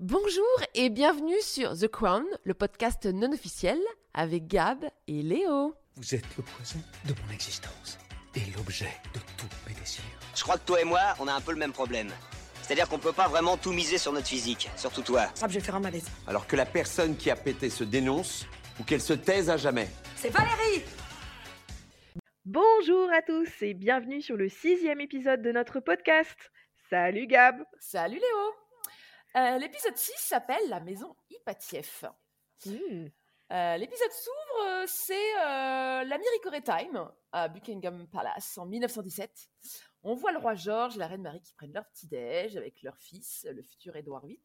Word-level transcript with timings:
Bonjour 0.00 0.44
et 0.76 0.90
bienvenue 0.90 1.40
sur 1.40 1.76
The 1.76 1.88
Crown, 1.88 2.24
le 2.44 2.54
podcast 2.54 3.04
non 3.06 3.32
officiel 3.32 3.80
avec 4.14 4.46
Gab 4.46 4.84
et 5.08 5.22
Léo. 5.22 5.74
Vous 5.96 6.14
êtes 6.14 6.36
le 6.36 6.44
poison 6.44 6.78
de 7.04 7.14
mon 7.20 7.32
existence 7.34 7.98
et 8.36 8.42
l'objet 8.56 8.92
de 9.12 9.18
tous 9.36 9.48
mes 9.66 9.74
désirs. 9.74 10.04
Je 10.36 10.42
crois 10.44 10.56
que 10.56 10.64
toi 10.64 10.80
et 10.80 10.84
moi, 10.84 11.00
on 11.18 11.26
a 11.26 11.32
un 11.32 11.40
peu 11.40 11.50
le 11.50 11.58
même 11.58 11.72
problème. 11.72 12.10
C'est-à-dire 12.62 12.88
qu'on 12.88 13.00
peut 13.00 13.12
pas 13.12 13.26
vraiment 13.26 13.56
tout 13.56 13.72
miser 13.72 13.98
sur 13.98 14.12
notre 14.12 14.28
physique, 14.28 14.70
surtout 14.76 15.02
toi. 15.02 15.32
Ah, 15.42 15.48
je 15.48 15.54
vais 15.54 15.60
faire 15.60 15.74
un 15.74 15.80
malaise. 15.80 16.08
Alors 16.28 16.46
que 16.46 16.54
la 16.54 16.66
personne 16.66 17.16
qui 17.16 17.28
a 17.28 17.34
pété 17.34 17.68
se 17.68 17.82
dénonce 17.82 18.46
ou 18.78 18.84
qu'elle 18.84 19.00
se 19.00 19.14
taise 19.14 19.50
à 19.50 19.56
jamais. 19.56 19.88
C'est 20.14 20.30
Valérie 20.30 20.84
Bonjour 22.44 23.10
à 23.10 23.20
tous 23.22 23.50
et 23.62 23.74
bienvenue 23.74 24.22
sur 24.22 24.36
le 24.36 24.48
sixième 24.48 25.00
épisode 25.00 25.42
de 25.42 25.50
notre 25.50 25.80
podcast. 25.80 26.52
Salut 26.88 27.26
Gab 27.26 27.56
Salut 27.80 28.20
Léo 28.20 28.67
Euh, 29.36 29.58
L'épisode 29.58 29.96
6 29.96 30.12
s'appelle 30.16 30.68
La 30.68 30.80
maison 30.80 31.14
Ipatieff. 31.30 32.04
Hmm. 32.64 33.06
Euh, 33.50 33.76
L'épisode 33.78 34.10
s'ouvre, 34.10 34.66
euh, 34.66 34.84
c'est 34.86 35.34
euh, 35.36 36.04
la 36.04 36.18
Miracle 36.18 36.62
Time 36.62 37.08
à 37.32 37.48
Buckingham 37.48 38.06
Palace 38.08 38.58
en 38.58 38.66
1917. 38.66 39.48
On 40.02 40.14
voit 40.14 40.32
le 40.32 40.38
roi 40.38 40.54
George 40.54 40.96
et 40.96 40.98
la 40.98 41.06
reine 41.06 41.22
Marie 41.22 41.40
qui 41.40 41.54
prennent 41.54 41.72
leur 41.72 41.86
petit-déj 41.88 42.56
avec 42.56 42.82
leur 42.82 42.98
fils, 42.98 43.46
le 43.50 43.62
futur 43.62 43.96
Édouard 43.96 44.26
VIII. 44.26 44.38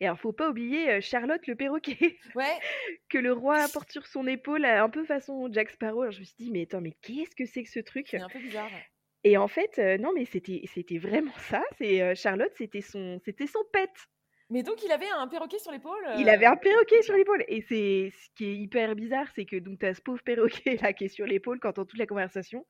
Et 0.00 0.06
alors 0.06 0.18
faut 0.20 0.32
pas 0.32 0.50
oublier 0.50 1.00
Charlotte 1.00 1.44
le 1.48 1.56
perroquet 1.56 2.18
Ouais, 2.36 2.58
que 3.08 3.18
le 3.18 3.32
roi 3.32 3.66
porte 3.72 3.90
sur 3.90 4.06
son 4.06 4.26
épaule 4.28 4.64
un 4.64 4.88
peu 4.88 5.04
façon 5.04 5.52
Jack 5.52 5.70
Sparrow. 5.70 6.02
Alors 6.02 6.12
je 6.12 6.20
me 6.20 6.24
suis 6.24 6.36
dit 6.38 6.50
mais 6.52 6.62
attends 6.62 6.80
mais 6.80 6.92
qu'est-ce 7.02 7.34
que 7.34 7.46
c'est 7.46 7.64
que 7.64 7.70
ce 7.70 7.80
truc? 7.80 8.06
C'est 8.08 8.20
un 8.20 8.28
peu 8.28 8.38
bizarre. 8.38 8.70
Et 9.24 9.36
en 9.38 9.48
fait 9.48 9.78
euh, 9.78 9.98
non 9.98 10.12
mais 10.14 10.26
c'était 10.26 10.62
c'était 10.72 10.98
vraiment 10.98 11.32
ça. 11.50 11.62
C'est 11.78 12.02
euh, 12.02 12.14
Charlotte 12.14 12.52
c'était 12.56 12.82
son 12.82 13.20
c'était 13.24 13.46
son 13.46 13.60
pet. 13.72 13.90
Mais 14.50 14.62
donc 14.62 14.84
il 14.84 14.92
avait 14.92 15.08
un 15.08 15.26
perroquet 15.26 15.58
sur 15.58 15.72
l'épaule 15.72 16.04
Il 16.18 16.28
avait 16.28 16.46
un 16.46 16.56
perroquet 16.56 17.02
sur 17.02 17.16
l'épaule. 17.16 17.44
Et 17.48 17.62
c'est 17.62 18.12
ce 18.14 18.28
qui 18.36 18.44
est 18.44 18.54
hyper 18.54 18.94
bizarre, 18.94 19.26
c'est 19.34 19.46
que 19.46 19.56
donc 19.56 19.78
t'as 19.80 19.94
ce 19.94 20.02
pauvre 20.02 20.22
perroquet 20.22 20.76
là 20.82 20.92
qui 20.92 21.04
est 21.04 21.08
sur 21.08 21.26
l'épaule 21.26 21.58
quand 21.60 21.72
toute 21.72 21.98
la 21.98 22.06
conversation. 22.06 22.66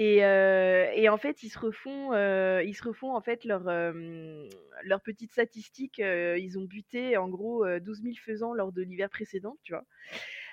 Et, 0.00 0.18
et 0.18 1.08
en 1.08 1.16
fait, 1.16 1.42
ils 1.42 1.48
se 1.48 1.58
refont, 1.58 2.12
ils 2.60 2.74
se 2.74 2.84
refont 2.84 3.16
en 3.16 3.20
fait 3.20 3.44
leur, 3.44 3.64
leur 3.64 5.00
petite 5.02 5.32
statistique. 5.32 5.98
ils 5.98 6.58
ont 6.58 6.64
buté 6.64 7.16
en 7.16 7.28
gros 7.28 7.64
euh, 7.64 7.80
12 7.80 8.02
000 8.02 8.14
faisans 8.24 8.52
lors 8.52 8.72
de 8.72 8.82
l'hiver 8.82 9.10
précédent, 9.10 9.56
tu 9.62 9.72
vois? 9.72 9.84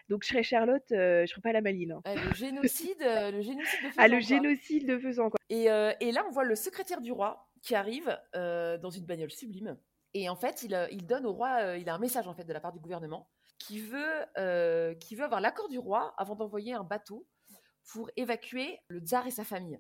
Donc 0.10 0.24
je 0.24 0.30
serais 0.30 0.44
Charlotte, 0.44 0.84
euh, 0.92 1.26
je 1.26 1.32
serais 1.32 1.42
pas 1.42 1.52
la 1.52 1.62
maline. 1.62 1.94
hein. 1.94 2.02
euh, 2.08 2.16
le 2.16 2.34
génocide, 2.36 3.02
euh, 3.02 3.32
le 3.32 3.42
génocide 3.42 3.82
de 3.84 3.90
Ah, 3.98 4.08
le 4.08 4.18
quoi. 4.18 4.20
génocide 4.22 4.88
de 4.88 4.98
faisans, 5.00 5.30
quoi. 5.30 5.40
Et, 5.50 5.70
euh, 5.72 5.94
et 6.00 6.12
là, 6.12 6.24
on 6.28 6.32
voit 6.32 6.44
le 6.44 6.56
secrétaire 6.56 7.02
du 7.02 7.12
roi 7.12 7.48
qui 7.62 7.74
arrive 7.76 8.18
euh, 8.36 8.78
dans 8.78 8.92
une 8.92 9.06
bagnole 9.06 9.32
sublime. 9.32 9.78
Et 10.14 10.30
en 10.30 10.36
fait, 10.36 10.64
il, 10.64 10.88
il 10.92 11.06
donne 11.06 11.26
au 11.26 11.34
roi, 11.34 11.76
il 11.78 11.90
a 11.90 11.96
un 11.96 12.00
message 12.00 12.28
en 12.28 12.34
fait 12.34 12.46
de 12.46 12.54
la 12.54 12.60
part 12.60 12.72
du 12.72 12.80
gouvernement 12.80 13.28
qui 13.58 13.80
veut, 13.82 14.96
qui 15.00 15.16
veut 15.16 15.24
avoir 15.26 15.42
l'accord 15.42 15.68
du 15.70 15.78
roi 15.80 16.14
avant 16.18 16.36
d'envoyer 16.36 16.74
un 16.74 16.84
bateau 16.84 17.28
pour 17.92 18.10
évacuer 18.16 18.80
le 18.88 19.00
tsar 19.00 19.28
et 19.28 19.32
sa 19.32 19.44
famille. 19.44 19.80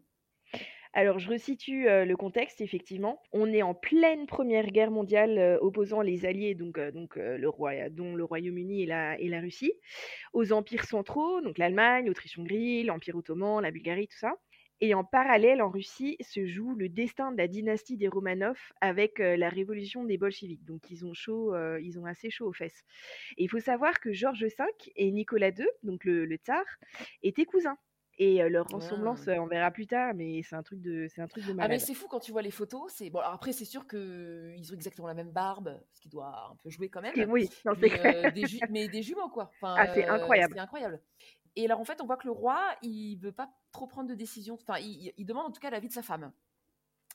Alors, 0.97 1.19
je 1.19 1.27
resitue 1.27 1.89
euh, 1.89 2.05
le 2.05 2.15
contexte, 2.15 2.61
effectivement. 2.61 3.21
On 3.33 3.51
est 3.51 3.61
en 3.61 3.73
pleine 3.73 4.27
Première 4.27 4.67
Guerre 4.67 4.91
mondiale 4.91 5.37
euh, 5.37 5.57
opposant 5.59 5.99
les 5.99 6.25
alliés, 6.25 6.55
donc, 6.55 6.77
euh, 6.77 6.89
donc 6.89 7.17
le 7.17 7.89
dont 7.89 8.15
le 8.15 8.23
Royaume-Uni 8.23 8.83
et 8.83 8.85
la, 8.85 9.19
et 9.19 9.27
la 9.27 9.41
Russie, 9.41 9.73
aux 10.31 10.53
empires 10.53 10.85
centraux, 10.85 11.41
donc 11.41 11.57
l'Allemagne, 11.57 12.05
l'Autriche-Hongrie, 12.05 12.83
l'Empire 12.83 13.17
ottoman, 13.17 13.61
la 13.61 13.71
Bulgarie, 13.71 14.07
tout 14.07 14.17
ça. 14.17 14.35
Et 14.79 14.93
en 14.93 15.03
parallèle, 15.03 15.61
en 15.61 15.69
Russie, 15.69 16.15
se 16.21 16.45
joue 16.45 16.75
le 16.75 16.87
destin 16.87 17.33
de 17.33 17.37
la 17.37 17.49
dynastie 17.49 17.97
des 17.97 18.07
Romanov 18.07 18.57
avec 18.79 19.19
la 19.19 19.49
révolution 19.49 20.03
des 20.05 20.17
bolcheviks. 20.17 20.65
Donc, 20.65 20.91
ils 20.91 21.05
ont, 21.05 21.13
chaud, 21.13 21.55
ils 21.77 21.97
ont 21.97 22.05
assez 22.05 22.29
chaud 22.29 22.47
aux 22.47 22.53
fesses. 22.53 22.83
Et 23.37 23.45
il 23.45 23.49
faut 23.49 23.61
savoir 23.61 24.01
que 24.01 24.11
Georges 24.11 24.43
V 24.43 24.65
et 24.97 25.11
Nicolas 25.11 25.51
II, 25.51 25.65
donc 25.83 26.03
le, 26.03 26.25
le 26.25 26.35
tsar, 26.35 26.65
étaient 27.23 27.45
cousins. 27.45 27.77
Et 28.17 28.41
euh, 28.41 28.47
leur 28.47 28.65
ressemblance, 28.69 29.27
Ah. 29.27 29.31
euh, 29.31 29.39
on 29.39 29.45
verra 29.47 29.71
plus 29.71 29.87
tard, 29.87 30.13
mais 30.13 30.41
c'est 30.41 30.55
un 30.55 30.63
truc 30.63 30.81
de, 30.81 31.07
c'est 31.13 31.21
un 31.21 31.27
truc 31.27 31.43
de 31.45 31.51
Ah 31.51 31.53
mais 31.55 31.67
malade. 31.67 31.79
c'est 31.81 31.93
fou 31.93 32.07
quand 32.07 32.21
tu 32.21 32.31
vois 32.31 32.41
les 32.41 32.51
photos. 32.51 32.89
C'est 32.93 33.09
bon. 33.09 33.19
alors 33.19 33.33
après, 33.33 33.51
c'est 33.51 33.65
sûr 33.65 33.85
que 33.87 34.53
ils 34.55 34.71
ont 34.71 34.75
exactement 34.75 35.07
la 35.07 35.13
même 35.13 35.31
barbe, 35.31 35.77
ce 35.91 35.99
qui 35.99 36.07
doit 36.07 36.49
un 36.51 36.55
peu 36.63 36.69
jouer 36.69 36.87
quand 36.89 37.01
même. 37.01 37.13
Oui, 37.29 37.49
non, 37.65 37.73
mais, 37.77 37.89
clair. 37.89 38.25
euh, 38.27 38.31
des 38.31 38.47
ju- 38.47 38.59
mais 38.69 38.87
des 38.87 39.01
jumeaux 39.03 39.27
quoi. 39.29 39.51
Enfin, 39.55 39.75
Ah, 39.77 39.93
c'est 39.93 40.07
euh, 40.07 40.13
incroyable. 40.13 40.53
C'est 40.55 40.61
incroyable. 40.61 41.01
Et 41.57 41.65
alors 41.65 41.79
en 41.81 41.85
fait, 41.85 42.01
on 42.01 42.05
voit 42.05 42.15
que 42.17 42.25
le 42.27 42.31
roi, 42.31 42.61
il 42.81 43.17
veut 43.17 43.31
pas 43.33 43.49
trop 43.73 43.85
prendre 43.87 44.07
de 44.09 44.15
décision. 44.15 44.57
Enfin, 44.61 44.79
il, 44.79 45.11
il 45.17 45.25
demande 45.25 45.47
en 45.47 45.51
tout 45.51 45.59
cas 45.61 45.69
l'avis 45.69 45.89
de 45.89 45.93
sa 45.93 46.01
femme. 46.01 46.31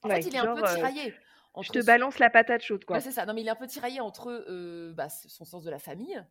En 0.03 0.09
Ouais, 0.09 0.17
fait, 0.21 0.29
il 0.29 0.35
est 0.35 0.39
un 0.39 0.55
peu 0.55 0.63
tiraillé. 0.63 1.15
Je 1.63 1.71
te 1.73 1.85
balance 1.85 2.19
la 2.19 2.29
patate 2.31 2.63
chaude, 2.63 2.85
quoi. 2.85 2.97
Ouais, 2.97 3.01
c'est 3.03 3.11
ça. 3.11 3.25
Non, 3.27 3.33
mais 3.35 3.41
il 3.41 3.47
est 3.47 3.51
un 3.51 3.57
peu 3.57 3.67
tiraillé 3.67 4.01
entre 4.01 4.93
bah, 4.93 5.09
son 5.09 5.45
sens 5.47 5.65
de 5.65 5.71
la 5.71 5.79
famille 5.79 6.23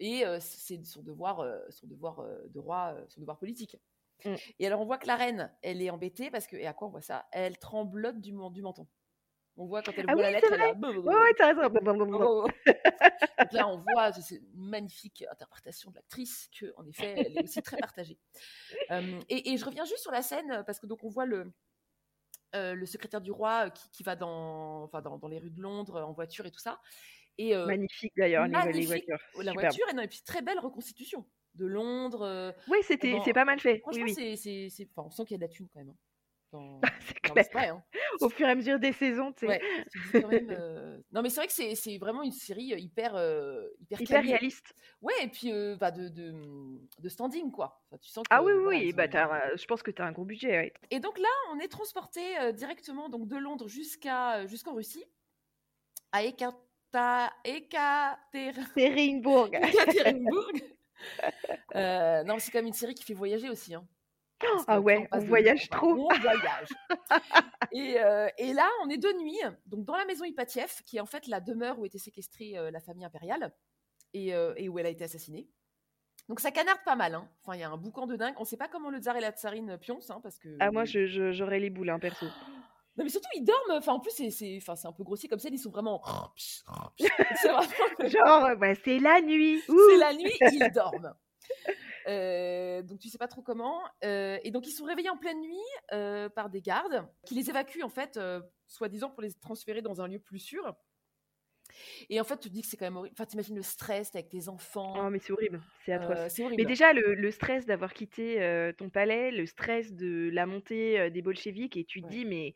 et 0.00 0.24
euh, 0.24 0.38
c'est 0.40 0.84
son 0.84 1.02
devoir, 1.02 1.40
euh, 1.40 1.58
son 1.70 1.86
devoir 1.86 2.20
euh, 2.20 2.46
de 2.48 2.58
roi, 2.58 2.96
son 3.08 3.20
devoir 3.20 3.38
politique. 3.38 3.76
Mm. 4.24 4.34
Et 4.58 4.66
alors 4.66 4.80
on 4.80 4.86
voit 4.86 4.98
que 4.98 5.06
la 5.06 5.16
reine, 5.16 5.52
elle 5.62 5.82
est 5.82 5.90
embêtée 5.90 6.30
parce 6.30 6.46
que 6.46 6.56
et 6.56 6.66
à 6.66 6.72
quoi 6.72 6.88
on 6.88 6.90
voit 6.90 7.02
ça? 7.02 7.26
Elle 7.32 7.58
tremblote 7.58 8.20
du, 8.20 8.32
du 8.52 8.62
menton. 8.62 8.86
On 9.60 9.66
voit 9.66 9.82
quand 9.82 9.92
elle 9.96 10.04
Ah 10.06 10.14
voit 10.14 10.24
oui, 10.24 10.32
la 10.32 10.40
lettre, 10.40 10.52
elle 10.52 10.60
a... 10.60 10.72
Ouais, 10.72 11.14
ouais, 11.14 11.34
t'as 11.36 11.48
raison. 11.48 11.62
Oh, 11.64 12.46
oh, 12.46 12.46
oh. 12.46 12.70
Donc 13.40 13.52
là, 13.52 13.68
on 13.68 13.78
voit 13.78 14.12
c'est 14.12 14.36
une 14.36 14.52
magnifique 14.54 15.24
interprétation 15.28 15.90
de 15.90 15.96
l'actrice 15.96 16.48
que, 16.56 16.72
en 16.76 16.86
effet, 16.86 17.14
elle 17.16 17.38
est 17.38 17.42
aussi 17.42 17.62
très 17.62 17.76
partagée. 17.76 18.18
Euh, 18.90 19.20
et, 19.28 19.52
et 19.52 19.56
je 19.58 19.64
reviens 19.66 19.84
juste 19.84 20.00
sur 20.00 20.12
la 20.12 20.22
scène 20.22 20.62
parce 20.66 20.80
que 20.80 20.86
donc 20.86 21.04
on 21.04 21.10
voit 21.10 21.26
le 21.26 21.52
euh, 22.54 22.74
le 22.74 22.86
secrétaire 22.86 23.20
du 23.20 23.30
roi 23.30 23.68
qui, 23.68 23.90
qui 23.90 24.02
va 24.02 24.16
dans, 24.16 24.84
enfin, 24.84 25.02
dans, 25.02 25.18
dans 25.18 25.28
les 25.28 25.38
rues 25.38 25.50
de 25.50 25.60
Londres 25.60 26.00
en 26.00 26.12
voiture 26.12 26.46
et 26.46 26.50
tout 26.50 26.60
ça. 26.60 26.80
Et 27.38 27.54
euh, 27.54 27.66
Magnifique 27.66 28.12
d'ailleurs, 28.16 28.46
les, 28.46 28.84
voitures. 28.86 29.18
la 29.36 29.52
Superbe. 29.52 29.54
voiture 29.60 29.86
et, 29.90 29.94
non, 29.94 30.02
et 30.02 30.08
puis 30.08 30.22
très 30.24 30.42
belle 30.42 30.58
reconstitution 30.58 31.24
de 31.54 31.66
Londres. 31.66 32.22
euh, 32.22 32.52
Oui, 32.68 32.78
c'était, 32.82 33.16
c'est 33.24 33.32
pas 33.32 33.44
mal 33.44 33.58
fait. 33.60 33.78
Franchement, 33.78 34.04
oui. 34.04 34.14
c'est, 34.14 34.36
c'est, 34.36 34.68
c'est- 34.70 34.88
enfin, 34.94 35.06
on 35.06 35.10
sent 35.10 35.22
qu'il 35.24 35.32
y 35.32 35.34
a 35.36 35.38
de 35.38 35.42
la 35.42 35.48
thune 35.48 35.68
quand 35.72 35.78
même. 35.80 35.90
hein, 35.90 35.96
dans, 36.50 36.80
C'est 37.26 37.34
l'extrait, 37.34 37.68
hein. 37.68 37.82
Au 38.20 38.28
fur 38.30 38.46
et 38.48 38.50
à 38.50 38.54
mesure 38.54 38.78
des 38.80 38.92
saisons, 38.92 39.32
tu 39.32 39.40
sais. 39.46 39.48
Ouais, 39.48 39.60
tu 39.92 39.98
euh, 40.50 40.98
Non, 41.12 41.20
mais 41.22 41.28
c'est 41.30 41.40
vrai 41.40 41.46
que 41.46 41.52
c'est, 41.52 41.74
c'est 41.74 41.98
vraiment 41.98 42.22
une 42.22 42.32
série 42.32 42.72
hyper, 42.80 43.14
euh, 43.16 43.68
hyper, 43.90 44.22
réaliste. 44.22 44.72
Ouais, 45.02 45.12
et 45.22 45.28
puis 45.28 45.52
euh, 45.52 45.76
bah, 45.76 45.90
de, 45.90 46.08
de, 46.08 46.32
de 46.98 47.08
standing, 47.08 47.50
quoi. 47.52 47.82
Enfin, 47.90 47.98
tu 48.00 48.08
sens 48.10 48.24
Ah 48.30 48.38
que, 48.38 48.44
oui, 48.46 48.52
oui, 48.52 48.62
voilà, 48.62 48.78
oui. 48.78 48.88
ils 48.88 48.94
Bah, 48.94 49.08
t'as, 49.08 49.54
je 49.56 49.64
pense 49.66 49.82
que 49.82 49.90
t'as 49.90 50.06
un 50.06 50.12
gros 50.12 50.24
budget. 50.24 50.50
ouais. 50.58 50.72
Et 50.90 51.00
donc 51.00 51.18
là, 51.18 51.28
on 51.52 51.58
est 51.60 51.68
transporté 51.68 52.20
directement 52.54 53.08
donc 53.10 53.28
de 53.28 53.36
Londres 53.36 53.68
jusqu'à 53.68 54.46
jusqu'en 54.46 54.74
Russie, 54.74 55.04
à. 56.12 56.24
Ekater... 56.24 56.56
Ekaterinbourg. 57.44 59.48
Ekaterinbourg. 59.54 60.52
Euh, 61.76 62.22
non, 62.24 62.38
c'est 62.38 62.50
quand 62.50 62.58
même 62.58 62.66
une 62.66 62.72
série 62.72 62.94
qui 62.94 63.04
fait 63.04 63.14
voyager 63.14 63.48
aussi. 63.50 63.74
hein. 63.74 63.86
Ah 64.68 64.80
ouais, 64.80 65.08
on 65.12 65.18
de- 65.18 65.24
voyage 65.24 65.68
trop. 65.68 66.08
On 66.10 66.18
voyage. 66.20 66.68
et, 67.72 67.98
euh, 68.00 68.28
et 68.38 68.52
là, 68.52 68.68
on 68.84 68.88
est 68.88 68.98
de 68.98 69.12
nuit, 69.20 69.38
donc 69.66 69.84
dans 69.84 69.96
la 69.96 70.04
maison 70.04 70.24
Ipatieff, 70.24 70.82
qui 70.84 70.96
est 70.98 71.00
en 71.00 71.06
fait 71.06 71.26
la 71.26 71.40
demeure 71.40 71.78
où 71.80 71.84
était 71.86 71.98
séquestrée 71.98 72.56
euh, 72.56 72.70
la 72.70 72.78
famille 72.80 73.04
impériale 73.04 73.52
et, 74.14 74.32
euh, 74.34 74.54
et 74.56 74.68
où 74.68 74.78
elle 74.78 74.86
a 74.86 74.90
été 74.90 75.02
assassinée. 75.04 75.48
Donc 76.28 76.38
ça 76.40 76.52
canarde 76.52 76.78
pas 76.84 76.94
mal. 76.94 77.14
hein. 77.16 77.28
Enfin, 77.42 77.56
il 77.56 77.60
y 77.60 77.64
a 77.64 77.70
un 77.70 77.76
boucan 77.76 78.06
de 78.06 78.14
dingue. 78.14 78.34
On 78.38 78.44
sait 78.44 78.56
pas 78.56 78.68
comment 78.68 78.90
le 78.90 78.98
tsar 79.00 79.16
et 79.16 79.20
la 79.20 79.32
tsarine 79.32 79.76
pioncent, 79.78 80.10
hein, 80.10 80.20
parce 80.22 80.38
que. 80.38 80.56
Ah, 80.60 80.70
moi, 80.70 80.84
je, 80.84 81.06
je- 81.06 81.32
j'aurais 81.32 81.58
les 81.58 81.70
boules, 81.70 81.90
hein, 81.90 81.98
perso. 81.98 82.26
Non, 82.98 83.04
mais 83.04 83.10
surtout, 83.10 83.28
ils 83.34 83.44
dorment. 83.44 83.78
Enfin, 83.78 83.92
en 83.92 84.00
plus, 84.00 84.12
c'est, 84.30 84.60
un 84.84 84.92
peu 84.92 85.04
grossier 85.04 85.28
comme 85.28 85.38
ça. 85.38 85.48
Ils 85.50 85.58
sont 85.58 85.70
vraiment. 85.70 86.02
Genre, 86.98 88.56
bah, 88.56 88.74
c'est 88.84 88.98
la 88.98 89.20
nuit. 89.20 89.62
C'est 89.66 89.98
la 89.98 90.12
nuit, 90.12 90.32
ils 90.52 90.70
dorment. 90.74 91.14
Euh, 92.08 92.82
donc 92.82 92.98
tu 92.98 93.08
sais 93.08 93.18
pas 93.18 93.28
trop 93.28 93.42
comment. 93.42 93.82
Euh, 94.04 94.38
et 94.42 94.50
donc 94.50 94.66
ils 94.66 94.72
sont 94.72 94.84
réveillés 94.84 95.10
en 95.10 95.18
pleine 95.18 95.40
nuit 95.40 95.56
euh, 95.92 96.28
par 96.28 96.48
des 96.48 96.62
gardes 96.62 97.06
qui 97.26 97.34
les 97.34 97.50
évacuent 97.50 97.82
en 97.82 97.88
fait, 97.88 98.18
soi-disant 98.66 99.10
pour 99.10 99.22
les 99.22 99.32
transférer 99.34 99.82
dans 99.82 100.00
un 100.00 100.08
lieu 100.08 100.18
plus 100.18 100.38
sûr. 100.38 100.74
Et 102.08 102.18
en 102.18 102.24
fait 102.24 102.38
tu 102.38 102.48
te 102.48 102.54
dis 102.54 102.62
que 102.62 102.66
c'est 102.66 102.78
quand 102.78 102.86
même 102.86 102.96
horrible. 102.96 103.14
Enfin 103.14 103.26
t'imagines 103.26 103.56
le 103.56 103.62
stress 103.62 104.14
avec 104.14 104.30
tes 104.30 104.48
enfants. 104.48 104.94
Oh, 104.96 105.10
mais 105.10 105.18
c'est 105.18 105.32
horrible. 105.32 105.60
C'est 105.84 105.92
atroce. 105.92 106.40
Horrible. 106.40 106.54
Mais 106.56 106.64
déjà, 106.64 106.94
le, 106.94 107.14
le 107.14 107.30
stress 107.30 107.66
d'avoir 107.66 107.92
quitté 107.92 108.72
ton 108.78 108.88
palais, 108.88 109.30
le 109.30 109.44
stress 109.44 109.92
de 109.92 110.30
la 110.32 110.46
montée 110.46 111.10
des 111.10 111.20
bolcheviks, 111.20 111.76
et 111.76 111.84
tu 111.84 112.00
te 112.00 112.06
Ouais. 112.06 112.12
dis, 112.12 112.24
mais 112.24 112.54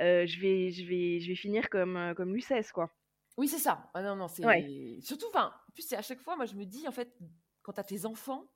euh, 0.00 0.26
je, 0.26 0.40
vais, 0.40 0.70
je, 0.70 0.84
vais, 0.86 1.20
je 1.20 1.28
vais 1.28 1.34
finir 1.36 1.68
comme, 1.70 1.96
euh, 1.96 2.14
comme 2.14 2.34
l'UCES, 2.34 2.72
quoi. 2.72 2.90
Oui 3.36 3.48
c'est 3.48 3.58
ça. 3.58 3.90
Ah, 3.94 4.02
non 4.02 4.16
non 4.16 4.28
c'est 4.28 4.42
Ouais. 4.42 4.66
surtout. 5.02 5.26
Enfin 5.28 5.52
en 5.68 5.72
plus 5.72 5.82
c'est 5.82 5.96
à 5.96 6.02
chaque 6.02 6.20
fois 6.20 6.36
moi 6.36 6.46
je 6.46 6.54
me 6.54 6.64
dis 6.64 6.88
en 6.88 6.92
fait 6.92 7.16
quand 7.62 7.72
t'as 7.72 7.84
tes 7.84 8.06
enfants. 8.06 8.50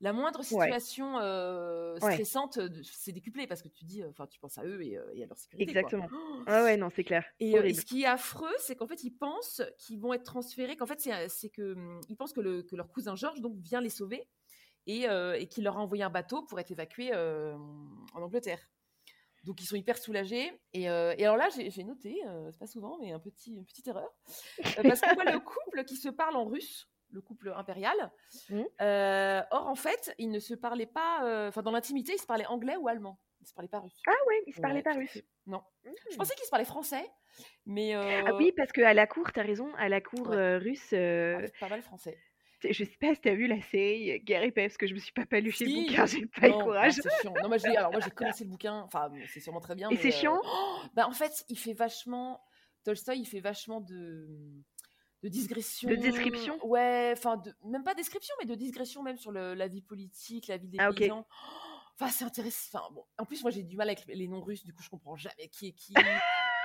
La 0.00 0.12
moindre 0.12 0.42
situation 0.42 1.18
euh, 1.20 1.98
Ouais. 2.00 2.20
stressante, 2.20 2.58
c'est 2.84 3.12
décuplé 3.12 3.46
parce 3.46 3.62
que 3.62 3.68
tu 3.68 3.86
dis, 3.86 4.04
enfin, 4.04 4.26
tu 4.26 4.38
penses 4.38 4.58
à 4.58 4.64
eux 4.66 4.82
et, 4.82 4.98
et 5.14 5.24
à 5.24 5.26
leur 5.26 5.38
sécurité. 5.38 5.74
quoi. 5.74 5.90
Exactement. 5.90 6.10
Oh, 6.12 6.44
Ah 6.46 6.62
ouais, 6.64 6.76
non, 6.76 6.90
c'est 6.90 7.04
clair. 7.04 7.24
Et, 7.40 7.58
euh, 7.58 7.72
ce 7.72 7.84
qui 7.84 8.02
est 8.02 8.06
affreux, 8.06 8.54
c'est 8.58 8.76
qu'en 8.76 8.86
fait, 8.86 9.04
ils 9.04 9.10
pensent 9.16 9.62
qu'ils 9.78 10.00
vont 10.00 10.14
être 10.14 10.24
transférés, 10.24 10.76
qu'en 10.76 10.86
fait, 10.86 11.00
c'est, 11.28 11.50
que 11.50 11.74
hum, 11.74 12.00
ils 12.08 12.16
pensent 12.16 12.32
que, 12.32 12.40
le, 12.40 12.62
que 12.62 12.76
leur 12.76 12.90
cousin 12.90 13.14
Georges 13.16 13.40
donc 13.40 13.58
vient 13.58 13.80
les 13.80 13.90
sauver 13.90 14.28
et, 14.86 15.08
euh, 15.08 15.34
et 15.38 15.48
qu'il 15.48 15.64
leur 15.64 15.78
a 15.78 15.80
envoyé 15.82 16.04
un 16.04 16.10
bateau 16.10 16.44
pour 16.44 16.60
être 16.60 16.70
évacué 16.72 17.14
en 17.14 17.58
Angleterre. 18.14 18.60
Donc 19.46 19.62
ils 19.62 19.66
sont 19.66 19.76
hyper 19.76 19.96
soulagés. 19.96 20.52
Et, 20.74 20.90
euh, 20.90 21.14
et 21.16 21.24
alors 21.24 21.36
là, 21.36 21.48
j'ai 21.56 21.84
noté, 21.84 22.20
euh, 22.26 22.50
c'est 22.50 22.58
pas 22.58 22.66
souvent, 22.66 22.98
mais 23.00 23.12
un 23.12 23.20
petit, 23.20 23.54
une 23.54 23.64
petite 23.64 23.86
erreur, 23.86 24.12
Euh, 24.78 24.82
parce 24.82 25.00
qu'on 25.00 25.14
voit 25.14 25.24
le 25.24 25.38
couple 25.38 25.84
qui 25.84 25.96
se 25.96 26.08
parle 26.08 26.36
en 26.36 26.44
russe, 26.44 26.90
le 27.12 27.20
couple 27.22 27.52
impérial. 27.56 28.12
Mhm. 28.50 28.66
Euh, 28.82 29.42
or, 29.52 29.68
en 29.68 29.76
fait, 29.76 30.12
ils 30.18 30.30
ne 30.30 30.40
se 30.40 30.54
parlaient 30.54 30.84
pas, 30.86 31.46
enfin 31.48 31.62
dans 31.62 31.70
l'intimité, 31.70 32.12
ils 32.14 32.20
se 32.20 32.26
parlaient 32.26 32.46
anglais 32.46 32.76
ou 32.76 32.88
allemand. 32.88 33.18
Ils 33.40 33.46
se 33.46 33.54
parlaient 33.54 33.68
pas 33.68 33.78
russe. 33.78 34.00
Ah 34.08 34.12
ouais, 34.26 34.42
ils 34.48 34.54
se 34.54 34.60
parlaient 34.60 34.76
Ouais, 34.76 34.82
pas 34.82 34.90
à 34.90 34.94
russe. 34.94 35.22
Non. 35.46 35.62
Je 35.84 35.90
Hmm. 35.90 36.18
pensais 36.18 36.34
qu'ils 36.34 36.44
se 36.46 36.50
parlaient 36.50 36.64
français, 36.64 37.08
mais 37.66 37.94
Ah 37.94 38.34
oui, 38.34 38.50
parce 38.56 38.72
qu'à 38.72 38.92
la 38.94 39.06
cour, 39.06 39.30
t'as 39.32 39.42
raison, 39.42 39.72
à 39.76 39.88
la 39.88 40.00
cour 40.00 40.28
Ouais. 40.28 40.56
russe, 40.56 40.90
ouais, 40.90 41.52
pas 41.60 41.68
mal 41.68 41.82
français. 41.82 42.18
Je 42.62 42.84
sais 42.84 42.96
pas 43.00 43.14
si 43.14 43.20
t'as 43.20 43.34
vu 43.34 43.46
la 43.46 43.60
série 43.62 44.12
euh, 44.12 44.14
et 44.42 44.50
paix, 44.52 44.66
parce 44.66 44.76
que 44.76 44.86
je 44.86 44.94
me 44.94 44.98
suis 44.98 45.12
pas 45.12 45.26
paluché 45.26 45.64
le 45.64 45.70
Si, 45.70 45.86
bouquin, 45.86 46.06
j'ai 46.06 46.26
pas 46.26 46.48
eu 46.48 46.50
Non, 46.50 46.58
le 46.58 46.62
ah, 46.62 46.64
courage. 46.64 46.92
c'est 46.94 47.20
chiant. 47.20 47.34
Non, 47.42 47.48
moi, 47.48 47.58
je 47.58 47.66
l'ai- 47.66 47.76
alors 47.76 47.92
moi 47.92 48.00
j'ai 48.00 48.10
commencé 48.10 48.44
le 48.44 48.50
bouquin, 48.50 48.82
enfin 48.82 49.10
c'est 49.28 49.40
sûrement 49.40 49.60
très 49.60 49.74
bien. 49.74 49.90
Et 49.90 49.96
c'est 49.96 50.08
euh, 50.08 50.10
chiant 50.12 50.40
oh, 50.44 50.78
bah, 50.94 51.06
en 51.08 51.12
fait, 51.12 51.44
il 51.48 51.58
fait 51.58 51.74
vachement. 51.74 52.42
Tolstoï, 52.84 53.18
il 53.18 53.26
fait 53.26 53.40
vachement 53.40 53.80
de 53.80 54.28
de 55.22 55.28
digression. 55.28 55.88
De 55.88 55.96
description? 55.96 56.58
Ouais, 56.64 57.12
enfin 57.16 57.36
de... 57.38 57.52
même 57.64 57.82
pas 57.82 57.94
description, 57.94 58.34
mais 58.38 58.46
de 58.46 58.54
digression 58.54 59.02
même 59.02 59.16
sur 59.16 59.32
le- 59.32 59.54
la 59.54 59.66
vie 59.66 59.82
politique, 59.82 60.46
la 60.46 60.56
vie 60.56 60.68
des 60.68 60.78
Ah, 60.78 60.92
paysans. 60.92 61.26
Enfin, 61.98 62.10
c'est 62.10 62.24
intéressant. 62.24 62.78
Enfin, 62.78 62.94
bon. 62.94 63.04
En 63.18 63.24
plus, 63.24 63.42
moi 63.42 63.50
j'ai 63.50 63.62
du 63.62 63.76
mal 63.76 63.88
avec 63.88 64.04
les 64.06 64.28
noms 64.28 64.42
russes, 64.42 64.64
du 64.64 64.72
coup 64.72 64.82
je 64.82 64.90
comprends 64.90 65.16
jamais 65.16 65.48
qui 65.50 65.68
est 65.68 65.72
qui. 65.72 65.94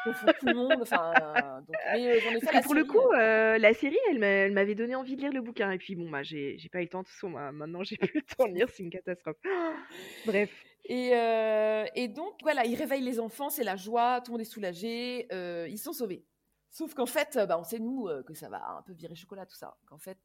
Fout 0.03 0.29
tout 0.39 0.45
le 0.47 0.53
monde. 0.53 0.77
Enfin, 0.81 1.61
donc, 1.67 1.75
mais 1.93 2.19
j'en 2.19 2.29
ai 2.31 2.39
fait 2.39 2.39
Parce 2.41 2.53
la 2.53 2.61
que 2.61 2.65
pour 2.65 2.75
le 2.75 2.83
coup, 2.85 2.97
euh, 3.13 3.55
euh, 3.55 3.57
la 3.57 3.73
série, 3.73 3.97
elle 4.09 4.19
m'a- 4.19 4.25
elle 4.25 4.53
m'avait 4.53 4.75
donné 4.75 4.95
envie 4.95 5.15
de 5.15 5.21
lire 5.21 5.31
le 5.31 5.41
bouquin. 5.41 5.71
Et 5.71 5.77
puis 5.77 5.95
bon, 5.95 6.09
bah, 6.09 6.23
j'ai 6.23 6.57
pas 6.71 6.79
eu 6.79 6.83
le 6.83 6.89
temps. 6.89 7.01
De 7.01 7.05
toute 7.05 7.13
façon, 7.13 7.29
bah, 7.31 7.51
maintenant, 7.51 7.83
j'ai 7.83 7.97
plus 7.97 8.11
le 8.15 8.21
temps 8.35 8.47
de 8.47 8.53
lire, 8.53 8.67
c'est 8.69 8.83
une 8.83 8.89
catastrophe. 8.89 9.37
Bref. 10.25 10.51
Et, 10.85 11.11
euh, 11.13 11.85
et 11.95 12.07
donc, 12.07 12.33
voilà, 12.41 12.65
ils 12.65 12.75
réveillent 12.75 13.03
les 13.03 13.19
enfants, 13.19 13.49
c'est 13.49 13.63
la 13.63 13.75
joie, 13.75 14.19
tout 14.21 14.31
le 14.31 14.33
monde 14.33 14.41
est 14.41 14.45
soulagé, 14.45 15.27
euh, 15.31 15.67
ils 15.69 15.77
sont 15.77 15.93
sauvés. 15.93 16.25
Sauf 16.71 16.93
qu'en 16.95 17.05
fait, 17.05 17.37
bah, 17.47 17.59
on 17.59 17.63
sait, 17.63 17.79
nous, 17.79 18.07
euh, 18.07 18.23
que 18.23 18.33
ça 18.33 18.49
va 18.49 18.77
un 18.77 18.81
peu 18.81 18.93
virer 18.93 19.13
chocolat, 19.13 19.45
tout 19.45 19.55
ça. 19.55 19.77
Qu'en 19.85 19.99
fait, 19.99 20.17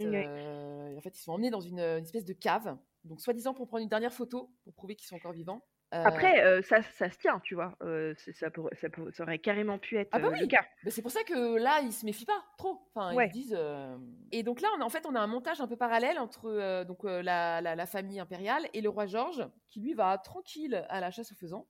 en 0.96 1.00
fait, 1.02 1.18
ils 1.18 1.22
sont 1.22 1.32
emmenés 1.32 1.50
dans 1.50 1.60
une, 1.60 1.80
une 1.80 2.04
espèce 2.04 2.24
de 2.24 2.32
cave, 2.32 2.76
donc 3.04 3.20
soi-disant 3.20 3.52
pour 3.52 3.66
prendre 3.66 3.82
une 3.82 3.88
dernière 3.88 4.12
photo, 4.12 4.50
pour 4.64 4.72
prouver 4.72 4.94
qu'ils 4.96 5.08
sont 5.08 5.16
encore 5.16 5.32
vivants. 5.32 5.60
Après, 6.04 6.44
euh, 6.44 6.62
ça, 6.62 6.82
ça 6.82 7.10
se 7.10 7.18
tient, 7.18 7.40
tu 7.40 7.54
vois. 7.54 7.76
Euh, 7.82 8.14
ça, 8.34 8.50
pourrait- 8.50 8.74
ça, 8.76 8.88
aurait 9.22 9.38
carrément 9.38 9.78
pu 9.78 9.96
être 9.96 10.08
Ah 10.12 10.18
bah 10.18 10.28
euh, 10.28 10.30
le 10.32 10.42
oui. 10.42 10.48
cas. 10.48 10.64
c'est 10.88 11.02
pour 11.02 11.10
ça 11.10 11.22
que 11.24 11.56
là, 11.56 11.80
ils 11.82 11.92
se 11.92 12.04
méfient 12.04 12.24
pas 12.26 12.42
trop. 12.58 12.80
Enfin, 12.94 13.14
Ouais. 13.14 13.26
ils 13.26 13.28
se 13.28 13.32
disent. 13.32 13.56
euh, 13.58 13.96
Et 14.32 14.42
donc 14.42 14.60
là, 14.60 14.68
on 14.76 14.80
a, 14.80 14.84
en 14.84 14.88
fait, 14.90 15.06
on 15.06 15.14
a 15.14 15.20
un 15.20 15.26
montage 15.26 15.60
un 15.60 15.68
peu 15.68 15.76
parallèle 15.76 16.18
entre 16.18 16.84
donc 16.84 17.04
la, 17.04 17.60
la- 17.60 17.74
la 17.76 17.86
famille 17.86 18.20
impériale 18.20 18.68
et 18.74 18.80
le 18.80 18.88
roi 18.88 19.06
George, 19.06 19.46
qui 19.68 19.80
lui 19.80 19.94
va 19.94 20.16
tranquille 20.18 20.84
à 20.88 21.00
la 21.00 21.10
chasse 21.10 21.32
aux 21.32 21.36
faisans. 21.36 21.66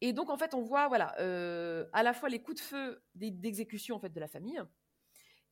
Et 0.00 0.12
donc, 0.12 0.30
en 0.30 0.36
fait, 0.38 0.54
on 0.54 0.62
voit, 0.62 0.88
voilà, 0.88 1.08
à 1.92 2.02
la 2.02 2.12
fois 2.14 2.28
les 2.28 2.40
coups 2.40 2.56
de 2.60 2.64
feu 2.66 3.02
d'exécution 3.14 3.96
en 3.96 4.00
fait 4.00 4.08
de 4.12 4.20
la 4.20 4.28
famille 4.28 4.60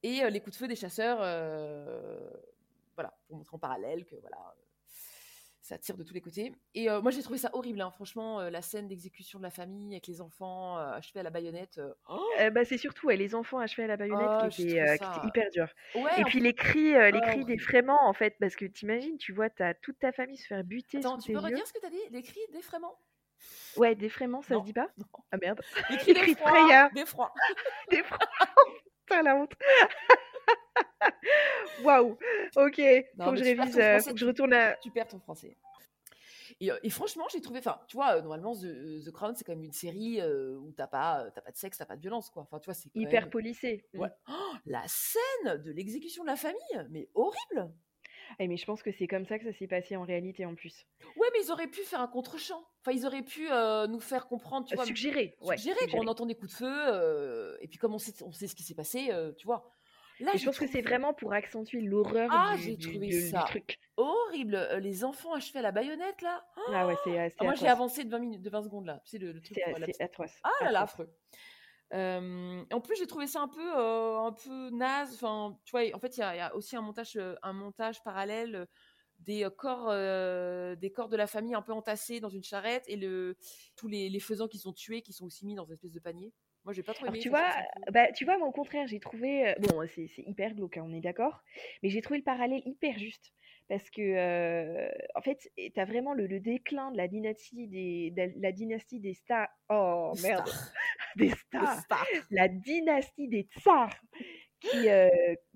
et 0.02 0.28
les 0.30 0.40
coups 0.40 0.52
de 0.56 0.58
feu 0.60 0.68
des 0.68 0.76
chasseurs, 0.76 1.18
voilà, 2.94 3.12
pour 3.26 3.36
montrer 3.36 3.54
en 3.54 3.58
parallèle 3.58 4.04
que 4.06 4.16
voilà, 4.16 4.38
ça 5.68 5.78
tire 5.78 5.96
de 5.96 6.02
tous 6.02 6.14
les 6.14 6.20
côtés. 6.20 6.52
Et 6.74 6.88
euh, 6.90 7.00
moi, 7.02 7.10
j'ai 7.10 7.22
trouvé 7.22 7.38
ça 7.38 7.50
horrible, 7.52 7.80
hein, 7.80 7.90
franchement, 7.90 8.40
euh, 8.40 8.50
la 8.50 8.62
scène 8.62 8.88
d'exécution 8.88 9.38
de 9.38 9.44
la 9.44 9.50
famille 9.50 9.92
avec 9.94 10.06
les 10.06 10.20
enfants 10.20 10.78
euh, 10.78 10.92
achevés 10.92 11.20
à 11.20 11.22
la 11.22 11.30
baïonnette. 11.30 11.78
euh, 11.78 11.92
oh, 12.08 12.24
Euh, 12.40 12.50
bah, 12.50 12.64
c'est 12.64 12.78
surtout 12.78 13.06
ouais, 13.08 13.16
les 13.16 13.34
enfants 13.34 13.58
achevés 13.58 13.84
à 13.84 13.86
la 13.88 13.96
baïonnette 13.96 14.30
Ah, 14.40 14.48
qui, 14.48 14.70
ça- 14.70 14.94
étaient 14.94 15.26
hyper 15.26 15.50
durs. 15.50 15.68
Ouais, 15.94 16.20
Et 16.20 16.24
puis 16.24 16.40
les 16.40 16.54
cris, 16.54 16.92
les 16.92 16.94
Ah, 16.96 17.10
cris 17.12 17.20
horrible. 17.42 17.44
d'effraiement, 17.44 18.08
en 18.08 18.12
fait, 18.14 18.36
parce 18.40 18.56
que 18.56 18.64
t'imagines, 18.64 19.18
tu 19.18 19.32
vois, 19.32 19.50
t'as 19.50 19.74
toute 19.74 19.98
ta 19.98 20.10
famille 20.12 20.38
se 20.38 20.46
faire 20.46 20.64
buter 20.64 20.98
Attends, 20.98 21.18
tu 21.18 21.32
peux 21.32 21.38
redire 21.38 21.66
ce 21.66 21.72
que 21.72 21.80
t'as 21.80 21.90
dit? 21.90 22.00
Les 22.10 22.22
cris 22.22 22.40
d'effraiement? 22.52 22.98
Ouais, 23.76 23.94
d'effraiement, 23.94 24.42
ça 24.42 24.54
Non, 24.54 24.60
se 24.60 24.66
dit 24.66 24.72
pas? 24.72 24.88
non. 24.96 25.04
Ah 25.30 25.36
merde. 25.40 25.60
Les 25.90 25.96
cris 25.98 26.14
Les 26.14 26.20
cris 26.22 26.34
de 26.34 26.38
frayeur. 26.40 26.90
d'effroi. 26.92 27.32
D'effroi. 27.90 28.18
Putain, 29.06 29.22
la 29.22 29.36
honte. 29.36 29.52
Waouh. 31.84 32.16
Ok, 32.56 32.78
Non, 33.16 33.24
faut 33.26 33.30
que 33.32 33.36
je 33.38 33.44
révise, 33.44 33.78
euh, 33.78 33.92
français, 33.98 34.00
faut 34.08 34.14
que 34.14 34.20
je 34.20 34.26
retourne 34.26 34.52
à... 34.52 34.74
Tu 34.76 34.90
perds 34.90 35.08
ton 35.08 35.18
français. 35.20 35.56
Et, 36.60 36.72
euh, 36.72 36.78
et 36.82 36.90
franchement, 36.90 37.24
j'ai 37.30 37.40
trouvé, 37.40 37.60
enfin, 37.60 37.78
tu 37.86 37.96
vois, 37.96 38.16
euh, 38.16 38.20
normalement, 38.22 38.54
The, 38.56 39.04
The 39.04 39.10
Crown, 39.12 39.34
c'est 39.36 39.44
quand 39.44 39.52
même 39.54 39.62
une 39.64 39.72
série 39.72 40.20
euh, 40.20 40.56
où 40.56 40.72
t'as 40.72 40.88
pas, 40.88 41.30
pas 41.30 41.50
de 41.52 41.56
sexe, 41.56 41.78
t'as 41.78 41.86
pas 41.86 41.94
de 41.96 42.00
violence, 42.00 42.30
quoi. 42.30 42.42
Enfin, 42.42 42.58
tu 42.58 42.64
vois, 42.64 42.74
c'est 42.74 42.88
Hyper 42.94 43.22
même- 43.22 43.30
policé. 43.30 43.84
Mm. 43.94 44.00
Ouais. 44.00 44.08
Oh, 44.28 44.52
la 44.66 44.82
scène 44.88 45.62
de 45.62 45.70
l'exécution 45.70 46.24
de 46.24 46.28
la 46.28 46.36
famille, 46.36 46.86
mais 46.90 47.08
horrible. 47.14 47.70
Eh, 48.40 48.48
mais 48.48 48.56
je 48.58 48.66
pense 48.66 48.82
que 48.82 48.90
c'est 48.92 49.06
comme 49.06 49.24
ça 49.24 49.38
que 49.38 49.44
ça 49.50 49.56
s'est 49.56 49.66
passé 49.68 49.96
en 49.96 50.02
réalité 50.02 50.44
en 50.44 50.54
plus. 50.54 50.86
Ouais, 51.16 51.28
mais 51.32 51.44
ils 51.44 51.50
auraient 51.50 51.68
pu 51.68 51.80
faire 51.82 52.00
un 52.00 52.08
contre-champ. 52.08 52.62
Enfin, 52.82 52.92
ils 52.92 53.06
auraient 53.06 53.22
pu 53.22 53.50
euh, 53.50 53.86
nous 53.86 54.00
faire 54.00 54.26
comprendre, 54.26 54.66
tu 54.66 54.74
vois, 54.74 54.84
suggérer, 54.84 55.36
ouais, 55.42 55.56
suggérer 55.56 55.78
suggérer. 55.78 55.98
quand 55.98 56.04
on 56.04 56.08
entend 56.08 56.26
des 56.26 56.34
coups 56.34 56.50
de 56.52 56.56
feu. 56.56 56.66
euh, 56.92 57.56
et 57.62 57.68
puis 57.68 57.78
comme 57.78 57.94
on 57.94 57.98
sait, 57.98 58.12
on 58.22 58.32
sait 58.32 58.46
ce 58.46 58.54
qui 58.54 58.62
s'est 58.64 58.74
passé, 58.74 59.08
euh, 59.12 59.32
tu 59.32 59.46
vois. 59.46 59.70
Là, 60.20 60.32
je 60.36 60.44
pense 60.44 60.58
que 60.58 60.66
c'est 60.66 60.82
vraiment 60.82 61.14
pour 61.14 61.32
accentuer 61.32 61.80
l'horreur 61.80 62.28
Ah, 62.32 62.56
du, 62.56 62.62
j'ai 62.62 62.76
du- 62.76 62.88
trouvé 62.88 63.08
de- 63.08 63.12
du 63.12 63.30
ça 63.30 63.44
truc. 63.48 63.78
horrible. 63.96 64.54
Euh, 64.56 64.80
les 64.80 65.04
enfants 65.04 65.32
achevés 65.34 65.60
à 65.60 65.62
la 65.62 65.72
baïonnette, 65.72 66.22
là. 66.22 66.44
Ah 66.72 66.86
ouais, 66.86 66.96
c'est 67.04 67.18
euh, 67.18 67.28
c'est 67.28 67.36
Ah, 67.40 67.44
moi, 67.44 67.54
j'ai 67.54 67.68
avancé 67.68 68.04
de 68.04 68.10
20, 68.10 68.18
minutes, 68.18 68.42
de 68.42 68.50
20 68.50 68.62
secondes, 68.62 68.86
là. 68.86 69.00
Tu 69.04 69.12
sais, 69.12 69.18
le, 69.18 69.32
le 69.32 69.40
truc 69.40 69.58
C'est 69.64 69.74
c'est 69.92 70.02
atroce. 70.02 70.32
Ah 70.42 70.50
là 70.64 70.72
là, 70.72 70.80
affreux. 70.82 71.08
Euh, 71.94 72.64
en 72.70 72.80
plus, 72.80 72.96
j'ai 72.96 73.06
trouvé 73.06 73.26
ça 73.26 73.40
un 73.40 73.48
peu, 73.48 73.78
euh, 73.78 74.18
un 74.18 74.32
peu 74.32 74.70
naze. 74.70 75.14
Enfin, 75.14 75.58
tu 75.64 75.70
vois, 75.70 75.82
en 75.94 75.98
fait, 76.00 76.16
il 76.16 76.20
y, 76.20 76.22
a- 76.22 76.34
il 76.34 76.38
y 76.38 76.40
a 76.40 76.54
aussi 76.54 76.76
un 76.76 76.82
montage, 76.82 77.16
euh, 77.16 77.34
un 77.42 77.52
montage 77.54 78.02
parallèle 78.02 78.66
des 79.20 79.44
euh, 79.44 79.50
corps, 79.50 79.88
euh, 79.88 80.76
des 80.76 80.92
corps 80.92 81.08
de 81.08 81.16
la 81.16 81.26
famille 81.26 81.54
un 81.54 81.62
peu 81.62 81.72
entassés 81.72 82.20
dans 82.20 82.28
une 82.28 82.44
charrette 82.44 82.84
et 82.88 82.96
le, 82.96 83.36
tous 83.74 83.88
les, 83.88 84.10
les 84.10 84.20
faisans 84.20 84.48
qui 84.48 84.58
sont 84.58 84.72
tués, 84.72 85.00
qui 85.02 85.12
sont 85.12 85.24
aussi 85.24 85.46
mis 85.46 85.54
dans 85.54 85.64
une 85.64 85.72
espèce 85.74 85.92
de 85.92 85.98
panier. 86.00 86.32
Moi, 86.68 86.74
j'ai 86.74 86.82
pas 86.82 86.92
trop 86.92 87.06
Alors, 87.06 87.14
aimé. 87.14 87.22
tu 87.22 87.30
enfin, 87.30 87.46
je 87.48 87.88
vois, 87.88 87.92
bah, 87.92 88.12
tu 88.12 88.26
vois, 88.26 88.36
moi, 88.36 88.46
au 88.46 88.52
contraire, 88.52 88.86
j'ai 88.86 89.00
trouvé. 89.00 89.54
Bon, 89.58 89.80
c'est 89.88 90.06
hyper 90.18 90.54
glauque, 90.54 90.76
hein, 90.76 90.84
on 90.86 90.92
est 90.92 91.00
d'accord. 91.00 91.42
Mais 91.82 91.88
j'ai 91.88 92.02
trouvé 92.02 92.18
le 92.18 92.24
parallèle 92.24 92.60
hyper 92.66 92.98
juste. 92.98 93.32
Parce 93.70 93.88
que, 93.88 94.02
euh, 94.02 94.90
en 95.14 95.22
fait, 95.22 95.50
tu 95.56 95.72
as 95.80 95.86
vraiment 95.86 96.12
le, 96.12 96.26
le 96.26 96.40
déclin 96.40 96.90
de 96.90 96.98
la 96.98 97.08
dynastie 97.08 97.68
des, 97.68 98.10
de 98.10 98.32
la 98.42 98.52
dynastie 98.52 99.00
des 99.00 99.14
stars. 99.14 99.48
Oh 99.70 100.12
Des 100.14 100.22
merde, 100.28 100.46
stars. 100.46 100.72
des 101.16 101.28
Des 101.28 101.34
stars. 101.34 102.06
La 102.30 102.48
dynastie 102.48 103.28
des 103.28 103.48
tsars. 103.58 103.96
Qui, 104.60 104.90
euh, 104.90 105.08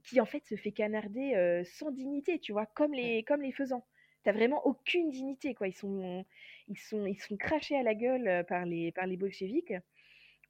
qui, 0.05 0.19
en 0.19 0.25
fait, 0.26 0.47
se 0.47 0.56
fait 0.56 0.73
canarder 0.73 1.35
euh, 1.35 1.62
sans 1.65 1.91
dignité, 1.91 2.38
tu 2.38 2.53
vois, 2.53 2.65
comme 2.65 2.94
les, 2.94 3.23
comme 3.25 3.43
les 3.43 3.53
faisans. 3.53 3.85
T'as 4.25 4.32
vraiment 4.32 4.65
aucune 4.67 5.11
dignité, 5.11 5.55
quoi. 5.55 5.69
Ils 5.69 5.75
sont, 5.76 6.25
ils 6.69 6.79
sont, 6.79 7.05
ils 7.05 7.20
sont 7.20 7.37
crachés 7.37 7.76
à 7.76 7.82
la 7.82 7.94
gueule 7.94 8.47
par 8.47 8.65
les, 8.65 8.93
par 8.93 9.06
les 9.06 9.19
bolcheviks. 9.19 9.75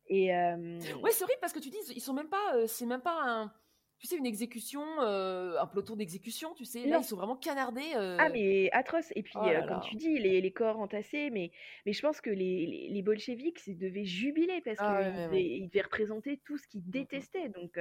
Et, 0.08 0.34
euh, 0.34 0.80
Ouais, 1.02 1.10
c'est 1.10 1.24
horrible 1.24 1.38
parce 1.40 1.52
que 1.52 1.58
tu 1.60 1.70
dis, 1.70 1.78
ils 1.94 2.00
sont 2.00 2.12
même 2.14 2.28
pas, 2.28 2.54
euh, 2.56 2.66
c'est 2.66 2.86
même 2.86 3.00
pas 3.00 3.18
un, 3.22 3.52
tu 3.98 4.06
sais, 4.08 4.16
une 4.16 4.26
exécution, 4.26 4.82
euh, 5.00 5.56
un 5.60 5.66
peloton 5.66 5.94
d'exécution, 5.94 6.54
tu 6.54 6.64
sais. 6.64 6.80
Là, 6.86 6.96
Non. 6.96 7.00
ils 7.02 7.04
sont 7.04 7.16
vraiment 7.16 7.36
canardés. 7.36 7.92
Ah, 7.94 8.28
mais 8.30 8.68
atroce. 8.72 9.12
Et 9.14 9.22
puis, 9.22 9.34
Oh 9.36 9.46
là 9.46 9.60
comme 9.60 9.76
là. 9.76 9.80
tu 9.84 9.94
dis, 9.94 10.18
les, 10.18 10.40
les 10.40 10.52
corps 10.52 10.80
entassés, 10.80 11.30
mais, 11.30 11.52
mais 11.86 11.92
je 11.92 12.02
pense 12.02 12.20
que 12.20 12.30
les, 12.30 12.66
les, 12.66 12.88
les 12.90 13.02
bolcheviks 13.02 13.64
ils 13.68 13.78
devaient 13.78 14.04
jubiler 14.04 14.60
parce 14.60 14.78
Ah 14.80 14.98
qu'ils 15.02 15.06
ouais, 15.06 15.12
devaient, 15.26 15.36
ouais. 15.36 15.44
ils 15.44 15.68
devaient 15.68 15.82
représenter 15.82 16.40
tout 16.44 16.58
ce 16.58 16.66
qu'ils 16.66 16.80
Mm, 16.80 16.88
mm. 16.88 16.90
détestaient. 16.90 17.48
Donc, 17.50 17.78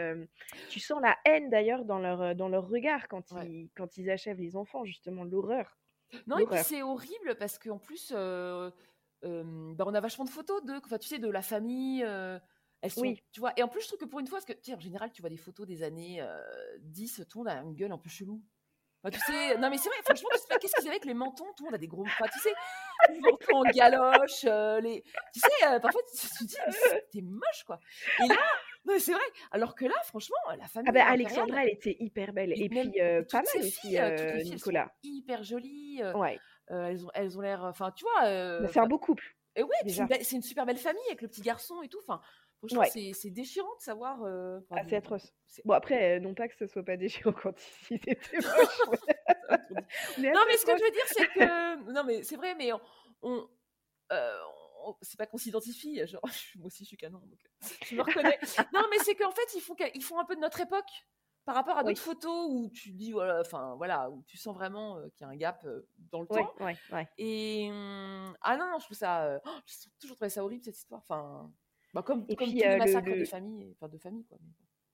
tu 0.70 0.80
sens 0.80 1.02
la 1.02 1.18
haine 1.26 1.50
d'ailleurs 1.50 1.86
dans 1.86 1.98
leur, 2.00 2.36
dans 2.36 2.50
leur 2.50 2.68
regard 2.70 3.08
quand, 3.08 3.32
Ouais. 3.32 3.48
ils, 3.48 3.70
quand 3.76 3.98
ils 3.98 4.10
achèvent 4.12 4.40
les 4.40 4.56
enfants, 4.56 4.86
justement, 4.86 5.24
l'horreur. 5.24 5.76
Non, 6.28 6.38
et 6.38 6.46
puis 6.46 6.60
c'est 6.64 6.84
horrible 6.84 7.36
parce 7.40 7.58
qu'en 7.58 7.80
plus, 7.80 8.12
euh, 8.16 8.70
bah, 9.24 9.84
on 9.88 9.94
a 9.94 10.00
vachement 10.00 10.26
de 10.26 10.30
photos 10.30 10.64
de, 10.66 10.74
enfin, 10.86 10.98
tu 10.98 11.08
sais, 11.08 11.20
de 11.20 11.30
la 11.30 11.42
famille. 11.42 12.02
elles 12.84 12.92
sont, 12.92 13.02
Oui. 13.02 13.22
tu 13.32 13.40
vois. 13.40 13.54
Et 13.58 13.64
en 13.64 13.68
plus, 13.68 13.82
je 13.82 13.88
trouve 13.88 14.00
que 14.00 14.06
pour 14.06 14.20
une 14.20 14.28
fois, 14.28 14.40
parce 14.40 14.46
que, 14.46 14.54
tu 14.54 14.72
sais, 14.72 14.74
en 14.76 14.80
général, 14.80 15.12
tu 15.12 15.22
vois 15.22 15.30
des 15.30 15.38
photos 15.38 15.68
des 15.68 15.84
années 15.84 16.20
euh, 16.22 16.42
10, 16.80 17.26
tout 17.30 17.44
le 17.44 17.50
monde 17.50 17.60
a 17.60 17.62
une 17.62 17.76
gueule 17.76 17.92
un 17.92 17.98
peu 18.00 18.10
chelou. 18.10 18.42
Enfin, 19.04 19.12
tu 19.18 19.20
sais, 19.32 19.58
non 19.58 19.72
mais 19.72 19.78
c'est 19.80 19.90
vrai, 19.90 19.98
franchement, 20.04 20.30
tu 20.32 20.38
sais 20.40 20.48
pas 20.48 20.60
qu'est-ce 20.60 20.74
qu'ils 20.76 20.84
avaient 20.88 20.96
avec 20.98 21.06
les 21.06 21.16
mentons, 21.16 21.46
tout 21.58 21.64
le 21.64 21.70
monde 21.70 21.74
a 21.74 21.80
des 21.80 21.88
gros, 21.88 22.04
enfin, 22.06 22.26
tu 22.32 22.38
sais, 22.40 22.54
les 23.10 23.20
mentons 23.20 23.56
en 23.58 23.64
galoche, 23.64 24.46
euh, 24.46 24.80
les, 24.80 25.02
tu 25.34 25.40
sais, 25.40 25.68
euh, 25.68 25.80
parfois 25.80 26.02
tu 26.12 26.28
te 26.28 26.44
dis, 26.44 26.56
mais 26.68 26.72
c'est- 26.72 27.08
t'es 27.12 27.22
moche 27.24 27.64
quoi. 27.66 27.80
Et 28.24 28.28
là, 28.28 28.36
non 28.86 28.94
mais 28.94 29.00
c'est 29.00 29.14
vrai, 29.14 29.24
alors 29.50 29.74
que 29.74 29.86
là, 29.86 29.96
franchement, 30.04 30.36
la 30.56 30.68
famille 30.68 30.90
Ah, 30.90 30.92
bah, 30.92 31.00
impériale, 31.02 31.14
Alexandra, 31.14 31.64
elle 31.64 31.72
était 31.72 31.96
hyper 32.00 32.32
belle. 32.32 32.52
et 32.54 32.64
Et 32.66 32.70
puis, 32.70 33.02
euh, 33.02 33.24
pas 33.24 33.40
mal 33.42 33.46
aussi, 33.58 33.72
filles, 33.72 33.98
euh, 34.00 34.44
Nicolas. 34.44 34.92
hyper 35.02 35.42
jolies. 35.44 36.02
euh, 36.04 36.14
Ouais. 36.14 36.40
Euh, 36.72 36.88
elles 36.88 37.06
ont, 37.06 37.10
elles 37.14 37.38
ont 37.38 37.42
l'air, 37.42 37.64
enfin, 37.64 37.92
tu 37.92 38.04
vois. 38.04 38.68
c'est 38.70 38.80
un 38.80 38.88
beau 38.88 38.98
couple. 39.00 39.36
et 39.56 39.64
ouais, 39.64 39.70
c'est 39.86 40.36
une, 40.36 40.42
super 40.42 40.66
belle 40.66 40.78
famille 40.78 41.04
avec 41.08 41.22
le 41.22 41.28
petit 41.28 41.42
garçon 41.42 41.82
et 41.82 41.88
tout. 41.90 42.00
Enfin, 42.00 42.22
franchement, 42.60 42.82
Ouais. 42.82 43.14
c'est 43.14 43.30
déchirant 43.30 43.76
de 43.76 43.82
savoir. 43.82 44.24
euh, 44.24 44.60
Ah, 44.72 44.82
c'est 44.88 44.96
atroce. 44.96 45.34
Bon, 45.66 45.74
après, 45.74 46.16
euh, 46.18 46.20
non 46.20 46.34
pas 46.34 46.48
que 46.48 46.56
ce 46.56 46.68
soit 46.68 46.84
pas 46.84 46.98
déchirant 46.98 47.34
quand 47.44 47.54
ils 47.90 47.96
étaient 47.96 48.18
moches. 48.34 49.00
mais 50.18 50.32
non, 50.32 50.42
mais 50.48 50.58
ce 50.58 50.66
que 50.66 50.78
je 50.78 50.84
veux 50.84 50.92
dire, 50.92 51.06
c'est 51.08 51.28
que. 51.28 51.92
non, 51.92 52.04
mais 52.04 52.24
c'est 52.24 52.36
vrai, 52.38 52.56
mais 52.56 52.72
on. 52.74 52.82
on- 53.24 53.48
euh, 54.12 54.40
on- 54.84 54.96
c'est 55.02 55.18
pas 55.18 55.26
qu'on 55.28 55.38
s'identifie, 55.38 56.06
genre, 56.08 56.22
moi 56.56 56.68
aussi 56.68 56.84
je 56.84 56.88
suis 56.90 56.98
canon, 56.98 57.20
donc 57.20 57.40
je 57.86 57.96
me 57.96 58.02
reconnais. 58.02 58.40
non, 58.74 58.82
mais 58.90 58.98
c'est 59.04 59.16
qu'en 59.16 59.32
fait, 59.32 59.54
ils 59.56 59.62
font, 59.62 59.76
ils 59.94 60.04
font 60.04 60.20
un 60.20 60.26
peu 60.26 60.36
de 60.36 60.42
notre 60.42 60.60
époque. 60.60 60.90
Par 61.46 61.56
rapport 61.56 61.78
à 61.78 61.82
Oui. 61.84 61.90
d'autres 61.90 62.02
photos 62.02 62.48
où 62.50 62.70
tu 62.70 62.92
dis, 62.92 63.12
voilà, 63.12 63.42
enfin, 63.42 63.76
voilà, 63.76 64.10
où 64.10 64.24
tu 64.28 64.38
sens 64.38 64.54
vraiment 64.56 64.98
euh, 64.98 65.10
qu'il 65.16 65.26
y 65.26 65.30
a 65.30 65.34
un 65.34 65.36
gap 65.36 65.64
euh, 65.66 65.88
dans 66.12 66.22
le 66.22 66.28
Ouais, 66.30 66.44
temps. 66.44 66.54
ouais, 66.60 66.76
ouais. 66.92 67.08
Et 67.18 67.68
hum, 67.72 68.36
ah 68.42 68.58
non, 68.58 68.66
non, 68.72 68.80
je 68.80 68.86
trouve 68.86 68.98
ça, 68.98 69.42
oh, 69.46 69.50
j'ai 69.66 69.90
toujours 70.00 70.16
trouvé 70.18 70.30
ça 70.30 70.44
horrible 70.44 70.64
cette 70.64 70.78
histoire. 70.78 71.02
Enfin, 71.02 71.52
bah, 71.94 72.04
comme, 72.04 72.26
Et 72.30 72.36
comme 72.36 72.48
puis, 72.50 72.58
tous 72.58 72.68
les 72.68 72.78
le- 72.78 73.02
le- 73.12 73.18
des 73.20 73.26
familles, 73.26 73.72
enfin 73.76 73.88
de 73.90 73.98
familles 73.98 74.26
quoi. 74.26 74.38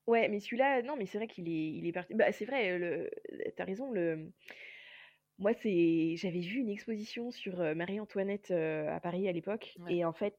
Ouais, 0.08 0.30
mais 0.30 0.39
celui-là, 0.39 0.84
non, 0.84 0.96
mais 0.96 1.06
c'est 1.06 1.18
vrai 1.18 1.27
qu'il 1.27 1.50
est, 1.50 1.70
il 1.74 1.86
est 1.86 1.92
parti. 1.92 2.13
Bah, 2.13 2.32
c'est 2.32 2.46
vrai, 2.46 2.77
le... 2.80 3.10
t'as 3.58 3.66
raison. 3.66 3.92
Le... 3.92 4.32
Moi, 5.38 5.51
c'est, 5.62 6.16
j'avais 6.16 6.39
vu 6.39 6.60
une 6.62 6.70
exposition 6.70 7.30
sur 7.30 7.58
Marie-Antoinette 7.75 8.50
à 8.51 9.00
Paris 9.01 9.27
à 9.27 9.34
l'époque, 9.34 9.75
et 9.89 10.06
en 10.06 10.13
fait, 10.13 10.38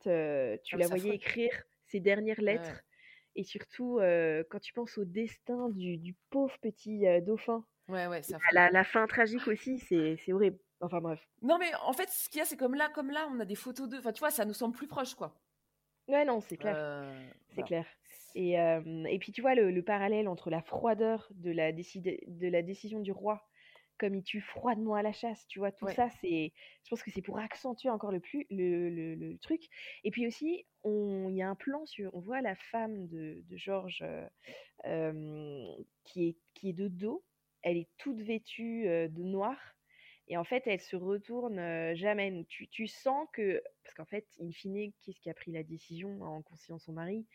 tu 0.64 0.74
Ah, 0.74 0.78
la 0.78 0.88
folle. 0.88 1.12
écrire 1.12 1.52
ses 1.84 2.00
dernières 2.00 2.40
lettres. 2.40 2.82
Et 3.38 3.44
surtout 3.44 3.98
euh, 4.00 4.42
quand 4.50 4.58
tu 4.60 4.72
penses 4.72 4.98
au 4.98 5.04
destin 5.04 5.68
du, 5.70 5.96
du 5.96 6.14
pauvre 6.30 6.54
petit 6.60 7.06
euh, 7.06 7.20
dauphin, 7.20 7.64
Ouais, 7.88 8.06
ouais, 8.06 8.22
ça 8.22 8.38
folle. 8.38 8.48
la, 8.52 8.70
la 8.70 8.84
fin 8.84 9.06
tragique 9.06 9.48
aussi, 9.48 9.78
c'est, 9.78 10.32
horrible. 10.32 10.58
Enfin 10.80 11.00
bref. 11.00 11.26
Non, 11.40 11.56
mais 11.58 11.70
en 11.86 11.92
fait, 11.94 12.08
ce 12.10 12.28
qu'il 12.28 12.38
y 12.38 12.42
a, 12.42 12.44
c'est 12.44 12.56
comme 12.58 12.74
là, 12.74 12.90
comme 12.94 13.10
là, 13.10 13.26
on 13.32 13.40
a 13.40 13.46
des 13.46 13.54
photos 13.54 13.88
d'eux. 13.88 13.98
Enfin, 13.98 14.12
tu 14.12 14.20
vois, 14.20 14.30
ça 14.30 14.44
nous 14.44 14.52
semble 14.52 14.76
plus 14.76 14.86
proche, 14.86 15.14
quoi. 15.14 15.34
Ouais, 16.06 16.24
non, 16.24 16.40
c'est 16.40 16.56
clair. 16.58 16.74
Euh, 16.76 17.28
C'est 17.48 17.54
voilà. 17.62 17.66
clair. 17.66 17.86
Et, 18.34 18.52
et 18.52 19.18
puis 19.18 19.32
tu 19.32 19.40
vois 19.40 19.54
le, 19.54 19.70
le 19.70 19.82
parallèle 19.82 20.28
entre 20.28 20.50
la 20.50 20.60
froideur 20.62 21.26
de 21.30 21.50
la, 21.50 21.72
de 21.72 22.48
la 22.48 22.62
décision 22.62 23.00
du 23.00 23.10
roi, 23.10 23.42
comme 23.98 24.14
il 24.14 24.22
tue 24.24 24.40
froidement 24.40 24.94
à 24.94 25.02
la 25.02 25.12
chasse, 25.12 25.46
tu 25.48 25.58
vois, 25.58 25.72
tout 25.72 25.86
Ouais. 25.86 25.88
ça, 25.88 26.08
c'est, 26.10 26.52
je 26.84 26.90
pense 26.90 27.02
que 27.02 27.10
c'est 27.10 27.22
pour 27.22 27.38
accentuer 27.38 27.90
encore 27.90 28.12
le 28.12 28.20
plus 28.20 28.46
le, 28.50 28.90
le- 28.90 29.14
le 29.16 29.38
truc. 29.38 29.62
Et 30.04 30.10
puis 30.10 30.26
aussi, 30.26 30.66
on- 30.84 31.28
il 31.30 31.36
y 31.36 31.42
a 31.42 31.48
un 31.50 31.56
plan 31.56 31.86
sur, 31.86 32.14
on 32.14 32.20
voit 32.20 32.40
la 32.42 32.56
femme 32.56 33.08
de, 33.08 33.42
de 33.46 33.56
Georges 33.56 34.02
euh, 34.02 34.28
euh, 34.86 35.74
qui 36.04 36.28
est, 36.28 36.38
qui 36.54 36.70
est 36.70 36.72
de 36.74 36.88
dos, 36.88 37.24
elle 37.62 37.76
est 37.76 37.90
toute 37.98 38.20
vêtue 38.20 38.88
euh, 38.88 39.08
de 39.08 39.22
noir. 39.22 39.58
Et 40.28 40.36
en 40.36 40.44
fait, 40.44 40.66
elle 40.66 40.80
se 40.80 40.96
retourne 40.96 41.58
euh, 41.58 41.94
jamais. 41.94 42.44
Tu, 42.48 42.68
tu 42.68 42.86
sens 42.86 43.26
que, 43.32 43.62
parce 43.82 43.94
qu'en 43.94 44.04
fait, 44.04 44.28
in 44.40 44.52
fine, 44.52 44.92
qu'est-ce 45.02 45.20
qui 45.20 45.30
a 45.30 45.34
pris 45.34 45.52
la 45.52 45.62
décision 45.62 46.22
en 46.22 46.42
conciliant 46.42 46.78
son 46.78 46.92
mari? 46.92 47.26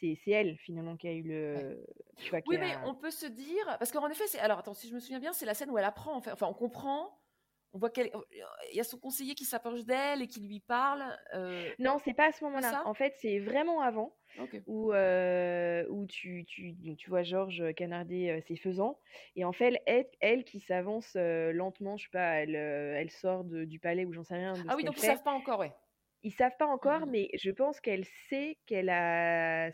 C'est 0.00 0.30
elle 0.30 0.56
finalement 0.58 0.96
qui 0.96 1.08
a 1.08 1.12
eu 1.12 1.22
le. 1.22 1.84
Tu 2.20 2.30
vois, 2.30 2.40
qui 2.42 2.50
Oui, 2.50 2.58
mais 2.60 2.74
a- 2.74 2.86
on 2.86 2.94
peut 2.94 3.10
se 3.10 3.26
dire. 3.26 3.64
Parce 3.78 3.92
qu'en 3.92 4.08
effet, 4.08 4.26
c'est. 4.26 4.38
Alors, 4.38 4.58
attends, 4.58 4.74
si 4.74 4.88
je 4.88 4.94
me 4.94 5.00
souviens 5.00 5.20
bien, 5.20 5.32
c'est 5.32 5.46
la 5.46 5.54
scène 5.54 5.70
où 5.70 5.78
elle 5.78 5.84
apprend, 5.84 6.14
en 6.14 6.20
fait. 6.20 6.32
Enfin, 6.32 6.46
on 6.48 6.54
comprend. 6.54 7.18
On 7.72 7.78
voit 7.78 7.90
qu'elle. 7.90 8.10
Il 8.72 8.76
y 8.76 8.80
a 8.80 8.84
son 8.84 8.98
conseiller 8.98 9.34
qui 9.36 9.44
s'approche 9.44 9.84
d'elle 9.84 10.22
et 10.22 10.26
qui 10.26 10.40
lui 10.40 10.60
parle. 10.60 11.04
euh, 11.34 11.70
Non, 11.78 11.98
c'est 11.98 12.14
pas 12.14 12.26
à 12.26 12.32
ce 12.32 12.42
moment-là. 12.44 12.82
En 12.84 12.94
fait, 12.94 13.14
c'est 13.20 13.38
vraiment 13.38 13.80
avant 13.80 14.16
où, 14.66 14.92
euh, 14.92 15.86
où 15.88 16.06
tu, 16.06 16.44
tu, 16.46 16.74
tu 16.96 17.10
vois 17.10 17.22
Georges 17.22 17.72
canarder 17.74 18.30
euh, 18.30 18.40
ses 18.40 18.56
faisans. 18.56 18.98
Et 19.36 19.44
en 19.44 19.52
fait, 19.52 19.80
elle, 19.86 20.08
elle 20.20 20.44
qui 20.44 20.60
s'avance 20.60 21.14
euh, 21.16 21.52
lentement, 21.52 21.96
je 21.96 22.04
sais 22.04 22.10
pas, 22.10 22.40
elle, 22.42 22.56
euh, 22.56 22.94
elle 22.96 23.10
sort 23.10 23.44
de- 23.44 23.64
du 23.64 23.78
palais 23.78 24.04
ou 24.04 24.12
j'en 24.12 24.24
sais 24.24 24.34
rien. 24.34 24.54
de 24.54 24.64
Ah 24.68 24.74
oui, 24.76 24.84
donc 24.84 24.96
ils 24.96 25.02
savent 25.02 25.22
pas 25.22 25.32
encore, 25.32 25.60
ouais. 25.60 25.72
Ils 26.22 26.32
savent 26.32 26.56
pas 26.58 26.66
encore, 26.66 27.06
mais 27.06 27.28
je 27.34 27.50
pense 27.50 27.80
qu'elle 27.80 28.04
sait 28.28 28.58
qu'elle 28.66 28.90
a. 28.90 29.70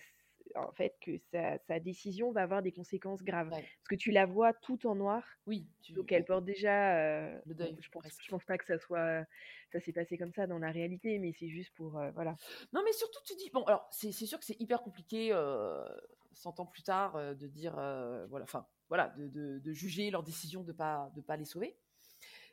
En 0.56 0.72
fait, 0.72 0.94
que 1.00 1.18
sa, 1.30 1.58
sa 1.58 1.80
décision 1.80 2.32
va 2.32 2.42
avoir 2.42 2.62
des 2.62 2.72
conséquences 2.72 3.22
graves. 3.22 3.48
Ouais. 3.52 3.60
Parce 3.62 3.88
que 3.90 3.94
tu 3.94 4.10
la 4.10 4.26
vois 4.26 4.52
tout 4.52 4.86
en 4.86 4.94
noir. 4.94 5.22
Oui. 5.46 5.66
tu- 5.82 5.92
Donc 5.92 6.12
elle 6.12 6.24
porte 6.24 6.44
déjà. 6.44 6.96
euh, 6.98 7.38
Le 7.46 7.54
bon, 7.54 7.64
deuil, 7.64 7.76
je 7.80 7.88
pense, 7.90 8.02
presque. 8.02 8.22
je 8.22 8.28
pense 8.30 8.44
pas 8.44 8.56
que 8.58 8.64
ça 8.64 8.78
soit, 8.78 9.24
ça 9.72 9.80
s'est 9.80 9.92
passé 9.92 10.16
comme 10.18 10.32
ça 10.32 10.46
dans 10.46 10.58
la 10.58 10.70
réalité, 10.70 11.18
mais 11.18 11.32
c'est 11.32 11.48
juste 11.48 11.74
pour, 11.74 11.98
euh, 11.98 12.10
voilà. 12.12 12.36
Non, 12.72 12.82
mais 12.84 12.92
surtout, 12.92 13.20
tu 13.26 13.34
dis. 13.36 13.50
Bon, 13.50 13.62
alors, 13.64 13.86
c'est 13.90 14.12
sûr 14.12 14.38
que 14.38 14.44
c'est 14.44 14.60
hyper 14.60 14.82
compliqué, 14.82 15.30
euh, 15.32 15.84
100 16.32 16.58
ans 16.60 16.66
plus 16.66 16.82
tard, 16.82 17.16
euh, 17.16 17.34
de 17.34 17.46
dire. 17.46 17.78
euh, 17.78 18.26
voilà, 18.28 18.44
enfin, 18.44 18.66
voilà, 18.88 19.08
de, 19.16 19.26
de- 19.28 19.58
de 19.58 19.72
juger 19.72 20.10
leur 20.10 20.22
décision 20.22 20.62
de 20.62 20.72
pas, 20.72 21.10
de 21.16 21.20
pas 21.20 21.36
les 21.36 21.44
sauver. 21.44 21.76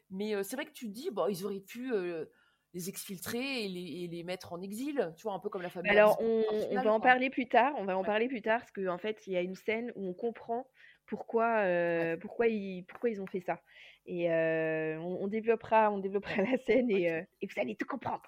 Mais 0.09 0.35
euh, 0.35 0.43
c'est 0.43 0.55
vrai 0.55 0.65
que 0.65 0.71
tu 0.71 0.87
te 0.87 0.91
dis, 0.91 1.09
bon, 1.11 1.27
ils 1.27 1.45
auraient 1.45 1.59
pu 1.59 1.91
euh, 1.93 2.25
les 2.73 2.89
exfiltrer 2.89 3.65
et 3.65 3.67
les, 3.67 4.03
et 4.03 4.07
les 4.07 4.23
mettre 4.23 4.53
en 4.53 4.61
exil, 4.61 5.13
tu 5.15 5.23
vois, 5.23 5.33
un 5.33 5.39
peu 5.39 5.49
comme 5.49 5.61
la 5.61 5.69
famille. 5.69 5.91
Alors 5.91 6.19
on, 6.19 6.43
va 6.81 6.91
en 6.91 6.99
parler 6.99 7.29
plus 7.29 7.47
tard. 7.47 7.73
On 7.77 7.85
va 7.85 7.95
en 7.97 8.01
Ouais. 8.01 8.07
parler 8.07 8.27
plus 8.27 8.41
tard 8.41 8.59
parce 8.59 8.71
qu'en 8.71 8.97
fait 8.97 9.25
il 9.27 9.33
y 9.33 9.37
a 9.37 9.41
une 9.41 9.55
scène 9.55 9.91
où 9.95 10.07
on 10.07 10.13
comprend 10.13 10.67
pourquoi, 11.05 11.59
euh, 11.59 12.17
pourquoi 12.17 12.47
ils, 12.47 12.83
pourquoi 12.85 13.09
ils 13.09 13.21
ont 13.21 13.27
fait 13.27 13.41
ça. 13.41 13.59
Et 14.05 14.31
euh, 14.31 14.97
on, 14.99 15.23
on 15.23 15.27
développera, 15.27 15.91
on 15.91 15.99
développera 15.99 16.41
la 16.41 16.57
scène 16.57 16.89
et, 16.89 17.11
euh, 17.11 17.21
et 17.41 17.47
vous 17.47 17.61
allez 17.61 17.75
tout 17.75 17.87
comprendre. 17.87 18.23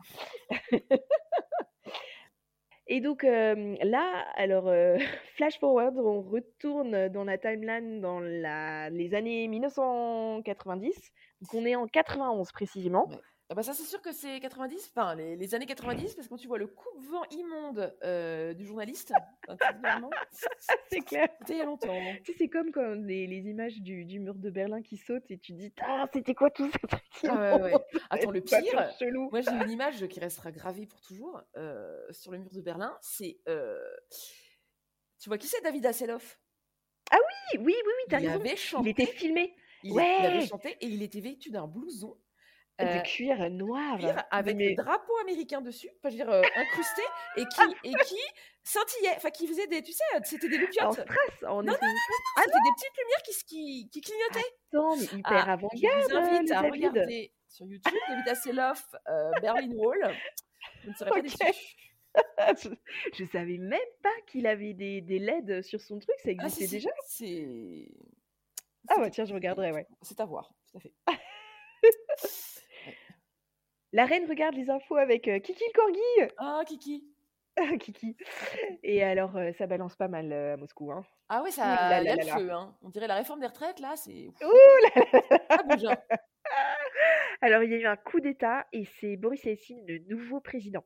Et 2.87 3.01
donc 3.01 3.23
là, 3.23 4.27
alors 4.35 4.71
flash 5.37 5.59
forward, 5.59 5.97
on 5.97 6.21
retourne 6.21 7.09
dans 7.09 7.23
la 7.23 7.39
timeline 7.39 7.99
dans 7.99 8.19
la, 8.19 8.91
les 8.91 9.15
années 9.15 9.47
1990. 9.47 11.11
Donc 11.41 11.53
on 11.55 11.65
est 11.65 11.75
en 11.75 11.87
91 11.87 12.51
précisément. 12.51 13.09
Ah 13.49 13.53
bah 13.53 13.61
ça, 13.61 13.73
c'est 13.75 13.83
sûr 13.83 14.01
que 14.01 14.11
c'est 14.11 14.39
90, 14.39 14.91
enfin 14.95 15.13
les, 15.13 15.35
les 15.35 15.53
années 15.53 15.67
90, 15.67 16.15
parce 16.15 16.25
que 16.27 16.29
quand 16.31 16.37
tu 16.37 16.47
vois 16.47 16.57
le 16.57 16.65
coupe-vent 16.65 17.21
immonde 17.29 17.95
euh, 18.03 18.55
du 18.55 18.65
journaliste, 18.65 19.13
vraiment, 19.83 20.09
C'est 20.89 21.01
clair. 21.01 21.27
c'était 21.39 21.53
il 21.53 21.57
y 21.59 21.61
a 21.61 21.65
longtemps. 21.65 21.93
hein. 21.93 22.15
Tu 22.23 22.31
sais, 22.31 22.37
c'est 22.39 22.47
comme 22.49 22.71
quand 22.71 22.95
les, 22.95 23.27
les 23.27 23.47
images 23.47 23.79
du, 23.81 24.03
du 24.05 24.19
mur 24.19 24.33
de 24.33 24.49
Berlin 24.49 24.81
qui 24.81 24.97
sautent 24.97 25.29
et 25.29 25.37
tu 25.37 25.53
dis 25.53 25.71
Ah, 25.81 26.07
c'était 26.11 26.33
quoi 26.33 26.49
tout 26.49 26.71
ce 26.71 26.87
truc 26.87 27.03
Ah 27.29 27.57
ouais, 27.57 27.61
ouais. 27.61 27.73
Attends, 28.09 28.31
le 28.31 28.41
pire, 28.41 28.91
chelou. 28.97 29.29
moi 29.29 29.41
j'ai 29.41 29.51
une 29.51 29.69
image 29.69 30.07
qui 30.07 30.19
restera 30.19 30.51
gravée 30.51 30.87
pour 30.87 31.01
toujours 31.01 31.39
euh, 31.55 32.01
sur 32.11 32.31
le 32.31 32.39
mur 32.39 32.49
de 32.49 32.61
Berlin, 32.61 32.97
c'est... 33.01 33.37
euh, 33.47 33.79
Tu 35.19 35.29
vois 35.29 35.37
qui 35.37 35.45
c'est 35.45 35.61
David 35.61 35.85
Hasselhoff? 35.85 36.39
Oui, 37.11 37.59
oui, 37.59 37.63
oui, 37.65 37.73
oui, 37.85 38.03
t'as 38.09 38.19
Il 38.19 38.27
raison. 38.27 38.39
avait 38.39 38.49
Il 38.53 38.57
chanté, 38.57 38.89
était 38.89 39.05
filmé 39.05 39.55
il, 39.83 39.91
il 39.91 39.99
avait 39.99 40.47
chanté 40.47 40.75
et 40.81 40.87
il 40.87 41.03
était 41.03 41.19
vêtu 41.19 41.51
d'un 41.51 41.67
blouson 41.67 42.17
de 42.79 43.03
cuir 43.03 43.49
noir. 43.51 43.97
cuir 43.97 44.23
avec 44.31 44.55
Mais- 44.57 44.69
le 44.69 44.75
drapeau 44.75 45.13
américain 45.21 45.61
dessus, 45.61 45.89
enfin, 45.97 46.09
je 46.09 46.17
veux 46.17 46.23
dire 46.25 46.29
euh, 46.29 46.41
incrusté, 46.55 47.01
et 47.37 47.45
qui, 47.45 47.89
et 47.89 47.93
qui 48.15 48.19
scintillait, 48.63 49.13
enfin 49.15 49.29
qui 49.29 49.47
faisait 49.47 49.67
des, 49.67 49.81
tu 49.81 49.93
sais, 49.93 50.03
c'était 50.23 50.49
des 50.49 50.57
en 50.57 50.61
loupiottes. 50.61 50.93
strass, 50.93 51.43
en 51.47 51.63
Non, 51.63 51.71
effet. 51.73 51.85
C'était 52.37 52.51
des 52.51 52.73
petites 52.75 52.97
lumières 52.97 53.21
qui, 53.23 53.33
se- 53.33 53.45
qui, 53.45 53.89
qui 53.91 54.01
clignotaient. 54.01 54.53
Attends, 54.73 54.95
mais 54.97 55.03
hyper 55.19 55.31
Ah, 55.31 55.45
Je 55.45 55.49
avant-garde, 55.51 56.11
vous 56.11 56.15
invite 56.17 56.51
à 56.51 56.61
regarder 56.61 57.33
sur 57.47 57.65
YouTube 57.67 57.93
David 58.09 58.27
Hasselhoff, 58.27 58.85
euh, 59.07 59.31
Berlin 59.41 59.69
Wall. 59.73 60.13
Vous 60.83 60.89
ne 60.91 60.95
serez 60.95 61.09
pas 61.11 61.21
déçus. 61.21 61.37
je, 62.61 62.69
je 63.13 63.25
savais 63.25 63.57
même 63.57 63.79
pas 64.01 64.13
qu'il 64.27 64.47
avait 64.47 64.73
des, 64.73 65.01
des 65.01 65.19
LED 65.19 65.61
sur 65.61 65.79
son 65.81 65.99
truc, 65.99 66.15
ça 66.19 66.29
Ah, 66.29 66.31
existait 66.31 66.67
déjà? 66.67 66.89
C'est. 67.07 67.87
Ah 68.87 68.99
ouais, 68.99 69.09
tiens, 69.09 69.25
je 69.25 69.33
regarderai, 69.33 69.71
ouais. 69.71 69.87
C'est 70.01 70.19
à 70.19 70.25
voir, 70.25 70.53
tout 70.71 70.77
à 70.77 70.79
fait. 70.81 70.93
La 73.95 74.03
reine 74.03 74.27
regarde 74.27 74.55
les 74.55 74.69
infos 74.69 74.97
avec 74.97 75.25
euh, 75.29 75.39
Kiki 75.39 75.63
le 75.63 75.73
corgi. 75.73 76.33
Ah, 76.37 76.63
Kiki. 76.67 77.05
Kiki. 77.79 78.17
Et 78.83 79.01
alors, 79.01 79.37
euh, 79.37 79.53
ça 79.53 79.67
balance 79.67 79.95
pas 79.95 80.09
mal 80.09 80.33
euh, 80.33 80.55
à 80.55 80.57
Moscou. 80.57 80.91
Hein. 80.91 81.05
Ah 81.29 81.41
oui, 81.41 81.53
ça, 81.53 81.63
a 81.63 82.03
le 82.03 82.21
feu. 82.23 82.51
Hein. 82.51 82.75
On 82.81 82.89
dirait 82.89 83.07
la 83.07 83.15
réforme 83.15 83.39
des 83.39 83.47
retraites, 83.47 83.79
là, 83.79 83.95
c'est. 83.95 84.27
Ouh 84.27 84.83
là 84.83 85.21
là. 85.77 86.03
Hein. 86.09 86.17
Alors, 87.41 87.63
il 87.63 87.71
y 87.71 87.73
a 87.75 87.77
eu 87.77 87.85
un 87.85 87.95
coup 87.95 88.19
d'État 88.19 88.67
et 88.73 88.83
c'est 88.99 89.15
Boris 89.15 89.45
Yeltsin, 89.45 89.77
le 89.87 89.99
nouveau 90.09 90.41
président. 90.41 90.83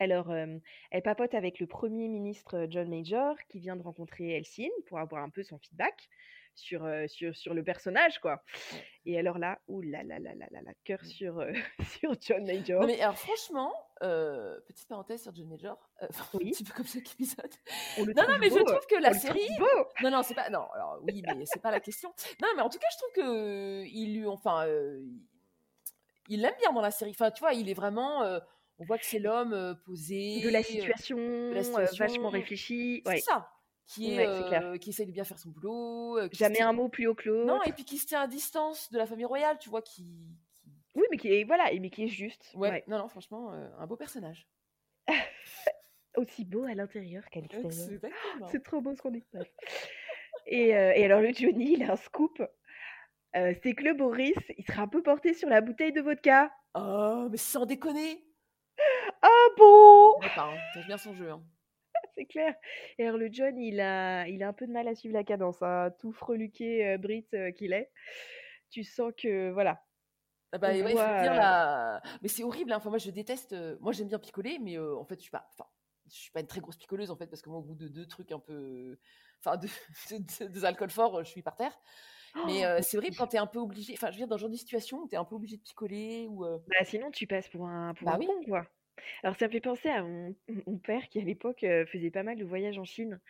Alors, 0.00 0.32
euh, 0.32 0.58
elle 0.90 1.02
papote 1.02 1.32
avec 1.32 1.60
le 1.60 1.68
Premier 1.68 2.08
ministre 2.08 2.66
John 2.68 2.88
Major, 2.88 3.36
qui 3.48 3.60
vient 3.60 3.76
de 3.76 3.82
rencontrer 3.82 4.36
Helsinki 4.36 4.68
pour 4.88 4.98
avoir 4.98 5.22
un 5.22 5.30
peu 5.30 5.44
son 5.44 5.58
feedback 5.58 6.08
sur, 6.56 6.88
sur, 7.08 7.36
sur 7.36 7.54
le 7.54 7.62
personnage, 7.62 8.18
quoi. 8.18 8.42
Et 9.04 9.18
alors 9.18 9.38
là, 9.38 9.58
ouh 9.68 9.82
là 9.82 10.02
là 10.02 10.18
cœur 10.84 11.04
sur, 11.04 11.38
euh, 11.38 11.52
sur 12.00 12.14
John 12.20 12.44
Major. 12.46 12.80
Non, 12.80 12.86
mais 12.86 13.00
alors, 13.00 13.16
franchement, 13.18 13.72
euh, 14.02 14.58
petite 14.66 14.88
parenthèse 14.88 15.22
sur 15.22 15.34
John 15.34 15.48
Major, 15.48 15.78
euh, 16.02 16.06
Oui. 16.34 16.48
un 16.48 16.50
petit 16.52 16.64
peu 16.64 16.72
comme 16.74 16.86
chaque 16.86 17.12
épisode. 17.12 17.50
Non, 17.98 18.28
non, 18.28 18.38
mais 18.38 18.48
je 18.50 18.58
trouve 18.58 18.86
que 18.90 19.00
la 19.00 19.12
série. 19.12 19.48
Non, 20.02 20.10
non, 20.10 20.22
c'est 20.22 20.34
pas. 20.34 20.50
Non, 20.50 20.66
alors 20.74 20.98
oui, 21.02 21.22
mais 21.36 21.44
c'est 21.46 21.62
pas 21.62 21.70
la 21.70 21.80
question. 21.80 22.12
Non, 22.42 22.48
mais 22.56 22.62
en 22.62 22.68
tout 22.68 22.78
cas, 22.78 22.88
je 22.90 22.96
trouve 22.98 23.12
que 23.24 23.84
il 23.84 24.18
lui, 24.18 24.26
enfin, 24.26 24.66
il- 26.28 26.40
l'aime 26.40 26.54
bien 26.60 26.72
dans 26.72 26.80
la 26.82 26.90
série. 26.90 27.10
Enfin, 27.12 27.30
tu 27.30 27.40
vois, 27.40 27.52
il 27.52 27.68
est 27.70 27.74
vraiment. 27.74 28.22
on 28.78 28.84
voit 28.84 28.98
que 28.98 29.06
c'est 29.06 29.18
l'homme 29.18 29.78
posé. 29.86 30.40
de 30.42 30.50
la 30.50 30.62
situation, 30.62 31.16
la 31.16 31.60
euh, 31.60 31.62
situation. 31.62 32.04
vachement 32.04 32.28
réfléchi. 32.30 33.02
C'est 33.04 33.10
Ouais. 33.12 33.20
ça. 33.20 33.48
Qui 33.86 34.14
est, 34.14 34.26
Ouais, 34.26 34.62
euh, 34.64 34.78
qui 34.78 34.90
essaye 34.90 35.06
de 35.06 35.12
bien 35.12 35.22
faire 35.24 35.38
son 35.38 35.50
boulot. 35.50 36.18
euh, 36.18 36.28
Jamais 36.32 36.60
un 36.60 36.72
mot 36.72 36.88
plus 36.88 37.06
haut 37.06 37.14
que 37.14 37.28
l'autre. 37.28 37.46
Non, 37.46 37.62
et 37.62 37.72
puis 37.72 37.84
qui 37.84 37.98
se 37.98 38.06
tient 38.06 38.20
à 38.20 38.26
distance 38.26 38.90
de 38.90 38.98
la 38.98 39.06
famille 39.06 39.24
royale, 39.24 39.58
tu 39.60 39.68
vois, 39.70 39.80
qui. 39.82 40.02
qui- 40.54 40.70
Oui, 40.96 41.04
mais 41.10 41.16
qui 41.16 41.32
est, 41.32 41.44
voilà, 41.44 41.70
et 41.72 41.78
mais 41.78 41.90
qui 41.90 42.04
est 42.04 42.08
juste. 42.08 42.50
Ouais. 42.54 42.70
Ouais. 42.70 42.84
Non, 42.88 42.98
non, 42.98 43.08
franchement, 43.08 43.52
euh, 43.52 43.68
un 43.78 43.86
beau 43.86 43.96
personnage. 43.96 44.48
Aussi 46.16 46.44
beau 46.44 46.64
à 46.64 46.74
l'intérieur 46.74 47.24
qu'à 47.30 47.40
l'extérieur. 47.40 47.70
C'est 48.50 48.62
trop 48.62 48.80
beau 48.80 48.94
ce 48.94 49.02
qu'on 49.02 49.10
dit. 49.10 49.22
Et, 50.46 50.68
et 50.68 51.04
alors 51.04 51.20
le 51.20 51.32
Johnny, 51.32 51.74
il 51.74 51.82
a 51.84 51.92
un 51.92 51.96
scoop. 51.96 52.42
C'est 53.34 53.74
que 53.74 53.84
le 53.84 53.92
Boris, 53.92 54.34
il 54.56 54.64
sera 54.64 54.82
un 54.82 54.88
peu 54.88 55.02
porté 55.02 55.34
sur 55.34 55.48
la 55.48 55.60
bouteille 55.60 55.92
de 55.92 56.00
vodka. 56.00 56.50
Oh, 56.74 57.28
mais 57.30 57.36
sans 57.36 57.66
déconner. 57.66 58.24
Ah 59.22 59.28
bon? 59.58 60.14
Je 60.74 60.86
bien 60.86 60.96
son 60.98 61.14
jeu. 61.14 61.30
hein. 61.30 61.42
C'est 62.16 62.24
clair. 62.26 62.54
Et 62.98 63.06
alors 63.06 63.18
le 63.18 63.28
John, 63.30 63.56
il 63.58 63.80
a, 63.80 64.26
il 64.28 64.42
a 64.42 64.48
un 64.48 64.52
peu 64.52 64.66
de 64.66 64.72
mal 64.72 64.88
à 64.88 64.94
suivre 64.94 65.14
la 65.14 65.24
cadence, 65.24 65.62
hein, 65.62 65.90
tout 65.98 66.12
freluqué 66.12 66.86
euh, 66.86 66.98
Brit 66.98 67.26
euh, 67.34 67.50
qu'il 67.52 67.72
est. 67.72 67.90
Tu 68.70 68.82
sens 68.84 69.12
que 69.16 69.50
voilà. 69.50 69.82
Ah 70.52 70.58
bah, 70.58 70.74
il 70.74 70.82
faut 70.82 70.88
dire 70.88 71.32
euh. 71.40 71.98
Mais 72.22 72.28
c'est 72.28 72.44
horrible, 72.44 72.72
hein. 72.72 72.76
Enfin, 72.76 72.88
moi, 72.90 72.98
je 72.98 73.10
déteste... 73.10 73.52
euh, 73.52 73.76
Moi, 73.80 73.92
j'aime 73.92 74.08
bien 74.08 74.18
picoler, 74.18 74.58
mais 74.60 74.78
en 74.78 75.04
fait, 75.04 75.16
je 75.16 75.22
suis 75.22 75.30
pas... 75.30 75.46
Enfin, 75.52 75.68
je 76.08 76.14
suis 76.14 76.30
pas 76.30 76.40
une 76.40 76.46
très 76.46 76.60
grosse 76.60 76.76
picoleuse, 76.76 77.10
en 77.10 77.16
fait, 77.16 77.26
parce 77.26 77.42
que 77.42 77.50
moi, 77.50 77.58
au 77.58 77.62
bout 77.62 77.74
de 77.74 77.88
deux 77.88 78.06
trucs 78.06 78.32
un 78.32 78.38
peu... 78.38 78.96
Enfin, 79.40 79.56
de... 79.56 79.66
de- 80.10 80.44
de- 80.44 80.48
des 80.52 80.64
alcools 80.64 80.90
forts, 80.90 81.22
je 81.24 81.30
suis 81.30 81.42
par 81.42 81.56
terre. 81.56 81.76
Mais 82.46 82.64
euh, 82.64 82.80
c'est 82.82 82.96
horrible 82.96 83.16
quand 83.16 83.26
t'es 83.26 83.38
un 83.38 83.46
peu 83.46 83.58
obligé... 83.58 83.94
Enfin, 83.94 84.08
je 84.08 84.12
veux 84.12 84.18
dire, 84.18 84.28
dans 84.28 84.36
ce 84.36 84.42
genre 84.42 84.50
de 84.50 84.56
situation 84.56 84.98
où 84.98 85.08
t'es 85.08 85.16
un 85.16 85.24
peu 85.24 85.34
obligé 85.34 85.56
de 85.56 85.62
picoler, 85.62 86.26
ou... 86.28 86.44
euh, 86.44 86.58
Bah, 86.68 86.84
sinon, 86.84 87.10
tu 87.10 87.26
passes 87.26 87.48
pour 87.48 87.66
un, 87.66 87.92
pour 87.94 88.06
Bah 88.06 88.14
un 88.14 88.18
oui. 88.18 88.26
con, 88.26 88.44
quoi. 88.46 88.66
Alors, 89.22 89.36
ça 89.36 89.46
me 89.46 89.52
fait 89.52 89.60
penser 89.60 89.88
à 89.88 90.02
mon, 90.02 90.34
mon 90.66 90.78
père 90.78 91.08
qui, 91.08 91.20
à 91.20 91.24
l'époque, 91.24 91.64
euh, 91.64 91.86
faisait 91.86 92.10
pas 92.10 92.22
mal 92.22 92.36
de 92.36 92.44
voyages 92.44 92.78
en 92.78 92.84
Chine. 92.84 93.20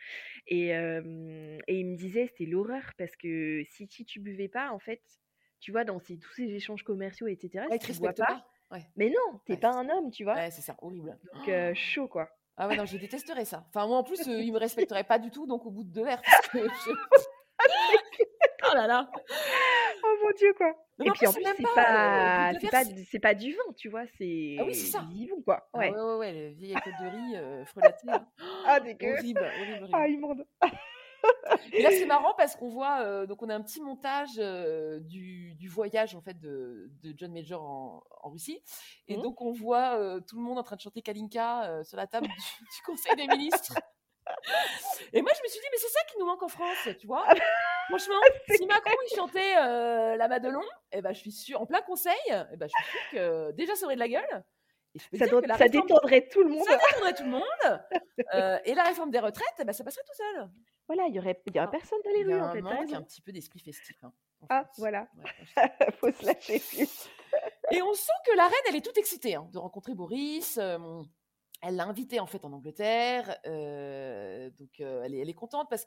Et, 0.47 0.75
euh, 0.75 1.57
et 1.67 1.79
il 1.79 1.85
me 1.87 1.95
disait, 1.95 2.27
c'était 2.27 2.45
l'horreur, 2.45 2.93
parce 2.97 3.15
que 3.15 3.63
si, 3.65 3.87
si 3.87 4.05
tu 4.05 4.19
buvais 4.19 4.47
pas, 4.47 4.71
en 4.71 4.79
fait, 4.79 5.01
tu 5.59 5.71
vois, 5.71 5.83
dans 5.83 5.99
ces, 5.99 6.17
tous 6.17 6.31
ces 6.33 6.43
échanges 6.53 6.83
commerciaux, 6.83 7.27
etc., 7.27 7.65
Ouais, 7.69 7.79
si 7.79 7.87
tu 7.93 7.99
bois 7.99 8.13
pas, 8.13 8.25
pas. 8.27 8.45
Ouais, 8.71 8.83
mais 8.95 9.09
non, 9.09 9.39
t'es 9.45 9.53
Ouais, 9.53 9.59
pas 9.59 9.71
un 9.73 9.89
homme, 9.89 10.11
tu 10.11 10.23
vois? 10.23 10.35
ouais 10.35 10.51
c'est 10.51 10.61
ça, 10.61 10.75
horrible. 10.81 11.17
Donc, 11.33 11.47
euh, 11.49 11.73
chaud, 11.75 12.07
quoi. 12.07 12.29
Ah 12.57 12.67
ouais, 12.67 12.75
non, 12.75 12.85
je 12.85 12.97
détesterais 12.97 13.45
ça. 13.45 13.65
Enfin, 13.69 13.87
moi, 13.87 13.97
en 13.97 14.03
plus, 14.03 14.19
il 14.25 14.51
me 14.51 14.57
respecterait 14.59 15.03
pas 15.03 15.19
du 15.19 15.29
tout, 15.31 15.45
donc 15.47 15.65
au 15.65 15.71
bout 15.71 15.83
de 15.83 15.91
deux 15.91 16.03
verres, 16.03 16.21
parce 16.21 16.47
que 16.49 16.59
je- 16.59 16.91
Oh 18.71 18.75
là 18.75 18.87
là 18.87 19.11
mon 20.27 20.33
Dieu, 20.37 20.53
quoi. 20.55 20.73
Non, 20.99 21.05
Et 21.05 21.11
puis 21.11 21.27
en 21.27 21.33
plus, 21.33 21.43
c'est 21.55 21.63
pas, 21.63 21.69
euh, 21.69 22.53
pas, 22.71 22.83
c'est 23.09 23.19
pas, 23.19 23.33
du- 23.35 23.51
vin, 23.53 23.73
tu 23.77 23.87
vois, 23.89 24.05
c'est 24.17 24.55
Ah 24.59 24.63
oui, 24.65 24.73
ça. 24.73 25.05
quoi. 25.45 25.69
Ah 25.73 25.77
Ouais. 25.77 25.91
ouais, 25.91 26.01
ouais, 26.01 26.15
ouais, 26.15 26.33
le 26.33 26.47
vieil 26.49 26.73
de 27.01 27.07
riz 27.07 27.35
euh, 27.35 27.63
là. 28.03 28.25
Ah, 28.65 28.79
dégueu. 28.79 29.13
Horrible, 29.13 29.39
horrible, 29.39 29.73
horrible. 29.83 29.89
Ah, 29.93 30.07
immonde. 30.07 30.45
Et 31.73 31.81
là, 31.83 31.89
c'est 31.91 32.05
marrant 32.07 32.33
parce 32.37 32.55
qu'on 32.55 32.69
voit, 32.69 33.01
euh, 33.01 33.25
donc 33.25 33.41
on 33.43 33.49
a 33.49 33.55
un 33.55 33.61
petit 33.61 33.81
montage 33.81 34.29
euh, 34.39 34.99
du, 35.01 35.53
du 35.55 35.67
voyage 35.67 36.15
en 36.15 36.21
fait 36.21 36.39
de, 36.39 36.89
de 37.03 37.13
John 37.15 37.31
Major 37.33 37.61
en, 37.61 38.03
en 38.23 38.29
Russie, 38.29 38.61
et 39.07 39.17
Mhm. 39.17 39.23
donc 39.23 39.41
on 39.41 39.51
voit 39.51 40.19
tout 40.27 40.35
le 40.37 40.41
monde 40.43 40.57
en 40.57 40.63
train 40.63 40.75
de 40.75 40.81
chanter 40.81 41.01
Kalinka 41.01 41.83
sur 41.83 41.97
la 41.97 42.07
table 42.07 42.27
du, 42.27 42.33
du 42.33 42.81
Conseil 42.85 43.15
des 43.15 43.27
ministres. 43.27 43.77
Et 45.13 45.21
moi, 45.21 45.31
je 45.37 45.41
me 45.43 45.47
suis 45.47 45.59
dit, 45.59 45.65
mais 45.71 45.77
c'est 45.77 45.89
ça 45.89 45.99
qui 46.11 46.17
nous 46.19 46.25
manque 46.25 46.43
en 46.43 46.47
France, 46.47 46.89
tu 46.99 47.07
vois. 47.07 47.25
Franchement, 47.89 48.19
si 48.55 48.65
Macron 48.65 48.95
il 49.11 49.15
chantait 49.15 49.55
euh, 49.57 50.15
la 50.15 50.27
Madelon, 50.27 50.61
eh 50.91 51.01
ben, 51.01 51.13
je 51.13 51.19
suis 51.19 51.31
sûre, 51.31 51.61
en 51.61 51.65
plein 51.65 51.81
conseil, 51.81 52.13
eh 52.29 52.55
ben, 52.57 52.67
je 52.67 52.73
suis 52.83 52.91
sûre 52.91 53.09
que 53.11 53.51
déjà 53.53 53.75
ça 53.75 53.85
aurait 53.85 53.95
de 53.95 53.99
la 54.01 54.09
gueule. 54.09 54.43
Et 54.95 54.99
je 54.99 55.09
peux 55.09 55.17
Ça, 55.17 55.25
dire 55.25 55.31
doit- 55.33 55.41
que 55.41 55.47
la 55.47 55.57
ça 55.57 55.65
réforme- 55.65 55.87
détendrait 55.87 56.27
tout 56.27 56.43
le 56.43 56.49
monde. 56.49 56.65
ça 56.67 56.77
détendrait 56.77 57.13
tout 57.13 57.23
le 57.23 57.29
monde. 57.29 57.81
Euh, 58.33 58.57
et 58.65 58.73
la 58.73 58.83
réforme 58.83 59.11
des 59.11 59.19
retraites, 59.19 59.47
eh 59.59 59.63
ben, 59.63 59.73
ça 59.73 59.83
passerait 59.83 60.03
tout 60.05 60.15
seul. 60.15 60.49
Voilà, 60.87 61.03
il 61.07 61.15
y 61.15 61.19
aurait, 61.19 61.41
il 61.45 61.55
y 61.55 61.59
aurait 61.59 61.67
Ah, 61.67 61.71
personne 61.71 61.99
dans 62.03 62.09
Il 62.11 62.13
les 62.15 62.21
y 62.21 62.33
rues, 62.33 62.39
a 62.39 62.43
en 62.43 62.47
un 62.47 62.53
fait. 62.53 62.61
t'as 62.61 62.69
manque, 62.69 62.79
raison. 62.79 62.95
un 62.97 63.01
petit 63.03 63.21
peu 63.21 63.31
d'esprit 63.31 63.59
festif. 63.59 63.97
hein, 64.03 64.11
en 64.41 64.47
Ah, 64.49 64.63
France. 64.63 64.75
voilà. 64.79 65.07
Ouais. 65.17 65.31
Faut 65.99 66.11
se 66.11 66.25
lâcher 66.25 66.59
plus. 66.59 67.09
Et 67.71 67.81
on 67.81 67.93
sent 67.93 68.11
que 68.25 68.35
la 68.37 68.45
reine, 68.47 68.53
elle 68.69 68.75
est 68.77 68.81
toute 68.85 68.97
excitée 68.97 69.35
hein, 69.35 69.47
de 69.51 69.57
rencontrer 69.57 69.93
Boris. 69.93 70.57
euh, 70.57 70.77
elle 71.61 71.75
l'a 71.75 71.85
invité 71.85 72.19
en 72.19 72.25
fait 72.27 72.45
en 72.45 72.53
Angleterre. 72.53 73.37
euh, 73.45 74.49
donc 74.51 74.79
euh, 74.79 75.01
elle, 75.03 75.15
est, 75.15 75.19
elle 75.19 75.29
est 75.29 75.33
contente 75.33 75.69
parce 75.69 75.85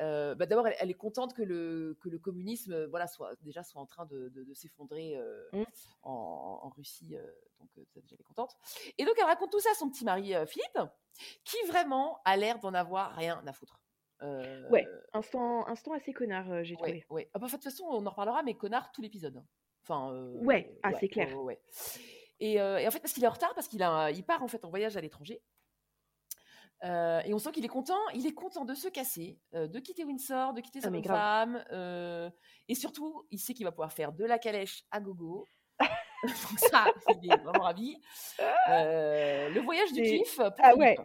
euh, 0.00 0.34
bah, 0.34 0.46
D'abord, 0.46 0.66
elle, 0.68 0.76
elle 0.80 0.90
est 0.90 0.94
contente 0.94 1.34
que 1.34 1.42
le, 1.42 1.96
que 2.00 2.08
le 2.08 2.18
communisme 2.18 2.84
voilà, 2.86 3.06
soit, 3.06 3.34
déjà 3.42 3.62
soit 3.62 3.80
en 3.80 3.86
train 3.86 4.06
de, 4.06 4.28
de- 4.28 4.44
de 4.44 4.54
s'effondrer 4.54 5.16
euh, 5.16 5.48
Mm. 5.52 5.62
en, 6.02 6.60
en 6.62 6.68
Russie. 6.70 7.16
donc 7.60 7.70
ça, 7.74 8.00
déjà, 8.00 8.14
elle 8.14 8.20
est 8.20 8.24
contente. 8.24 8.56
Et 8.98 9.04
donc 9.04 9.14
elle 9.18 9.24
raconte 9.24 9.50
tout 9.50 9.60
ça 9.60 9.70
à 9.70 9.74
son 9.74 9.88
petit 9.90 10.04
mari 10.04 10.32
Philippe, 10.46 10.78
qui 11.44 11.56
vraiment 11.66 12.20
a 12.24 12.36
l'air 12.36 12.58
d'en 12.58 12.74
avoir 12.74 13.12
rien 13.14 13.42
à 13.46 13.52
foutre. 13.52 13.80
Ouais, 14.70 14.86
instant, 15.12 15.66
instant 15.68 15.92
assez 15.92 16.12
connard, 16.12 16.64
j'ai 16.64 16.74
Ouais, 16.76 16.80
trouvé. 16.82 17.06
ouais. 17.10 17.30
Ah 17.34 17.38
bah, 17.38 17.46
de 17.46 17.52
toute 17.52 17.62
façon, 17.64 17.84
on 17.84 18.04
en 18.06 18.10
reparlera, 18.10 18.42
mais 18.42 18.54
connard, 18.54 18.90
tout 18.92 19.02
l'épisode. 19.02 19.36
hein. 19.36 19.46
Enfin, 19.82 20.12
Ouais, 20.42 20.74
ah, 20.82 20.92
c'est 20.98 21.08
clair. 21.08 21.28
Et, 22.40 22.60
euh, 22.60 22.78
et 22.78 22.86
en 22.86 22.90
fait, 22.90 23.00
parce 23.00 23.12
qu'il 23.12 23.24
est 23.24 23.28
en 23.28 23.30
retard, 23.32 23.54
parce 23.54 23.68
qu'il 23.68 23.82
a, 23.82 24.10
il 24.10 24.24
part 24.24 24.42
en 24.42 24.48
fait 24.48 24.64
en 24.64 24.70
voyage 24.70 24.96
à 24.96 25.00
l'étranger. 25.00 25.42
Euh, 26.84 27.20
et 27.24 27.32
on 27.32 27.38
sent 27.38 27.52
qu'il 27.52 27.64
est 27.64 27.68
content, 27.68 27.98
il 28.14 28.26
est 28.26 28.34
content 28.34 28.66
de 28.66 28.74
se 28.74 28.88
casser, 28.88 29.40
euh, 29.54 29.66
de 29.66 29.78
quitter 29.78 30.04
Windsor, 30.04 30.52
de 30.52 30.60
quitter 30.60 30.80
Ah, 30.82 30.90
sa 30.90 30.90
grave. 30.90 31.16
femme, 31.16 31.64
euh, 31.72 32.30
et 32.68 32.74
surtout, 32.74 33.26
il 33.30 33.38
sait 33.38 33.54
qu'il 33.54 33.64
va 33.64 33.72
pouvoir 33.72 33.92
faire 33.92 34.12
de 34.12 34.24
la 34.26 34.38
calèche 34.38 34.84
à 34.90 35.00
gogo. 35.00 35.46
Donc 36.22 36.58
ça, 36.70 36.86
il 37.22 37.32
est 37.32 37.36
vraiment 37.38 37.64
ravi. 37.64 37.96
Le 38.68 39.60
voyage 39.60 39.92
du 39.92 40.02
kiff 40.02 40.38
Ah 40.58 40.74
ouais. 40.76 40.96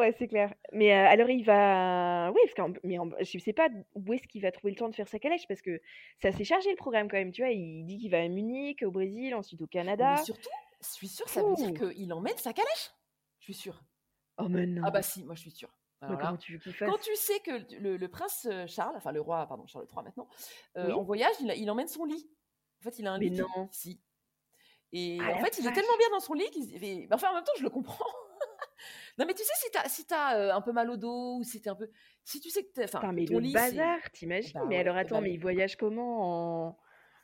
Ouais, 0.00 0.14
c'est 0.18 0.28
clair. 0.28 0.54
Mais 0.72 0.92
euh, 0.92 1.08
alors 1.08 1.28
il 1.30 1.44
va, 1.44 2.30
oui, 2.32 2.40
parce 2.44 2.54
qu'en, 2.54 2.72
mais 2.84 2.98
en- 2.98 3.10
je 3.20 3.38
sais 3.38 3.52
pas 3.52 3.68
où 3.94 4.12
est-ce 4.12 4.26
qu'il 4.26 4.42
va 4.42 4.50
trouver 4.50 4.72
le 4.72 4.78
temps 4.78 4.88
de 4.88 4.94
faire 4.94 5.08
sa 5.08 5.18
calèche 5.18 5.46
parce 5.46 5.60
que 5.60 5.80
c'est 6.18 6.28
assez 6.28 6.44
chargé 6.44 6.70
le 6.70 6.76
programme 6.76 7.08
quand 7.08 7.16
même. 7.18 7.32
Tu 7.32 7.42
vois, 7.42 7.50
il 7.50 7.84
dit 7.84 7.98
qu'il 7.98 8.10
va 8.10 8.20
à 8.22 8.28
Munich, 8.28 8.82
au 8.82 8.90
Brésil, 8.90 9.34
ensuite 9.34 9.60
au 9.62 9.66
Canada. 9.66 10.16
Mais 10.18 10.24
surtout, 10.24 10.48
je 10.82 10.88
suis 10.88 11.08
sûre, 11.08 11.28
ça 11.28 11.42
veut 11.42 11.54
dire 11.54 11.72
qu'il 11.74 12.12
emmène 12.12 12.36
sa 12.38 12.52
calèche? 12.52 12.90
Je 13.38 13.44
suis 13.44 13.54
sûre. 13.54 13.82
Oh 14.38 14.48
mais 14.48 14.66
non. 14.66 14.82
Ah 14.84 14.90
bah 14.90 15.02
si, 15.02 15.24
moi 15.24 15.34
je 15.34 15.40
suis 15.40 15.50
sûre. 15.50 15.72
Alors 16.02 16.18
là, 16.18 16.36
tu 16.40 16.58
fasse 16.58 16.88
Quand 16.88 16.98
tu 16.98 17.14
sais 17.14 17.40
que 17.40 17.78
le, 17.78 17.98
le 17.98 18.08
prince 18.08 18.48
Charles, 18.66 18.94
enfin 18.96 19.12
le 19.12 19.20
roi, 19.20 19.46
pardon, 19.46 19.66
Charles 19.66 19.86
III 19.94 20.02
maintenant, 20.04 20.28
euh, 20.78 20.86
Oui. 20.86 20.92
en 20.92 21.02
voyage, 21.02 21.34
il, 21.40 21.70
emmène 21.70 21.88
son 21.88 22.04
lit. 22.06 22.26
En 22.80 22.84
fait, 22.84 22.98
il 22.98 23.06
a 23.06 23.12
un 23.12 23.18
Mais 23.18 23.26
lit. 23.26 23.38
non. 23.38 23.68
Si. 23.70 24.00
Et 24.92 25.18
Ah, 25.20 25.32
en 25.34 25.44
fait, 25.44 25.58
il 25.58 25.66
est 25.66 25.72
tellement 25.72 25.96
bien 25.98 26.08
dans 26.10 26.20
son 26.20 26.32
lit 26.32 26.48
qu'il 26.50 26.66
mais 26.80 27.06
enfin, 27.12 27.30
en 27.30 27.34
même 27.34 27.44
temps, 27.44 27.52
je 27.58 27.62
le 27.64 27.70
comprends. 27.70 28.06
Non, 29.20 29.26
mais 29.26 29.34
tu 29.34 29.44
sais, 29.44 29.52
si 29.56 29.70
t'as 29.70 29.88
si 29.88 30.04
euh, 30.12 30.52
un 30.54 30.60
peu 30.62 30.72
mal 30.72 30.90
au 30.90 30.96
dos 30.96 31.36
ou 31.38 31.44
si 31.44 31.60
t'es 31.60 31.70
un 31.70 31.74
peu. 31.76 31.88
Si 32.24 32.40
tu 32.40 32.50
sais 32.50 32.64
que 32.64 32.72
t'es. 32.72 32.84
Enfin, 32.84 33.12
mais 33.12 33.24
ton 33.26 33.34
le 33.34 33.40
lit, 33.40 33.52
c'est- 33.52 33.76
bazar, 33.76 33.98
t'imagines 34.12 34.52
Bah 34.54 34.64
Mais 34.68 34.76
ouais, 34.76 34.80
alors 34.80 34.96
attends, 34.96 35.16
bah 35.16 35.20
mais 35.22 35.28
oui. 35.28 35.34
il 35.34 35.40
voyage 35.40 35.76
comment 35.76 36.68
en... 36.68 36.78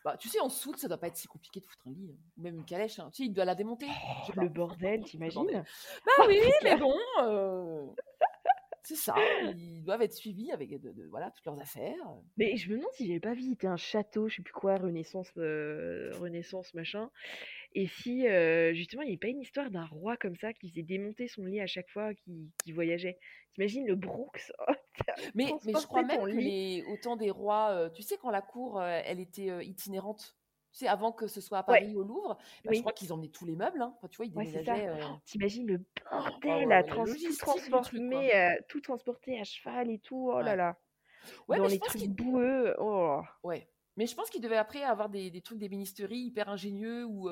Bah, 0.05 0.17
tu 0.17 0.29
sais, 0.29 0.39
en 0.39 0.49
soute, 0.49 0.77
ça 0.79 0.87
doit 0.87 0.99
pas 0.99 1.09
être 1.09 1.17
si 1.17 1.27
compliqué 1.27 1.59
de 1.59 1.65
foutre 1.67 1.89
un 1.89 1.91
lit. 1.91 2.11
hein. 2.13 2.17
Ou 2.39 2.43
même 2.43 2.57
une 2.59 2.65
calèche. 2.65 3.01
hein. 3.01 3.11
Tu 3.13 3.25
sais, 3.25 3.29
il 3.29 3.33
doit 3.33 3.45
la 3.45 3.57
démonter. 3.57 3.87
Oh, 3.89 4.41
le 4.41 4.49
bordel, 4.49 5.03
t'imagines. 5.05 5.65
Bah 6.07 6.25
oui, 6.29 6.39
mais 6.63 6.77
bon. 6.77 6.95
euh, 7.23 7.87
C'est 8.85 8.95
ça. 8.95 9.17
Ils 9.57 9.83
doivent 9.83 10.03
être 10.03 10.13
suivis 10.13 10.53
avec 10.53 10.71
de- 10.81 10.93
de- 10.93 11.09
voilà, 11.11 11.33
toutes 11.33 11.45
leurs 11.45 11.61
affaires. 11.61 11.97
Mais 12.37 12.57
je 12.57 12.71
me 12.71 12.77
demande 12.77 12.93
si 12.93 13.07
j'avais 13.09 13.19
pas 13.19 13.35
visité 13.35 13.67
un 13.67 13.77
château, 13.77 14.29
je 14.29 14.37
sais 14.37 14.43
plus 14.43 14.53
quoi, 14.53 14.77
Renaissance, 14.77 15.29
euh, 15.39 16.13
Renaissance, 16.21 16.73
machin. 16.75 17.11
Et 17.79 17.87
si 17.89 18.27
euh, 18.27 18.73
justement 18.73 19.03
il 19.03 19.07
n'y 19.07 19.11
avait 19.13 19.19
pas 19.19 19.29
une 19.29 19.43
histoire 19.43 19.71
d'un 19.71 19.85
roi 19.85 20.17
comme 20.17 20.35
ça 20.37 20.55
qui 20.55 20.71
faisait 20.71 20.83
démonter 20.83 21.29
son 21.29 21.45
lit 21.45 21.61
à 21.61 21.67
chaque 21.67 21.91
fois 21.91 22.15
qu'il 22.15 22.51
voyageait? 22.75 23.19
T'imagines 23.55 23.87
le 23.87 23.95
Brooks? 23.95 24.51
Oh, 25.09 25.23
Mais, 25.35 25.45
mais 25.45 25.49
je 25.51 25.57
transporté 25.73 25.87
crois 25.87 26.03
même 26.03 26.21
que 26.21 26.91
autant 26.91 27.17
des 27.17 27.31
rois, 27.31 27.69
euh, 27.73 27.91
tu 27.91 28.03
sais, 28.03 28.17
quand 28.17 28.31
la 28.31 28.41
cour, 28.41 28.81
euh, 28.81 29.01
elle 29.05 29.21
était 29.21 29.65
itinérante, 29.65 30.35
tu 30.73 30.79
sais, 30.79 30.89
avant 30.89 31.13
que 31.13 31.27
ce 31.27 31.41
soit 31.43 31.59
à 31.59 31.71
Ouais. 31.71 31.81
Paris, 31.81 31.95
au 31.97 32.03
Louvre, 32.03 32.39
bah, 32.65 32.73
je 32.73 32.81
crois 32.81 32.93
qu'ils 32.95 33.13
emmenaient 33.13 33.29
tous 33.29 33.45
les 33.45 33.57
meubles. 33.57 33.83
hein. 33.83 33.93
Enfin, 33.99 34.09
tu 34.09 34.17
vois, 34.17 34.25
ils 34.27 34.33
déménageaient. 34.33 34.89
Oh, 35.03 35.17
T'imagines 35.27 35.67
le 35.67 35.75
ouais, 35.75 35.85
bordel 36.43 36.73
à 36.73 36.83
trans- 36.83 37.05
tout 37.05 37.13
truc, 37.15 37.23
tout 38.69 38.81
transporter 38.81 39.39
à 39.39 39.45
cheval 39.45 39.91
et 39.91 39.99
tout. 39.99 40.31
Oh 40.33 40.41
là 40.41 40.51
Ouais. 40.53 40.57
là. 40.57 40.79
Ouais, 41.49 41.57
Dans 41.59 41.65
mais 41.65 41.69
je 41.69 41.75
les 41.75 41.79
pense 41.81 41.89
trucs 41.89 42.09
boueux. 42.11 42.75
Oh. 42.79 43.21
ouais. 43.45 43.69
Mais 43.99 44.07
je 44.07 44.15
pense 44.15 44.31
qu'il 44.31 44.41
devait 44.43 44.57
après 44.57 44.83
avoir 44.83 45.09
des, 45.11 45.31
des 45.31 45.41
trucs 45.43 45.59
d'ébénisterie 45.59 46.19
hyper 46.19 46.49
ingénieux 46.49 47.05
ou 47.05 47.29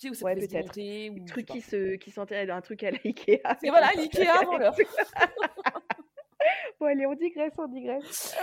tu 0.00 0.06
sais 0.06 0.10
où 0.10 0.14
ça 0.14 0.24
Ouais, 0.24 0.40
se 0.40 0.46
ou 0.46 1.18
sais 1.18 1.24
truc 1.26 1.46
qui 1.46 1.60
se 1.60 1.96
qui 1.96 2.10
dans 2.10 2.54
un 2.54 2.60
truc 2.60 2.82
à 2.82 2.90
la 2.90 2.98
Ikea. 3.04 3.40
Et 3.62 3.68
voilà, 3.68 3.90
l'Ikea 3.96 4.30
avant 4.30 4.56
l'heure. 4.58 4.74
Bon 6.80 6.86
allez, 6.86 7.04
on 7.04 7.14
digresse, 7.14 7.52
on 7.58 7.68
digresse. 7.68 8.34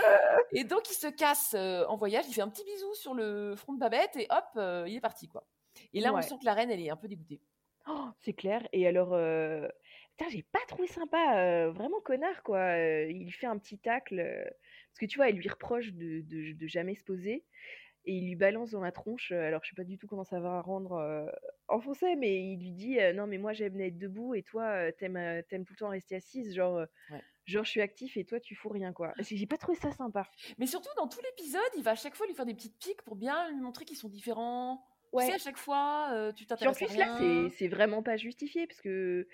Et 0.51 0.63
donc 0.63 0.87
il 0.91 0.93
se 0.93 1.07
casse 1.07 1.55
euh, 1.57 1.83
en 1.87 1.97
voyage, 1.97 2.25
il 2.27 2.33
fait 2.33 2.41
un 2.41 2.49
petit 2.49 2.63
bisou 2.63 2.93
sur 2.93 3.15
le 3.15 3.55
front 3.55 3.73
de 3.73 3.79
Babette 3.79 4.15
et 4.15 4.27
hop, 4.29 4.45
euh, 4.57 4.85
il 4.87 4.95
est 4.95 5.01
parti 5.01 5.27
quoi. 5.27 5.47
Et 5.93 5.99
là 5.99 6.13
on 6.13 6.21
sent 6.21 6.35
que 6.39 6.45
la 6.45 6.53
reine 6.53 6.69
elle 6.69 6.79
est 6.79 6.91
un 6.91 6.95
peu 6.95 7.07
dégoûtée. 7.07 7.41
Oh, 7.89 8.09
c'est 8.19 8.33
clair. 8.33 8.67
Et 8.73 8.85
alors, 8.85 9.13
euh, 9.13 9.67
putain, 10.17 10.29
j'ai 10.29 10.43
pas 10.43 10.59
trouvé 10.67 10.87
sympa, 10.87 11.37
euh, 11.37 11.71
vraiment 11.71 12.01
connard, 12.01 12.43
quoi. 12.43 12.77
Il 12.77 13.31
fait 13.31 13.47
un 13.47 13.57
petit 13.57 13.79
tacle, 13.79 14.17
parce 14.91 14.99
que 14.99 15.05
tu 15.05 15.17
vois, 15.17 15.29
elle 15.29 15.37
lui 15.37 15.47
reproche 15.47 15.93
de, 15.93 16.19
de, 16.21 16.51
de 16.51 16.67
jamais 16.67 16.95
se 16.95 17.03
poser, 17.05 17.45
et 18.07 18.13
il 18.13 18.25
lui 18.27 18.35
balance 18.35 18.71
dans 18.71 18.81
la 18.81 18.91
tronche. 18.91 19.31
euh, 19.31 19.41
alors, 19.47 19.63
je 19.63 19.69
sais 19.69 19.75
pas 19.75 19.83
du 19.85 19.97
tout 19.99 20.07
comment 20.07 20.23
ça 20.25 20.39
va 20.39 20.61
rendre 20.61 20.93
euh, 20.93 21.27
en 21.67 21.79
français, 21.81 22.15
mais 22.15 22.41
il 22.53 22.59
lui 22.59 22.71
dit, 22.71 22.99
euh, 22.99 23.13
non, 23.13 23.27
mais 23.27 23.37
moi 23.37 23.53
j'aime 23.53 23.79
être 23.81 23.97
debout, 23.99 24.33
et 24.35 24.43
toi, 24.43 24.63
euh, 24.87 24.91
t'aimes, 24.97 25.43
t'aimes 25.49 25.65
tout 25.65 25.73
le 25.73 25.77
temps 25.79 25.89
rester 25.89 26.15
assise, 26.15 26.55
genre, 26.55 26.85
Ouais. 27.09 27.23
genre, 27.45 27.63
je 27.65 27.69
suis 27.71 27.81
actif 27.81 28.17
et 28.17 28.25
toi, 28.25 28.39
tu 28.39 28.55
fous 28.55 28.69
rien, 28.69 28.93
quoi. 28.93 29.13
J'ai 29.19 29.37
j'ai 29.37 29.47
pas 29.47 29.57
trouvé 29.57 29.77
ça 29.77 29.91
sympa. 29.91 30.29
Mais 30.57 30.67
surtout 30.67 30.89
dans 30.97 31.07
tout 31.07 31.19
l'épisode, 31.23 31.61
il 31.77 31.83
va 31.83 31.91
à 31.91 31.95
chaque 31.95 32.15
fois 32.15 32.27
lui 32.27 32.35
faire 32.35 32.45
des 32.45 32.55
petites 32.55 32.77
piques 32.79 33.03
pour 33.03 33.15
bien 33.15 33.49
lui 33.51 33.61
montrer 33.61 33.85
qu'ils 33.85 33.97
sont 33.97 34.09
différents. 34.09 34.83
Tu 35.17 35.17
Ouais. 35.17 35.27
sais, 35.27 35.33
à 35.33 35.37
chaque 35.37 35.57
fois, 35.57 36.31
tu 36.35 36.45
Puis 36.59 36.67
en 36.67 36.73
t'intéresses 36.73 36.81
à 36.83 36.87
plus, 36.87 36.97
là, 36.97 37.05
rien. 37.05 37.15
c'est 37.17 37.49
c'est 37.57 37.67
vraiment 37.67 38.03
pas 38.03 38.17
justifié 38.17 38.67
parce 38.67 38.81
que, 38.81 39.27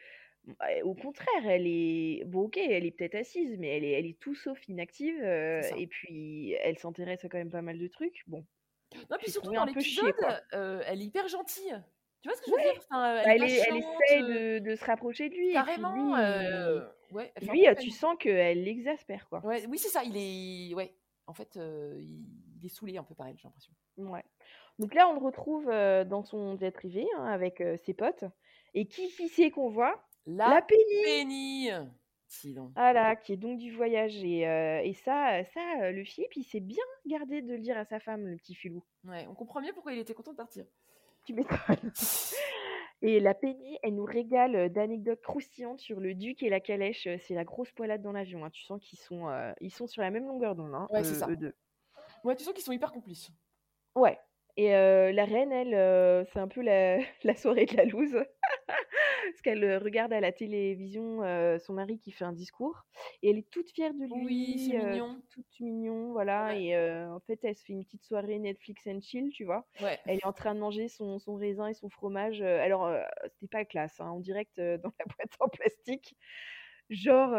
au 0.83 0.95
contraire, 0.95 1.47
elle 1.47 1.67
est. 1.67 2.23
Bon, 2.25 2.43
ok, 2.43 2.57
elle 2.57 2.85
est 2.85 2.91
peut-être 2.91 3.15
assise, 3.15 3.57
mais 3.57 3.77
elle 3.77 3.83
est, 3.85 3.91
elle 3.91 4.05
est 4.05 4.19
tout 4.19 4.35
sauf 4.35 4.67
inactive. 4.67 5.19
euh, 5.23 5.69
et 5.75 5.87
puis, 5.87 6.53
elle 6.61 6.77
s'intéresse 6.77 7.23
à 7.25 7.29
quand 7.29 7.37
même 7.37 7.51
pas 7.51 7.61
mal 7.61 7.79
de 7.79 7.87
trucs. 7.87 8.23
Bon, 8.27 8.45
Non, 9.09 9.17
puis 9.19 9.31
surtout 9.31 9.51
dans 9.53 9.65
l'épisode, 9.65 10.13
euh, 10.53 10.81
elle 10.85 11.01
est 11.01 11.05
hyper 11.05 11.27
gentille. 11.27 11.75
Tu 12.21 12.29
vois 12.29 12.37
ce 12.37 12.41
que 12.41 12.51
je 12.51 12.55
veux 12.55 12.61
dire? 12.71 12.81
Enfin, 12.89 13.15
Bah, 13.15 13.21
Elle 13.25 13.43
attachante, 13.43 13.83
essaie 14.03 14.21
euh, 14.21 14.59
de, 14.59 14.69
de 14.69 14.75
se 14.75 14.85
rapprocher 14.85 15.29
de 15.29 15.35
lui. 15.35 15.51
Carrément. 15.53 16.15
lui, 16.15 16.23
euh, 16.23 16.85
Ouais, 17.11 17.31
Lui, 17.41 17.67
euh, 17.67 17.75
tu 17.75 17.89
sens 17.91 18.15
qu'elle 18.17 18.63
l'exaspère, 18.63 19.27
quoi. 19.29 19.45
Ouais, 19.45 19.65
oui, 19.67 19.77
c'est 19.77 19.89
ça. 19.89 20.03
Il 20.03 20.15
est, 20.17 20.73
ouais. 20.73 20.95
En 21.27 21.33
fait, 21.33 21.57
euh, 21.57 21.95
il, 21.99 22.25
il 22.59 22.65
est 22.65 22.69
saoulé 22.69 22.97
un 22.97 23.03
peu 23.03 23.13
par 23.13 23.27
elle, 23.27 23.37
j'ai 23.37 23.43
l'impression. 23.47 23.73
Ouais. 23.97 24.23
Donc 24.79 24.95
là, 24.95 25.07
on 25.09 25.13
le 25.13 25.19
retrouve 25.19 25.65
dans 25.67 26.23
son 26.23 26.57
jet 26.57 26.71
privé 26.71 27.05
hein, 27.17 27.25
avec 27.25 27.61
ses 27.85 27.93
potes. 27.93 28.23
Et 28.73 28.87
qui, 28.87 29.09
qui 29.09 29.27
c'est 29.27 29.51
qu'on 29.51 29.69
voit? 29.69 30.03
La, 30.25 30.47
La 30.49 30.61
Penny 30.61 31.03
Penny. 31.03 31.69
Si 32.33 32.51
donc. 32.55 32.71
Voilà, 32.75 33.15
qui 33.15 33.31
est 33.33 33.37
donc 33.37 33.59
du 33.59 33.71
voyage. 33.71 34.15
Et, 34.23 34.47
euh, 34.47 34.81
et 34.83 34.93
ça, 34.93 35.35
euh, 35.35 35.43
ça 35.53 35.59
euh, 35.83 35.91
le 35.91 36.03
Philippe, 36.03 36.35
il 36.35 36.43
s'est 36.43 36.59
bien 36.61 36.83
gardé 37.05 37.43
de 37.43 37.53
le 37.53 37.59
dire 37.59 37.77
à 37.77 37.85
sa 37.85 37.99
femme, 37.99 38.25
le 38.27 38.37
petit 38.37 38.55
filou. 38.55 38.83
Ouais, 39.03 39.27
on 39.29 39.35
comprend 39.35 39.61
mieux 39.61 39.71
pourquoi 39.71 39.93
il 39.93 39.99
était 39.99 40.15
content 40.15 40.31
de 40.31 40.37
partir. 40.37 40.65
Tu 41.25 41.33
m'étonnes. 41.35 41.57
Et 43.03 43.19
la 43.19 43.33
Penny, 43.35 43.77
elle 43.83 43.93
nous 43.95 44.05
régale 44.05 44.71
d'anecdotes 44.71 45.21
croustillantes 45.21 45.79
sur 45.79 45.99
le 45.99 46.15
duc 46.15 46.41
et 46.41 46.49
la 46.49 46.59
calèche. 46.59 47.07
C'est 47.19 47.35
la 47.35 47.43
grosse 47.43 47.71
poilade 47.71 48.01
dans 48.01 48.13
l'avion. 48.13 48.43
hein. 48.45 48.49
Tu 48.49 48.63
sens 48.63 48.81
qu'ils 48.81 48.97
sont, 48.99 49.27
euh, 49.29 49.51
ils 49.61 49.73
sont 49.73 49.85
sur 49.87 50.01
la 50.01 50.09
même 50.09 50.25
longueur 50.25 50.55
d'onde, 50.55 50.73
hein, 50.73 50.87
Ouais, 50.89 51.03
c'est 51.03 51.13
ça. 51.15 51.27
eux 51.29 51.35
deux. 51.35 51.53
Ouais, 52.23 52.35
tu 52.35 52.43
sens 52.43 52.53
qu'ils 52.53 52.63
sont 52.63 52.71
hyper 52.71 52.91
complices. 52.93 53.29
Ouais. 53.93 54.17
Et 54.55 54.75
euh, 54.75 55.11
la 55.11 55.25
reine, 55.25 55.51
elle, 55.51 55.73
euh, 55.73 56.25
c'est 56.25 56.39
un 56.39 56.47
peu 56.47 56.61
la, 56.61 56.97
la 57.23 57.35
soirée 57.35 57.65
de 57.65 57.75
la 57.75 57.85
loose. 57.85 58.23
Parce 58.67 59.41
qu'elle 59.41 59.77
regarde 59.77 60.13
à 60.13 60.19
la 60.19 60.31
télévision 60.31 61.23
euh, 61.23 61.57
son 61.57 61.73
mari 61.73 61.97
qui 61.97 62.11
fait 62.11 62.25
un 62.25 62.33
discours. 62.33 62.83
Et 63.21 63.31
elle 63.31 63.37
est 63.37 63.49
toute 63.49 63.71
fière 63.71 63.93
de 63.93 64.03
lui. 64.03 64.25
Oui, 64.25 64.69
c'est 64.69 64.77
mignon. 64.77 65.21
toute 65.29 65.59
mignon, 65.59 66.11
voilà. 66.11 66.47
Ouais. 66.47 66.63
Et 66.65 66.77
en 66.77 67.19
fait, 67.21 67.39
elle 67.43 67.55
se 67.55 67.63
fait 67.63 67.73
une 67.73 67.83
petite 67.83 68.03
soirée 68.03 68.37
Netflix 68.37 68.85
and 68.85 68.99
chill, 69.01 69.29
tu 69.31 69.45
vois. 69.45 69.65
Ouais. 69.81 69.97
Elle 70.05 70.17
est 70.17 70.25
en 70.25 70.33
train 70.33 70.53
de 70.53 70.59
manger 70.59 70.87
son, 70.87 71.19
son 71.19 71.35
raisin 71.35 71.67
et 71.67 71.73
son 71.73 71.89
fromage. 71.89 72.41
alors, 72.41 72.93
c'était 73.31 73.47
pas 73.47 73.65
classe, 73.65 73.99
hein, 73.99 74.09
en 74.09 74.19
direct 74.19 74.57
dans 74.57 74.91
la 74.99 75.05
boîte 75.17 75.35
en 75.39 75.47
plastique. 75.47 76.15
Genre, 76.89 77.31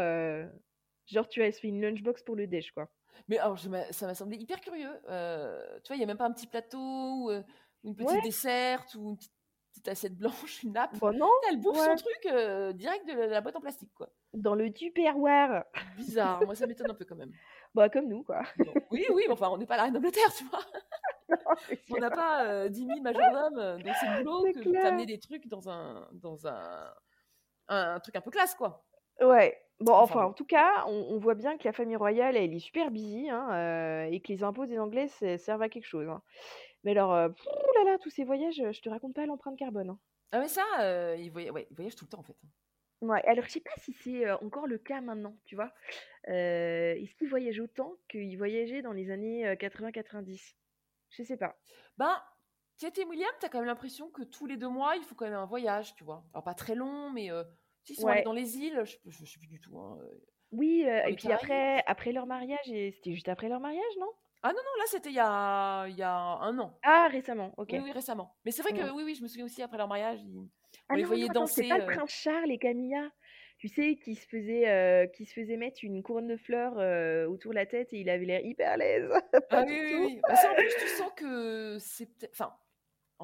genre 1.06 1.28
tu 1.28 1.40
vois, 1.40 1.46
elle 1.46 1.54
se 1.54 1.60
fait 1.60 1.68
une 1.68 1.82
lunchbox 1.82 2.22
pour 2.22 2.34
le 2.34 2.46
déj, 2.46 2.72
quoi. 2.72 2.88
Mais 3.28 3.38
alors, 3.38 3.58
ça 3.58 4.06
m'a 4.06 4.14
semblé 4.14 4.36
hyper 4.36 4.60
curieux. 4.60 5.00
Euh, 5.08 5.62
tu 5.82 5.88
vois, 5.88 5.96
il 5.96 5.98
n'y 5.98 6.04
a 6.04 6.06
même 6.06 6.16
pas 6.16 6.26
un 6.26 6.32
petit 6.32 6.46
plateau 6.46 6.78
ou, 6.78 7.30
euh, 7.30 7.42
une 7.84 7.94
petite 7.94 8.10
Ouais. 8.10 8.22
desserte 8.22 8.94
ou 8.94 9.10
une 9.10 9.16
petite, 9.16 9.32
petite 9.72 9.88
assiette 9.88 10.16
blanche, 10.16 10.62
une 10.62 10.72
nappe. 10.72 10.96
Bon, 10.98 11.16
non, 11.16 11.30
Elle 11.50 11.58
bouffe 11.58 11.76
ouais. 11.76 11.84
son 11.84 11.96
truc 11.96 12.26
euh, 12.26 12.72
direct 12.72 13.06
de 13.06 13.12
la, 13.12 13.26
de 13.26 13.32
la 13.32 13.40
boîte 13.40 13.56
en 13.56 13.60
plastique, 13.60 13.92
quoi. 13.94 14.08
dans 14.32 14.54
le 14.54 14.72
tupperware. 14.72 15.64
Bizarre. 15.96 16.44
Moi, 16.44 16.54
ça 16.54 16.66
m'étonne 16.66 16.90
un 16.90 16.94
peu 16.94 17.04
quand 17.04 17.16
même. 17.16 17.32
Bah, 17.74 17.88
comme 17.88 18.06
nous, 18.06 18.22
quoi. 18.22 18.42
Bon. 18.56 18.72
Oui, 18.92 19.04
oui, 19.12 19.24
mais 19.26 19.32
enfin, 19.32 19.48
on 19.48 19.58
n'est 19.58 19.66
pas 19.66 19.76
la 19.76 19.82
reine 19.82 19.94
d'Angleterre, 19.94 20.32
tu 20.36 20.44
vois. 20.44 20.60
On 21.90 21.98
n'a 21.98 22.10
pas 22.10 22.44
euh, 22.46 22.68
10 22.68 22.86
000 22.86 23.00
majordomes 23.00 23.82
dont 23.82 23.92
c'est 23.98 24.22
boulot 24.22 24.44
que 24.54 24.70
d'amener 24.70 25.06
des 25.06 25.18
trucs 25.18 25.48
dans 25.48 25.68
un, 25.68 26.08
dans 26.12 26.46
un, 26.46 26.94
un, 27.66 27.98
truc 27.98 28.14
un 28.14 28.20
peu 28.20 28.30
classe, 28.30 28.54
quoi. 28.54 28.84
Ouais. 29.20 29.60
Bon, 29.80 29.92
Enfin, 29.92 30.02
enfin, 30.04 30.24
bon. 30.24 30.30
en 30.30 30.32
tout 30.32 30.46
cas, 30.46 30.84
on, 30.86 30.92
on 31.10 31.18
voit 31.18 31.34
bien 31.34 31.58
que 31.58 31.64
la 31.64 31.72
famille 31.72 31.96
royale, 31.96 32.36
elle 32.36 32.54
est 32.54 32.58
super 32.60 32.90
busy, 32.90 33.28
hein, 33.28 33.48
euh, 33.52 34.04
et 34.10 34.20
que 34.20 34.28
les 34.32 34.42
impôts 34.44 34.66
des 34.66 34.78
Anglais 34.78 35.08
c'est- 35.08 35.38
servent 35.38 35.62
à 35.62 35.68
quelque 35.68 35.86
chose. 35.86 36.08
hein. 36.08 36.22
Mais 36.84 36.92
alors, 36.92 37.12
euh, 37.14 37.28
pff, 37.30 37.46
oh 37.46 37.72
là 37.84 37.92
là, 37.92 37.98
tous 37.98 38.10
ces 38.10 38.24
voyages, 38.24 38.60
euh, 38.60 38.72
je 38.72 38.80
te 38.82 38.88
raconte 38.88 39.14
pas 39.14 39.26
l'empreinte 39.26 39.58
carbone. 39.58 39.90
hein. 39.90 39.98
Ah, 40.32 40.40
mais 40.40 40.48
ça, 40.48 40.64
euh, 40.80 41.16
il, 41.18 41.30
voyage, 41.30 41.52
ouais, 41.52 41.66
il 41.70 41.76
voyage 41.76 41.96
tout 41.96 42.04
le 42.04 42.10
temps, 42.10 42.20
en 42.20 42.22
fait. 42.24 42.36
Ouais, 43.00 43.22
alors 43.26 43.44
je 43.44 43.50
sais 43.50 43.60
pas 43.60 43.72
si 43.78 43.92
c'est 43.92 44.26
euh, 44.26 44.36
encore 44.38 44.66
le 44.66 44.78
cas 44.78 45.00
maintenant, 45.02 45.36
tu 45.44 45.56
vois. 45.56 45.72
Euh, 46.28 46.94
est-ce 46.94 47.14
qu'il 47.16 47.28
voyage 47.28 47.60
autant 47.60 47.96
qu'il 48.08 48.36
voyageait 48.38 48.82
dans 48.82 48.92
les 48.92 49.10
années 49.10 49.46
euh, 49.46 49.56
80-90? 49.56 50.56
Je 51.10 51.22
sais 51.22 51.36
pas. 51.36 51.56
Ben, 51.98 52.22
Kate 52.78 52.98
et 52.98 53.04
William, 53.04 53.30
t'as 53.40 53.48
quand 53.48 53.58
même 53.58 53.66
l'impression 53.66 54.10
que 54.10 54.22
tous 54.22 54.46
les 54.46 54.56
deux 54.56 54.68
mois, 54.68 54.96
il 54.96 55.02
faut 55.04 55.14
quand 55.14 55.26
même 55.26 55.34
un 55.34 55.44
voyage, 55.46 55.94
tu 55.94 56.04
vois. 56.04 56.24
Alors, 56.32 56.44
pas 56.44 56.54
très 56.54 56.74
long, 56.74 57.10
mais 57.10 57.30
euh, 57.30 57.44
s'ils 57.84 57.96
sont 57.96 58.08
allés 58.08 58.18
Ouais. 58.20 58.24
dans 58.24 58.32
les 58.32 58.58
îles, 58.58 58.82
je, 58.84 58.96
je, 59.06 59.24
sais 59.24 59.38
plus 59.38 59.48
du 59.48 59.60
tout. 59.60 59.78
hein, 59.78 59.98
euh. 60.02 60.08
Oui, 60.52 60.84
euh, 60.86 61.02
et 61.06 61.14
puis 61.14 61.28
Caraïbes 61.28 61.42
après, 61.42 61.82
après 61.86 62.12
leur 62.12 62.26
mariage, 62.26 62.70
et 62.70 62.92
c'était 62.92 63.12
juste 63.12 63.28
après 63.28 63.48
leur 63.48 63.60
mariage, 63.60 63.96
non? 63.98 64.10
Ah 64.42 64.48
non, 64.48 64.58
non, 64.58 64.78
là, 64.78 64.84
c'était 64.88 65.08
il 65.08 65.14
y 65.16 65.20
a, 65.20 65.86
il 65.88 65.96
y 65.96 66.02
a 66.02 66.14
un 66.14 66.58
an. 66.58 66.78
Ah, 66.82 67.08
récemment, 67.10 67.52
ok. 67.56 67.70
Oui, 67.72 67.78
oui, 67.82 67.92
récemment. 67.92 68.36
Mais 68.44 68.50
c'est 68.50 68.62
vrai 68.62 68.72
que, 68.72 68.90
oui, 68.92 69.02
oui, 69.04 69.14
je 69.14 69.22
me 69.22 69.28
souviens 69.28 69.46
aussi, 69.46 69.62
après 69.62 69.78
leur 69.78 69.88
mariage, 69.88 70.20
ils- 70.22 70.48
Ah 70.88 70.94
on 70.94 70.96
les 70.96 71.04
voyait 71.04 71.26
non, 71.28 71.32
danser. 71.32 71.66
pas 71.68 71.78
le 71.78 71.84
euh, 71.84 71.86
prince 71.86 72.10
Charles 72.10 72.50
et 72.50 72.58
Camilla. 72.58 73.10
Tu 73.58 73.68
sais, 73.68 73.96
qui 73.96 74.14
se 74.16 74.26
faisait, 74.26 74.68
euh, 74.68 75.06
qui 75.06 75.24
se 75.24 75.32
faisait 75.32 75.56
mettre 75.56 75.78
une 75.82 76.02
couronne 76.02 76.26
de 76.26 76.36
fleurs 76.36 76.78
euh, 76.78 77.26
autour 77.26 77.52
de 77.52 77.54
la 77.56 77.64
tête 77.66 77.92
et 77.92 78.00
il 78.00 78.10
avait 78.10 78.24
l'air 78.26 78.44
hyper 78.44 78.72
à 78.72 78.76
l'aise. 78.76 79.08
Ah 79.50 79.62
oui, 79.66 79.78
oui, 79.80 79.94
oui. 79.94 80.20
Bah, 80.28 80.34
ça, 80.36 80.50
en 80.50 80.54
plus, 80.54 80.74
tu 80.80 80.88
sens 80.88 81.10
que 81.16 81.78
c'est 81.80 82.06
peut-être. 82.06 82.32
Enfin, 82.32 82.54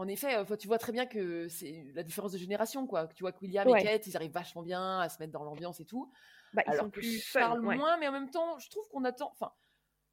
en 0.00 0.08
effet, 0.08 0.34
euh, 0.36 0.56
tu 0.56 0.66
vois 0.66 0.78
très 0.78 0.92
bien 0.92 1.06
que 1.06 1.46
c'est 1.48 1.86
la 1.94 2.02
différence 2.02 2.32
de 2.32 2.38
génération, 2.38 2.86
quoi. 2.86 3.06
Tu 3.08 3.22
vois 3.22 3.32
que 3.32 3.40
William 3.42 3.68
Ouais. 3.68 3.80
et 3.80 3.84
Kate, 3.84 4.06
ils 4.06 4.16
arrivent 4.16 4.32
vachement 4.32 4.62
bien 4.62 4.98
à 5.00 5.08
se 5.08 5.18
mettre 5.20 5.32
dans 5.32 5.44
l'ambiance 5.44 5.78
et 5.80 5.84
tout. 5.84 6.10
Bah, 6.54 6.62
ils 6.66 6.70
Alors 6.70 6.84
sont 6.86 6.90
plus 6.90 7.20
fun, 7.20 7.60
ouais. 7.60 7.76
moins, 7.76 7.96
mais 7.98 8.08
en 8.08 8.12
même 8.12 8.30
temps, 8.30 8.58
je 8.58 8.68
trouve 8.70 8.88
qu'on 8.88 9.04
attend. 9.04 9.30
Enfin, 9.32 9.52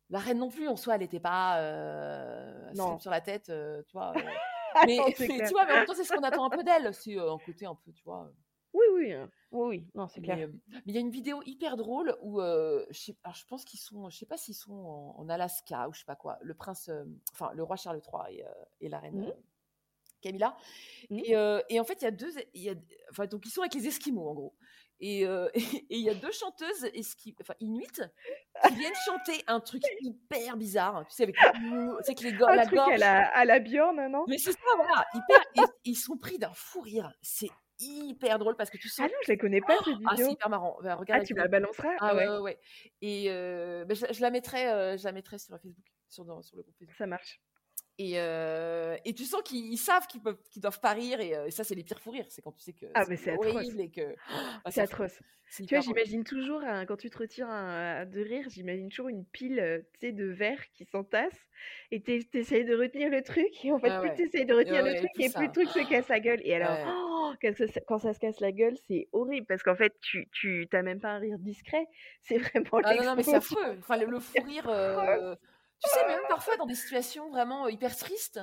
la 0.10 0.20
reine 0.20 0.38
non 0.40 0.50
plus, 0.50 0.68
en 0.68 0.76
soi, 0.76 0.96
elle 0.96 1.02
n'était 1.02 1.20
pas 1.22 1.60
euh, 1.62 2.72
Non. 2.76 3.00
sur 3.00 3.12
la 3.12 3.22
tête, 3.22 3.50
euh, 3.50 3.82
tu 3.88 3.94
vois. 3.94 4.14
euh. 4.16 4.22
Mais, 4.86 4.98
non, 4.98 5.06
tu 5.16 5.26
vois, 5.54 5.66
mais 5.66 5.72
en 5.72 5.76
même 5.78 5.86
temps, 5.86 5.96
c'est 5.96 6.04
ce 6.04 6.14
qu'on 6.14 6.22
attend 6.22 6.46
un 6.46 6.56
peu 6.56 6.64
d'elle. 6.64 6.94
C'est 6.94 7.18
euh, 7.18 7.34
un 7.34 7.40
côté 7.40 7.66
un 7.66 7.74
peu, 7.74 7.92
tu 7.94 8.04
vois. 8.04 8.30
Oui, 8.74 8.86
oui, 8.94 9.14
euh, 9.14 9.26
oui, 9.52 9.68
oui, 9.70 9.88
non, 9.96 10.08
c'est 10.08 10.22
clair. 10.22 10.38
mais 10.38 10.82
il 10.86 10.94
y 10.94 10.98
a 10.98 11.00
une 11.00 11.10
vidéo 11.10 11.42
hyper 11.48 11.78
drôle 11.78 12.16
où, 12.22 12.40
je, 12.42 12.86
sais, 12.92 13.16
alors 13.24 13.34
je 13.34 13.46
pense 13.48 13.66
qu'ils 13.66 13.80
sont, 13.80 14.08
je 14.10 14.18
sais 14.18 14.28
pas 14.28 14.38
s'ils 14.38 14.54
sont 14.54 14.74
en, 14.76 15.16
en 15.18 15.30
Alaska 15.30 15.88
ou 15.90 15.94
je 15.94 16.00
sais 16.00 16.06
pas 16.06 16.18
quoi, 16.18 16.38
le 16.42 16.54
prince, 16.54 16.92
enfin 17.32 17.50
le 17.56 17.64
roi 17.64 17.76
Charles 17.78 18.02
III 18.06 18.40
et, 18.40 18.46
et 18.82 18.90
la 18.90 19.00
reine 19.00 19.22
Mhm. 19.22 19.34
Camilla. 20.28 20.56
Mhm. 21.10 21.20
Et, 21.26 21.36
euh, 21.36 21.62
et 21.70 21.80
en 21.80 21.84
fait, 21.84 22.02
il 22.02 22.06
y 22.06 22.08
a 22.08 22.12
deux, 22.12 22.32
y 22.54 22.70
a, 22.70 22.74
enfin 23.12 23.26
donc 23.26 23.46
ils 23.46 23.50
sont 23.50 23.62
avec 23.62 23.74
les 23.74 23.88
Esquimaux 23.88 24.28
en 24.30 24.34
gros. 24.34 24.56
Et 25.00 25.28
euh, 25.28 25.48
il 25.90 26.00
y 26.00 26.10
a 26.10 26.16
deux 26.16 26.32
chanteuses 26.32 26.86
esqui, 26.94 27.36
enfin 27.42 27.54
inuites 27.60 28.02
qui 28.68 28.74
viennent 28.76 28.96
chanter 29.06 29.44
un 29.48 29.60
truc 29.60 29.84
hyper 30.02 30.58
bizarre, 30.58 31.06
tu 31.08 31.16
sais 31.16 31.24
avec, 31.24 31.36
avec 31.44 32.22
les 32.22 32.34
go- 32.34 32.46
Un 32.48 32.56
la 32.56 32.66
truc 32.66 32.78
gorge. 32.78 32.94
à 32.94 32.98
la, 32.98 33.28
à 33.38 33.46
la 33.46 33.60
Bjorn, 33.60 34.08
non? 34.08 34.26
Mais 34.28 34.38
c'est 34.40 34.54
ça, 34.54 34.58
voilà, 34.76 35.06
hyper, 35.14 35.40
et- 35.56 35.72
ils 35.86 35.96
sont 35.96 36.18
pris 36.18 36.40
d'un 36.40 36.52
fou 36.56 36.82
rire. 36.82 37.12
C'est 37.22 37.50
hyper 37.80 38.40
drôle 38.40 38.56
parce 38.56 38.72
que 38.72 38.78
tu 38.78 38.88
Ah 38.94 38.96
sens 39.04 39.12
non, 39.12 39.18
je 39.24 39.32
la 39.34 39.38
connais 39.38 39.62
pas 39.62 39.78
cette 39.86 39.94
ah, 40.08 40.10
c'est 40.10 40.16
vidéo. 40.16 40.30
hyper 40.32 40.50
marrant. 40.50 40.78
Bah, 40.82 40.96
regarde 40.96 41.22
Ah, 41.22 41.26
tu 41.26 41.36
me 41.36 41.40
la 41.42 41.48
balanceras? 41.48 41.90
Ah 42.00 42.08
Ah 42.10 42.16
ouais, 42.16 42.28
ouais, 42.28 42.38
ouais. 42.40 42.60
Et 43.04 43.26
euh, 43.30 43.86
bah, 43.86 43.94
je, 43.94 44.08
je 44.12 44.22
la 44.22 44.32
mettrai, 44.32 44.68
euh, 44.68 44.98
je 44.98 45.04
la 45.04 45.12
mettrai 45.12 45.38
sur 45.38 45.54
Facebook, 45.62 45.86
sur, 46.10 46.26
dans- 46.26 46.42
sur 46.42 46.58
le 46.58 46.64
groupe 46.64 46.76
Facebook. 46.80 46.96
ça 46.98 47.06
marche. 47.06 47.40
Et, 48.00 48.20
euh, 48.20 48.96
et 49.06 49.14
tu 49.16 49.26
sens 49.26 49.42
qu'ils 49.44 49.66
ils 49.74 49.78
savent 49.78 50.08
qu'ils 50.08 50.22
peuvent, 50.22 50.42
qu'ils 50.52 50.62
doivent 50.62 50.80
pas 50.80 50.94
rire. 50.94 51.20
Et, 51.20 51.36
euh, 51.36 51.48
et 51.48 51.52
ça, 51.52 51.64
c'est 51.64 51.76
les 51.76 51.84
pires 51.84 52.00
fous 52.00 52.12
rires. 52.12 52.28
C'est 52.30 52.42
quand 52.42 52.52
tu 52.52 52.62
sais 52.62 52.74
que 52.74 52.86
Ah, 52.94 53.06
mais 53.08 53.18
c'est 53.18 53.32
atroce. 53.32 53.68
horrible 53.68 53.80
et 53.82 53.90
que 53.92 54.18
ah, 54.64 54.72
C'est 54.72 54.82
atroce. 54.82 55.22
C'est 55.50 55.66
Tu 55.66 55.76
vois, 55.76 55.82
j'imagine 55.82 56.24
toujours, 56.24 56.62
hein, 56.64 56.86
quand 56.86 56.98
tu 56.98 57.10
te 57.10 57.18
retires 57.18 57.50
un- 57.50 58.06
de 58.06 58.22
rire, 58.22 58.48
j'imagine 58.50 58.90
toujours 58.90 59.10
une 59.10 59.26
pile, 59.26 59.60
euh, 59.60 59.82
de 60.02 60.26
verre 60.26 60.70
qui 60.74 60.86
s'entasse, 60.86 61.38
et 61.92 62.02
tu 62.02 62.26
essayes 62.34 62.66
de 62.66 62.76
retenir 62.76 63.10
le 63.10 63.22
truc, 63.22 63.66
et 63.66 63.72
en 63.74 63.80
fait, 63.80 63.92
Ah 63.92 64.00
plus 64.00 64.12
ouais. 64.12 64.16
tu 64.16 64.24
essayes 64.24 64.46
de 64.46 64.54
retenir 64.54 64.82
ouais, 64.82 64.84
le 64.84 64.96
truc, 64.96 65.12
plus 65.14 65.24
et 65.24 65.30
plus 65.30 65.48
le 65.48 65.52
truc 65.52 65.72
se 65.72 65.80
casse 65.80 66.08
la 66.10 66.20
gueule. 66.22 66.40
Et 66.44 66.56
alors, 66.56 66.80
Ouais. 66.80 66.86
oh, 66.86 67.34
quand, 67.42 67.56
ça, 67.56 67.66
quand 67.88 67.98
ça 68.00 68.14
se 68.14 68.20
casse 68.20 68.40
la 68.40 68.52
gueule, 68.54 68.78
c'est 68.88 69.10
horrible, 69.12 69.46
parce 69.48 69.64
qu'en 69.64 69.76
fait, 69.76 69.94
tu 70.02 70.30
tu 70.32 70.68
t'as 70.72 70.84
même 70.84 71.02
pas 71.02 71.10
un 71.12 71.20
rire 71.20 71.38
discret, 71.40 71.86
c'est 72.22 72.38
vraiment 72.70 72.82
Ah 72.84 72.94
non, 72.94 73.04
non, 73.04 73.16
mais 73.16 73.24
c'est 73.24 73.36
affreux. 73.38 73.78
Enfin, 73.80 73.98
le, 73.98 74.06
le 74.06 74.20
fou 74.20 74.42
rire. 74.42 74.68
euh, 74.70 75.36
tu 75.84 75.90
sais, 75.90 76.08
même 76.08 76.22
parfois 76.30 76.58
dans 76.58 76.66
des 76.66 76.76
situations 76.76 77.30
vraiment 77.30 77.66
euh, 77.66 77.72
hyper 77.72 77.96
tristes. 77.96 78.40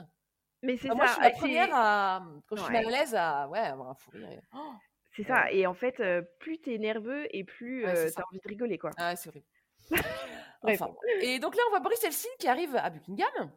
Mais 0.62 0.76
c'est 0.76 0.88
Enfin, 0.90 0.96
moi, 0.96 1.06
je 1.06 1.12
suis 1.12 1.22
la 1.22 1.28
ah, 1.28 1.30
première 1.30 1.74
à, 1.74 2.26
quand 2.48 2.56
je 2.56 2.62
suis 2.62 2.72
mal 2.72 2.86
à 2.86 2.90
l'aise, 2.90 3.14
à 3.14 3.48
ouais, 3.48 3.58
avoir 3.58 3.90
un 3.90 3.94
fou 3.94 4.10
rire. 4.14 4.42
Oh, 4.54 4.72
c'est 5.14 5.24
ça. 5.24 5.50
Et 5.52 5.66
en 5.66 5.74
fait, 5.74 6.00
euh, 6.00 6.22
plus 6.38 6.60
t'es 6.60 6.78
nerveux, 6.78 7.26
et 7.36 7.44
plus 7.44 7.84
Ouais, 7.84 7.96
euh, 7.96 8.10
t'as 8.14 8.22
envie 8.30 8.40
de 8.42 8.48
rigoler, 8.48 8.78
quoi. 8.78 8.90
Ah, 8.96 9.14
c'est. 9.16 9.30
Bref. 10.62 10.80
Enfin. 10.80 10.94
Et 11.20 11.38
donc 11.38 11.54
là, 11.56 11.62
on 11.66 11.70
voit 11.70 11.80
Boris 11.80 12.02
Helsin 12.02 12.28
qui 12.38 12.48
arrive 12.48 12.74
à 12.76 12.88
Buckingham, 12.88 13.52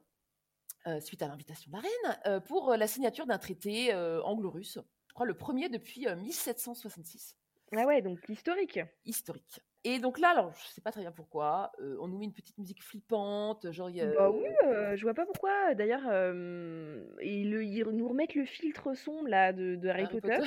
euh, 0.88 1.00
suite 1.00 1.22
à 1.22 1.28
l'invitation 1.28 1.72
de 1.72 1.78
la 1.78 1.82
reine, 1.82 2.42
pour 2.42 2.76
la 2.76 2.88
signature 2.88 3.26
d'un 3.26 3.38
traité 3.38 3.96
anglo-russe. 3.96 4.80
Je 5.08 5.14
crois 5.14 5.26
le 5.26 5.34
premier 5.34 5.68
depuis 5.68 6.08
euh, 6.08 6.16
1766, 6.16 7.36
Ah 7.76 7.86
ouais, 7.86 8.04
donc 8.04 8.28
l'historique. 8.28 8.80
historique. 9.04 9.62
Et 9.90 10.00
donc 10.00 10.20
là, 10.20 10.30
alors, 10.32 10.52
je 10.54 10.68
sais 10.68 10.82
pas 10.82 10.92
très 10.92 11.00
bien 11.02 11.12
pourquoi, 11.14 11.72
euh, 11.82 11.96
on 12.02 12.08
nous 12.10 12.18
met 12.18 12.26
une 12.26 12.34
petite 12.34 12.58
musique 12.58 12.84
flippante, 12.84 13.72
genre... 13.72 13.90
y 13.90 14.02
a- 14.02 14.08
Bah 14.08 14.30
oui, 14.30 14.44
euh, 14.66 14.96
je 14.98 15.04
vois 15.04 15.14
pas 15.14 15.26
pourquoi. 15.26 15.76
D'ailleurs, 15.76 16.02
euh, 16.10 17.04
ils, 17.22 17.54
ils 17.62 17.84
nous 17.86 18.08
remettent 18.10 18.36
le 18.36 18.44
filtre 18.46 18.94
sombre 18.96 19.30
là 19.30 19.54
de, 19.54 19.76
de 19.76 19.88
Harry, 19.88 20.04
Harry 20.04 20.20
Potter. 20.20 20.40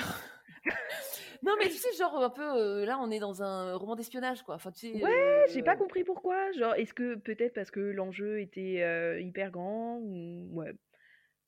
non, 1.42 1.52
mais 1.58 1.66
tu 1.68 1.76
sais, 1.76 1.88
genre 1.96 2.22
un 2.22 2.28
peu, 2.28 2.42
euh, 2.42 2.84
là, 2.84 2.98
on 3.00 3.10
est 3.10 3.18
dans 3.18 3.42
un 3.42 3.74
roman 3.76 3.96
d'espionnage, 3.96 4.42
quoi. 4.42 4.56
Enfin, 4.56 4.72
tu 4.72 4.92
sais, 4.92 5.02
Ouais, 5.02 5.44
j'ai 5.48 5.62
pas 5.62 5.72
euh, 5.72 5.76
compris 5.76 6.04
pourquoi. 6.04 6.52
Genre, 6.52 6.74
est-ce 6.74 6.92
que 6.92 7.14
peut-être 7.14 7.54
parce 7.54 7.70
que 7.70 7.80
l'enjeu 7.80 8.40
était 8.40 8.82
euh, 8.82 9.20
hyper 9.20 9.50
grand 9.50 9.96
ou... 10.02 10.50
Ouais. 10.52 10.74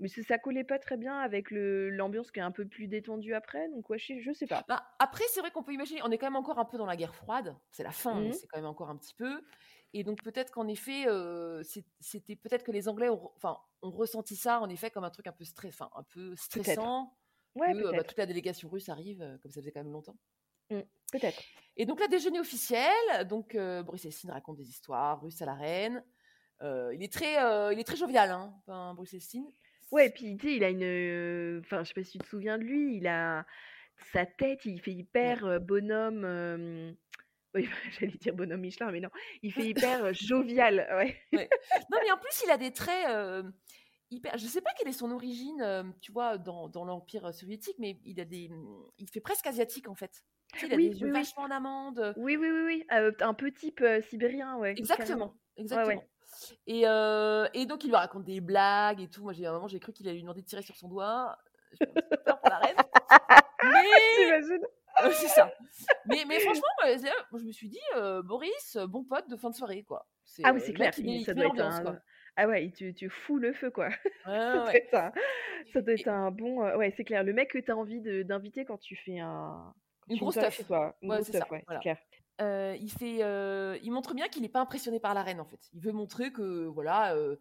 Mais 0.02 0.08
ça, 0.08 0.38
collait 0.38 0.64
pas 0.64 0.78
très 0.78 0.98
bien 0.98 1.18
avec 1.18 1.48
l'ambiance 1.50 2.30
qui 2.30 2.40
est 2.40 2.42
un 2.42 2.50
peu 2.52 2.66
plus 2.68 2.88
détendue 2.88 3.34
après. 3.34 3.68
Donc 3.70 3.88
ouais, 3.88 3.98
je 3.98 4.18
je 4.20 4.32
sais 4.32 4.46
pas. 4.48 4.64
Bah, 4.68 4.84
après, 4.98 5.24
c'est 5.30 5.40
vrai 5.40 5.50
qu'on 5.50 5.62
peut 5.62 5.72
imaginer, 5.72 6.02
on 6.04 6.10
est 6.10 6.18
quand 6.18 6.26
même 6.26 6.36
encore 6.36 6.58
un 6.58 6.64
peu 6.66 6.76
dans 6.78 6.86
la 6.86 6.96
guerre 6.96 7.14
froide. 7.14 7.56
C'est 7.70 7.84
la 7.84 7.92
fin, 7.92 8.20
mais 8.20 8.32
Mhm. 8.32 8.32
c'est 8.32 8.46
quand 8.48 8.58
même 8.58 8.66
encore 8.66 8.90
un 8.90 8.96
petit 8.98 9.14
peu. 9.14 9.42
Et 9.94 10.04
donc 10.04 10.22
peut-être 10.22 10.50
qu'en 10.52 10.68
effet, 10.68 11.06
euh, 11.08 11.62
c'était 12.00 12.36
peut-être 12.36 12.64
que 12.64 12.72
les 12.72 12.88
Anglais 12.88 13.08
ont, 13.08 13.30
enfin, 13.36 13.58
ont 13.82 13.90
ressenti 13.90 14.36
ça 14.36 14.60
en 14.60 14.68
effet 14.68 14.90
comme 14.90 15.04
un 15.04 15.10
truc 15.10 15.26
un 15.26 15.32
peu 15.32 15.44
stress, 15.44 15.74
enfin, 15.74 15.90
un 15.94 16.02
peu 16.04 16.34
stressant. 16.36 17.16
Ouais, 17.54 17.74
que, 17.74 17.92
bah, 17.94 18.04
toute 18.04 18.18
la 18.18 18.26
délégation 18.26 18.68
russe 18.70 18.88
arrive, 18.88 19.22
euh, 19.22 19.38
comme 19.38 19.50
ça 19.52 19.60
faisait 19.60 19.72
quand 19.72 19.84
même 19.84 19.92
longtemps. 19.92 20.16
Mmh, 20.70 20.80
peut-être. 21.12 21.42
Et 21.76 21.86
donc, 21.86 22.00
là, 22.00 22.08
déjeuner 22.08 22.40
officiel. 22.40 22.92
Donc, 23.28 23.54
euh, 23.54 23.82
Boris 23.82 24.06
raconte 24.26 24.56
des 24.56 24.68
histoires 24.68 25.20
russes 25.22 25.42
à 25.42 25.46
la 25.46 25.54
reine. 25.54 26.04
Euh, 26.62 26.94
il, 26.94 27.02
est 27.02 27.12
très, 27.12 27.42
euh, 27.42 27.72
il 27.72 27.80
est 27.80 27.84
très 27.84 27.96
jovial, 27.96 28.30
hein, 28.30 28.94
Boris 28.94 29.14
Elstine. 29.14 29.46
Ouais, 29.92 30.10
puis 30.10 30.36
tu 30.36 30.48
sais, 30.48 30.56
il 30.56 30.64
a 30.64 30.70
une. 30.70 31.60
Enfin, 31.60 31.82
je 31.84 31.88
sais 31.88 31.94
pas 31.94 32.02
si 32.02 32.12
tu 32.12 32.18
te 32.18 32.26
souviens 32.26 32.58
de 32.58 32.64
lui, 32.64 32.96
il 32.96 33.06
a 33.06 33.46
sa 34.12 34.26
tête, 34.26 34.64
il 34.64 34.80
fait 34.80 34.92
hyper 34.92 35.44
euh, 35.44 35.58
bonhomme. 35.58 36.24
euh, 36.24 36.92
Oui, 37.54 37.68
j'allais 38.00 38.16
dire 38.18 38.34
bonhomme 38.34 38.60
Michelin, 38.62 38.90
mais 38.90 39.00
non. 39.00 39.10
Il 39.42 39.52
fait 39.52 39.64
hyper 39.68 40.04
euh, 40.06 40.12
jovial, 40.12 40.88
ouais. 40.96 41.16
Non, 41.90 41.98
mais 42.02 42.10
en 42.10 42.16
plus, 42.18 42.42
il 42.44 42.50
a 42.50 42.56
des 42.56 42.72
traits 42.72 43.06
euh, 43.10 43.42
hyper. 44.10 44.36
Je 44.38 44.46
sais 44.46 44.62
pas 44.62 44.70
quelle 44.78 44.88
est 44.88 44.92
son 44.92 45.10
origine, 45.10 45.60
euh, 45.60 45.84
tu 46.00 46.10
vois, 46.10 46.38
dans, 46.38 46.68
dans 46.68 46.84
l'Empire 46.84 47.32
soviétique, 47.34 47.76
mais 47.78 48.00
il 48.04 48.18
a 48.20 48.24
des. 48.24 48.50
Il 48.98 49.10
fait 49.10 49.20
presque 49.20 49.46
asiatique, 49.46 49.88
en 49.88 49.94
fait. 49.94 50.22
Tu 50.54 50.60
sais, 50.60 50.66
il 50.66 50.72
a 50.72 50.76
Oui, 50.76 50.88
des 50.90 51.00
yeux 51.00 51.06
oui, 51.06 51.12
oui. 51.12 51.18
vachement 51.20 51.42
en 51.44 51.50
amande. 51.50 52.14
Oui, 52.16 52.36
oui, 52.36 52.48
oui, 52.50 52.62
oui. 52.64 52.84
euh, 52.92 53.12
un 53.20 53.34
peu 53.34 53.52
type 53.52 53.80
euh, 53.82 54.00
sibérien, 54.02 54.56
ouais. 54.56 54.72
Exactement, 54.72 55.34
exactement. 55.56 56.00
Ouais. 56.00 56.08
Et, 56.66 56.82
euh, 56.86 57.46
et 57.54 57.66
donc, 57.66 57.84
il 57.84 57.88
lui 57.88 57.96
raconte 57.96 58.24
des 58.24 58.40
blagues 58.40 59.00
et 59.00 59.08
tout. 59.08 59.22
Moi, 59.22 59.32
j'ai 59.32 59.46
un 59.46 59.52
moment, 59.52 59.68
j'ai 59.68 59.80
cru 59.80 59.92
qu'il 59.92 60.06
allait 60.06 60.16
lui 60.16 60.22
demander 60.22 60.42
de 60.42 60.46
tirer 60.46 60.62
sur 60.62 60.76
son 60.76 60.88
doigt. 60.88 61.36
J'ai 61.80 61.86
peur 61.86 62.40
pour 62.40 62.50
la 62.50 62.58
reine. 62.58 62.76
Mais 63.62 64.32
Euh, 65.04 65.10
c'est 65.12 65.28
ça. 65.28 65.50
Mais, 66.06 66.24
mais 66.26 66.38
franchement, 66.40 66.66
moi, 66.82 67.38
je 67.40 67.44
me 67.44 67.52
suis 67.52 67.68
dit, 67.68 67.80
euh, 67.96 68.22
Boris, 68.22 68.76
bon 68.88 69.04
pote 69.04 69.28
de 69.28 69.36
fin 69.36 69.50
de 69.50 69.54
soirée, 69.54 69.82
quoi. 69.84 70.06
Ah 70.44 70.52
oui, 70.52 70.60
c'est 70.60 70.72
clair. 70.72 70.88
mec, 70.88 70.98
il 70.98 71.06
il- 71.06 71.10
met- 71.12 71.18
il 71.20 71.24
ça 71.24 71.32
met 71.34 71.40
doit 71.42 71.46
être 71.50 71.56
l'ambiance, 71.56 71.74
un... 71.80 71.82
quoi. 71.82 71.96
Ah 72.36 72.46
ouais, 72.48 72.64
il 72.66 72.72
te, 72.72 72.90
te 72.92 73.08
fout 73.08 73.40
le 73.40 73.52
feu, 73.52 73.70
quoi. 73.70 73.86
Ouais, 73.88 73.94
ça, 74.26 74.52
doit 74.54 74.64
ouais. 74.66 74.76
être 74.78 74.94
un... 74.94 75.12
ça 75.72 75.80
doit 75.82 75.94
être 75.94 76.08
un 76.08 76.30
bon... 76.30 76.64
euh, 76.64 76.76
Ouais, 76.76 76.92
c'est 76.96 77.04
clair. 77.04 77.24
Le 77.24 77.32
mec 77.32 77.50
que 77.50 77.58
t'as 77.58 77.74
envie 77.74 78.00
de- 78.00 78.22
d'inviter 78.22 78.64
quand 78.64 78.78
tu 78.78 78.96
fais 78.96 79.18
un... 79.18 79.72
quand 80.00 80.10
Une 80.10 80.16
tu 80.16 80.20
grosse 80.20 80.34
soirée 80.34 80.48
teuf. 80.48 80.56
chez 80.56 80.64
toi. 80.64 80.94
Une 81.02 81.10
Ouais, 81.10 81.16
grosse 81.16 81.26
c'est 81.26 81.32
ça, 81.32 81.40
teuf, 81.40 81.50
ouais, 81.50 81.62
voilà. 81.66 81.80
c'est 81.80 81.82
clair. 81.82 81.98
Euh, 82.40 82.76
il, 82.80 82.90
fait, 82.90 83.18
euh, 83.22 83.78
il 83.82 83.92
montre 83.92 84.14
bien 84.14 84.28
qu'il 84.28 84.42
n'est 84.42 84.48
pas 84.48 84.60
impressionné 84.60 84.98
par 84.98 85.14
la 85.14 85.22
reine, 85.22 85.40
en 85.40 85.44
fait. 85.44 85.60
Il 85.74 85.80
veut 85.80 85.92
montrer 85.92 86.32
que, 86.32 86.64
voilà, 86.66 87.14
euh, 87.14 87.36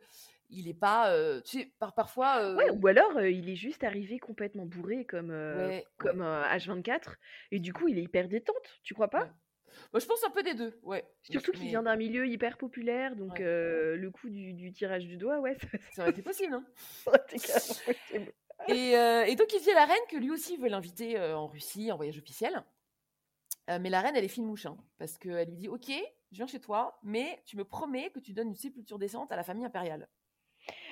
il 0.49 0.65
n'est 0.65 0.73
pas. 0.73 1.11
tu 1.41 1.59
sais, 1.59 1.73
par, 1.79 1.93
parfois. 1.93 2.53
Ouais, 2.55 2.69
ou 2.71 2.87
alors 2.87 3.21
il 3.21 3.49
est 3.49 3.55
juste 3.55 3.83
arrivé 3.83 4.19
complètement 4.19 4.65
bourré 4.65 5.05
comme, 5.05 5.29
Ouais, 5.29 5.85
comme 5.97 6.21
euh, 6.21 6.43
H24 6.43 7.15
et 7.51 7.59
du 7.59 7.71
coup 7.73 7.87
il 7.87 7.97
est 7.97 8.03
hyper 8.03 8.27
détente, 8.27 8.79
tu 8.83 8.93
crois 8.93 9.07
pas? 9.07 9.23
Ouais. 9.23 9.31
Moi, 9.93 10.01
je 10.01 10.05
pense 10.05 10.21
un 10.25 10.29
peu 10.31 10.43
des 10.43 10.53
deux, 10.53 10.77
ouais. 10.83 11.05
Surtout 11.23 11.53
qu'il 11.53 11.67
vient 11.69 11.83
d'un 11.83 11.95
milieu 11.95 12.27
hyper 12.27 12.57
populaire, 12.57 13.15
donc 13.15 13.39
Ouais. 13.39 13.95
le 13.95 14.09
coup 14.11 14.29
du, 14.29 14.51
du 14.53 14.73
tirage 14.73 15.05
du 15.05 15.15
doigt, 15.15 15.39
ouais, 15.39 15.55
ça, 15.61 15.67
Ça 15.93 16.01
aurait 16.01 16.11
été 16.11 16.21
possible, 16.21 16.53
hein. 16.53 16.65
ça 16.75 17.11
aurait 17.11 17.21
été 17.29 17.39
carrément 17.39 17.75
possible. 17.85 18.33
Et, 18.67 18.91
et 19.31 19.35
donc, 19.37 19.53
il 19.53 19.61
dit 19.61 19.71
à 19.71 19.75
la 19.75 19.85
reine 19.85 20.03
que 20.09 20.17
lui 20.17 20.29
aussi 20.29 20.57
veut 20.57 20.67
l'inviter 20.67 21.17
en 21.17 21.47
Russie 21.47 21.89
en 21.91 21.95
voyage 21.95 22.17
officiel. 22.19 22.61
Euh, 23.69 23.79
mais 23.79 23.89
la 23.89 24.01
reine, 24.01 24.15
elle 24.15 24.25
est 24.25 24.29
fine 24.29 24.45
mouche, 24.45 24.65
hein, 24.65 24.77
parce 24.97 25.17
qu'elle 25.17 25.49
lui 25.49 25.57
dit 25.57 25.69
Ok, 25.69 25.89
je 26.31 26.37
viens 26.37 26.47
chez 26.47 26.59
toi, 26.59 26.99
mais 27.03 27.41
tu 27.45 27.57
me 27.57 27.63
promets 27.63 28.09
que 28.11 28.19
tu 28.19 28.33
donnes 28.33 28.49
une 28.49 28.55
sépulture 28.55 28.99
décente 28.99 29.31
à 29.31 29.35
la 29.35 29.43
famille 29.43 29.65
impériale. 29.65 30.07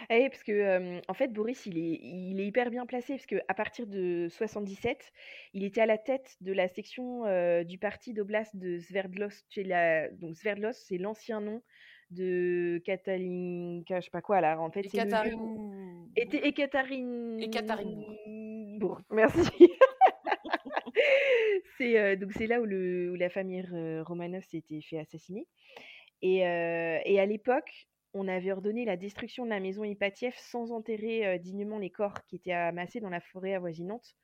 Eh, 0.09 0.29
parce 0.29 0.43
que 0.43 0.51
euh, 0.51 0.99
en 1.07 1.13
fait 1.13 1.27
Boris 1.27 1.65
il 1.67 1.77
est, 1.77 1.99
il 2.01 2.39
est 2.39 2.47
hyper 2.47 2.71
bien 2.71 2.87
placé 2.87 3.13
parce 3.13 3.27
que 3.27 3.35
à 3.47 3.53
partir 3.53 3.85
de 3.85 4.27
77 4.29 5.11
il 5.53 5.63
était 5.63 5.81
à 5.81 5.85
la 5.85 5.99
tête 5.99 6.37
de 6.41 6.51
la 6.51 6.67
section 6.67 7.25
euh, 7.25 7.63
du 7.63 7.77
parti 7.77 8.13
d'oblast 8.13 8.55
de 8.55 8.79
Sverdlovsk. 8.79 9.45
Donc 10.13 10.35
Sverdlovsk 10.35 10.81
c'est 10.87 10.97
l'ancien 10.97 11.41
nom 11.41 11.61
de 12.09 12.81
Katalinka, 12.85 13.99
je 13.99 14.05
sais 14.05 14.11
pas 14.11 14.21
quoi 14.21 14.41
là. 14.41 14.59
En 14.59 14.71
fait 14.71 14.81
le. 14.81 14.89
Et. 16.15 16.47
Et 17.43 17.49
Katharinebourg. 17.51 18.17
Bourg, 18.79 19.01
merci. 19.11 19.69
c'est 21.93 22.17
donc 22.17 22.33
c'est 22.33 22.47
là 22.47 22.61
où, 22.61 22.65
le, 22.65 23.11
où 23.11 23.15
la 23.15 23.29
famille 23.29 23.63
Romanov 24.03 24.43
s'était 24.43 24.81
fait 24.81 24.99
assassiner. 24.99 25.47
Et, 26.21 26.37
et 26.39 27.19
à 27.19 27.25
l'époque, 27.25 27.87
on 28.13 28.27
avait 28.27 28.51
ordonné 28.51 28.85
la 28.85 28.97
destruction 28.97 29.45
de 29.45 29.49
la 29.51 29.59
maison 29.59 29.83
Ipatiev 29.83 30.33
sans 30.37 30.71
enterrer 30.71 31.25
euh, 31.27 31.37
dignement 31.37 31.77
les 31.77 31.91
corps 31.91 32.25
qui 32.25 32.35
étaient 32.37 32.51
amassés 32.53 32.99
dans 32.99 33.09
la 33.09 33.21
forêt 33.21 33.53
avoisinante. 33.53 34.15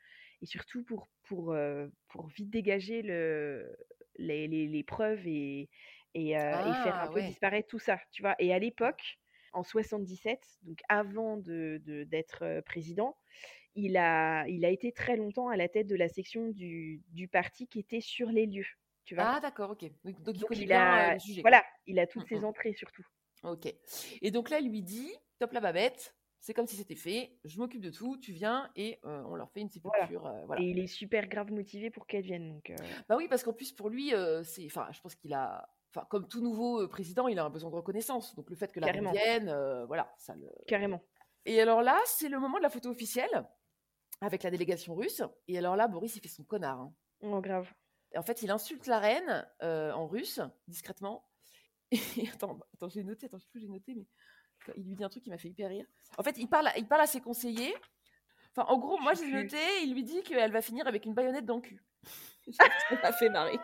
Et 0.41 0.45
surtout 0.47 0.84
pour, 0.84 1.08
pour, 1.23 1.51
euh, 1.54 1.88
pour 2.10 2.28
vite 2.28 2.49
dégager 2.49 3.01
le, 3.01 3.75
les, 4.17 4.47
les- 4.47 4.67
les 4.67 4.84
preuves 4.84 5.25
et, 5.28 5.69
et, 6.15 6.38
euh, 6.38 6.62
et 6.65 6.73
faire 6.73 6.97
un 6.99 7.08
Ah, 7.08 7.10
peu 7.10 7.21
disparaître 7.21 7.67
tout 7.67 7.80
ça. 7.80 7.99
Tu 8.12 8.21
vois? 8.23 8.36
Et 8.39 8.54
à 8.54 8.60
l'époque, 8.60 9.19
en 9.54 9.63
77, 9.63 10.41
donc 10.63 10.80
avant 10.89 11.38
de, 11.38 11.82
de- 11.86 12.04
d'être 12.04 12.62
président, 12.65 13.17
il 13.76 13.98
a, 13.98 14.48
il 14.48 14.66
a 14.66 14.70
été 14.70 14.92
très 14.92 15.16
longtemps 15.18 15.50
à 15.50 15.58
la 15.58 15.68
tête 15.68 15.88
de 15.88 15.96
la 15.96 16.08
section 16.10 16.48
du, 16.50 17.02
du 17.10 17.28
parti 17.28 17.68
qui 17.68 17.80
était 17.80 18.02
sur 18.02 18.30
les 18.30 18.46
lieux. 18.46 18.68
Tu 19.04 19.16
vois? 19.16 19.26
Ah, 19.36 19.40
d'accord, 19.40 19.72
ok. 19.72 19.84
Donc, 20.04 20.22
donc 20.24 20.36
il 20.36 20.40
Donc 20.40 20.48
connaît 20.50 20.62
il 20.62 20.68
bien 20.68 20.82
a, 20.82 21.16
euh, 21.16 21.18
voilà, 21.42 21.64
il 21.86 22.00
a 22.00 22.08
toutes 22.08 22.24
Mm, 22.24 22.28
ses 22.30 22.40
mm. 22.40 22.46
entrées 22.46 22.74
surtout. 22.74 23.06
Ok. 23.44 23.74
Et 24.22 24.32
donc 24.32 24.50
là, 24.50 24.60
il 24.60 24.70
lui 24.70 24.82
dit 24.82 25.12
Top 25.38 25.52
la 25.52 25.60
babette, 25.60 26.16
c'est 26.40 26.54
comme 26.54 26.66
si 26.66 26.76
c'était 26.76 26.96
fait, 26.96 27.34
je 27.44 27.60
m'occupe 27.60 27.82
de 27.82 27.90
tout, 27.92 28.18
tu 28.18 28.32
viens 28.32 28.72
et 28.76 29.00
euh, 29.06 29.22
on 29.28 29.36
leur 29.36 29.52
fait 29.52 29.60
une 29.62 29.70
Voilà. 29.84 30.06
sépulture. 30.08 30.26
euh, 30.26 30.46
voilà. 30.46 30.62
Et 30.62 30.66
il 30.66 30.80
est 30.80 30.88
super 30.88 31.28
grave 31.28 31.52
motivé 31.52 31.92
pour 31.92 32.08
qu'elle 32.08 32.24
vienne. 32.24 32.50
Donc, 32.54 32.74
Bah 33.10 33.16
oui, 33.18 33.28
parce 33.28 33.44
qu'en 33.44 33.54
plus, 33.54 33.72
pour 33.74 33.90
lui, 33.90 34.12
c'est. 34.44 34.66
Enfin, 34.66 34.88
je 34.92 35.02
pense 35.02 35.14
qu'il 35.16 35.34
a. 35.34 35.68
Enfin, 35.94 36.08
comme 36.10 36.28
tout 36.28 36.42
nouveau 36.42 36.88
président, 36.88 37.28
il 37.28 37.38
a 37.40 37.46
un 37.46 37.50
besoin 37.50 37.70
de 37.70 37.76
reconnaissance. 37.76 38.36
Donc 38.36 38.50
le 38.50 38.56
fait 38.56 38.72
que 38.72 38.80
la 38.80 38.88
reine 38.88 39.12
vienne, 39.12 39.86
voilà, 39.88 40.14
ça 40.18 40.34
le. 40.36 40.50
carrément. 40.68 41.04
Et 41.46 41.62
alors 41.62 41.84
là, 41.84 42.00
c'est 42.06 42.28
le 42.30 42.40
moment 42.40 42.58
de 42.58 42.64
la 42.64 42.70
photo 42.70 42.90
officielle 42.90 43.46
avec 44.21 44.43
la 44.43 44.51
délégation 44.51 44.95
russe. 44.95 45.21
Et 45.47 45.58
alors 45.58 45.75
là, 45.75 45.88
Boris, 45.88 46.15
il 46.15 46.21
fait 46.21 46.28
son 46.30 46.43
connard. 46.43 46.80
hein. 46.80 46.93
Oh, 47.21 47.41
grave. 47.41 47.71
Et 48.12 48.17
en 48.17 48.23
fait, 48.23 48.41
il 48.41 48.51
insulte 48.51 48.88
la 48.88 48.99
reine 48.99 49.47
euh, 49.62 49.91
en 49.91 50.08
russe, 50.08 50.39
discrètement. 50.67 51.28
Et 51.91 52.30
attends, 52.30 52.60
attends 52.73 52.89
j'ai 52.89 53.04
noté, 53.04 53.25
attends, 53.28 53.38
je 53.38 53.43
sais 53.43 53.49
plus 53.51 53.62
j'ai 53.62 53.67
noté, 53.67 53.93
mais 53.95 54.06
il 54.78 54.84
lui 54.88 54.95
dit 54.95 55.04
un 55.04 55.10
truc 55.10 55.23
qui 55.23 55.30
m'a 55.30 55.38
fait 55.38 55.49
hyper 55.49 55.69
rire. 55.69 55.86
En 56.17 56.23
fait, 56.23 56.38
il 56.38 56.47
parle, 56.47 56.67
à, 56.67 56.78
il 56.78 56.88
parle 56.88 57.01
à 57.01 57.08
ses 57.08 57.21
conseillers. 57.21 57.75
Enfin, 58.56 58.67
en 58.71 58.78
gros, 58.80 58.97
moi, 58.99 59.13
j'ai 59.13 59.30
noté, 59.30 59.58
il 59.84 59.93
lui 59.93 60.04
dit 60.04 60.23
qu'elle 60.23 60.51
va 60.51 60.62
finir 60.62 60.88
avec 60.88 61.06
une 61.06 61.13
baïonnette 61.13 61.45
dans 61.45 61.58
le 61.58 61.62
cul. 61.62 61.84
Ça 62.51 62.63
m'a 63.04 63.12
fait 63.12 63.30
marrer. 63.30 63.60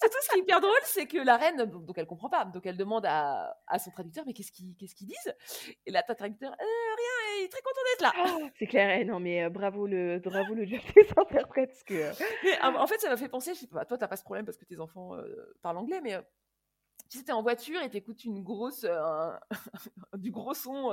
Surtout, 0.00 0.16
ce 0.22 0.28
qui 0.30 0.38
est 0.38 0.42
hyper 0.42 0.60
drôle, 0.60 0.72
c'est 0.84 1.06
que 1.06 1.18
la 1.18 1.36
reine, 1.36 1.64
donc 1.64 1.96
elle 1.98 2.06
comprend 2.06 2.28
pas, 2.30 2.44
donc 2.44 2.64
elle 2.66 2.76
demande 2.76 3.04
à, 3.06 3.56
à 3.66 3.78
son 3.78 3.90
traducteur, 3.90 4.24
mais 4.26 4.32
qu'est-ce 4.32 4.52
qu'ils 4.52 4.74
qu'ils 4.76 5.06
disent? 5.08 5.34
Et 5.86 5.90
là, 5.90 6.02
ta 6.02 6.14
traducteur, 6.14 6.52
Euh, 6.52 6.56
rien, 6.64 7.23
est 7.44 7.48
très 7.48 7.62
content 7.62 7.80
d'être 7.92 8.02
là. 8.02 8.12
Oh, 8.26 8.48
c'est 8.58 8.66
clair. 8.66 8.98
eh, 9.00 9.04
non, 9.04 9.20
mais 9.20 9.44
euh, 9.44 9.50
bravo 9.50 9.86
le, 9.86 10.18
bravo 10.18 10.54
le 10.54 10.64
job 10.66 10.80
des 10.94 11.08
interprètes. 11.16 11.68
Parce 11.70 11.84
que, 11.84 11.94
euh, 11.94 12.12
Mais, 12.44 12.58
ah, 12.60 12.72
en 12.76 12.86
fait, 12.86 12.98
ça 13.00 13.08
m'a 13.08 13.16
fait 13.16 13.28
penser, 13.28 13.54
je 13.54 13.60
sais 13.60 13.66
pas, 13.66 13.84
toi, 13.84 13.98
t'as 13.98 14.08
pas 14.08 14.16
ce 14.16 14.24
problème 14.24 14.44
parce 14.44 14.56
que 14.58 14.64
tes 14.64 14.78
enfants 14.80 15.12
parlent 15.62 15.78
anglais, 15.78 16.00
mais 16.02 16.16
tu 17.10 17.18
sais, 17.18 17.24
t'es 17.24 17.32
en 17.32 17.42
voiture 17.42 17.80
et 17.82 17.90
t'écoutes 17.90 18.24
une 18.24 18.42
grosse, 18.42 18.84
un- 18.84 19.38
du 20.14 20.30
gros 20.30 20.54
son, 20.54 20.90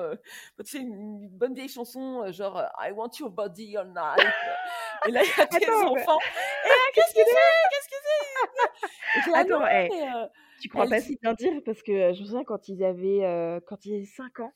tu 0.60 0.66
sais, 0.66 0.80
une, 0.80 1.30
bonne 1.30 1.54
vieille 1.54 1.70
chanson, 1.70 2.30
genre 2.32 2.62
I 2.80 2.92
want 2.92 3.12
your 3.20 3.30
body 3.30 3.78
all 3.78 3.88
night. 3.88 4.20
et 5.08 5.12
là, 5.12 5.22
il 5.24 5.30
y 5.38 5.42
a 5.42 5.48
tes 5.48 5.66
Attends, 5.66 5.94
mais- 5.96 6.02
enfants. 6.02 6.20
Et 6.66 6.70
là, 6.70 6.76
qu'est-ce 6.94 7.14
que 7.14 7.22
c'est? 7.26 7.70
Qu'est-ce 7.72 7.90
que 7.90 7.96
c'est? 8.04 9.24
T'es 9.26 9.32
là, 9.32 9.38
Attends, 9.40 9.60
non, 9.60 9.66
eh, 9.68 9.90
mais, 9.90 10.30
tu 10.62 10.70
crois 10.70 10.86
pas 10.88 11.00
si 11.02 11.18
bien 11.22 11.34
dire 11.34 11.54
parce 11.66 11.82
que 11.82 12.14
je 12.14 12.22
me 12.22 12.26
souviens 12.26 12.44
quand 12.44 12.68
ils 12.68 12.84
avaient, 12.84 13.62
quand 13.68 13.84
ils 13.86 13.96
avaient 13.96 14.06
5 14.06 14.42
ans. 14.42 14.54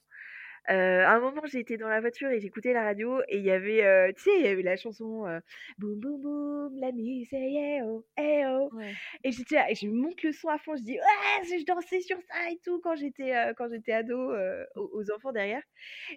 Euh, 0.69 1.05
à 1.05 1.11
un 1.15 1.19
moment, 1.19 1.41
j'étais 1.45 1.77
dans 1.77 1.87
la 1.87 2.01
voiture 2.01 2.29
et 2.29 2.39
j'écoutais 2.39 2.73
la 2.73 2.83
radio 2.83 3.21
et 3.29 3.37
il 3.37 3.43
y 3.43 3.51
avait, 3.51 3.83
euh, 3.83 4.11
tu 4.15 4.23
sais, 4.23 4.31
il 4.39 4.45
y 4.45 4.47
avait 4.47 4.63
la 4.63 4.75
chanson 4.77 5.25
euh, 5.27 5.39
Boum 5.77 5.99
boum 5.99 6.21
boum, 6.21 6.75
la 6.79 6.91
nuit 6.91 7.25
c'est 7.29 7.37
eh 7.39 7.81
oh, 7.83 8.05
eh 8.17 8.43
oh. 8.47 8.69
ouais. 8.75 8.93
Et 9.23 9.31
j'étais 9.31 9.55
là, 9.55 9.69
et 9.71 9.75
je 9.75 9.87
monte 9.87 10.23
le 10.23 10.31
son 10.31 10.49
à 10.49 10.57
fond, 10.57 10.75
je 10.75 10.83
dis 10.83 10.93
ouais, 10.99 11.43
je 11.59 11.65
dansais 11.65 12.01
sur 12.01 12.17
ça 12.29 12.49
et 12.51 12.59
tout 12.63 12.79
quand 12.81 12.95
j'étais 12.95 13.35
euh, 13.35 13.53
quand 13.55 13.69
j'étais 13.69 13.91
ado 13.93 14.31
euh, 14.31 14.65
aux, 14.75 14.89
aux 14.93 15.11
enfants 15.11 15.31
derrière. 15.31 15.63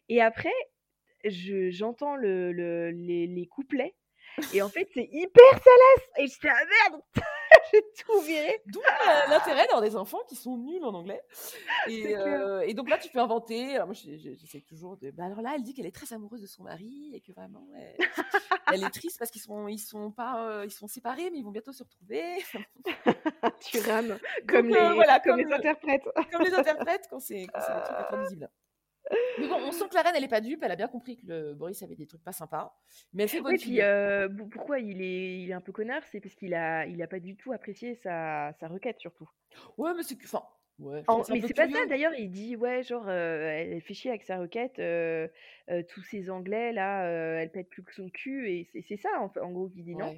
Et 0.09 0.21
après, 0.23 0.53
je 1.25 1.71
j'entends 1.71 2.17
le, 2.17 2.53
le- 2.53 2.91
les, 2.91 3.27
les 3.27 3.47
couplets 3.47 3.95
et 4.53 4.63
en 4.63 4.69
fait 4.69 4.89
c'est 4.95 5.09
hyper 5.13 5.51
salace 5.51 6.09
et 6.19 6.27
j'étais 6.27 6.49
ah 6.49 6.91
merde, 6.91 7.03
j'ai 7.73 7.83
tout 8.05 8.21
viré. 8.21 8.61
D'où 8.67 8.81
euh, 8.81 9.27
l'intérêt 9.29 9.63
d'avoir 9.67 9.81
des 9.83 9.97
enfants 9.97 10.21
qui 10.29 10.37
sont 10.37 10.57
nuls 10.57 10.85
en 10.85 10.95
anglais. 10.95 11.21
Et, 11.87 12.17
euh, 12.17 12.61
et 12.61 12.75
donc 12.75 12.89
là, 12.91 12.99
tu 12.99 13.09
peux 13.11 13.19
inventer. 13.21 13.75
Alors 13.75 13.87
moi, 13.87 13.95
j'essaie 13.95 14.61
toujours 14.63 14.97
de. 14.97 15.11
Bah 15.11 15.25
alors 15.27 15.41
là, 15.41 15.53
elle 15.55 15.63
dit 15.63 15.75
qu'elle 15.75 15.87
est 15.87 15.95
très 15.95 16.13
amoureuse 16.15 16.41
de 16.43 16.47
son 16.47 16.65
mari 16.65 17.13
et 17.15 17.21
que 17.21 17.33
vraiment, 17.33 17.67
elle, 17.77 17.97
elle 18.73 18.85
est 18.85 18.91
triste 18.91 19.19
parce 19.19 19.31
qu'ils 19.31 19.41
sont, 19.43 19.69
ils 19.69 19.79
sont 19.79 20.11
pas, 20.11 20.45
euh, 20.45 20.65
ils 20.65 20.71
sont 20.71 20.89
séparés, 20.89 21.31
mais 21.31 21.39
ils 21.39 21.45
vont 21.45 21.51
bientôt 21.51 21.73
se 21.73 21.83
retrouver. 21.83 22.45
tu 23.61 23.81
rames 23.81 24.19
comme 24.47 24.69
Donc, 24.69 24.77
les 24.77 24.95
voilà, 24.95 25.21
comme 25.21 25.33
comme 25.33 25.39
les 25.41 25.45
le- 25.45 25.55
interprètes. 25.55 26.05
Comme 26.33 26.43
les 26.43 26.55
interprètes 26.55 27.07
quand 27.11 27.21
c'est 27.21 27.47
quand 27.53 27.61
c'est 27.67 27.75
des 27.75 27.83
trucs 27.83 27.99
intraduisibles. 27.99 28.51
Mais 29.37 29.47
bon, 29.47 29.57
on 29.57 29.73
sent 29.73 29.89
que 29.89 29.95
la 29.95 30.03
reine, 30.03 30.15
elle 30.17 30.25
est 30.25 30.29
pas 30.29 30.41
dupe. 30.41 30.63
Elle 30.63 30.73
a 30.73 30.77
bien 30.77 30.89
compris 30.89 31.17
que 31.17 31.27
le 31.27 31.55
Boris 31.55 31.83
avait 31.83 31.97
des 31.97 32.07
trucs 32.07 32.23
pas 32.25 32.33
sympas. 32.33 32.79
Mais 33.13 33.25
elle 33.25 33.29
fait 33.29 33.41
bonne 33.41 33.55
Oui, 33.55 33.59
puis 33.59 33.81
euh, 33.81 34.29
pourquoi 34.51 34.81
il 34.81 35.01
est, 35.03 35.41
il 35.43 35.51
est 35.51 35.55
un 35.55 35.61
peu 35.61 35.73
connard, 35.73 36.03
c'est 36.11 36.21
parce 36.21 36.35
qu'il 36.35 36.55
a, 36.55 36.87
il 36.87 37.01
a 37.03 37.07
pas 37.07 37.21
du 37.21 37.37
tout 37.37 37.53
apprécié 37.53 37.95
sa, 37.97 38.53
sa 38.61 38.69
requête 38.69 38.99
surtout. 39.01 39.29
Ouais, 39.77 39.95
mais 39.95 40.03
c'est 40.03 40.17
que. 40.17 40.25
Enfin, 40.27 40.45
Ouais, 40.79 41.03
En 41.09 41.25
mais 41.29 41.41
c'est 41.41 41.55
pas 41.55 41.69
ça 41.69 41.87
d'ailleurs, 41.87 42.15
il 42.15 42.31
dit 42.31 42.55
ouais, 42.55 42.85
genre, 42.85 43.09
heu, 43.09 43.11
elle 43.13 43.81
fait 43.81 43.95
chier 43.95 44.11
avec 44.11 44.23
sa 44.23 44.39
requête, 44.39 44.79
heu, 44.79 45.29
tous 45.89 46.03
ces 46.03 46.31
Anglais 46.31 46.73
là, 46.73 47.05
elle 47.41 47.51
pète 47.51 47.69
plus 47.69 47.83
que 47.83 47.93
son 47.95 48.09
cul 48.11 48.49
et 48.49 48.65
c'est 48.89 48.97
ça 48.97 49.09
en 49.21 49.51
gros 49.51 49.69
qu'il 49.71 49.85
dit, 49.85 49.97
non? 49.97 50.15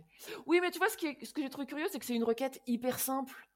Oui, 0.46 0.58
mais 0.60 0.70
tu 0.70 0.78
vois, 0.78 0.88
ce 0.88 0.96
qui 0.96 1.06
est 1.06 1.24
ce 1.24 1.32
que 1.32 1.42
j'ai 1.42 1.48
trouvé 1.50 1.66
curieux, 1.66 1.86
c'est 1.90 1.98
que 1.98 2.04
c'est 2.04 2.14
une 2.14 2.24
requête 2.24 2.60
hyper 2.66 2.98
simple 2.98 3.49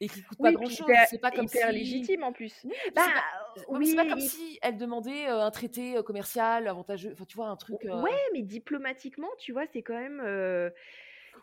et 0.00 0.08
qui 0.08 0.22
coûte 0.22 0.38
pas 0.38 0.52
grand 0.52 0.68
chose. 0.68 0.86
C'est 1.08 1.18
pas 1.20 1.30
comme 1.30 1.46
hyper 1.46 1.68
si 1.68 1.72
légitime 1.72 2.22
en 2.24 2.32
plus. 2.32 2.66
Bah, 2.94 3.02
c'est 3.06 3.12
pas 3.12 3.22
oui, 3.68 3.94
pas 3.94 4.04
comme 4.04 4.18
il 4.18 4.28
si 4.28 4.58
elle 4.62 4.76
demandait, 4.76 5.26
un 5.26 5.50
traité, 5.50 5.96
commercial 6.04 6.66
avantageux. 6.66 7.12
Enfin, 7.12 7.24
tu 7.24 7.36
vois, 7.36 7.48
un 7.48 7.56
truc, 7.56 7.76
ouais, 7.84 8.10
mais 8.32 8.42
diplomatiquement, 8.42 9.28
tu 9.38 9.52
vois, 9.52 9.66
c'est 9.72 9.82
quand 9.82 9.98
même, 9.98 10.20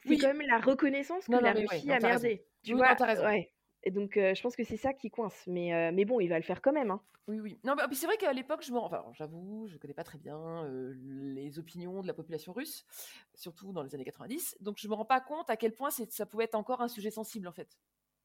c'est 0.05 0.09
Oui. 0.09 0.17
quand 0.17 0.33
même 0.33 0.41
la 0.47 0.57
reconnaissance 0.59 1.25
que 1.27 1.31
Non, 1.31 1.41
non, 1.41 1.43
la 1.45 1.53
ouais, 1.53 1.61
Russie 1.61 1.87
non, 1.87 1.93
a 1.93 1.99
raison. 1.99 2.27
merdé, 2.27 2.45
tu 2.63 2.73
non, 2.73 2.79
vois? 2.79 2.93
raison. 2.93 3.25
Ouais 3.25 3.51
et 3.83 3.89
donc 3.89 4.11
je 4.15 4.39
pense 4.43 4.55
que 4.55 4.63
c'est 4.63 4.77
ça 4.77 4.93
qui 4.93 5.09
coince, 5.09 5.43
mais 5.47 5.91
mais 5.91 6.05
bon, 6.05 6.19
il 6.19 6.27
va 6.27 6.37
le 6.37 6.43
faire 6.43 6.61
quand 6.61 6.71
même, 6.73 6.91
hein. 6.91 7.01
Oui, 7.27 7.39
oui. 7.39 7.59
Non, 7.63 7.75
mais 7.75 7.83
puis 7.87 7.95
c'est 7.95 8.07
vrai 8.07 8.17
qu'à 8.17 8.33
l'époque, 8.33 8.63
je 8.63 8.73
enfin, 8.73 9.05
j'avoue, 9.13 9.67
je 9.67 9.77
connais 9.77 9.93
pas 9.93 10.03
très 10.03 10.17
bien, 10.17 10.67
les 10.67 11.59
opinions 11.59 12.01
de 12.01 12.07
la 12.07 12.13
population 12.13 12.51
russe, 12.51 12.85
surtout 13.33 13.73
dans 13.73 13.83
les 13.83 13.95
années 13.95 14.03
90, 14.03 14.57
donc 14.59 14.77
je 14.79 14.87
me 14.87 14.93
rends 14.93 15.05
pas 15.05 15.21
compte 15.21 15.49
à 15.49 15.55
quel 15.57 15.73
point 15.73 15.91
c'est 15.91 16.11
ça 16.11 16.25
pouvait 16.25 16.43
être 16.45 16.55
encore 16.55 16.81
un 16.81 16.87
sujet 16.87 17.11
sensible, 17.11 17.47
en 17.47 17.51
fait. 17.51 17.77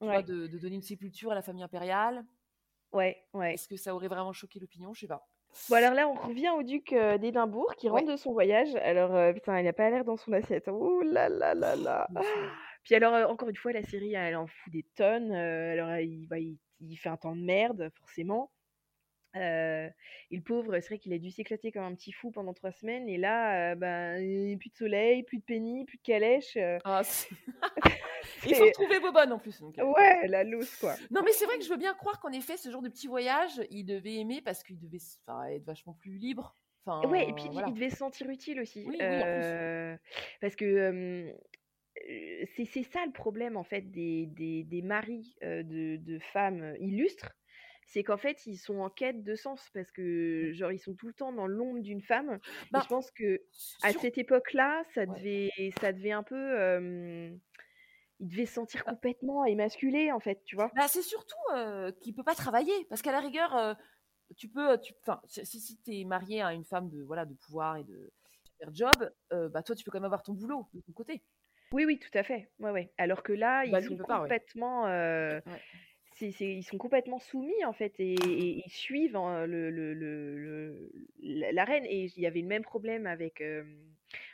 Tu 0.04 0.10
vois, 0.12 0.22
Ouais, 0.22 0.24
de 0.24 0.46
de 0.46 0.58
donner 0.58 0.76
une 0.76 0.82
sépulture 0.82 1.32
à 1.32 1.34
la 1.34 1.42
famille 1.42 1.62
impériale. 1.62 2.26
ouais, 2.92 3.28
ouais. 3.34 3.56
Est-ce 3.56 3.66
que 3.66 3.76
ça 3.76 3.92
aurait 3.92 4.06
vraiment 4.06 4.32
choqué 4.32 4.60
l'opinion? 4.60 4.94
Je 4.94 5.00
sais 5.00 5.06
pas. 5.08 5.28
Bon 5.68 5.76
alors 5.76 5.94
là, 5.94 6.08
on 6.08 6.14
revient 6.14 6.50
au 6.58 6.62
duc, 6.64 6.92
heu, 6.92 7.18
d'Édimbourg 7.18 7.76
qui 7.76 7.88
Ouais. 7.88 8.02
rentre 8.02 8.10
de 8.10 8.16
son 8.16 8.32
voyage. 8.32 8.74
Alors, 8.76 9.14
heu, 9.14 9.32
putain, 9.34 9.60
il 9.60 9.66
a 9.68 9.72
pas 9.72 9.90
l'air 9.90 10.04
dans 10.04 10.16
son 10.16 10.32
assiette. 10.32 10.66
Ouh 10.68 11.02
là 11.02 11.28
là 11.28 11.54
là 11.54 11.76
là. 11.76 12.08
Puis 12.82 12.94
alors, 12.94 13.14
heu, 13.14 13.24
encore 13.26 13.48
une 13.48 13.56
fois, 13.56 13.72
la 13.72 13.82
série, 13.82 14.14
elle 14.14 14.36
en 14.36 14.46
fout 14.46 14.72
des 14.72 14.84
tonnes, 14.94 15.32
alors, 15.32 15.88
bah, 16.28 16.38
il 16.38 16.58
il 16.80 16.96
fait 16.96 17.08
un 17.08 17.16
temps 17.16 17.34
de 17.34 17.40
merde, 17.42 17.90
forcément. 17.98 18.52
Heu 19.36 19.90
et 20.30 20.36
le 20.36 20.42
pauvre, 20.42 20.78
c'est 20.80 20.88
vrai 20.88 20.98
qu'il 20.98 21.12
a 21.12 21.18
dû 21.18 21.30
s'éclater 21.30 21.72
comme 21.72 21.84
un 21.84 21.94
petit 21.94 22.12
fou 22.12 22.30
pendant 22.30 22.54
3 22.54 22.72
semaines 22.72 23.08
et 23.08 23.18
là, 23.18 23.72
heu, 23.74 23.76
ben, 23.76 24.58
plus 24.58 24.70
de 24.70 24.76
soleil, 24.76 25.22
plus 25.24 25.38
de 25.38 25.44
pénis, 25.44 25.84
plus 25.86 25.98
de 25.98 26.02
calèche, 26.02 26.56
heu, 26.56 26.78
Ah, 26.84 27.02
c'est 27.04 27.36
il 28.44 28.54
faut 28.54 28.64
c'est 28.64 28.66
retrouver 28.66 29.00
Bobonne 29.00 29.32
en 29.32 29.38
plus, 29.38 29.60
donc 29.60 29.78
heu 29.78 29.84
ouais, 29.84 30.28
la 30.28 30.44
loose, 30.44 30.76
quoi. 30.76 31.00
non, 31.10 31.22
mais 31.24 31.32
c'est 31.32 31.46
vrai 31.46 31.58
que 31.58 31.64
je 31.64 31.68
veux 31.70 31.76
bien 31.76 31.94
croire 31.94 32.20
qu'en 32.20 32.32
effet, 32.32 32.56
ce 32.56 32.70
genre 32.70 32.82
de 32.82 32.88
petit 32.88 33.06
voyage, 33.06 33.60
il 33.70 33.84
devait 33.84 34.14
aimer 34.16 34.40
parce 34.42 34.62
qu'il 34.62 34.78
devait 34.78 34.98
enfin, 35.26 35.44
être 35.48 35.64
vachement 35.64 35.94
plus 35.94 36.16
libre. 36.16 36.56
Ouais 37.02 37.28
et 37.28 37.32
puis 37.32 37.48
Enfin, 37.48 37.52
il 37.52 37.62
voilà. 37.62 37.68
il 37.68 37.74
devait 37.74 37.90
se 37.90 37.96
sentir 37.96 38.28
utile 38.28 38.60
aussi, 38.60 38.92
Oui, 38.92 39.04
oui, 39.06 39.22
en 39.22 39.28
plus. 39.28 39.54
heu, 39.54 39.98
parce 40.40 40.56
que, 40.56 41.34
c'est 42.54 42.64
c'est 42.64 42.82
ça 42.82 43.04
le 43.06 43.12
problème 43.12 43.56
en 43.56 43.64
fait 43.64 43.82
des 43.90 44.26
des 44.26 44.64
des 44.64 44.82
maris, 44.82 45.36
de 45.42 45.96
de 45.96 46.18
femmes 46.18 46.74
illustres, 46.78 47.35
c'est 47.86 48.04
qu'en 48.04 48.16
fait, 48.18 48.46
ils 48.46 48.58
sont 48.58 48.80
en 48.80 48.90
quête 48.90 49.22
de 49.24 49.34
sens 49.36 49.70
parce 49.74 49.92
que 49.92 50.50
genre 50.54 50.72
ils 50.72 50.78
sont 50.80 50.94
tout 50.94 51.06
le 51.08 51.14
temps 51.14 51.32
dans 51.32 51.46
l'ombre 51.46 51.80
d'une 51.80 52.02
femme 52.02 52.40
et 52.74 52.80
Ben, 52.80 52.82
je 52.82 52.88
pense 52.88 53.10
qu'à 53.12 53.36
sur 53.78 53.94
cette 53.94 54.18
époque-là, 54.18 54.84
ça 54.94 55.06
ouais. 55.06 55.22
devait 55.22 55.50
ça 55.80 55.92
devait 55.92 56.12
un 56.12 56.22
peu, 56.24 56.56
hem, 56.58 57.40
il 58.20 58.28
devait 58.28 58.46
se 58.46 58.54
sentir 58.54 58.84
Bah 58.84 58.96
complètement 58.96 59.44
émasculé 59.46 60.12
en 60.12 60.20
fait, 60.20 60.42
tu 60.44 60.56
vois? 60.56 60.72
bah, 60.72 60.88
c'est 60.88 61.02
surtout, 61.02 61.36
heu, 61.54 61.92
qu'il 62.02 62.14
peut 62.14 62.24
pas 62.24 62.34
travailler 62.34 62.84
parce 62.86 63.02
qu'à 63.02 63.12
la 63.12 63.20
rigueur, 63.20 63.76
tu 64.36 64.48
peux, 64.50 64.80
tu 64.80 64.94
enfin, 65.02 65.20
si 65.26 65.46
si 65.46 65.80
tu 65.82 65.94
es 66.00 66.04
marié 66.04 66.42
à 66.42 66.54
une 66.54 66.64
femme 66.64 66.90
de, 66.90 67.02
voilà, 67.02 67.26
de 67.26 67.34
pouvoir 67.34 67.76
et 67.78 67.84
de 67.84 68.12
super 68.44 68.74
job, 68.74 69.12
bah, 69.30 69.62
toi, 69.64 69.76
tu 69.76 69.84
peux 69.84 69.90
quand 69.92 69.98
même 70.00 70.04
avoir 70.06 70.22
ton 70.24 70.34
boulot 70.34 70.68
de 70.74 70.80
ton 70.82 70.92
côté. 70.92 71.24
Oui, 71.72 71.84
oui, 71.84 71.98
tout 72.00 72.10
à 72.18 72.22
fait. 72.24 72.50
Ouais, 72.58 72.70
ouais. 72.72 72.92
Alors 72.98 73.22
que 73.22 73.32
là, 73.32 73.64
Bah, 73.66 73.80
ils 73.80 73.80
il 73.80 73.96
sont 73.96 73.98
pas, 73.98 74.22
ouais. 74.22 74.36
C'est 76.16 76.32
c'est 76.32 76.46
ils 76.54 76.62
sont 76.62 76.78
complètement 76.78 77.18
soumis 77.18 77.64
en 77.64 77.72
fait 77.72 77.94
et 78.00 78.14
et 78.14 78.62
ils 78.66 78.70
suivent 78.70 79.16
en 79.16 79.46
le 79.46 79.70
le 79.70 79.94
le 79.94 80.38
le 80.38 80.90
la 81.52 81.64
reine 81.64 81.84
et 81.86 82.04
il 82.04 82.20
y 82.22 82.26
avait 82.26 82.40
le 82.40 82.46
même 82.48 82.62
problème 82.62 83.06
avec, 83.06 83.42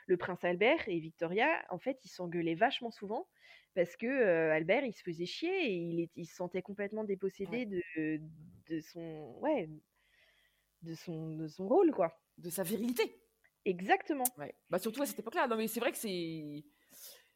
le 0.06 0.16
prince 0.16 0.44
Albert 0.44 0.88
et 0.88 0.98
Victoria. 0.98 1.64
En 1.70 1.78
fait, 1.78 1.98
ils 2.04 2.08
s'engueulaient 2.08 2.54
vachement 2.54 2.90
souvent 2.90 3.28
parce 3.74 3.96
que, 3.96 4.50
Albert, 4.50 4.84
il 4.84 4.92
se 4.92 5.02
faisait 5.02 5.26
chier 5.26 5.72
et 5.72 6.10
il 6.14 6.26
se 6.26 6.34
sentait 6.34 6.62
complètement 6.62 7.04
dépossédé 7.04 7.66
Ouais. 7.66 7.66
de 7.66 8.20
de 8.68 8.80
son 8.80 9.38
ouais, 9.40 9.68
de 10.82 10.94
son 10.94 11.36
de 11.36 11.48
son 11.48 11.68
rôle, 11.68 11.92
quoi. 11.92 12.20
De 12.38 12.50
sa 12.50 12.62
virilité. 12.62 13.22
Exactement. 13.64 14.24
Ouais. 14.38 14.54
Bah, 14.70 14.78
surtout 14.78 15.02
à 15.02 15.06
cette 15.06 15.18
époque-là. 15.18 15.46
Non, 15.46 15.56
mais 15.56 15.68
c'est 15.68 15.80
vrai 15.80 15.92
que 15.92 15.98
c'est 15.98 16.64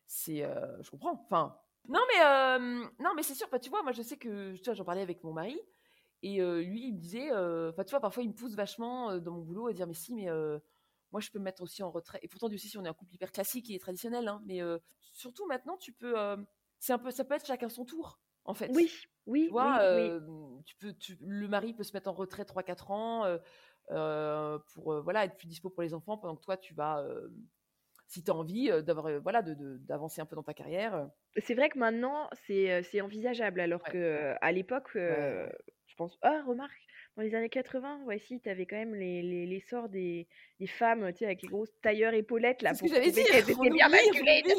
je 0.09 0.91
comprends. 0.91 1.23
Enfin, 1.25 1.59
non, 1.89 2.01
mais 2.13 2.59
non, 3.01 3.11
mais 3.15 3.23
c'est 3.23 3.35
sûr, 3.35 3.49
bah, 3.51 3.59
tu 3.59 3.71
vois, 3.71 3.83
moi, 3.83 3.93
je 3.93 4.03
sais 4.03 4.17
que, 4.17 4.55
tu 4.57 4.65
vois, 4.65 4.75
j'en 4.75 4.85
parlais 4.85 5.03
avec 5.03 5.23
mon 5.25 5.33
mari 5.33 5.61
et 6.23 6.39
lui, 6.41 6.89
il 6.89 6.95
me 6.95 6.99
disait, 6.99 7.31
enfin, 7.33 7.85
tu 7.85 7.91
vois, 7.91 8.01
parfois, 8.01 8.23
il 8.23 8.31
me 8.31 8.35
pousse 8.35 8.55
vachement, 8.55 9.19
dans 9.19 9.33
mon 9.33 9.43
boulot 9.43 9.69
à 9.69 9.73
dire: 9.73 9.87
«Mais 9.87 9.95
si, 9.95 10.15
mais 10.15 10.27
moi, 11.13 11.21
je 11.21 11.31
peux 11.31 11.39
me 11.39 11.45
mettre 11.45 11.63
aussi 11.63 11.83
en 11.83 11.91
retrait» 11.91 12.19
et 12.23 12.29
pourtant, 12.29 12.49
Dieu 12.49 12.59
sait 12.59 12.69
si 12.69 12.79
on 12.79 12.85
est 12.85 12.89
un 12.89 12.95
couple 12.95 13.15
hyper 13.15 13.33
classique 13.33 13.71
et 13.71 13.79
traditionnel, 13.79 14.29
hein, 14.29 14.43
mais 14.47 14.61
surtout 15.13 15.47
maintenant, 15.47 15.77
tu 15.77 15.93
peux, 15.93 16.15
c'est 16.79 16.93
un 16.93 16.99
peu 16.99 17.11
ça 17.11 17.25
peut 17.25 17.35
être 17.35 17.47
chacun 17.47 17.69
son 17.69 17.85
tour, 17.85 18.21
en 18.45 18.55
fait. 18.55 18.75
Oui, 18.75 19.01
Tu 19.41 19.51
oui, 19.51 19.53
vois, 19.53 19.77
oui, 19.77 19.85
oui. 19.91 20.17
hem, 20.17 20.63
tu 20.67 20.77
peux 20.77 20.93
tu 20.95 21.17
le 21.21 21.49
mari 21.49 21.73
peut 21.75 21.85
se 21.85 21.93
mettre 21.95 22.09
en 22.11 22.15
retrait 22.15 22.45
3-4 22.45 22.91
ans, 22.91 23.25
pour, 23.89 25.03
voilà, 25.03 25.25
être 25.25 25.37
plus 25.37 25.47
dispo 25.49 25.71
pour 25.71 25.83
les 25.83 25.95
enfants 25.95 26.19
pendant 26.19 26.37
que 26.37 26.43
toi, 26.43 26.57
tu 26.57 26.75
vas, 26.75 27.05
si 28.07 28.23
tu 28.23 28.31
as 28.31 28.35
envie, 28.35 28.71
d'avoir, 28.85 29.21
voilà, 29.21 29.43
d'avancer 29.43 30.21
un 30.21 30.27
peu 30.27 30.37
dans 30.37 30.43
ta 30.43 30.55
carrière. 30.55 31.09
C'est 31.39 31.55
vrai 31.55 31.69
que 31.69 31.79
maintenant, 31.79 32.29
c'est, 32.47 33.01
envisageable 33.01 33.61
alors 33.61 33.83
Ouais. 33.93 34.37
qu'à 34.41 34.53
l'époque, 34.53 34.91
Ouais, 34.95 35.01
heu, 35.01 35.45
ouais. 35.45 35.53
je 35.87 35.95
pense 35.97 36.19
ah 36.23 36.43
remarque, 36.47 36.79
dans 37.17 37.23
les 37.23 37.35
années 37.35 37.49
80, 37.49 38.05
ouais 38.05 38.19
si, 38.19 38.41
tu 38.41 38.49
avais 38.49 38.67
quand 38.67 38.77
même 38.77 38.95
les 38.95 39.23
les 39.23 39.47
l'essor 39.47 39.89
des 39.89 40.29
des 40.61 40.67
femmes, 40.67 41.13
tu 41.13 41.19
sais, 41.19 41.25
avec 41.27 41.43
les 41.43 41.49
grosses 41.49 41.73
tailleurs 41.83 42.15
épaulettes 42.15 42.63
là 42.63 42.75
C'est 42.75 42.89
ce 42.89 42.95
que 42.95 42.99
on 42.99 43.03
étaient 43.45 43.53
oublie 43.55 43.71
bien 43.77 43.89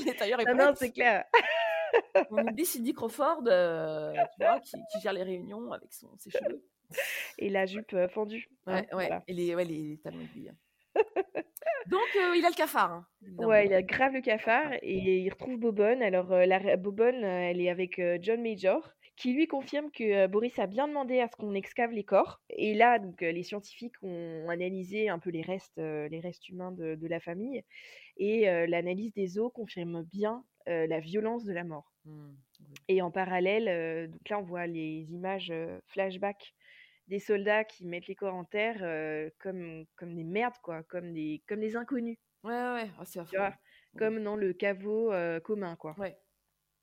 les 0.06 0.16
tailleurs 0.16 0.40
Non, 0.40 0.46
non, 0.46 0.54
épaulettes. 0.54 0.78
c'est 0.78 0.92
clair. 0.92 1.26
On 2.32 2.44
oublie 2.46 2.66
Cindy 2.66 2.94
Crawford, 2.94 3.44
tu 3.44 4.42
vois, 4.42 4.60
qui 4.60 4.78
qui 4.92 5.00
gère 5.02 5.14
les 5.14 5.24
réunions 5.24 5.72
avec 5.72 5.94
son 5.94 6.16
ses 6.18 6.30
cheveux. 6.32 6.62
Et 7.38 7.50
la 7.50 7.66
jupe, 7.66 7.96
fendue, 8.10 8.50
hein, 8.66 8.74
Ouais, 8.76 8.82
ouais 8.82 9.08
voilà. 9.08 9.24
et 9.28 9.34
les 9.34 9.56
ouais, 9.56 9.66
les 9.66 10.00
talons 10.04 10.20
aiguilles. 10.22 10.54
Donc 11.88 12.16
heu, 12.16 12.36
il 12.38 12.46
a 12.46 12.50
le 12.50 12.56
cafard, 12.56 12.92
hein. 12.92 13.08
Ouais, 13.40 13.68
il 13.68 13.74
a 13.74 13.84
grave 13.84 14.14
le 14.14 14.22
cafard 14.22 14.74
et 14.82 15.20
il 15.20 15.30
retrouve 15.30 15.58
Bobonne. 15.60 16.02
Alors, 16.02 16.30
la 16.32 16.58
rei 16.58 16.76
Bobonne, 16.76 17.24
heu, 17.24 17.28
elle 17.28 17.62
est 17.62 17.70
avec, 17.70 18.00
heu, 18.00 18.18
John 18.22 18.42
Major 18.42 18.94
qui 19.16 19.34
lui 19.34 19.48
confirme 19.48 19.90
que, 19.92 20.28
Boris 20.28 20.58
a 20.60 20.68
bien 20.68 20.88
demandé 20.88 21.20
à 21.20 21.28
ce 21.28 21.36
qu'on 21.36 21.54
excave 21.56 21.92
les 21.92 22.04
corps 22.04 22.42
et 22.52 22.76
là 22.76 23.00
donc, 23.00 23.22
les 23.22 23.42
scientifiques 23.44 23.96
ont 24.04 24.48
analysé 24.50 25.10
un 25.10 25.18
peu 25.20 25.32
les 25.32 25.42
restes, 25.42 25.78
les 25.78 26.20
restes 26.20 26.50
humains 26.50 26.72
de 26.72 26.94
de 26.96 27.08
la 27.08 27.20
famille 27.20 27.64
et 28.18 28.46
l'analyse 28.68 29.14
des 29.14 29.40
os 29.40 29.52
confirme 29.54 30.04
bien, 30.04 30.46
la 30.68 31.00
violence 31.00 31.46
de 31.46 31.54
la 31.54 31.64
mort. 31.64 31.94
Mmh, 32.06 32.36
oui. 32.62 32.78
Et 32.90 33.02
en 33.02 33.12
parallèle, 33.12 34.10
donc 34.12 34.30
là 34.30 34.40
on 34.40 34.44
voit 34.44 34.68
les 34.68 35.14
images, 35.14 35.54
flashback 35.88 36.56
des 37.08 37.20
soldats 37.20 37.64
qui 37.66 37.86
mettent 37.86 38.08
les 38.08 38.16
corps 38.16 38.36
en 38.36 38.46
terre, 38.46 39.32
comme 39.40 39.86
comme 39.96 40.16
des 40.16 40.24
merdes 40.24 40.58
quoi, 40.64 40.84
comme 40.84 41.14
des 41.14 41.44
comme 41.48 41.60
des 41.62 41.76
inconnus. 41.76 42.18
Ouais, 42.44 42.52
ouais. 42.54 42.92
Ah, 42.98 43.06
c'est 43.06 43.20
Tu 43.26 43.38
affreux. 43.38 43.38
vois? 43.38 43.56
Oui. 43.94 44.12
Comme 44.12 44.24
dans 44.24 44.36
le 44.36 44.54
caveau, 44.54 45.12
commun, 45.44 45.76
quoi. 45.76 45.98
Ouais. 45.98 46.18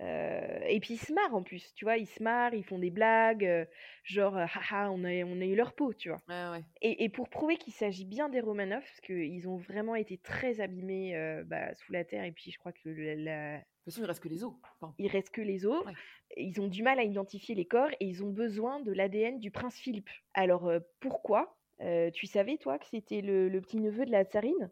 Et 0.01 0.81
puis 0.83 0.95
ils 0.95 0.99
se 0.99 1.13
marrent 1.13 1.35
en 1.35 1.43
plus, 1.43 1.75
tu 1.75 1.85
vois? 1.85 1.99
Ils 1.99 2.07
se 2.07 2.23
marrent, 2.23 2.55
ils 2.55 2.65
font 2.65 2.79
des 2.79 2.91
blagues, 2.91 3.69
genre, 4.05 4.37
heu: 4.39 4.43
«Ha 4.43 4.61
ha, 4.71 4.91
on 4.93 5.05
a 5.05 5.11
on 5.25 5.41
a 5.41 5.47
eu 5.47 5.57
leur 5.57 5.75
peau», 5.75 5.95
tu 5.95 6.11
vois? 6.11 6.23
Ouais, 6.29 6.49
ouais. 6.51 6.65
Et 6.83 7.05
et 7.05 7.11
pour 7.11 7.31
prouver 7.31 7.57
qu'il 7.59 7.73
s'agit 7.75 8.07
bien 8.07 8.29
des 8.31 8.41
Romanov, 8.41 8.83
parce 8.83 9.01
qu'ils 9.03 9.49
ont 9.49 9.59
vraiment 9.59 9.97
été 9.97 10.19
très 10.19 10.61
abîmés, 10.61 11.15
bah, 11.47 11.75
sous 11.75 11.93
la 11.93 12.05
terre 12.05 12.25
et 12.25 12.33
puis 12.33 12.51
je 12.53 12.59
crois 12.59 12.73
que 12.73 12.89
la 12.89 13.63
De 13.87 13.91
toute 13.91 13.95
façon, 13.95 14.03
il 14.05 14.07
reste 14.07 14.23
que 14.23 14.29
les 14.29 14.45
os. 14.45 14.55
Enfin, 14.81 14.95
il 14.99 15.09
reste 15.09 15.31
que 15.31 15.41
les 15.43 15.67
os. 15.67 15.85
ouais. 15.85 15.99
Ils 16.37 16.61
ont 16.61 16.69
du 16.69 16.83
mal 16.83 16.99
à 16.99 17.05
identifier 17.05 17.55
les 17.55 17.67
corps 17.67 17.91
et 18.01 18.07
ils 18.07 18.25
ont 18.25 18.31
besoin 18.31 18.81
de 18.81 18.93
l'ADN 18.93 19.39
du 19.39 19.51
prince 19.51 19.77
Philippe. 19.77 20.11
Alors, 20.35 20.69
heu, 20.71 20.81
pourquoi? 21.01 21.59
Heu, 21.81 22.11
tu 22.13 22.27
savais 22.27 22.57
toi 22.59 22.79
que 22.79 22.87
c'était 22.87 23.21
le 23.21 23.49
le 23.49 23.61
petit-neveu 23.61 24.07
de 24.07 24.11
la 24.11 24.25
tsarine? 24.25 24.71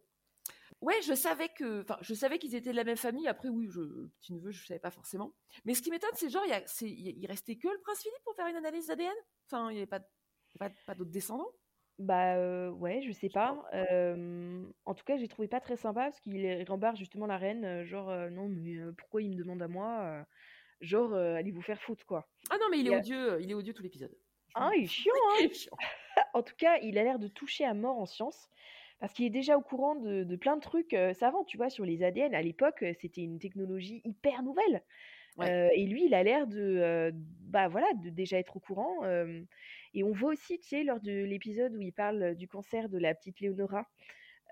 Ouais, 0.80 1.00
je 1.02 1.14
savais 1.14 1.48
que 1.48 1.82
enfin, 1.82 1.98
je 2.00 2.14
savais 2.14 2.38
qu'ils 2.38 2.54
étaient 2.54 2.70
de 2.72 2.76
la 2.76 2.84
même 2.84 2.96
famille. 2.96 3.28
Après, 3.28 3.48
oui, 3.48 3.68
je 3.70 3.80
le 3.80 4.10
petit-neveu, 4.20 4.50
je 4.50 4.66
savais 4.66 4.80
pas 4.80 4.90
forcément. 4.90 5.34
Mais 5.64 5.74
ce 5.74 5.82
qui 5.82 5.90
m'étonne, 5.90 6.10
c'est 6.14 6.28
genre, 6.30 6.44
il 6.46 7.26
restait 7.26 7.56
que 7.56 7.68
le 7.68 7.78
prince 7.80 8.02
Philippe 8.02 8.22
pour 8.24 8.34
faire 8.34 8.46
une 8.48 8.56
analyse 8.56 8.86
d'ADN? 8.88 9.14
Enfin, 9.46 9.70
il 9.70 9.74
y 9.74 9.78
avait 9.78 9.86
pas 9.86 10.00
pas 10.58 10.70
pas 10.70 10.94
d'autres 10.94 11.10
descendants? 11.10 11.52
Bah, 12.02 12.70
ouais, 12.72 13.00
je 13.02 13.12
sais 13.12 13.28
pas. 13.30 13.62
en 14.84 14.94
tout 14.94 15.04
cas, 15.04 15.16
j'ai 15.16 15.28
trouvé 15.28 15.48
pas 15.48 15.60
très 15.60 15.76
sympa 15.76 16.04
parce 16.04 16.20
qu'il 16.20 16.64
rembarre 16.68 16.96
justement 16.96 17.26
la 17.26 17.36
reine, 17.38 17.84
genre, 17.84 18.08
«Non 18.30 18.48
mais 18.48 18.76
pourquoi 18.96 19.22
il 19.22 19.30
me 19.30 19.36
demande 19.36 19.62
à 19.62 19.68
moi?» 19.68 20.26
genre, 20.80 21.14
«Allez 21.14 21.50
vous 21.52 21.62
faire 21.62 21.80
foutre, 21.80 22.04
quoi». 22.06 22.28
Ah 22.50 22.56
non, 22.60 22.66
mais 22.70 22.80
il 22.80 22.86
est 22.88 22.94
a 22.94 22.98
odieux, 22.98 23.40
il 23.40 23.50
est 23.50 23.54
odieux 23.54 23.72
tout 23.72 23.82
l'épisode. 23.82 24.16
ah, 24.54 24.70
il 24.76 24.84
est 24.84 24.86
chiant, 24.88 25.12
hein! 25.30 25.36
il 25.40 25.46
est 25.50 25.54
chiant. 25.54 25.76
En 26.34 26.42
tout 26.42 26.54
cas, 26.56 26.78
il 26.82 26.98
a 26.98 27.04
l'air 27.04 27.18
de 27.18 27.28
toucher 27.28 27.64
à 27.64 27.74
mort 27.74 27.98
en 27.98 28.06
science 28.06 28.48
parce 29.00 29.12
qu'il 29.12 29.24
est 29.26 29.30
déjà 29.30 29.56
au 29.56 29.62
courant 29.62 29.96
de 29.96 30.24
de 30.24 30.36
plein 30.36 30.56
de 30.56 30.60
trucs, 30.62 30.96
savants, 31.14 31.44
tu 31.44 31.56
vois? 31.56 31.70
Sur 31.70 31.84
les 31.84 32.02
ADN. 32.02 32.34
À 32.34 32.42
l'époque, 32.42 32.84
c'était 33.00 33.22
une 33.22 33.38
technologie 33.38 34.00
hyper 34.04 34.42
nouvelle. 34.42 34.82
Ouais. 35.36 35.56
Et 35.74 35.86
lui, 35.86 36.04
il 36.06 36.14
a 36.14 36.22
l'air 36.22 36.46
de, 36.46 37.10
bah 37.14 37.68
voilà, 37.68 37.86
de 37.94 38.10
déjà 38.10 38.38
être 38.38 38.56
au 38.56 38.60
courant. 38.60 39.00
Et 39.94 40.04
on 40.04 40.12
voit 40.12 40.32
aussi, 40.32 40.58
tu 40.58 40.68
sais, 40.68 40.84
lors 40.84 41.00
de 41.00 41.24
l'épisode 41.24 41.74
où 41.74 41.80
il 41.80 41.92
parle 41.92 42.34
du 42.34 42.48
cancer 42.48 42.88
de 42.88 42.98
la 42.98 43.14
petite 43.14 43.40
Léonora, 43.40 43.86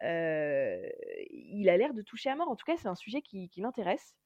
euh, 0.03 0.89
il 1.31 1.69
a 1.69 1.77
l'air 1.77 1.95
de 1.95 2.03
toucher 2.03 2.31
à 2.31 2.37
mort. 2.37 2.49
En 2.49 2.57
tout 2.57 2.65
cas, 2.65 2.77
c'est 2.77 2.89
un 2.89 2.95
sujet 2.95 3.23
qui, 3.23 3.49
qui 3.49 3.61
l'intéresse. 3.61 4.17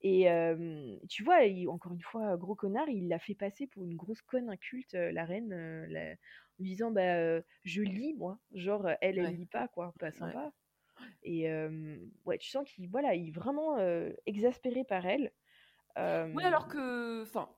Et 0.00 0.30
euh, 0.30 0.96
tu 1.08 1.24
vois, 1.24 1.42
il- 1.44 1.68
encore 1.68 1.92
une 1.92 2.00
fois, 2.02 2.36
gros 2.36 2.54
connard, 2.54 2.88
il 2.88 3.08
l'a 3.08 3.18
fait 3.18 3.34
passer 3.34 3.66
pour 3.66 3.84
une 3.84 3.96
grosse 3.96 4.22
conne 4.22 4.48
inculte, 4.48 4.94
la 4.94 5.24
reine, 5.24 5.86
la- 5.88 6.12
en 6.12 6.62
lui 6.62 6.70
disant, 6.70 6.90
bah, 6.90 7.40
je 7.64 7.82
lis, 7.82 8.14
moi. 8.14 8.38
Genre, 8.52 8.88
elle, 9.00 9.18
elle 9.18 9.24
Ouais. 9.24 9.32
lit 9.32 9.46
pas, 9.46 9.68
quoi, 9.68 9.94
pas 9.98 10.12
sympa. 10.12 10.52
Et 11.22 11.50
euh, 11.50 11.98
ouais, 12.24 12.38
tu 12.38 12.48
sens 12.48 12.68
qu'il 12.68 12.88
voilà, 12.88 13.14
il 13.14 13.28
est 13.28 13.32
vraiment 13.32 13.76
euh, 13.78 14.12
exaspéré 14.26 14.84
par 14.84 15.06
elle. 15.06 15.32
Oui, 15.96 16.44
alors 16.44 16.68
que, 16.68 17.22
enfin, 17.22 17.48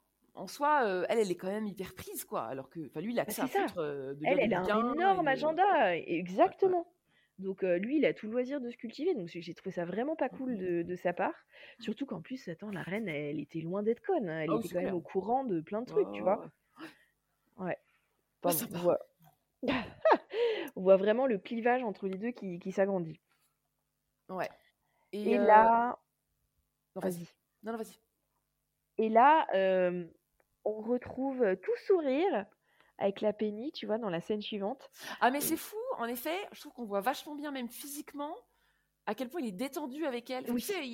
en 0.41 0.47
soi, 0.47 0.82
euh, 0.86 1.07
elle, 1.09 1.18
elle 1.18 1.30
est 1.30 1.36
quand 1.36 1.49
même 1.51 1.66
hyper 1.66 1.95
prise, 1.95 2.24
quoi. 2.24 2.43
Alors 2.45 2.68
que, 2.70 2.86
enfin, 2.86 3.01
lui, 3.01 3.12
il 3.12 3.20
a 3.20 3.24
Bah, 3.24 3.26
que 3.26 3.32
ça 3.32 3.45
à 3.45 3.49
c'est 3.49 3.59
ça. 3.59 3.68
foutre 3.68 3.82
de 3.82 4.18
Elle, 4.24 4.53
a 4.55 4.61
un 4.61 4.93
énorme 4.95 5.28
et 5.28 5.30
agenda, 5.32 5.97
exactement. 5.97 6.86
Donc 7.38 7.62
euh, 7.64 7.78
lui, 7.78 7.97
il 7.97 8.05
a 8.05 8.12
tout 8.12 8.26
le 8.26 8.32
loisir 8.32 8.61
de 8.61 8.70
se 8.70 8.76
cultiver. 8.76 9.14
Donc 9.14 9.28
j'ai 9.28 9.55
trouvé 9.55 9.70
ça 9.72 9.84
vraiment 9.86 10.14
pas 10.16 10.28
cool 10.28 10.59
de, 10.59 10.82
de 10.82 10.97
sa 10.97 11.12
part. 11.14 11.34
Surtout 11.78 12.05
qu'en 12.05 12.20
plus, 12.20 12.49
attends, 12.49 12.70
la 12.70 12.82
reine, 12.82 13.09
elle 13.09 13.41
était 13.41 13.61
loin 13.61 13.82
d'être 13.82 14.01
conne. 14.03 14.28
hein. 14.28 14.41
Elle 14.43 14.51
oui, 14.51 14.59
était 14.61 14.74
quand 14.74 14.82
même 14.82 14.95
au 14.95 15.01
courant 15.01 15.45
de 15.45 15.61
plein 15.61 15.80
de 15.80 15.86
trucs, 15.86 16.11
tu 16.12 16.20
vois. 16.22 16.51
ouais. 17.59 17.78
Enfin, 18.43 18.66
on 18.74 18.78
voit... 18.78 18.99
on 20.76 20.82
voit 20.82 20.97
vraiment 20.97 21.26
le 21.26 21.38
clivage 21.38 21.82
entre 21.82 22.09
les 22.09 22.18
deux 22.18 22.30
qui, 22.30 22.59
qui 22.59 22.72
s'agrandit. 22.72 23.20
Ouais. 24.28 24.49
Et 25.12 25.38
euh, 25.38 25.45
là, 25.45 25.99
non, 26.95 27.01
vas-y. 27.01 27.12
vas-y. 27.14 27.28
Non, 27.62 27.72
non, 27.72 27.78
vas-y. 27.78 27.99
Et 28.99 29.09
là, 29.09 29.47
euh, 29.55 30.07
on 30.64 30.80
retrouve 30.80 31.56
tout 31.62 31.76
sourire 31.86 32.46
avec 32.98 33.20
la 33.22 33.32
Penny, 33.32 33.72
tu 33.72 33.86
vois, 33.86 33.98
dans 33.98 34.11
la 34.11 34.20
scène 34.20 34.42
suivante. 34.42 34.90
Ah, 35.20 35.30
mais 35.30 35.40
c'est 35.40 35.56
fou, 35.56 35.78
en 35.96 36.04
effet, 36.04 36.36
je 36.52 36.61
trouve 36.61 36.72
qu'on 36.72 36.84
voit 36.84 37.00
vachement 37.00 37.34
bien, 37.34 37.50
même 37.50 37.68
physiquement, 37.68 38.36
à 39.06 39.14
quel 39.14 39.28
point 39.28 39.40
il 39.40 39.48
est 39.48 39.52
détendu 39.52 40.04
avec 40.04 40.28
elle. 40.30 40.44
Oui. 40.50 40.61
Tu 40.61 40.72
sais, 40.72 40.86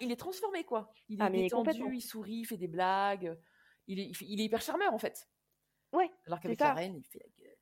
il, 0.00 0.12
est 0.12 0.16
transformé, 0.16 0.64
quoi. 0.64 0.92
Il 1.08 1.20
est 1.20 1.24
Ah, 1.24 1.30
mais 1.30 1.42
détendu, 1.42 1.94
il 1.94 2.02
sourit, 2.02 2.40
il 2.40 2.44
fait 2.44 2.58
des 2.58 2.68
blagues. 2.68 3.36
Il 3.86 3.98
est, 3.98 4.12
il 4.20 4.40
hyper 4.40 4.60
charmeur, 4.60 4.92
en 4.92 4.98
fait. 4.98 5.28
Ouais, 5.92 6.10
Alors 6.26 6.40
qu'avec 6.40 6.60
la 6.60 6.74
reine, 6.74 6.96
il 6.96 7.04
fait 7.04 7.20
la 7.20 7.44
gueule. 7.44 7.56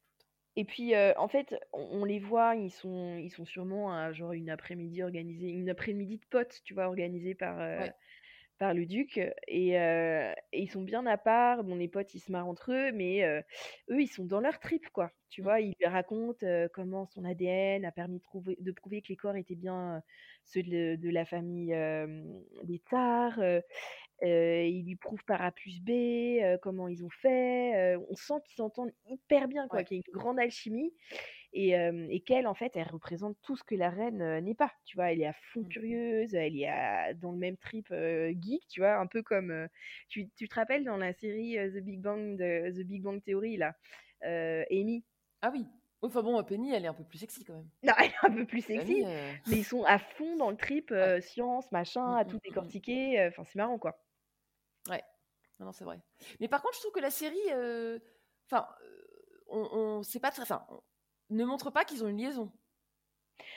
Et 0.56 0.64
puis, 0.64 0.94
euh, 0.94 1.12
en 1.16 1.28
fait, 1.28 1.54
on, 1.72 2.00
on 2.00 2.04
les 2.04 2.18
voit, 2.18 2.56
ils 2.56 2.70
sont, 2.70 3.16
ils 3.16 3.30
sont 3.30 3.44
sûrement 3.44 3.94
à 3.94 4.12
genre 4.12 4.32
une 4.32 4.50
après-midi 4.50 5.02
organisée, 5.02 5.48
une 5.48 5.70
après-midi 5.70 6.18
de 6.18 6.26
potes, 6.26 6.60
tu 6.64 6.74
vois, 6.74 6.86
organisée 6.86 7.34
par, 7.34 7.58
euh, 7.58 7.78
Ouais. 7.78 7.94
Par 8.62 8.74
le 8.74 8.86
duc. 8.86 9.18
Et, 9.48 9.76
euh, 9.76 10.32
et 10.52 10.62
ils 10.62 10.70
sont 10.70 10.82
bien 10.82 11.04
à 11.04 11.18
part. 11.18 11.64
Bon, 11.64 11.74
les 11.74 11.88
potes, 11.88 12.14
ils 12.14 12.20
se 12.20 12.30
marrent 12.30 12.46
entre 12.46 12.70
eux, 12.72 12.92
mais 12.92 13.24
euh, 13.24 13.40
eux, 13.90 14.00
ils 14.00 14.06
sont 14.06 14.24
dans 14.24 14.38
leur 14.38 14.60
trip, 14.60 14.88
quoi. 14.90 15.10
Tu 15.30 15.42
Mm. 15.42 15.44
vois, 15.44 15.60
ils 15.60 15.74
lui 15.80 15.86
racontent 15.86 16.46
euh, 16.46 16.68
comment 16.72 17.04
son 17.04 17.24
ADN 17.24 17.84
a 17.84 17.90
permis 17.90 18.18
de, 18.18 18.22
trouver, 18.22 18.56
de 18.60 18.70
prouver 18.70 19.02
que 19.02 19.08
les 19.08 19.16
corps 19.16 19.34
étaient 19.34 19.56
bien 19.56 20.00
ceux 20.44 20.62
de, 20.62 20.94
de 20.94 21.10
la 21.10 21.24
famille 21.24 21.74
des 22.62 22.76
Tsars. 22.88 23.40
ils 24.22 24.84
lui 24.86 24.94
prouvent 24.94 25.24
par 25.24 25.42
A 25.42 25.50
plus 25.50 25.80
B 25.80 25.90
comment 26.62 26.86
ils 26.86 27.04
ont 27.04 27.10
fait. 27.10 27.96
on 28.10 28.14
sent 28.14 28.34
qu'ils 28.44 28.54
s'entendent 28.54 28.92
hyper 29.08 29.48
bien, 29.48 29.66
quoi, 29.66 29.80
Ouais. 29.80 29.84
qu'il 29.84 29.96
y 29.96 30.00
a 30.00 30.02
une 30.06 30.12
grande 30.20 30.38
alchimie. 30.38 30.94
Et, 31.54 31.76
euh, 31.78 32.06
et 32.08 32.20
qu'elle, 32.20 32.46
en 32.46 32.54
fait, 32.54 32.76
elle 32.76 32.88
représente 32.88 33.36
tout 33.42 33.56
ce 33.56 33.62
que 33.64 33.74
la 33.74 33.90
reine 33.90 34.22
euh, 34.22 34.40
n'est 34.40 34.54
pas. 34.54 34.72
Tu 34.84 34.96
vois, 34.96 35.12
elle 35.12 35.20
est 35.20 35.26
à 35.26 35.34
fond 35.34 35.60
Mm. 35.60 35.68
curieuse, 35.68 36.34
elle 36.34 36.56
est 36.58 36.68
à- 36.68 37.12
dans 37.14 37.32
le 37.32 37.38
même 37.38 37.56
trip 37.58 37.88
euh, 37.90 38.32
geek, 38.40 38.66
tu 38.68 38.80
vois, 38.80 38.94
un 38.96 39.06
peu 39.06 39.22
comme. 39.22 39.68
tu, 40.08 40.28
tu 40.36 40.48
te 40.48 40.54
rappelles 40.54 40.84
dans 40.84 40.96
la 40.96 41.12
série 41.12 41.56
The 41.72 41.82
Big 41.82 42.00
Bang 42.00 42.36
de 42.38 42.70
The 42.70 42.86
Big 42.86 43.02
Bang 43.02 43.22
Theory, 43.22 43.56
là, 43.58 43.74
Amy 44.22 45.04
Ah 45.42 45.50
oui. 45.52 45.66
Enfin 46.04 46.22
bon, 46.22 46.42
Penny, 46.42 46.72
elle 46.74 46.84
est 46.84 46.88
un 46.88 46.94
peu 46.94 47.04
plus 47.04 47.18
sexy 47.18 47.44
quand 47.44 47.54
même. 47.54 47.68
Non, 47.84 47.92
elle 47.98 48.06
est 48.06 48.14
un 48.26 48.32
peu 48.32 48.44
plus 48.44 48.60
sexy, 48.62 48.86
Penny, 48.86 49.04
euh, 49.04 49.32
mais 49.46 49.58
ils 49.58 49.64
sont 49.64 49.84
à 49.84 49.98
fond 49.98 50.36
dans 50.36 50.50
le 50.50 50.56
trip 50.56 50.90
euh, 50.90 51.20
science, 51.20 51.70
machin, 51.70 52.14
Mm, 52.14 52.16
à 52.16 52.24
mm, 52.24 52.28
tout 52.28 52.38
décortiquer. 52.44 53.20
euh, 53.20 53.28
Enfin, 53.28 53.44
c'est 53.44 53.56
marrant, 53.56 53.78
quoi. 53.78 54.02
Non, 55.60 55.66
non, 55.66 55.72
c'est 55.72 55.84
vrai. 55.84 56.00
Mais 56.40 56.48
par 56.48 56.60
contre, 56.60 56.74
je 56.74 56.80
trouve 56.80 56.92
que 56.92 57.00
la 57.00 57.10
série, 57.10 57.38
enfin, 58.46 58.66
on, 59.46 59.68
on 59.72 60.02
c'est 60.02 60.18
pas 60.18 60.30
très, 60.32 60.42
enfin, 60.42 60.66
ne 61.32 61.44
montre 61.44 61.70
pas 61.70 61.84
qu'ils 61.84 62.04
ont 62.04 62.08
une 62.08 62.18
liaison. 62.18 62.52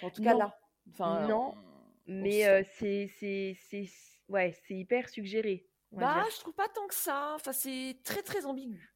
En 0.01 0.09
tout 0.09 0.23
cas 0.23 0.33
là. 0.33 0.57
Enfin, 0.91 1.27
Non, 1.27 1.53
on- 1.55 2.11
Mais 2.11 2.47
euh, 2.47 2.63
c'est, 2.75 3.07
c'est, 3.19 3.57
c'est, 3.69 3.85
ouais, 4.29 4.51
c'est 4.67 4.75
hyper 4.75 5.09
suggéré. 5.09 5.67
bah, 5.91 6.21
dire. 6.23 6.31
je 6.31 6.39
trouve 6.39 6.53
pas 6.53 6.67
tant 6.69 6.87
que 6.87 6.93
ça. 6.93 7.33
Enfin, 7.35 7.51
c'est 7.53 7.97
très 8.03 8.21
très 8.21 8.45
ambigu. 8.45 8.93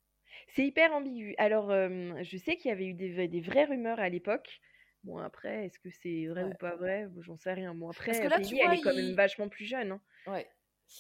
C'est 0.50 0.66
hyper 0.66 0.94
ambigu. 0.94 1.36
Alors, 1.38 1.72
euh, 1.72 2.14
je 2.22 2.38
sais 2.38 2.56
qu'il 2.58 2.70
y 2.70 2.72
avait 2.72 2.86
eu 2.88 2.94
des, 2.94 3.14
vra- 3.16 3.28
des 3.30 3.42
vraies 3.42 3.66
rumeurs 3.66 4.00
à 4.00 4.10
l'époque. 4.10 4.60
Bon, 5.04 5.18
après, 5.18 5.66
est-ce 5.66 5.80
que 5.80 5.90
c'est 5.90 6.28
vrai 6.28 6.44
Ouais. 6.44 6.52
ou 6.52 6.58
pas 6.58 6.76
vrai? 6.76 7.08
J'en 7.22 7.38
sais 7.38 7.54
rien. 7.54 7.74
Bon, 7.74 7.90
après, 7.90 8.12
que 8.12 8.26
euh, 8.26 8.30
là, 8.30 8.40
tu 8.42 8.58
elle 8.58 8.66
vois, 8.66 8.76
est 8.76 8.82
quand 8.82 8.94
même 8.94 9.14
vachement 9.16 9.48
plus 9.50 9.66
jeune. 9.66 9.92
hein. 9.94 10.02
Ouais. 10.28 10.48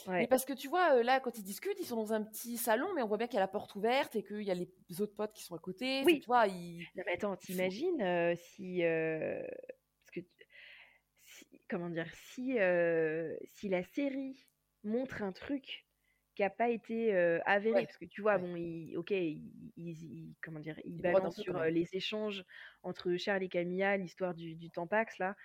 Ouais. 0.07 0.19
Mais 0.19 0.27
parce 0.27 0.45
que 0.45 0.53
tu 0.53 0.67
vois, 0.67 0.95
euh, 0.97 1.03
là, 1.03 1.19
quand 1.19 1.37
ils 1.37 1.43
discutent, 1.43 1.79
ils 1.79 1.85
sont 1.85 1.95
dans 1.95 2.13
un 2.13 2.23
petit 2.23 2.57
salon, 2.57 2.87
mais 2.95 3.01
on 3.01 3.07
voit 3.07 3.17
bien 3.17 3.27
qu'il 3.27 3.35
y 3.35 3.37
a 3.37 3.41
la 3.41 3.47
porte 3.47 3.75
ouverte 3.75 4.15
et 4.15 4.23
qu'il 4.23 4.43
y 4.43 4.51
a 4.51 4.53
les 4.53 5.01
autres 5.01 5.15
potes 5.15 5.33
qui 5.33 5.43
sont 5.43 5.55
à 5.55 5.59
côté. 5.59 6.03
Oui. 6.05 6.19
tu 6.19 6.27
vois, 6.27 6.47
ils... 6.47 6.85
Non, 6.95 7.03
mais 7.05 7.13
attends, 7.13 7.35
t'imagines 7.35 8.01
euh, 8.01 8.35
si, 8.35 8.83
euh, 8.83 9.41
parce 10.05 10.11
que, 10.13 10.19
si- 11.17 11.61
comment 11.69 11.89
dire, 11.89 12.07
si, 12.13 12.59
euh, 12.59 13.35
si 13.45 13.67
la 13.69 13.83
série 13.83 14.47
montre 14.83 15.23
un 15.23 15.31
truc 15.31 15.85
qui 16.39 16.43
n'a 16.43 16.49
pas 16.49 16.69
été 16.69 17.13
euh, 17.13 17.39
avéré, 17.45 17.81
Ouais. 17.81 17.85
parce 17.85 17.97
que 17.97 18.05
tu 18.05 18.21
vois, 18.21 18.37
Ouais. 18.37 18.39
bon, 18.39 18.55
il, 18.55 18.95
ok, 18.97 19.11
il, 19.11 19.51
il- 19.75 20.03
il- 20.05 20.35
comment 20.41 20.61
dire, 20.61 20.79
il 20.85 21.01
balance 21.01 21.35
sur 21.37 21.57
euh, 21.57 21.69
les 21.69 21.85
échanges 21.97 22.45
entre 22.81 23.13
Charles 23.17 23.43
et 23.43 23.49
Camilla, 23.49 23.97
l'histoire 23.97 24.33
du, 24.33 24.55
du 24.55 24.71
Tampax 24.71 25.17
là, 25.17 25.35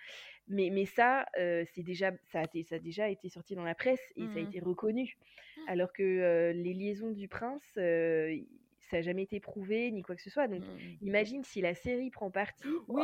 mais, 0.47 0.69
mais 0.71 0.85
ça, 0.85 1.25
euh, 1.39 1.65
c'est 1.73 1.83
déjà, 1.83 2.11
ça 2.25 2.41
a, 2.41 2.45
ça 2.63 2.75
a 2.75 2.79
déjà 2.79 3.09
été 3.09 3.29
sorti 3.29 3.55
dans 3.55 3.65
la 3.65 3.75
presse 3.75 4.13
et 4.15 4.29
ça 4.29 4.39
a 4.39 4.41
Mhm. 4.43 4.47
été 4.47 4.61
reconnu, 4.61 5.17
Mmh. 5.57 5.61
alors 5.67 5.91
que 5.91 6.51
les 6.53 6.73
liaisons 6.73 7.11
du 7.11 7.27
prince, 7.27 7.63
ça 7.75 8.97
n'a 8.97 9.01
jamais 9.01 9.23
été 9.23 9.39
prouvé 9.41 9.91
ni 9.91 10.01
quoi 10.01 10.15
que 10.15 10.21
ce 10.21 10.29
soit, 10.29 10.47
donc 10.47 10.63
Mm. 10.63 10.97
Imagine 11.01 11.43
si 11.43 11.59
la 11.61 11.75
série 11.75 12.09
prend 12.11 12.31
parti. 12.31 12.67
Oui. 12.87 13.01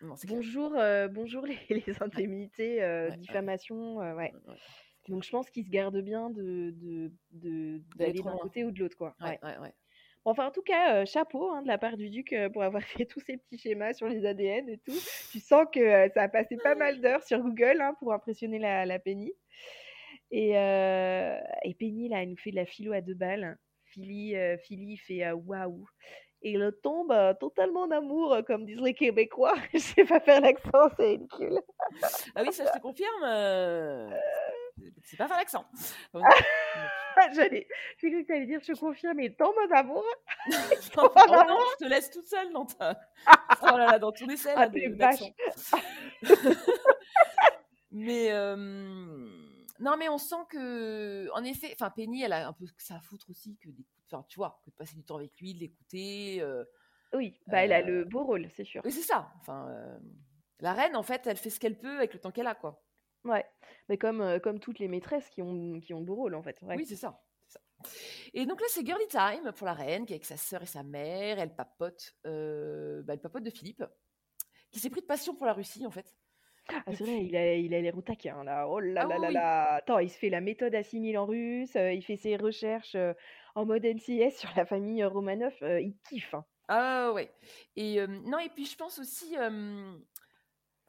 Non. 0.00 0.16
Bonjour, 0.26 0.70
bonjour 1.12 1.46
les, 1.46 1.58
les 1.70 2.02
indemnités, 2.02 2.80
Ouais, 3.08 3.16
diffamation, 3.18 3.98
ouais. 3.98 4.32
Donc 5.08 5.24
je 5.24 5.30
pense 5.30 5.48
qu'ils 5.50 5.64
se 5.64 5.70
gardent 5.70 6.00
bien 6.00 6.30
de 6.30 6.70
de- 6.76 7.10
de- 7.32 7.80
d'aller 7.96 8.14
trop 8.18 8.30
d'un 8.30 8.36
côté 8.38 8.64
ou 8.64 8.70
de 8.70 8.78
l'autre, 8.80 8.96
quoi. 8.96 9.16
Ouais. 9.20 9.38
Ouais, 9.42 9.58
ouais. 9.58 9.72
Bon, 10.24 10.32
enfin, 10.32 10.46
en 10.46 10.50
tout 10.50 10.62
cas, 10.62 10.96
euh, 10.96 11.06
chapeau 11.06 11.50
hein, 11.50 11.62
de 11.62 11.68
la 11.68 11.78
part 11.78 11.96
du 11.96 12.10
duc 12.10 12.32
euh, 12.32 12.50
pour 12.50 12.62
avoir 12.62 12.82
fait 13.04 13.06
tous 13.06 13.20
ces 13.20 13.36
petits 13.38 13.58
schémas 13.58 13.94
sur 13.94 14.08
les 14.08 14.26
ADN 14.26 14.68
et 14.68 14.78
tout. 14.78 14.98
Tu 15.32 15.40
sens 15.40 15.66
que 15.72 15.80
euh, 15.80 16.08
ça 16.12 16.22
a 16.22 16.28
passé 16.28 16.56
pas 16.62 16.74
mal 16.74 17.00
d'heures 17.00 17.22
sur 17.22 17.38
Google 17.40 17.80
hein, 17.80 17.94
pour 18.00 18.12
impressionner 18.12 18.58
la, 18.58 18.84
la 18.84 18.98
Penny. 18.98 19.32
Et, 20.30 20.50
et 20.50 21.74
Penny, 21.78 22.08
là, 22.10 22.22
elle 22.22 22.30
nous 22.30 22.36
fait 22.36 22.50
de 22.50 22.56
la 22.56 22.66
philo 22.66 22.92
à 22.92 23.00
deux 23.00 23.14
balles. 23.14 23.56
Philly, 23.84 24.34
Philly 24.64 24.98
fait 24.98 25.30
waouh. 25.32 25.86
Et 26.42 26.52
il 26.52 26.72
tombe 26.82 27.10
euh, 27.10 27.32
totalement 27.34 27.82
en 27.82 27.90
amour, 27.90 28.36
comme 28.46 28.64
disent 28.66 28.80
les 28.82 28.94
Québécois. 28.94 29.54
Je 29.72 29.78
sais 29.78 30.04
pas 30.04 30.20
faire 30.20 30.40
l'accent, 30.40 30.88
c'est 30.96 31.06
ridicule. 31.06 31.58
Ah 32.34 32.42
oui, 32.42 32.52
ça, 32.52 32.64
je 32.66 32.78
te 32.78 32.82
confirme. 32.82 33.24
euh, 33.24 34.08
C'est 35.04 35.16
pas 35.16 35.28
faire 35.28 35.36
l'accent. 35.38 35.64
Enfin, 37.20 37.32
J'allais, 37.34 37.66
j'ai 37.96 38.10
cru 38.12 38.22
que 38.22 38.26
tu 38.28 38.32
allais 38.32 38.46
dire, 38.46 38.60
je 38.62 38.72
confirme, 38.74 39.18
il 39.18 39.34
tombe 39.34 39.54
en 39.68 39.74
amour. 39.74 40.04
non, 40.96 41.10
oh 41.16 41.26
non, 41.26 41.34
amour. 41.40 41.64
je 41.80 41.84
te 41.84 41.90
laisse 41.90 42.10
toute 42.10 42.26
seule 42.28 42.52
dans 42.52 42.64
ta... 42.64 42.96
Oh 43.62 43.76
là 43.76 43.86
là, 43.90 43.98
dans 43.98 44.12
ton 44.12 44.28
essai 44.28 44.52
Ah, 44.54 44.66
là, 44.66 44.68
de- 44.68 44.78
mais 47.90 48.30
euh, 48.32 48.54
non, 49.80 49.96
mais 49.98 50.08
on 50.08 50.18
sent 50.18 50.36
que, 50.50 51.28
en 51.32 51.42
effet, 51.44 51.70
enfin 51.74 51.90
Penny, 51.90 52.22
elle 52.22 52.32
a 52.32 52.46
un 52.48 52.52
peu 52.52 52.66
ça 52.76 52.96
à 52.96 53.00
foutre 53.00 53.30
aussi 53.30 53.56
que 53.56 53.68
enfin 54.10 54.24
tu 54.28 54.36
vois, 54.36 54.60
que 54.64 54.70
de 54.70 54.76
passer 54.76 54.94
du 54.94 55.02
temps 55.04 55.16
avec 55.16 55.32
lui, 55.40 55.54
de 55.54 55.60
l'écouter. 55.60 56.38
euh, 56.40 56.64
Oui, 57.14 57.40
bah, 57.46 57.64
elle 57.64 57.72
a 57.72 57.80
Euh, 57.80 57.84
le 57.86 58.04
beau 58.04 58.24
rôle, 58.24 58.48
c'est 58.54 58.64
sûr. 58.64 58.82
Oui, 58.84 58.92
c'est 58.92 59.02
ça. 59.02 59.32
Enfin, 59.40 59.68
euh, 59.70 59.98
la 60.60 60.72
reine, 60.72 60.96
en 60.96 61.02
fait, 61.02 61.26
elle 61.26 61.36
fait 61.36 61.50
ce 61.50 61.58
qu'elle 61.60 61.78
peut 61.78 61.96
avec 61.96 62.12
le 62.14 62.20
temps 62.20 62.30
qu'elle 62.30 62.46
a, 62.46 62.54
quoi. 62.54 62.82
Ouais, 63.24 63.44
mais 63.88 63.98
comme, 63.98 64.20
euh, 64.20 64.38
comme 64.38 64.60
toutes 64.60 64.78
les 64.78 64.88
maîtresses 64.88 65.28
qui 65.30 65.42
ont, 65.42 65.80
qui 65.80 65.92
ont 65.94 66.00
beau 66.02 66.14
rôle 66.14 66.34
en 66.34 66.42
fait. 66.42 66.60
Ouais. 66.62 66.76
Oui, 66.76 66.86
c'est 66.86 66.96
ça. 66.96 67.20
Et 68.34 68.44
donc 68.46 68.60
là, 68.60 68.66
c'est 68.70 68.84
girly 68.84 69.06
time 69.08 69.52
pour 69.52 69.66
la 69.66 69.72
reine 69.74 70.04
qui 70.04 70.12
est 70.12 70.16
avec 70.16 70.24
sa 70.24 70.36
sœur 70.36 70.62
et 70.62 70.66
sa 70.66 70.82
mère. 70.82 71.38
Elle 71.38 71.54
papote, 71.54 72.14
euh, 72.26 73.02
bah, 73.02 73.14
elle 73.14 73.20
papote 73.20 73.44
de 73.44 73.50
Philippe, 73.50 73.84
qui 74.70 74.80
s'est 74.80 74.90
pris 74.90 75.00
de 75.00 75.06
passion 75.06 75.34
pour 75.34 75.46
la 75.46 75.52
Russie, 75.52 75.86
en 75.86 75.90
fait. 75.90 76.16
Ah, 76.86 76.92
c'est 76.92 77.04
vrai, 77.04 77.24
il 77.24 77.34
a 77.36 77.54
il 77.54 77.72
a 77.74 77.80
l'air 77.80 77.96
au 77.96 78.02
taquin 78.02 78.44
là. 78.44 78.68
Oh 78.68 78.78
là 78.78 79.02
Ah 79.04 79.06
là 79.06 79.16
oui, 79.18 79.22
là 79.22 79.30
là. 79.30 79.72
Attends, 79.76 79.98
il 80.00 80.10
se 80.10 80.18
fait 80.18 80.28
la 80.28 80.40
méthode 80.42 80.74
assimile 80.74 81.16
en 81.16 81.24
russe, 81.24 81.76
euh, 81.76 81.92
il 81.92 82.02
fait 82.02 82.16
ses 82.16 82.36
recherches 82.36 82.94
euh, 82.94 83.14
en 83.54 83.64
mode 83.64 83.84
NCS 83.86 84.36
sur 84.36 84.50
la 84.54 84.66
famille 84.66 85.02
Romanov, 85.04 85.54
euh, 85.62 85.80
il 85.80 85.96
kiffe. 86.08 86.34
hein. 86.34 86.44
Ah 86.68 87.12
ouais. 87.14 87.30
Et 87.76 88.06
non, 88.06 88.38
et 88.38 88.50
puis 88.50 88.66
je 88.66 88.76
pense 88.76 88.98
aussi. 88.98 89.34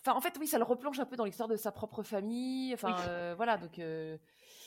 Enfin, 0.01 0.13
en 0.17 0.21
fait, 0.21 0.33
oui, 0.39 0.47
ça 0.47 0.57
le 0.57 0.63
replonge 0.63 0.99
un 0.99 1.05
peu 1.05 1.15
dans 1.17 1.25
l'histoire 1.25 1.49
de 1.49 1.55
sa 1.57 1.71
propre 1.71 2.03
famille. 2.03 2.73
Enfin, 2.73 2.95
Oui. 2.95 3.03
euh, 3.07 3.33
voilà. 3.35 3.57
Donc, 3.57 3.79
euh, 3.79 4.17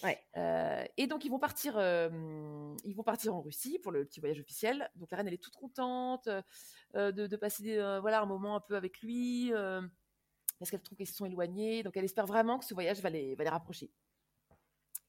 Ouais. 0.05 0.19
Euh, 0.37 0.85
et 0.97 1.07
donc 1.07 1.25
ils 1.25 1.31
vont 1.31 1.39
partir, 1.39 1.75
ils 1.79 2.95
vont 2.97 3.05
partir 3.05 3.37
en 3.37 3.41
Russie 3.41 3.79
pour 3.79 3.93
le 3.93 4.05
petit 4.05 4.19
voyage 4.19 4.41
officiel. 4.41 4.91
Donc 4.97 5.13
la 5.13 5.17
reine 5.19 5.29
elle 5.29 5.35
est 5.35 5.43
toute 5.43 5.55
contente 5.55 6.29
de, 6.95 7.11
de 7.13 7.37
passer 7.37 7.77
voilà 8.01 8.21
un 8.21 8.27
moment 8.27 8.57
un 8.57 8.61
peu 8.61 8.75
avec 8.75 9.01
lui 9.01 9.53
parce 10.59 10.71
qu'elle 10.73 10.83
trouve 10.83 10.97
qu'ils 10.99 11.07
se 11.07 11.15
sont 11.15 11.25
éloignés. 11.25 11.85
Donc 11.85 11.97
elle 11.97 12.05
espère 12.05 12.27
vraiment 12.27 12.59
que 12.59 12.65
ce 12.65 12.75
voyage 12.75 13.01
va 13.01 13.11
les, 13.11 13.37
va 13.37 13.45
les 13.45 13.51
rapprocher. 13.51 13.93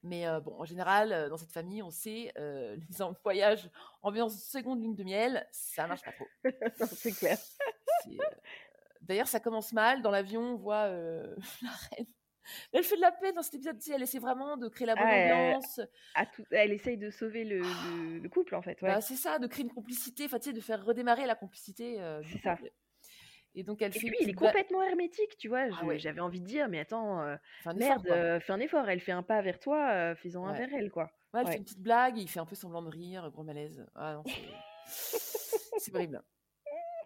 Mais 0.04 0.26
bon, 0.42 0.54
en 0.60 0.66
général, 0.66 1.28
dans 1.28 1.38
cette 1.38 1.52
famille, 1.54 1.82
on 1.82 1.90
sait, 1.90 2.32
les 2.38 3.02
en- 3.02 3.16
voyages 3.24 3.72
ambiance 4.04 4.44
seconde 4.44 4.80
lune 4.80 4.94
de 4.94 5.04
miel, 5.04 5.48
ça 5.52 5.88
marche 5.88 6.04
pas 6.04 6.12
trop. 6.12 6.28
C'est 6.94 7.14
clair. 7.14 7.40
D'ailleurs, 9.04 9.28
ça 9.28 9.40
commence 9.40 9.74
mal. 9.74 10.02
Dans 10.02 10.12
l'avion, 10.12 10.42
on 10.42 10.56
voit 10.58 10.86
euh, 10.88 11.36
la 11.62 11.70
reine. 11.92 12.08
Elle 12.74 12.84
fait 12.84 12.98
de 12.98 13.02
la 13.02 13.12
peine 13.14 13.34
dans 13.36 13.42
cet 13.42 13.54
épisode. 13.56 13.78
tu 13.78 13.86
sais, 13.86 13.94
Elle 13.94 14.02
essaie 14.04 14.20
vraiment 14.20 14.58
de 14.58 14.68
créer 14.68 14.86
la 14.88 14.96
bonne 14.96 15.06
Ah, 15.08 15.16
elle- 15.16 15.34
ambiance. 15.34 15.80
À 16.16 16.26
tout- 16.26 16.44
Elle 16.52 16.72
essaye 16.74 16.98
de 16.98 17.10
sauver 17.10 17.46
le, 17.46 17.60
le- 17.60 18.20
le 18.20 18.30
couple, 18.30 18.56
en 18.56 18.62
fait. 18.62 18.82
Ouais. 18.82 18.90
Bah, 18.90 19.00
c'est 19.02 19.16
ça, 19.16 19.40
de 19.40 19.48
créer 19.48 19.64
une 19.64 19.72
complicité, 19.74 20.26
enfin, 20.26 20.40
tu 20.40 20.50
sais, 20.50 20.54
de 20.54 20.60
faire 20.60 20.84
redémarrer 20.84 21.26
la 21.26 21.36
complicité 21.36 22.02
euh, 22.02 22.22
C'est 22.32 22.42
ça. 22.42 22.58
Et 23.56 23.64
donc, 23.64 23.82
elle 23.82 23.96
Et 23.96 24.00
fait. 24.00 24.08
puis, 24.08 24.18
une 24.20 24.28
il 24.28 24.30
est 24.32 24.34
complètement 24.34 24.82
hermétique, 24.84 25.38
tu 25.38 25.48
vois. 25.48 25.60
Ah 25.62 25.70
je- 25.80 25.86
ouais. 25.86 26.00
J'avais 26.00 26.20
envie 26.22 26.42
de 26.42 26.46
dire, 26.46 26.68
mais 26.70 26.80
attends, 26.80 27.22
euh, 27.22 27.36
effort, 27.62 27.76
merde, 27.76 28.08
euh, 28.10 28.40
fais 28.40 28.52
un 28.52 28.60
effort. 28.60 28.90
Elle 28.90 29.00
fait 29.00 29.12
un 29.14 29.24
pas 29.24 29.42
vers 29.42 29.60
toi, 29.60 29.92
euh, 29.92 30.16
fais-en 30.16 30.46
un 30.46 30.52
Ouais. 30.54 30.58
vers 30.66 30.70
elle, 30.74 30.90
quoi. 30.92 31.12
Ouais, 31.34 31.40
elle 31.42 31.46
Ouais. 31.46 31.52
fait 31.54 31.58
une 31.60 31.64
petite 31.64 31.82
blague, 31.82 32.18
il 32.18 32.28
fait 32.28 32.40
un 32.40 32.46
peu 32.46 32.56
semblant 32.56 32.82
de 32.82 32.90
rire, 32.90 33.30
gros 33.32 33.44
malaise. 33.44 33.86
Ah 33.96 34.16
non, 34.16 34.24
c'est 34.86 35.96
horrible. 35.96 36.22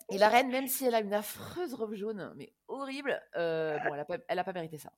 Et 0.09 0.17
la 0.17 0.29
reine, 0.29 0.49
même 0.49 0.67
si 0.67 0.85
elle 0.85 0.95
a 0.95 1.01
une 1.01 1.13
affreuse 1.13 1.73
robe 1.73 1.93
jaune, 1.95 2.33
mais 2.37 2.53
horrible, 2.67 3.21
euh, 3.35 3.77
bon, 3.79 3.93
elle 3.93 3.99
a 3.99 4.05
pas, 4.05 4.17
elle 4.27 4.39
a 4.39 4.43
pas 4.43 4.53
mérité 4.53 4.77
ça. 4.77 4.91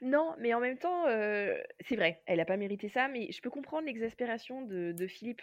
Non, 0.00 0.34
mais 0.38 0.54
en 0.54 0.60
même 0.60 0.78
temps, 0.78 1.06
euh, 1.06 1.56
c'est 1.80 1.96
vrai, 1.96 2.22
elle 2.26 2.40
a 2.40 2.44
pas 2.44 2.56
mérité 2.56 2.88
ça, 2.88 3.08
mais 3.08 3.30
je 3.32 3.40
peux 3.40 3.50
comprendre 3.50 3.86
l'exaspération 3.86 4.62
de, 4.62 4.92
de 4.92 5.06
Philippe, 5.06 5.42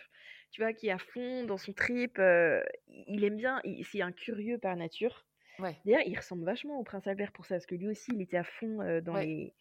tu 0.51 0.61
vois, 0.61 0.71
qui 0.73 0.87
est 0.87 0.91
à 0.91 0.97
fond 0.97 1.43
dans 1.45 1.57
son 1.57 1.73
trip. 1.73 2.19
euh, 2.19 2.63
il 2.87 3.23
aime 3.23 3.35
bien, 3.35 3.61
c'est 3.91 4.01
un 4.01 4.11
curieux 4.11 4.57
par 4.57 4.75
nature. 4.75 5.25
Ouais. 5.59 5.75
D'ailleurs, 5.85 6.03
il 6.05 6.15
ressemble 6.17 6.45
vachement 6.45 6.79
au 6.79 6.83
prince 6.83 7.07
Albert 7.07 7.31
pour 7.31 7.45
ça, 7.45 7.55
parce 7.55 7.65
que 7.65 7.75
lui 7.75 7.87
aussi, 7.87 8.11
il 8.13 8.21
était 8.21 8.37
à 8.37 8.43
fond 8.43 8.81
euh, 8.81 9.01
dans 9.01 9.13
Ouais. 9.15 9.25
les. 9.25 9.53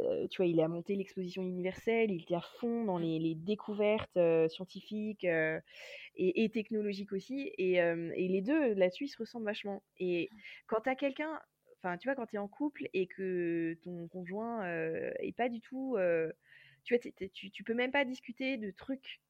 Euh, 0.00 0.26
tu 0.28 0.38
vois, 0.38 0.46
il 0.46 0.60
a 0.60 0.68
monté 0.68 0.94
l'exposition 0.96 1.42
universelle, 1.42 2.10
il 2.10 2.22
était 2.22 2.34
à 2.34 2.40
fond 2.40 2.84
dans 2.84 2.98
les, 2.98 3.18
les 3.18 3.34
découvertes 3.34 4.16
euh, 4.16 4.48
scientifiques 4.48 5.24
euh, 5.24 5.60
et, 6.16 6.44
et 6.44 6.48
technologiques 6.50 7.12
aussi. 7.12 7.52
Et, 7.58 7.74
et 7.74 8.28
les 8.28 8.40
deux, 8.42 8.74
là-dessus, 8.74 9.04
ils 9.04 9.08
se 9.08 9.18
ressemblent 9.18 9.46
vachement. 9.46 9.82
Et 9.98 10.28
quand 10.66 10.80
t'as 10.82 10.94
quelqu'un, 10.94 11.40
enfin, 11.78 11.96
tu 11.98 12.08
vois, 12.08 12.14
quand 12.14 12.26
t'es 12.26 12.38
en 12.38 12.48
couple 12.48 12.88
et 12.92 13.06
que 13.06 13.76
ton 13.82 14.08
conjoint 14.08 14.64
est 15.20 15.36
pas 15.36 15.48
du 15.48 15.60
tout. 15.60 15.96
tu 16.84 16.94
vois, 16.96 17.12
tu, 17.32 17.50
tu 17.50 17.64
peux 17.64 17.74
même 17.74 17.92
pas 17.92 18.04
discuter 18.04 18.56
de 18.56 18.70
trucs 18.70 19.20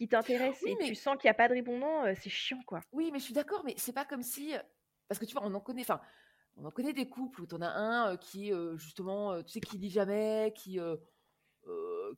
qui 0.00 0.08
t'intéressent 0.08 0.62
Oui, 0.62 0.70
et 0.72 0.76
mais- 0.80 0.86
tu 0.86 0.94
sens 0.94 1.16
qu'il 1.18 1.28
n'y 1.28 1.32
a 1.32 1.34
pas 1.34 1.48
de 1.48 1.52
répondant, 1.54 2.04
euh, 2.04 2.14
c'est 2.18 2.30
chiant, 2.30 2.62
quoi. 2.66 2.80
Oui, 2.92 3.10
mais 3.12 3.18
je 3.18 3.24
suis 3.24 3.34
d'accord, 3.34 3.62
mais 3.64 3.74
c'est 3.76 3.92
pas 3.92 4.06
comme 4.06 4.22
si. 4.22 4.54
Parce 5.08 5.18
que 5.18 5.26
tu 5.26 5.34
vois, 5.34 5.42
on 5.44 5.52
en 5.52 5.60
connaît. 5.60 5.82
Enfin, 5.82 6.00
on 6.56 6.64
en 6.64 6.70
connaît 6.70 6.92
des 6.92 7.08
couples 7.08 7.42
où 7.42 7.46
t'en 7.46 7.60
as 7.62 7.70
un 7.70 8.12
euh, 8.12 8.16
qui 8.16 8.48
est 8.50 8.52
euh, 8.54 8.76
justement, 8.76 9.32
euh, 9.32 9.42
tu 9.42 9.52
sais, 9.52 9.60
qui 9.60 9.78
lit 9.78 9.90
jamais, 9.90 10.52
qui. 10.56 10.78
euh, 10.80 10.96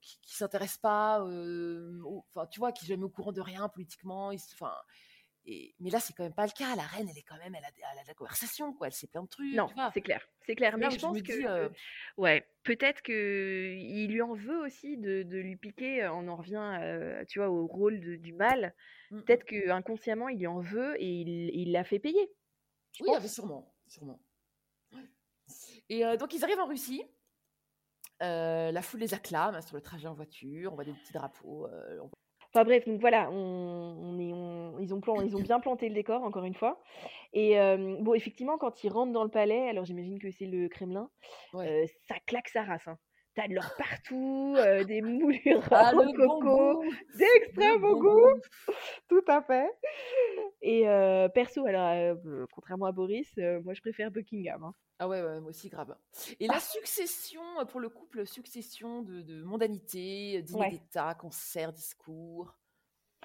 qui, 0.00 0.18
qui 0.22 0.34
s'intéresse 0.36 0.78
pas, 0.78 1.20
euh, 1.26 2.00
enfin 2.06 2.46
tu 2.46 2.58
vois, 2.60 2.72
qui 2.72 2.84
est 2.86 2.88
jamais 2.88 3.04
au 3.04 3.10
courant 3.10 3.32
de 3.32 3.40
rien 3.42 3.68
politiquement, 3.68 4.28
enfin, 4.54 4.72
et, 5.44 5.74
mais 5.80 5.90
là 5.90 6.00
c'est 6.00 6.14
quand 6.14 6.22
même 6.22 6.32
pas 6.32 6.46
le 6.46 6.52
cas. 6.52 6.74
La 6.76 6.84
reine, 6.84 7.08
elle 7.10 7.18
est 7.18 7.22
quand 7.22 7.36
même, 7.36 7.54
elle 7.54 7.64
a, 7.64 7.68
elle 7.92 7.98
a 7.98 8.02
de 8.02 8.08
la 8.08 8.14
conversation, 8.14 8.72
quoi. 8.72 8.86
Elle 8.86 8.92
sait 8.94 9.08
plein 9.08 9.22
de 9.22 9.28
trucs. 9.28 9.52
Non, 9.52 9.68
c'est 9.92 10.00
clair, 10.00 10.26
c'est 10.46 10.54
clair. 10.54 10.78
Mais 10.78 10.90
je 10.90 10.98
pense 10.98 11.20
que, 11.20 11.32
dis, 11.32 11.46
euh, 11.46 11.68
ouais, 12.16 12.46
peut-être 12.62 13.02
que 13.02 13.74
il 13.76 14.12
lui 14.12 14.22
en 14.22 14.32
veut 14.34 14.60
aussi 14.60 14.96
de, 14.96 15.24
de 15.24 15.36
lui 15.38 15.56
piquer. 15.56 16.06
On 16.08 16.26
en 16.28 16.36
revient, 16.36 17.24
tu 17.28 17.40
vois, 17.40 17.50
au 17.50 17.66
rôle 17.66 18.00
de- 18.00 18.16
du 18.16 18.32
mal. 18.32 18.74
mm, 19.10 19.16
mm. 19.18 19.22
Peut-être 19.24 19.44
que 19.44 19.68
inconsciemment, 19.70 20.28
il 20.30 20.38
lui 20.38 20.46
en 20.46 20.60
veut 20.60 20.94
et 21.02 21.06
il 21.20 21.50
il 21.54 21.72
l'a 21.72 21.84
fait 21.84 21.98
payer. 21.98 22.30
Je 22.92 23.02
Oui, 23.02 23.10
ah, 23.12 23.20
pense. 23.20 23.32
sûrement, 23.34 23.74
sûrement. 23.92 24.18
Et 25.88 26.04
euh, 26.04 26.16
donc 26.16 26.32
ils 26.34 26.44
arrivent 26.44 26.60
en 26.60 26.66
Russie. 26.66 27.02
Euh, 28.22 28.70
la 28.70 28.82
foule 28.82 29.00
les 29.00 29.14
acclame 29.14 29.54
hein, 29.56 29.60
sur 29.60 29.74
le 29.76 29.82
trajet 29.82 30.06
en 30.06 30.14
voiture. 30.14 30.72
On 30.72 30.74
voit 30.76 30.84
des 30.84 30.92
petits 30.92 31.12
drapeaux. 31.12 31.66
euh, 31.66 31.98
on 32.02 32.10
Enfin 32.54 32.64
bref, 32.64 32.86
donc 32.86 33.00
voilà, 33.00 33.30
on, 33.30 33.34
on 33.34 34.18
est, 34.18 34.30
on- 34.34 34.78
ils, 34.78 34.92
ont 34.92 35.00
plan- 35.00 35.22
ils 35.22 35.34
ont 35.34 35.40
bien 35.40 35.58
planté 35.58 35.88
le 35.88 35.94
décor, 35.94 36.22
encore 36.22 36.44
une 36.44 36.54
fois. 36.54 36.82
Et 37.32 37.58
euh, 37.58 37.96
bon, 38.00 38.12
effectivement, 38.12 38.58
quand 38.58 38.84
ils 38.84 38.90
rentrent 38.90 39.12
dans 39.12 39.24
le 39.24 39.30
palais, 39.30 39.70
alors 39.70 39.86
j'imagine 39.86 40.18
que 40.18 40.30
c'est 40.30 40.44
le 40.44 40.68
Kremlin, 40.68 41.08
Ouais. 41.54 41.84
euh, 41.84 41.86
ça 42.08 42.16
claque 42.26 42.48
sa 42.50 42.62
race. 42.62 42.86
Hein. 42.86 42.98
T'as 43.34 43.48
de 43.48 43.54
l'or 43.54 43.72
partout, 43.78 44.54
euh, 44.58 44.84
des 44.84 45.00
moulures 45.00 45.66
Ah, 45.70 45.92
au 45.96 46.02
le 46.02 46.12
bon 46.12 46.40
coco, 46.40 46.82
goût, 46.82 46.84
d'extrême 47.16 47.80
bon 47.80 47.92
bon 47.92 48.00
goût, 48.00 48.20
goût. 48.20 48.74
tout 49.08 49.24
à 49.28 49.40
fait. 49.40 49.70
Et 50.62 50.88
euh, 50.88 51.28
perso, 51.28 51.66
alors, 51.66 51.90
euh, 52.24 52.46
contrairement 52.52 52.86
à 52.86 52.92
Boris, 52.92 53.32
euh, 53.38 53.60
moi 53.62 53.74
je 53.74 53.80
préfère 53.80 54.10
Buckingham. 54.10 54.62
hein. 54.64 54.74
Ah 54.98 55.08
ouais, 55.08 55.20
ouais, 55.22 55.40
moi 55.40 55.50
aussi, 55.50 55.68
grave. 55.68 55.96
Et 56.38 56.46
la 56.46 56.60
succession, 56.60 57.42
euh, 57.58 57.64
pour 57.64 57.80
le 57.80 57.88
couple, 57.88 58.24
succession 58.26 59.02
de, 59.02 59.20
de 59.22 59.42
mondanité, 59.42 60.42
dîner 60.42 60.60
Ouais. 60.60 60.70
d'État, 60.70 61.14
concert, 61.14 61.72
discours? 61.72 62.56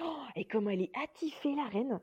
Oh, 0.02 0.26
et 0.36 0.46
comment 0.48 0.70
elle 0.70 0.82
est 0.82 0.92
attifée, 0.96 1.56
la 1.56 1.66
reine. 1.66 2.00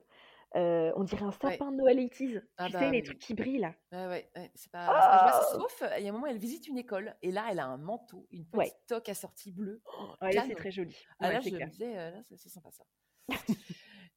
Euh, 0.56 0.92
on 0.96 1.02
dirait 1.04 1.24
un 1.24 1.32
Ouais. 1.42 1.58
sapin 1.58 1.72
de 1.72 1.76
Noël 1.76 1.98
80s. 1.98 2.42
Ah 2.56 2.66
tu 2.66 2.72
bah 2.72 2.78
sais, 2.78 2.90
les 2.90 3.00
oui. 3.00 3.02
trucs 3.02 3.18
qui 3.18 3.34
brillent 3.34 3.58
là. 3.58 3.74
Ouais, 3.90 4.06
ouais, 4.36 4.50
c'est 4.54 4.70
pas. 4.70 4.86
Ah 5.00 5.40
Sauf, 5.52 5.82
il 5.98 6.04
y 6.04 6.06
a 6.06 6.10
un 6.10 6.12
moment, 6.12 6.26
elle 6.26 6.38
visite 6.38 6.68
une 6.68 6.78
école, 6.78 7.16
et 7.22 7.32
là, 7.32 7.46
elle 7.50 7.58
a 7.58 7.66
un 7.66 7.76
manteau, 7.76 8.28
une 8.30 8.46
petite 8.46 8.86
toque 8.86 9.08
assortie 9.08 9.50
bleue. 9.50 9.82
Oh, 9.86 10.14
Ouais, 10.22 10.32
là, 10.32 10.44
c'est 10.46 10.54
très 10.54 10.70
joli. 10.70 10.96
Ah 11.18 11.28
Ouais, 11.28 11.34
là, 11.34 11.40
je 11.40 11.50
me 11.50 11.60
disais, 11.70 11.94
là, 11.94 12.22
c'est 12.22 12.36
sympa 12.48 12.70
ça. 12.70 12.84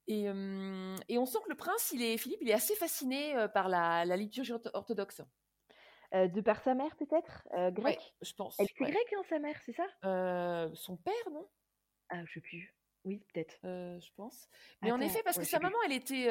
et, 0.08 0.28
euh, 0.30 0.96
et 1.10 1.18
on 1.18 1.26
sent 1.26 1.40
que 1.44 1.50
le 1.50 1.56
prince, 1.56 1.92
il 1.94 2.02
est, 2.04 2.18
Philippe, 2.18 2.40
il 2.42 2.50
est 2.50 2.54
assez 2.54 2.76
fasciné 2.76 3.36
euh, 3.36 3.48
par 3.48 3.68
la, 3.70 4.06
la 4.06 4.18
liturgie 4.18 4.54
ortho- 4.54 4.72
orthodoxe. 4.74 5.22
Euh, 6.14 6.28
de 6.30 6.40
par 6.40 6.62
sa 6.62 6.74
mère, 6.74 6.96
peut-être 6.96 7.48
euh, 7.54 7.66
Ouais, 7.72 7.72
Grec 7.74 8.16
je 8.22 8.34
pense. 8.34 8.56
Elle 8.60 8.70
fait 8.70 8.86
ouais. 8.86 8.92
grec, 8.92 9.14
hein, 9.18 9.22
sa 9.30 9.40
mère, 9.40 9.60
c'est 9.66 9.74
ça? 9.74 9.86
Son 10.74 10.96
père, 10.98 11.30
non? 11.32 11.48
Ah, 12.10 12.24
je 12.26 12.34
sais 12.34 12.42
plus. 12.42 12.74
Oui, 13.04 13.24
peut-être. 13.34 13.58
Je 13.64 14.10
pense. 14.16 14.50
Mais 14.82 14.92
en 14.92 15.00
effet, 15.00 15.22
parce 15.24 15.38
ouais, 15.38 15.44
que 15.44 15.46
je 15.48 15.52
sa 15.52 15.60
plus. 15.60 15.66
maman, 15.68 15.78
elle 15.86 15.94
était. 15.94 16.28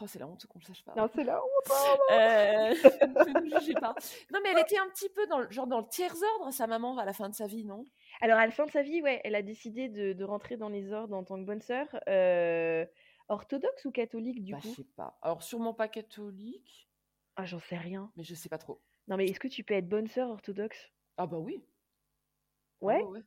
Oh, 0.00 0.06
c'est 0.06 0.18
la 0.20 0.26
honte 0.28 0.46
qu'on 0.46 0.58
le 0.60 0.64
sache 0.64 0.84
pas. 0.84 0.94
Non, 0.96 1.08
c'est 1.12 1.24
la 1.24 1.40
honte. 1.42 1.72
Euh, 2.12 2.74
ne 3.44 3.58
jugez 3.58 3.74
pas. 3.74 3.94
Non, 4.32 4.38
mais 4.42 4.50
elle 4.50 4.58
était 4.66 4.78
un 4.78 4.88
petit 4.90 5.08
peu 5.08 5.26
dans 5.26 5.38
le, 5.40 5.50
genre 5.50 5.66
dans 5.66 5.80
le 5.80 5.88
tiers 5.88 6.14
ordre, 6.38 6.52
sa 6.52 6.66
maman, 6.68 6.98
à 6.98 7.04
la 7.04 7.12
fin 7.12 7.28
de 7.28 7.34
sa 7.34 7.46
vie, 7.46 7.64
non? 7.64 7.84
Alors, 8.20 8.38
à 8.38 8.46
la 8.46 8.52
fin 8.52 8.64
de 8.66 8.70
sa 8.70 8.82
vie, 8.82 9.02
ouais, 9.02 9.20
elle 9.24 9.34
a 9.34 9.42
décidé 9.42 9.88
de, 9.88 10.12
de 10.12 10.24
rentrer 10.24 10.56
dans 10.56 10.68
les 10.68 10.92
ordres 10.92 11.16
en 11.16 11.24
tant 11.24 11.36
que 11.40 11.44
bonne 11.44 11.60
sœur. 11.62 11.88
euh, 12.08 12.86
orthodoxe 13.28 13.84
ou 13.86 13.90
catholique, 13.92 14.42
du 14.44 14.54
Bah, 14.54 14.58
je 14.60 14.66
coup 14.66 14.76
sais 14.76 14.84
pas. 14.84 15.18
Alors, 15.22 15.42
sûrement 15.42 15.72
pas 15.74 15.88
catholique, 15.88 16.90
Ah, 17.36 17.46
j'en 17.46 17.58
sais 17.58 17.78
rien. 17.78 18.12
mais 18.16 18.22
je 18.24 18.34
sais 18.34 18.50
pas 18.50 18.58
trop. 18.58 18.84
Non, 19.08 19.16
mais 19.16 19.26
est-ce 19.28 19.40
que 19.40 19.48
tu 19.48 19.64
peux 19.64 19.74
être 19.74 19.88
bonne 19.88 20.06
sœur 20.06 20.30
orthodoxe? 20.30 20.92
Ah, 21.18 21.26
bah 21.26 21.38
oui. 21.38 21.66
Ah 22.86 22.90
Ouais? 22.90 23.04
ouais. 23.04 23.22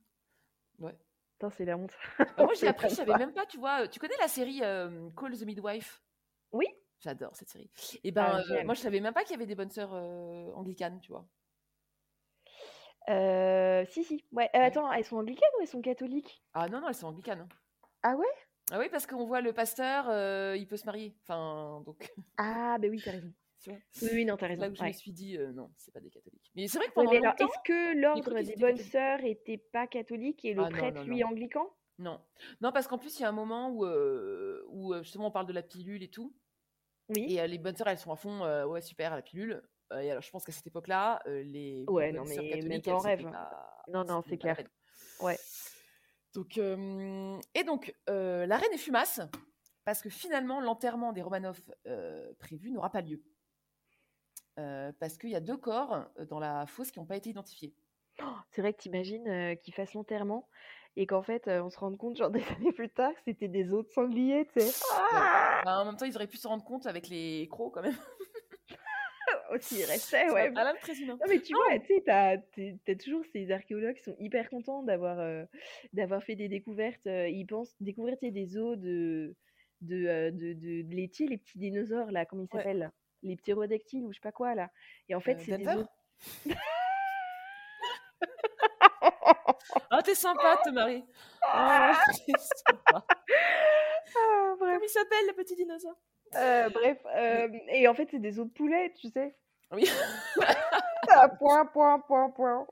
Ouais. 0.79 0.97
Putain, 1.37 1.49
c'est 1.49 1.65
la 1.65 1.77
honte. 1.77 1.97
Bah, 2.35 2.43
moi, 2.45 2.53
Je 2.53 2.59
j'ai 2.59 2.67
appris, 2.67 2.89
je 2.89 2.95
savais 2.95 3.15
même 3.15 3.33
pas, 3.33 3.45
tu 3.45 3.57
vois. 3.57 3.87
Tu 3.87 3.99
connais 3.99 4.17
la 4.19 4.27
série 4.27 4.61
euh, 4.63 5.09
Call 5.11 5.37
the 5.37 5.43
Midwife? 5.45 6.03
Oui 6.51 6.65
J'adore 6.99 7.35
cette 7.35 7.49
série. 7.49 7.71
Et 8.03 8.11
ben, 8.11 8.37
Ah, 8.49 8.61
euh, 8.61 8.63
moi, 8.63 8.73
je 8.75 8.79
savais 8.81 8.99
même 9.01 9.13
pas 9.13 9.23
qu'il 9.23 9.31
y 9.31 9.35
avait 9.35 9.45
des 9.47 9.55
bonnes 9.55 9.71
sœurs 9.71 9.93
euh, 9.93 10.51
anglicanes, 10.53 10.99
tu 11.01 11.11
vois. 11.11 11.27
Euh, 13.09 13.85
si, 13.85 14.03
si. 14.03 14.23
Ouais. 14.31 14.49
euh, 14.55 14.59
attends, 14.59 14.91
elles 14.91 15.05
sont 15.05 15.17
anglicanes 15.17 15.49
ou 15.57 15.61
elles 15.61 15.67
sont 15.67 15.81
catholiques? 15.81 16.43
Ah 16.53 16.67
non, 16.67 16.81
non, 16.81 16.87
elles 16.89 16.95
sont 16.95 17.07
anglicanes. 17.07 17.41
hein. 17.41 17.49
Ah 18.03 18.15
ouais? 18.15 18.25
Ah 18.71 18.79
oui, 18.79 18.87
parce 18.89 19.05
qu'on 19.05 19.25
voit 19.25 19.41
le 19.41 19.53
pasteur, 19.53 20.05
euh, 20.09 20.55
il 20.57 20.67
peut 20.67 20.77
se 20.77 20.85
marier. 20.85 21.15
Enfin, 21.23 21.81
donc, 21.85 22.09
Ah, 22.37 22.77
bah 22.79 22.87
oui, 22.89 23.01
t'as 23.03 23.11
raison. 23.11 23.33
Oui, 23.67 24.09
oui, 24.13 24.25
non, 24.25 24.37
t'as 24.37 24.47
raison. 24.47 24.61
là 24.63 24.69
où 24.69 24.75
je 24.75 24.83
me 24.83 24.91
suis 24.91 25.11
dit, 25.13 25.37
euh, 25.37 25.51
non, 25.51 25.71
c'est 25.77 25.93
pas 25.93 25.99
des 25.99 26.09
catholiques. 26.09 26.51
Mais 26.55 26.67
c'est 26.67 26.77
vrai 26.79 26.87
que 26.87 26.93
Ouais, 26.99 27.05
pendant 27.05 27.11
mais 27.11 27.17
alors, 27.17 27.33
longtemps, 27.39 27.45
est-ce 27.47 27.59
que 27.63 27.99
l'ordre 28.01 28.39
des 28.41 28.55
bonnes 28.55 28.77
sœurs 28.77 29.23
était 29.23 29.57
pas 29.57 29.87
catholique 29.87 30.45
et 30.45 30.53
le 30.53 30.63
Ah 30.63 30.69
prêtre, 30.69 31.01
non, 31.01 31.03
lui, 31.03 31.21
non. 31.21 31.27
anglican? 31.29 31.69
Non. 31.99 32.21
Non, 32.61 32.71
parce 32.71 32.87
qu'en 32.87 32.97
plus, 32.97 33.19
il 33.19 33.21
y 33.21 33.25
a 33.25 33.29
un 33.29 33.33
moment 33.33 33.69
où, 33.69 33.85
où 33.85 34.93
justement 35.03 35.27
on 35.27 35.31
parle 35.31 35.45
de 35.47 35.53
la 35.53 35.61
pilule 35.61 36.01
et 36.01 36.09
tout. 36.09 36.33
Oui. 37.09 37.35
Et 37.35 37.47
les 37.47 37.57
bonnes 37.59 37.75
sœurs, 37.75 37.87
elles 37.89 37.99
sont 37.99 38.11
à 38.11 38.15
fond, 38.15 38.65
ouais, 38.65 38.81
super, 38.81 39.15
la 39.15 39.21
pilule. 39.21 39.61
Et 39.99 40.11
alors, 40.11 40.21
je 40.23 40.29
pense 40.31 40.43
qu'à 40.45 40.51
cette 40.51 40.67
époque-là, 40.67 41.21
euh, 41.27 41.43
les 41.43 41.85
Ouais, 41.87 42.11
non, 42.11 42.23
mais 42.25 42.61
même 42.61 42.81
en 42.87 42.97
rêve. 42.99 43.23
pas- 43.23 43.83
Non, 43.87 44.03
non, 44.03 44.21
c'est 44.27 44.37
clair. 44.37 44.57
Ouais. 45.19 45.37
Donc, 46.33 46.57
euh, 46.57 47.37
et 47.55 47.63
donc, 47.63 47.93
euh, 48.09 48.45
la 48.45 48.57
reine 48.57 48.71
est 48.73 48.77
fumasse, 48.77 49.19
parce 49.83 50.01
que 50.01 50.09
finalement, 50.09 50.61
l'enterrement 50.61 51.11
des 51.13 51.21
Romanov 51.21 51.59
prévu 52.39 52.71
n'aura 52.71 52.89
pas 52.89 53.01
lieu. 53.01 53.21
Parce 54.55 55.17
qu'il 55.17 55.29
y 55.31 55.35
a 55.35 55.39
deux 55.39 55.57
corps 55.57 56.05
dans 56.29 56.39
la 56.39 56.65
fosse 56.67 56.91
qui 56.91 56.99
n'ont 56.99 57.05
pas 57.05 57.17
été 57.17 57.29
identifiés. 57.31 57.73
C'est 58.51 58.61
vrai 58.61 58.73
que 58.73 58.79
t'imagines 58.81 59.27
euh, 59.27 59.55
qu'ils 59.55 59.73
fassent 59.73 59.93
l'enterrement 59.93 60.47
et 60.95 61.07
qu'en 61.07 61.21
fait, 61.23 61.47
euh, 61.47 61.63
on 61.63 61.69
se 61.69 61.79
rende 61.79 61.97
compte, 61.97 62.17
genre 62.17 62.29
des 62.43 62.43
années 62.49 62.71
plus 62.73 62.89
tard, 62.89 63.11
que 63.13 63.21
c'était 63.25 63.47
des 63.47 63.71
os 63.73 63.85
de 63.85 63.91
sanglier, 63.91 64.45
tu 64.53 64.59
sais. 64.59 64.67
Ouais. 64.67 64.73
Ah 65.13 65.61
Bah, 65.65 65.79
en 65.81 65.85
même 65.85 65.95
temps, 65.95 66.05
ils 66.05 66.15
auraient 66.15 66.27
pu 66.27 66.37
se 66.37 66.47
rendre 66.47 66.63
compte 66.63 66.85
avec 66.85 67.07
les 67.07 67.47
crocs 67.49 67.73
quand 67.73 67.81
même. 67.81 67.97
il 69.71 69.83
restait, 69.85 70.29
ouais. 70.31 70.49
lame 70.51 70.77
très 70.81 70.95
humain. 70.95 71.13
Non, 71.19 71.25
mais 71.27 71.39
tu 71.41 71.53
vois, 71.53 71.77
tu 71.79 71.87
sais, 71.87 72.03
t'as, 72.05 72.37
t'as 72.85 72.95
toujours 72.95 73.23
ces 73.33 73.51
archéologues 73.51 73.95
qui 73.95 74.03
sont 74.03 74.15
hyper 74.19 74.49
contents 74.49 74.83
d'avoir 74.83 75.19
euh, 75.19 75.43
d'avoir 75.93 76.23
fait 76.23 76.35
des 76.35 76.47
découvertes. 76.47 77.05
euh, 77.07 77.27
ils 77.29 77.45
pensent 77.45 77.75
découvrir 77.79 78.17
des 78.21 78.57
os 78.57 78.77
de, 78.77 79.35
de, 79.81 80.05
euh, 80.07 80.31
de, 80.31 80.53
de, 80.53 80.81
de 80.83 80.95
les, 80.95 81.07
petits 81.07 81.57
dinosaures, 81.57 82.11
là, 82.11 82.25
comment 82.25 82.43
ils 82.43 82.55
Ouais. 82.55 82.63
s'appellent 82.63 82.91
Les 83.23 83.35
ptérodactyles 83.35 84.03
ou 84.05 84.11
je 84.11 84.17
sais 84.17 84.21
pas 84.21 84.31
quoi, 84.31 84.55
là. 84.55 84.69
Et 85.09 85.15
en 85.15 85.19
fait, 85.21 85.33
Euh, 85.35 85.41
c'est 85.45 85.57
des 85.57 85.67
os. 85.67 85.85
Ah, 89.89 90.01
t'es 90.03 90.15
sympa, 90.15 90.57
te 90.63 90.69
Marie. 90.69 91.03
Ah, 91.43 92.01
t'es 92.25 92.33
sympa. 92.37 93.05
Ah. 94.15 94.55
Comment 94.59 94.79
il 94.81 94.89
s'appelle, 94.89 95.27
le 95.27 95.33
petit 95.33 95.55
dinosaure? 95.55 95.97
Euh, 96.35 96.69
bref. 96.69 96.97
euh, 97.15 97.49
et 97.69 97.87
en 97.87 97.93
fait, 97.93 98.07
c'est 98.11 98.19
des 98.19 98.39
os 98.39 98.47
de 98.47 98.51
poulet, 98.53 98.93
tu 98.99 99.09
sais. 99.09 99.35
Oui. 99.71 99.85
Point, 101.39 101.65
point, 101.65 101.99
point, 101.99 102.29
point. 102.29 102.67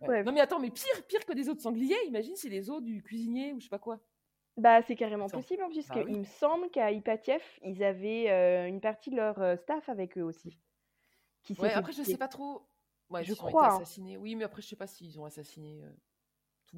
Ouais. 0.00 0.22
Non, 0.24 0.32
mais 0.32 0.40
attends, 0.40 0.58
mais 0.58 0.70
pire, 0.70 1.06
pire 1.06 1.24
que 1.24 1.32
des 1.32 1.48
os 1.48 1.56
de 1.56 1.60
sanglier, 1.60 1.96
imagine, 2.06 2.36
c'est 2.36 2.48
les 2.48 2.70
os 2.70 2.82
du 2.82 3.02
cuisinier 3.02 3.52
ou 3.52 3.60
je 3.60 3.64
sais 3.64 3.70
pas 3.70 3.78
quoi. 3.78 4.00
Bah, 4.56 4.80
c'est 4.82 4.96
carrément 4.96 5.28
possible, 5.28 5.62
hein, 5.62 5.68
puisque 5.70 5.94
Bah 5.94 6.02
oui. 6.04 6.12
il 6.12 6.18
me 6.20 6.24
semble 6.24 6.70
qu'à 6.70 6.90
Ipatiev, 6.90 7.42
ils 7.62 7.84
avaient 7.84 8.30
euh, 8.30 8.66
une 8.66 8.80
partie 8.80 9.10
de 9.10 9.16
leur 9.16 9.40
euh, 9.42 9.56
staff 9.56 9.88
avec 9.88 10.16
eux 10.16 10.22
aussi. 10.22 10.58
Qui 11.42 11.54
Ouais, 11.60 11.72
après, 11.72 11.92
je 11.92 12.02
sais 12.02 12.16
pas 12.16 12.28
trop. 12.28 12.66
Ouais, 13.10 13.22
Je 13.24 13.32
ils 13.32 13.42
ont 13.42 13.46
crois, 13.46 13.74
hein. 13.74 13.82
Oui, 14.18 14.34
mais 14.34 14.44
après, 14.44 14.62
je 14.62 14.68
sais 14.68 14.76
pas 14.76 14.86
s'ils 14.86 15.20
ont 15.20 15.24
assassiné 15.26 15.82
euh, 15.82 15.90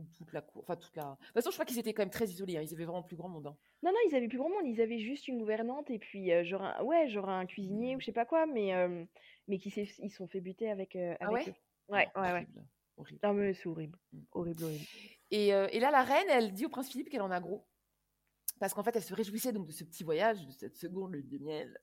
tout- 0.07 0.25
toute 0.25 0.33
la 0.33 0.41
cour. 0.43 0.63
Enfin, 0.63 0.77
toute 0.77 0.95
la. 0.97 1.03
De 1.21 1.25
toute 1.27 1.35
façon, 1.35 1.51
je 1.51 1.57
crois 1.57 1.65
qu'ils 1.65 1.79
étaient 1.79 1.93
quand 1.95 2.03
même 2.03 2.11
très 2.11 2.27
isolés. 2.27 2.57
hein. 2.57 2.63
Ils 2.63 2.73
avaient 2.75 2.85
vraiment 2.85 3.03
plus 3.03 3.17
grand 3.17 3.29
monde. 3.29 3.47
hein. 3.47 3.57
Non, 3.83 3.91
non, 3.93 3.99
ils 4.09 4.15
avaient 4.15 4.29
plus 4.29 4.39
grand 4.39 4.49
monde, 4.51 4.67
ils 4.67 4.81
avaient 4.81 4.99
juste 4.99 5.29
une 5.29 5.39
gouvernante 5.39 5.91
et 5.91 5.99
puis 5.99 6.33
euh, 6.33 6.45
genre 6.45 6.63
un, 6.63 6.83
ouais, 6.83 7.09
genre 7.09 7.29
un 7.29 7.47
cuisinier 7.47 7.97
ou 7.97 8.01
je 8.01 8.07
sais 8.07 8.13
pas 8.13 8.25
quoi, 8.27 8.47
mais 8.47 8.75
euh, 8.75 9.05
mais 9.47 9.59
qui 9.59 9.69
ils 9.71 10.11
sont 10.11 10.27
fait 10.29 10.41
buter 10.41 10.71
avec, 10.71 10.97
euh, 10.97 11.15
Ah 11.21 11.31
ouais? 11.33 11.49
eux. 11.49 11.55
Ouais, 11.89 12.09
Oh, 12.15 12.21
ouais, 12.21 12.27
ouais. 12.27 12.33
horrible, 12.33 12.65
horrible. 12.97 13.21
Non 13.23 13.33
mais 13.35 13.55
c'est 13.55 13.69
horrible, 13.69 13.99
Mm. 14.13 14.19
horrible, 14.33 14.65
horrible. 14.65 14.85
Et, 15.31 15.55
euh, 15.55 15.69
et 15.71 15.79
là, 15.81 15.91
la 15.91 16.03
reine, 16.03 16.27
elle 16.31 16.53
dit 16.53 16.67
au 16.67 16.69
prince 16.69 16.91
Philippe 16.91 17.09
qu'elle 17.11 17.23
en 17.23 17.31
a 17.31 17.41
gros. 17.41 17.67
Parce 18.61 18.75
qu'en 18.75 18.83
fait, 18.83 18.97
elle 18.97 19.05
se 19.05 19.15
réjouissait 19.15 19.53
donc 19.53 19.67
de 19.69 19.73
ce 19.73 19.85
petit 19.85 20.03
voyage, 20.03 20.45
de 20.45 20.51
cette 20.51 20.77
seconde 20.77 21.13
lune 21.13 21.29
de 21.29 21.39
miel. 21.39 21.79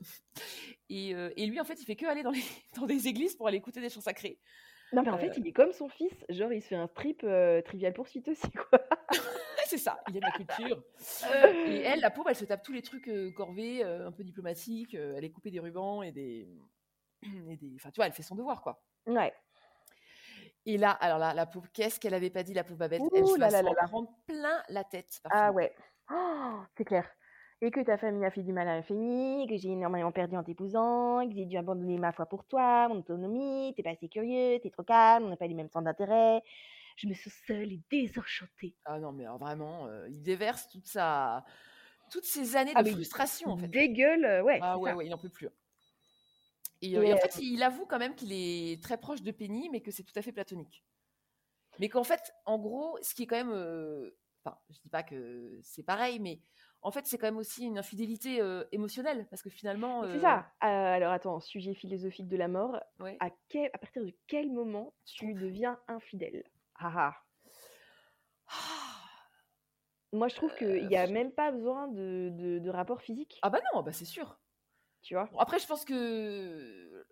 Et, 0.90 1.12
et 1.12 1.46
lui, 1.46 1.60
en 1.62 1.64
fait, 1.64 1.80
il 1.82 1.86
fait 1.86 1.96
que 1.96 2.06
aller 2.06 2.22
dans, 2.22 2.32
les, 2.32 2.42
dans 2.76 2.86
des 2.86 3.08
églises 3.08 3.36
pour 3.36 3.48
aller 3.48 3.58
écouter 3.58 3.80
des 3.80 3.90
chants 3.90 4.02
sacrés. 4.02 4.40
Non 4.94 5.02
mais 5.02 5.10
en 5.10 5.18
fait, 5.18 5.34
il 5.38 5.48
est 5.48 5.52
comme 5.52 5.72
son 5.72 5.90
fils, 5.90 6.14
genre 6.30 6.54
il 6.54 6.62
se 6.62 6.68
fait 6.68 6.76
un 6.76 6.88
strip 6.88 7.22
euh, 7.24 7.62
trivial 7.62 7.94
poursuite 7.94 8.28
aussi 8.28 8.50
quoi. 8.52 8.80
c'est 9.66 9.78
ça, 9.78 10.00
il 10.10 10.18
aime 10.18 10.24
la 10.24 10.32
culture. 10.32 10.84
Et 11.68 11.82
elle, 11.82 12.00
la 12.00 12.12
pauvre, 12.12 12.30
elle 12.30 12.36
se 12.36 12.46
tape 12.46 12.64
tous 12.64 12.72
les 12.72 12.82
trucs 12.82 13.08
euh, 13.08 13.32
corvées, 13.32 13.84
euh, 13.84 14.08
un 14.08 14.12
peu 14.12 14.24
diplomatiques. 14.24 14.94
elle 14.94 15.24
est 15.24 15.32
coupée 15.32 15.52
des 15.52 15.60
rubans 15.60 16.04
et 16.04 16.12
des. 16.12 16.48
Et 17.50 17.58
des... 17.58 17.74
Enfin, 17.76 17.90
tu 17.90 17.98
vois, 17.98 18.06
elle 18.06 18.14
fait 18.14 18.24
son 18.24 18.36
devoir, 18.36 18.62
quoi. 18.62 18.84
Ouais. 19.08 19.34
Et 20.68 20.78
là, 20.78 20.92
alors 20.92 21.20
là, 21.20 21.34
la 21.34 21.46
pauvre, 21.46 21.68
qu'est-ce 21.74 22.00
qu'elle 22.00 22.14
avait 22.14 22.30
pas 22.30 22.44
dit, 22.44 22.54
la 22.54 22.64
pauvre 22.64 22.80
Babette? 22.80 23.02
Elle 23.16 23.24
Ouh 23.24 23.36
se 23.36 23.40
va 23.40 23.50
là 23.50 23.60
s'en 23.60 23.66
là 23.66 23.72
là. 23.82 23.88
prendre 23.88 24.10
plein 24.28 24.64
la 24.70 24.84
tête. 24.84 25.22
Ah 25.30 25.52
ouais. 25.52 25.74
Oh, 26.12 26.60
c'est 26.78 26.86
clair. 26.86 27.08
Et 27.66 27.72
que 27.72 27.80
ta 27.80 27.98
famille 27.98 28.24
a 28.24 28.30
fait 28.30 28.44
du 28.44 28.54
mal 28.54 28.68
à 28.68 28.84
famille, 28.84 29.48
que 29.48 29.58
j'ai 29.58 29.70
énormément 29.70 30.12
perdu 30.12 30.38
en 30.38 30.44
t'épousant, 30.44 31.28
que 31.28 31.34
j'ai 31.34 31.46
dû 31.46 31.58
abandonner 31.58 31.98
ma 31.98 32.12
foi 32.12 32.28
pour 32.28 32.46
toi, 32.46 32.88
mon 32.90 32.98
autonomie, 32.98 33.74
t'es 33.76 33.82
pas 33.82 33.90
assez 33.90 34.08
curieux, 34.08 34.60
t'es 34.62 34.70
trop 34.70 34.84
calme, 34.84 35.26
on 35.26 35.30
n'a 35.30 35.36
pas 35.36 35.48
les 35.48 35.56
mêmes 35.56 35.70
centres 35.70 35.86
d'intérêt. 35.86 36.44
Je 36.96 37.08
me 37.08 37.16
sens 37.16 37.34
seule 37.48 37.74
et 37.74 37.82
désenchantée. 37.90 38.76
Ah 38.86 39.00
non, 39.00 39.12
mais 39.14 39.24
alors 39.24 39.40
vraiment, 39.40 39.88
euh, 39.88 40.08
il 40.10 40.22
déverse 40.22 40.68
toute 40.68 40.86
sa... 40.86 41.44
toutes 42.12 42.26
ces 42.26 42.56
années 42.56 42.74
Ah, 42.76 42.84
de 42.84 42.90
frustration, 42.92 43.50
en 43.50 43.58
fait. 43.58 43.68
Dégueule, 43.68 44.26
euh, 44.26 44.44
ouais. 44.44 44.60
Ah 44.62 44.78
ouais, 44.78 44.92
ça. 44.92 44.98
ouais, 44.98 45.08
il 45.08 45.10
n'en 45.10 45.18
peut 45.18 45.30
plus. 45.30 45.50
Et, 46.84 47.00
euh, 47.00 47.02
Et, 47.02 47.14
en 47.14 47.18
fait, 47.18 47.40
il 47.42 47.64
avoue 47.64 47.88
quand 47.88 47.98
même 47.98 48.14
qu'il 48.14 48.32
est 48.32 48.80
très 48.84 49.00
proche 49.00 49.24
de 49.24 49.32
Penny, 49.32 49.72
mais 49.72 49.82
que 49.82 49.90
c'est 49.90 50.04
tout 50.04 50.14
à 50.18 50.22
fait 50.22 50.32
platonique. 50.32 50.84
Mais 51.80 51.90
qu'en 51.90 52.04
fait, 52.04 52.32
en 52.46 52.60
gros, 52.60 53.00
ce 53.02 53.16
qui 53.16 53.24
est 53.24 53.26
quand 53.26 53.44
même. 53.44 54.12
Enfin, 54.46 54.56
je 54.70 54.80
dis 54.82 54.90
pas 54.90 55.02
que 55.02 55.58
c'est 55.64 55.82
pareil, 55.82 56.20
mais 56.20 56.40
en 56.86 56.92
fait, 56.92 57.08
c'est 57.08 57.18
quand 57.18 57.26
même 57.26 57.38
aussi 57.38 57.66
une 57.66 57.80
infidélité 57.80 58.40
euh, 58.42 58.64
émotionnelle, 58.72 59.26
parce 59.32 59.42
que 59.42 59.50
finalement. 59.50 60.04
C'est 60.04 60.18
euh, 60.18 60.22
ça. 60.22 60.46
Euh, 60.64 60.68
alors 60.68 61.12
attends, 61.12 61.40
sujet 61.40 61.74
philosophique 61.74 62.28
de 62.28 62.38
la 62.38 62.48
mort. 62.48 62.80
ouais. 63.00 63.18
À, 63.20 63.32
quel, 63.50 63.72
à 63.74 63.80
partir 63.80 64.06
de 64.06 64.14
quel 64.28 64.52
moment 64.52 64.94
tu 65.04 65.34
deviens 65.34 65.80
infidèle? 65.88 66.44
Ah 66.76 66.94
ah. 66.96 67.14
Ah, 68.48 68.54
Moi, 70.14 70.28
je 70.28 70.36
trouve 70.36 70.56
qu'il 70.56 70.88
n'y 70.88 70.96
a 70.96 71.08
même 71.08 71.32
pas 71.32 71.52
besoin 71.52 71.88
de, 71.88 72.30
de, 72.32 72.60
de 72.60 72.70
rapport 72.70 73.02
physique, 73.02 73.40
Ah 73.42 73.50
bah 73.50 73.62
non, 73.74 73.82
bah 73.82 73.92
c'est 73.92 74.06
sûr. 74.06 74.40
tu 75.02 75.16
vois? 75.16 75.26
Bon, 75.32 75.40
après, 75.40 75.58
je 75.58 75.66
pense 75.66 75.86
que. 75.86 77.06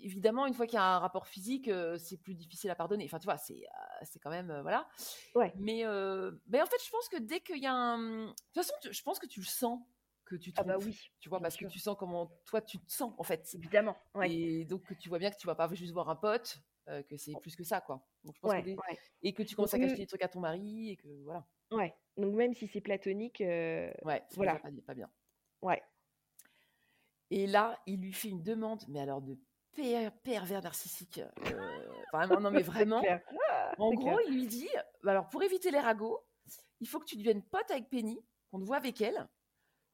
Évidemment, 0.00 0.46
une 0.46 0.54
fois 0.54 0.66
qu'il 0.66 0.76
y 0.76 0.80
a 0.80 0.94
un 0.96 0.98
rapport 1.00 1.26
physique, 1.26 1.66
euh, 1.68 1.98
c'est 1.98 2.18
plus 2.18 2.34
difficile 2.34 2.70
à 2.70 2.74
pardonner. 2.76 3.04
Enfin, 3.06 3.18
tu 3.18 3.24
vois, 3.24 3.36
c'est 3.36 3.64
euh, 4.02 4.06
quand 4.22 4.30
même. 4.30 4.50
euh, 4.50 4.62
voilà. 4.62 4.88
Ouais. 5.34 5.52
Mais, 5.56 5.84
euh, 5.84 6.30
mais 6.46 6.62
en 6.62 6.66
fait, 6.66 6.76
je 6.84 6.90
pense 6.90 7.08
que 7.08 7.16
dès 7.18 7.40
qu'il 7.40 7.58
y 7.58 7.66
a 7.66 7.72
un. 7.74 8.26
De 8.26 8.30
toute 8.30 8.54
façon, 8.54 8.74
tu- 8.80 8.92
je 8.92 9.02
pense 9.02 9.18
que 9.18 9.26
tu 9.26 9.40
le 9.40 9.46
sens 9.46 9.80
que 10.24 10.36
tu 10.36 10.52
Ah 10.56 10.62
bah 10.62 10.76
oui, 10.78 10.98
Tu 11.20 11.28
vois, 11.28 11.40
parce 11.40 11.54
sûr. 11.56 11.66
que 11.68 11.72
tu 11.72 11.78
sens 11.78 11.96
comment 11.98 12.30
toi 12.44 12.60
tu 12.60 12.78
te 12.78 12.92
sens, 12.92 13.12
en 13.18 13.22
fait. 13.24 13.48
évidemment. 13.54 13.96
Ouais. 14.14 14.30
Et 14.32 14.64
donc, 14.66 14.82
tu 15.00 15.08
vois 15.08 15.18
bien 15.18 15.30
que 15.30 15.36
tu 15.38 15.46
vas 15.46 15.54
pas 15.54 15.72
juste 15.74 15.92
voir 15.92 16.08
un 16.10 16.16
pote, 16.16 16.58
que 16.86 17.16
c'est 17.16 17.32
plus 17.40 17.56
que 17.56 17.64
ça, 17.64 17.80
quoi. 17.80 18.06
Donc, 18.24 18.34
je 18.36 18.40
pense 18.40 18.52
Ouais, 18.52 18.60
que 18.60 18.66
dès- 18.66 18.74
ouais. 18.76 18.98
Et 19.22 19.32
que 19.32 19.42
tu 19.42 19.56
commences 19.56 19.74
à 19.74 19.78
cacher 19.78 19.96
des 19.96 20.06
trucs 20.06 20.22
à 20.22 20.28
ton 20.28 20.40
mari, 20.40 20.90
et 20.90 20.96
que 20.96 21.08
voilà. 21.24 21.46
Ouais. 21.72 21.94
Donc 22.16 22.34
même 22.34 22.54
si 22.54 22.66
c'est 22.68 22.80
platonique, 22.80 23.40
Ouais, 23.40 23.94
c'est 24.28 24.36
Voilà. 24.36 24.56
pas, 24.56 24.68
pas 24.86 24.94
bien. 24.94 25.10
ouais. 25.62 25.82
Et 27.30 27.46
là, 27.46 27.78
il 27.86 28.00
lui 28.00 28.12
fait 28.12 28.28
une 28.28 28.42
demande, 28.42 28.84
mais 28.88 29.00
alors 29.00 29.20
de 29.20 29.38
per- 29.78 30.10
pervers 30.22 30.62
narcissique. 30.62 31.20
euh, 31.46 31.86
vraiment, 32.12 32.40
non, 32.40 32.50
mais 32.50 32.62
vraiment. 32.62 33.02
Ah, 33.50 33.74
En 33.78 33.92
gros, 33.92 34.16
clair. 34.16 34.28
il 34.28 34.34
lui 34.34 34.46
dit 34.46 34.68
bah 35.02 35.12
alors, 35.12 35.28
pour 35.28 35.42
éviter 35.42 35.70
les 35.70 35.80
ragots, 35.80 36.20
il 36.80 36.88
faut 36.88 36.98
que 37.00 37.04
tu 37.06 37.16
deviennes 37.16 37.42
pote 37.42 37.70
avec 37.70 37.88
Penny, 37.88 38.20
qu'on 38.50 38.58
te 38.60 38.64
voit 38.64 38.76
avec 38.76 39.00
elle. 39.00 39.28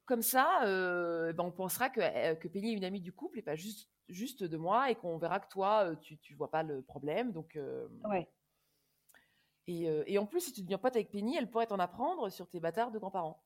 Comme 0.06 0.22
ça, 0.22 0.64
euh, 0.64 1.32
ben, 1.32 1.44
on 1.44 1.50
pensera 1.52 1.88
que, 1.90 2.00
euh, 2.00 2.34
que 2.34 2.48
Penny 2.48 2.72
est 2.72 2.76
une 2.76 2.84
amie 2.84 3.00
du 3.00 3.12
couple 3.12 3.38
et 3.38 3.42
pas 3.42 3.56
juste, 3.56 3.88
juste 4.08 4.44
de 4.44 4.56
moi, 4.58 4.90
et 4.90 4.94
qu'on 4.96 5.16
verra 5.16 5.40
que 5.40 5.48
toi, 5.48 5.90
euh, 5.90 5.96
tu, 5.96 6.18
tu 6.18 6.34
vois 6.34 6.50
pas 6.50 6.62
le 6.62 6.82
problème. 6.82 7.32
Donc, 7.32 7.56
euh, 7.56 7.88
Ouais. 8.04 8.28
et, 9.66 9.88
euh, 9.88 10.04
et 10.06 10.18
en 10.18 10.26
plus, 10.26 10.40
si 10.40 10.52
tu 10.52 10.62
deviens 10.62 10.76
pote 10.78 10.94
avec 10.94 11.10
Penny, 11.10 11.36
elle 11.36 11.50
pourrait 11.50 11.66
t'en 11.66 11.78
apprendre 11.78 12.28
sur 12.30 12.48
tes 12.48 12.60
bâtards 12.60 12.90
de 12.90 12.98
grands-parents. 12.98 13.42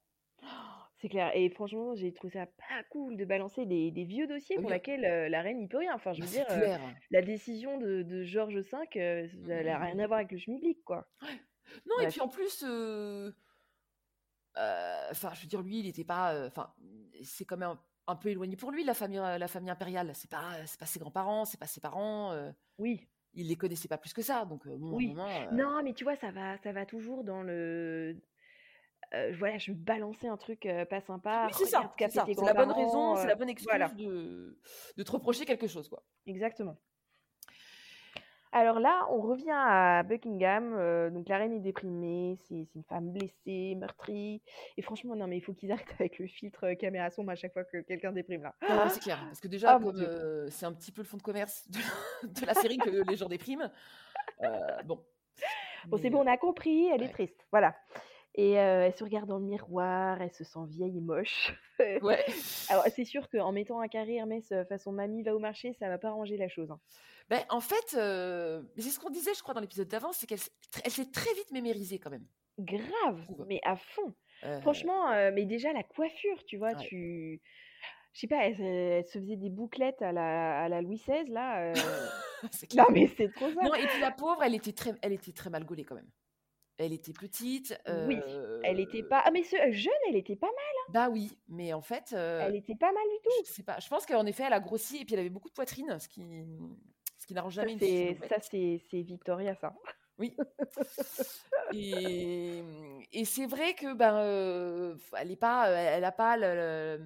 C'est 1.01 1.09
clair. 1.09 1.31
Et 1.35 1.49
franchement, 1.51 1.95
j'ai 1.95 2.13
trouvé 2.13 2.33
ça 2.33 2.47
pas 2.47 2.83
cool 2.91 3.17
de 3.17 3.25
balancer 3.25 3.67
des, 3.67 3.91
des 3.93 4.05
vieux 4.05 4.27
dossiers 4.27 4.57
pour 4.57 4.67
oui. 4.67 4.73
lesquels 4.73 5.05
euh, 5.05 5.29
la 5.29 5.43
reine 5.43 5.59
n'y 5.59 5.69
peut 5.69 5.79
rien. 5.79 5.95
Enfin, 5.95 6.13
je 6.13 6.21
Bah, 6.21 6.27
veux 6.27 6.33
dire, 6.33 6.47
euh, 6.51 6.77
la 7.11 7.23
décision 7.23 7.79
de, 7.79 8.03
de 8.03 8.25
Georges 8.25 8.57
V, 8.59 8.77
euh, 8.97 9.29
elle 9.49 9.67
n'a 9.67 9.79
Mm. 9.79 9.83
rien 9.83 9.99
à 10.01 10.07
voir 10.09 10.19
avec 10.19 10.33
le 10.33 10.39
schmilblick, 10.39 10.83
quoi. 10.85 11.09
Non, 11.87 12.01
et 12.01 12.09
puis 12.09 12.21
en 12.21 12.29
plus, 12.29 12.65
enfin, 14.57 15.31
je 15.35 15.43
veux 15.43 15.47
dire, 15.49 15.63
lui, 15.63 15.79
il 15.81 15.87
n'était 15.87 16.05
pas, 16.05 16.47
enfin, 16.47 16.73
c'est 17.23 17.45
quand 17.45 17.57
même 17.57 17.77
un, 18.07 18.17
peu 18.17 18.31
éloigné 18.31 18.57
pour 18.57 18.71
lui, 18.73 18.83
la 18.85 18.95
famille, 18.95 19.19
la 19.19 19.49
famille 19.49 19.71
impériale. 19.71 20.11
C'est 20.15 20.31
pas, 20.31 20.67
c'est 20.67 20.81
pas 20.81 20.87
ses 20.87 20.99
grands-parents, 20.99 21.45
c'est 21.45 21.61
pas 21.61 21.67
ses 21.67 21.81
parents. 21.81 22.33
Oui. 22.79 23.07
il 23.35 23.47
les 23.49 23.57
connaissait 23.57 23.89
pas 23.89 23.99
plus 23.99 24.13
que 24.13 24.23
ça, 24.23 24.45
donc 24.47 24.67
bon, 24.67 24.97
Oui. 24.97 25.09
moment, 25.09 25.29
euh, 25.29 25.51
Non, 25.53 25.83
mais 25.85 25.93
tu 25.93 26.03
vois, 26.05 26.17
ça 26.17 26.31
va, 26.33 26.57
ça 26.59 26.73
va 26.73 26.87
toujours 26.87 27.23
dans 27.23 27.43
le. 27.43 28.17
Euh, 29.15 29.35
voilà, 29.39 29.59
je 29.59 29.73
vais 29.73 29.79
balancer 29.79 30.29
un 30.29 30.37
truc 30.37 30.67
euh, 30.67 30.85
pas 30.85 31.01
sympa. 31.01 31.47
oui, 31.49 31.55
c'est 31.59 31.67
ça, 31.67 31.93
c'est 31.99 32.35
ça. 32.35 32.45
la 32.45 32.55
bonne 32.55 32.73
raison, 32.73 33.17
c'est 33.17 33.25
euh, 33.25 33.29
la 33.29 33.35
bonne 33.35 33.49
excuse 33.49 33.69
voilà. 33.71 33.89
de, 33.89 34.59
de 34.97 35.03
te 35.03 35.11
reprocher 35.11 35.45
quelque 35.45 35.67
chose, 35.67 35.89
quoi. 35.89 36.03
Exactement. 36.27 36.77
Alors 38.51 38.81
là, 38.81 39.07
on 39.11 39.21
revient 39.21 39.53
à 39.53 40.03
Buckingham. 40.05 40.73
euh, 40.75 41.11
donc 41.11 41.29
la 41.29 41.37
reine 41.37 41.53
est 41.53 41.61
déprimée, 41.61 42.39
c'est 42.49 42.67
une 42.75 42.83
femme 42.89 43.13
blessée, 43.13 43.75
meurtrie. 43.77 44.41
Et 44.79 44.83
franchement, 44.83 45.15
non, 45.15 45.27
mais 45.27 45.37
il 45.37 45.43
faut 45.43 45.53
qu'ils 45.53 45.71
arrêtent 45.71 45.95
avec 45.99 46.19
le 46.19 46.27
filtre 46.27 46.65
euh, 46.65 46.75
caméra 46.75 47.11
sombre 47.11 47.31
à 47.31 47.35
chaque 47.35 47.53
fois 47.53 47.65
que 47.65 47.83
quelqu'un 47.83 48.11
déprime 48.11 48.43
là. 48.43 48.55
C'est 48.89 49.01
clair, 49.03 49.19
parce 49.27 49.41
que 49.41 49.49
déjà, 49.49 49.79
euh, 49.79 50.49
c'est 50.51 50.65
un 50.65 50.73
petit 50.73 50.93
peu 50.93 51.03
le 51.03 51.07
fond 51.07 51.19
de 51.19 51.23
commerce 51.23 51.69
de 51.71 51.79
la, 51.79 52.29
de 52.41 52.47
la 52.47 52.55
série 52.55 52.79
que 52.79 53.09
les 53.09 53.17
gens 53.17 53.29
dépriment, 53.29 53.71
euh, 54.43 54.83
bon. 54.85 55.05
Bon, 55.87 55.99
c'est 55.99 56.11
bon, 56.11 56.25
on 56.25 56.27
a 56.27 56.37
compris, 56.37 56.89
elle 56.89 57.03
est 57.03 57.09
triste. 57.13 57.47
Voilà. 57.53 57.75
Et 58.41 58.57
euh, 58.59 58.87
elle 58.87 58.95
se 58.95 59.03
regarde 59.03 59.29
dans 59.29 59.39
le 59.39 59.45
miroir, 59.45 60.23
elle 60.23 60.33
se 60.33 60.45
sent 60.45 60.61
vieille 60.69 60.97
et 60.97 61.01
moche. 61.01 61.53
Ouais. 62.03 62.25
Alors, 62.71 62.85
c'est 62.95 63.05
sûr 63.05 63.29
qu'en 63.29 63.51
mettant 63.51 63.81
un 63.81 63.89
carré 63.89 64.15
Hermès 64.15 64.49
façon 64.69 64.93
mamie 64.93 65.23
va 65.25 65.35
au 65.35 65.41
marché, 65.41 65.73
ça 65.73 65.89
va 65.89 65.99
pas 65.99 66.11
ranger 66.13 66.37
la 66.37 66.49
chose. 66.49 66.71
hein. 66.71 66.79
Ben, 67.31 67.41
en 67.51 67.61
fait, 67.61 67.97
euh, 67.99 68.63
c'est 68.77 68.91
ce 68.91 69.01
qu'on 69.01 69.11
disait, 69.11 69.35
je 69.35 69.43
crois, 69.43 69.55
dans 69.55 69.61
l'épisode 69.61 69.89
d'avant, 69.89 70.13
c'est 70.13 70.27
qu'elle 70.27 70.39
s'est- 70.39 70.53
elle 70.85 70.91
s'est 70.93 71.11
très 71.11 71.35
vite 71.35 71.51
mémérisée 71.51 71.99
quand 71.99 72.11
même. 72.11 72.25
Grave, 72.61 73.21
mais 73.49 73.61
à 73.65 73.77
fond. 73.77 74.15
Euh, 74.45 74.61
Franchement, 74.61 75.09
mais 75.33 75.45
déjà 75.45 75.73
la 75.73 75.83
coiffure, 75.83 76.45
tu 76.47 76.57
vois, 76.59 76.71
Ouais. 76.75 76.87
tu. 76.89 77.43
Je 78.13 78.21
sais 78.21 78.27
pas, 78.29 78.47
elle, 78.47 78.57
se- 78.57 78.63
elle 78.63 79.05
se 79.07 79.19
faisait 79.19 79.37
des 79.37 79.51
bouclettes 79.51 80.01
à 80.01 80.13
la, 80.13 80.63
à 80.63 80.69
la 80.69 80.81
Louis 80.81 80.97
XVI, 81.05 81.29
là. 81.31 81.73
euh, 81.75 81.75
c'est 82.53 82.69
clair. 82.69 82.85
Non, 82.89 82.95
mais 82.95 83.09
c'est 83.17 83.31
trop 83.33 83.49
ça. 83.51 83.63
Non, 83.63 83.75
et 83.75 83.87
puis 83.87 84.01
la 84.01 84.11
pauvre, 84.13 84.43
elle 84.45 84.55
était 84.55 84.73
très, 84.73 84.95
elle 85.03 85.13
était 85.13 85.33
très 85.33 85.51
mal 85.51 85.65
gaulée 85.65 85.85
quand 85.85 85.97
même. 85.97 86.09
Elle 86.79 86.93
était 86.93 87.13
petite. 87.13 87.77
Oui, 88.07 88.21
elle 88.63 88.79
était 88.81 89.03
euh, 89.03 89.09
pas 89.09 89.23
ah 89.25 89.31
mais 89.33 89.43
ce 89.43 89.57
jeune, 89.73 89.93
elle 90.09 90.17
était 90.17 90.37
pas 90.37 90.47
mal, 90.47 90.93
Bah 90.95 91.09
oui, 91.11 91.37
mais 91.49 91.73
en 91.73 91.83
fait, 91.83 92.13
euh, 92.13 92.41
elle 92.47 92.55
était 92.57 92.77
pas 92.77 92.93
mal 92.93 93.03
du 93.03 93.31
je 93.45 93.49
tout. 93.49 93.53
sais 93.53 93.63
pas. 93.65 93.79
Je 93.81 93.89
pense 93.89 94.07
qu'en 94.07 94.25
effet, 94.27 94.45
elle 94.47 94.53
a 94.53 94.61
grossi 94.61 94.99
et 95.01 95.05
puis 95.05 95.15
elle 95.15 95.21
avait 95.21 95.29
beaucoup 95.29 95.49
de 95.49 95.55
poitrine, 95.55 95.99
ce 95.99 96.09
qui, 96.09 96.23
ce 97.19 97.27
qui 97.27 97.35
n'arrange 97.35 97.55
jamais 97.55 97.73
une 97.73 97.79
ça 98.29 98.37
c'est 98.41 98.81
Victoria 99.03 99.55
ça. 99.57 99.75
Oui. 100.19 100.37
Et, 101.73 102.63
et 103.13 103.25
c'est 103.25 103.47
vrai 103.47 103.75
que 103.75 103.93
ben, 103.95 104.17
euh, 104.17 104.97
elle 105.17 105.31
est 105.31 105.37
pas, 105.37 105.69
elle 105.71 106.05
a 106.05 106.13
pas 106.13 106.37
le- 106.37 107.05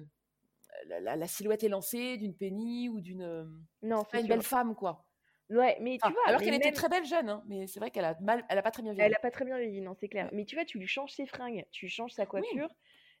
le- 0.87 0.99
la, 1.01 1.15
la- 1.15 1.27
silhouette 1.27 1.63
élancée 1.63 2.17
d'une 2.17 2.35
Penny 2.35 2.89
ou 2.89 2.99
d'une. 3.01 3.21
euh, 3.21 3.45
Non, 3.81 4.03
C'est 4.11 4.19
une 4.19 4.25
sûr. 4.25 4.35
belle 4.35 4.43
femme, 4.43 4.73
quoi. 4.75 5.05
Ouais, 5.49 5.77
mais 5.81 5.99
tu 5.99 6.11
vois, 6.11 6.21
alors 6.27 6.41
qu'elle 6.41 6.53
était 6.55 6.71
très 6.71 6.89
belle 6.89 7.05
jeune, 7.05 7.29
hein, 7.29 7.43
mais 7.47 7.67
c'est 7.67 7.79
vrai 7.79 7.91
qu'elle 7.91 8.05
a 8.05 8.19
mal, 8.21 8.45
elle 8.49 8.57
a 8.57 8.61
pas 8.61 8.71
très 8.71 8.83
bien 8.83 8.93
elle 8.97 9.13
vieilli. 9.13 9.15
a 9.15 9.19
pas 9.19 9.31
très 9.31 9.45
bien 9.45 9.57
vieilli, 9.59 9.81
non, 9.81 9.93
c'est 9.95 10.07
clair. 10.09 10.29
Ouais. 10.29 10.33
Mais 10.33 10.45
tu 10.45 10.55
vois, 10.55 10.65
tu 10.65 10.79
lui 10.79 10.87
changes 10.87 11.11
ses 11.13 11.25
fringues, 11.25 11.65
tu 11.71 11.87
changes 11.89 12.13
sa 12.13 12.25
coiffure, 12.25 12.69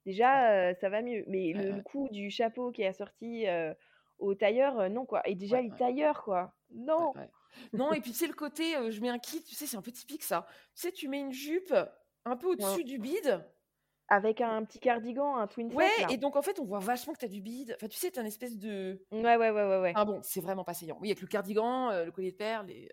déjà, 0.05 0.71
heu, 0.71 0.73
ça 0.79 0.89
va 0.89 1.01
mieux. 1.01 1.23
Mais 1.27 1.53
ouais, 1.53 1.65
le 1.67 1.73
ouais, 1.73 1.83
coup 1.83 2.09
du 2.09 2.29
chapeau 2.29 2.71
qui 2.71 2.83
est 2.83 2.87
assorti, 2.87 3.47
heu, 3.47 3.73
au 4.19 4.35
tailleur, 4.35 4.79
heu, 4.79 4.89
non, 4.89 5.05
quoi. 5.05 5.27
Et 5.27 5.35
déjà 5.35 5.61
les 5.61 5.75
tailleurs, 5.75 6.23
quoi. 6.23 6.55
Non! 6.71 7.15
Non, 7.75 7.93
et 7.93 8.01
puis 8.01 8.13
c'est 8.13 8.27
le 8.27 8.33
côté, 8.33 8.75
euh, 8.77 8.91
je 8.91 9.01
mets 9.01 9.09
un 9.09 9.19
kit, 9.19 9.43
tu 9.43 9.55
sais, 9.55 9.67
c'est 9.67 9.77
un 9.77 9.81
peu 9.83 9.91
typique 9.91 10.23
ça. 10.23 10.47
Tu 10.75 10.81
sais, 10.83 10.91
tu 10.91 11.07
mets 11.07 11.19
une 11.19 11.33
jupe 11.33 11.73
un 12.25 12.37
peu 12.37 12.47
au-dessus 12.47 12.83
du 12.83 12.99
bide. 12.99 13.45
Avec 14.09 14.41
un 14.41 14.63
petit 14.65 14.79
cardigan, 14.79 15.37
un 15.37 15.47
twin 15.47 15.73
Ouais, 15.73 15.89
et 16.09 16.17
donc 16.17 16.35
en 16.35 16.41
fait, 16.41 16.59
on 16.59 16.65
voit 16.65 16.79
vachement 16.79 17.13
que 17.13 17.19
t'as 17.19 17.27
du 17.27 17.41
bide. 17.41 17.73
Enfin, 17.77 17.87
tu 17.87 17.97
sais, 17.97 18.11
t'as 18.11 18.21
une 18.21 18.27
espèce 18.27 18.57
de. 18.57 19.01
Ouais, 19.11 19.37
ouais, 19.37 19.49
ouais, 19.49 19.51
ouais, 19.51 19.79
ouais. 19.79 19.93
Ah 19.95 20.03
bon, 20.03 20.19
c'est 20.21 20.41
vraiment 20.41 20.63
pas 20.63 20.73
saillant. 20.73 20.97
Oui, 21.01 21.09
avec 21.09 21.21
le 21.21 21.27
cardigan, 21.27 21.89
euh, 21.89 22.05
le 22.05 22.11
collier 22.11 22.31
de 22.31 22.37
perles. 22.37 22.69
Et... 22.69 22.89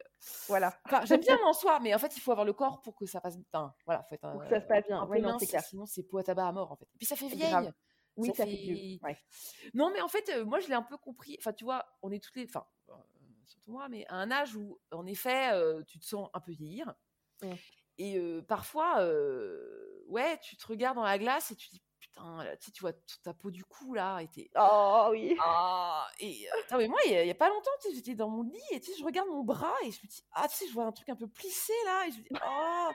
Voilà. 0.46 0.72
Enfin, 0.86 1.04
j'aime 1.04 1.20
bien 1.20 1.36
en 1.44 1.52
soi, 1.52 1.80
mais 1.80 1.94
en 1.94 1.98
fait, 1.98 2.16
il 2.16 2.20
faut 2.20 2.30
avoir 2.30 2.44
le 2.46 2.52
corps 2.52 2.80
pour 2.80 2.94
que 2.94 3.06
ça 3.06 3.20
passe. 3.20 3.36
Enfin, 3.52 3.74
voilà, 3.86 4.04
faut 4.04 4.14
être 4.14 4.24
un, 4.24 4.32
Pour 4.32 4.42
que 4.42 4.48
ça 4.48 4.60
se 4.60 4.66
passe 4.66 4.86
bien. 4.86 5.04
Ouais, 5.06 5.20
non, 5.20 5.30
mince, 5.30 5.40
c'est 5.40 5.46
clair. 5.48 5.62
sinon 5.62 5.84
c'est 5.84 6.04
peau 6.04 6.18
à 6.18 6.22
tabac 6.22 6.46
à 6.46 6.52
mort 6.52 6.70
en 6.70 6.76
fait. 6.76 6.86
Et 6.94 6.98
puis 6.98 7.06
ça 7.06 7.16
fait 7.16 7.26
Grave. 7.28 7.62
vieille. 7.64 7.72
Oui, 8.16 8.28
Ça 8.28 8.34
ça 8.34 8.44
fait 8.44 8.56
vieux. 8.56 8.76
fait. 8.76 9.04
Ouais. 9.04 9.18
Non, 9.74 9.90
mais 9.92 10.00
en 10.00 10.08
fait, 10.08 10.28
euh, 10.30 10.44
moi, 10.44 10.60
je 10.60 10.68
l'ai 10.68 10.74
un 10.74 10.82
peu 10.82 10.96
compris. 10.96 11.36
Enfin, 11.40 11.52
tu 11.52 11.64
vois, 11.64 11.84
on 12.02 12.10
est 12.12 12.22
toutes 12.22 12.36
les. 12.36 12.44
Enfin, 12.44 12.64
euh, 12.88 12.92
surtout 13.46 13.72
moi, 13.72 13.88
mais 13.88 14.06
à 14.08 14.16
un 14.16 14.30
âge 14.30 14.54
où, 14.56 14.78
en 14.92 15.06
effet, 15.06 15.52
euh, 15.52 15.82
tu 15.84 15.98
te 15.98 16.04
sens 16.04 16.28
un 16.34 16.40
peu 16.40 16.52
vieillir. 16.52 16.94
Mmh. 17.42 17.52
Et 17.98 18.16
euh, 18.18 18.42
parfois, 18.42 19.00
euh, 19.02 19.99
ouais, 20.10 20.38
tu 20.42 20.56
te 20.56 20.66
regardes 20.66 20.96
dans 20.96 21.02
la 21.04 21.18
glace 21.18 21.50
et 21.50 21.56
tu 21.56 21.68
dis, 21.70 21.82
putain, 21.98 22.44
là, 22.44 22.56
tu 22.56 22.66
sais, 22.66 22.72
tu 22.72 22.80
vois 22.82 22.92
toute 22.92 23.22
ta 23.22 23.32
peau 23.34 23.50
du 23.50 23.64
cou 23.64 23.94
là, 23.94 24.18
et 24.20 24.28
t'es- 24.28 24.50
Oh 24.58 25.08
oui! 25.10 25.36
Ah, 25.40 26.06
et 26.18 26.46
euh, 26.72 26.78
mais 26.78 26.88
moi, 26.88 26.98
il 27.06 27.12
y, 27.12 27.16
a 27.16 27.22
il 27.24 27.28
y 27.28 27.30
a 27.30 27.34
pas 27.34 27.48
longtemps, 27.48 27.70
tu 27.82 27.88
sais, 27.90 27.94
j'étais 27.94 28.14
dans 28.14 28.28
mon 28.28 28.42
lit 28.42 28.60
et 28.72 28.80
tu 28.80 28.90
sais, 28.92 28.98
je 28.98 29.04
regarde 29.04 29.28
mon 29.28 29.42
bras 29.44 29.74
et 29.84 29.90
je 29.90 29.98
me 30.02 30.08
dis, 30.08 30.22
ah, 30.32 30.48
tu 30.48 30.56
sais, 30.56 30.66
je 30.68 30.72
vois 30.72 30.84
un 30.84 30.92
truc 30.92 31.08
un 31.08 31.16
peu 31.16 31.28
plissé 31.28 31.72
là, 31.86 32.06
et 32.06 32.12
je 32.12 32.18
me 32.18 32.22
dis, 32.22 32.28
oh, 32.46 32.90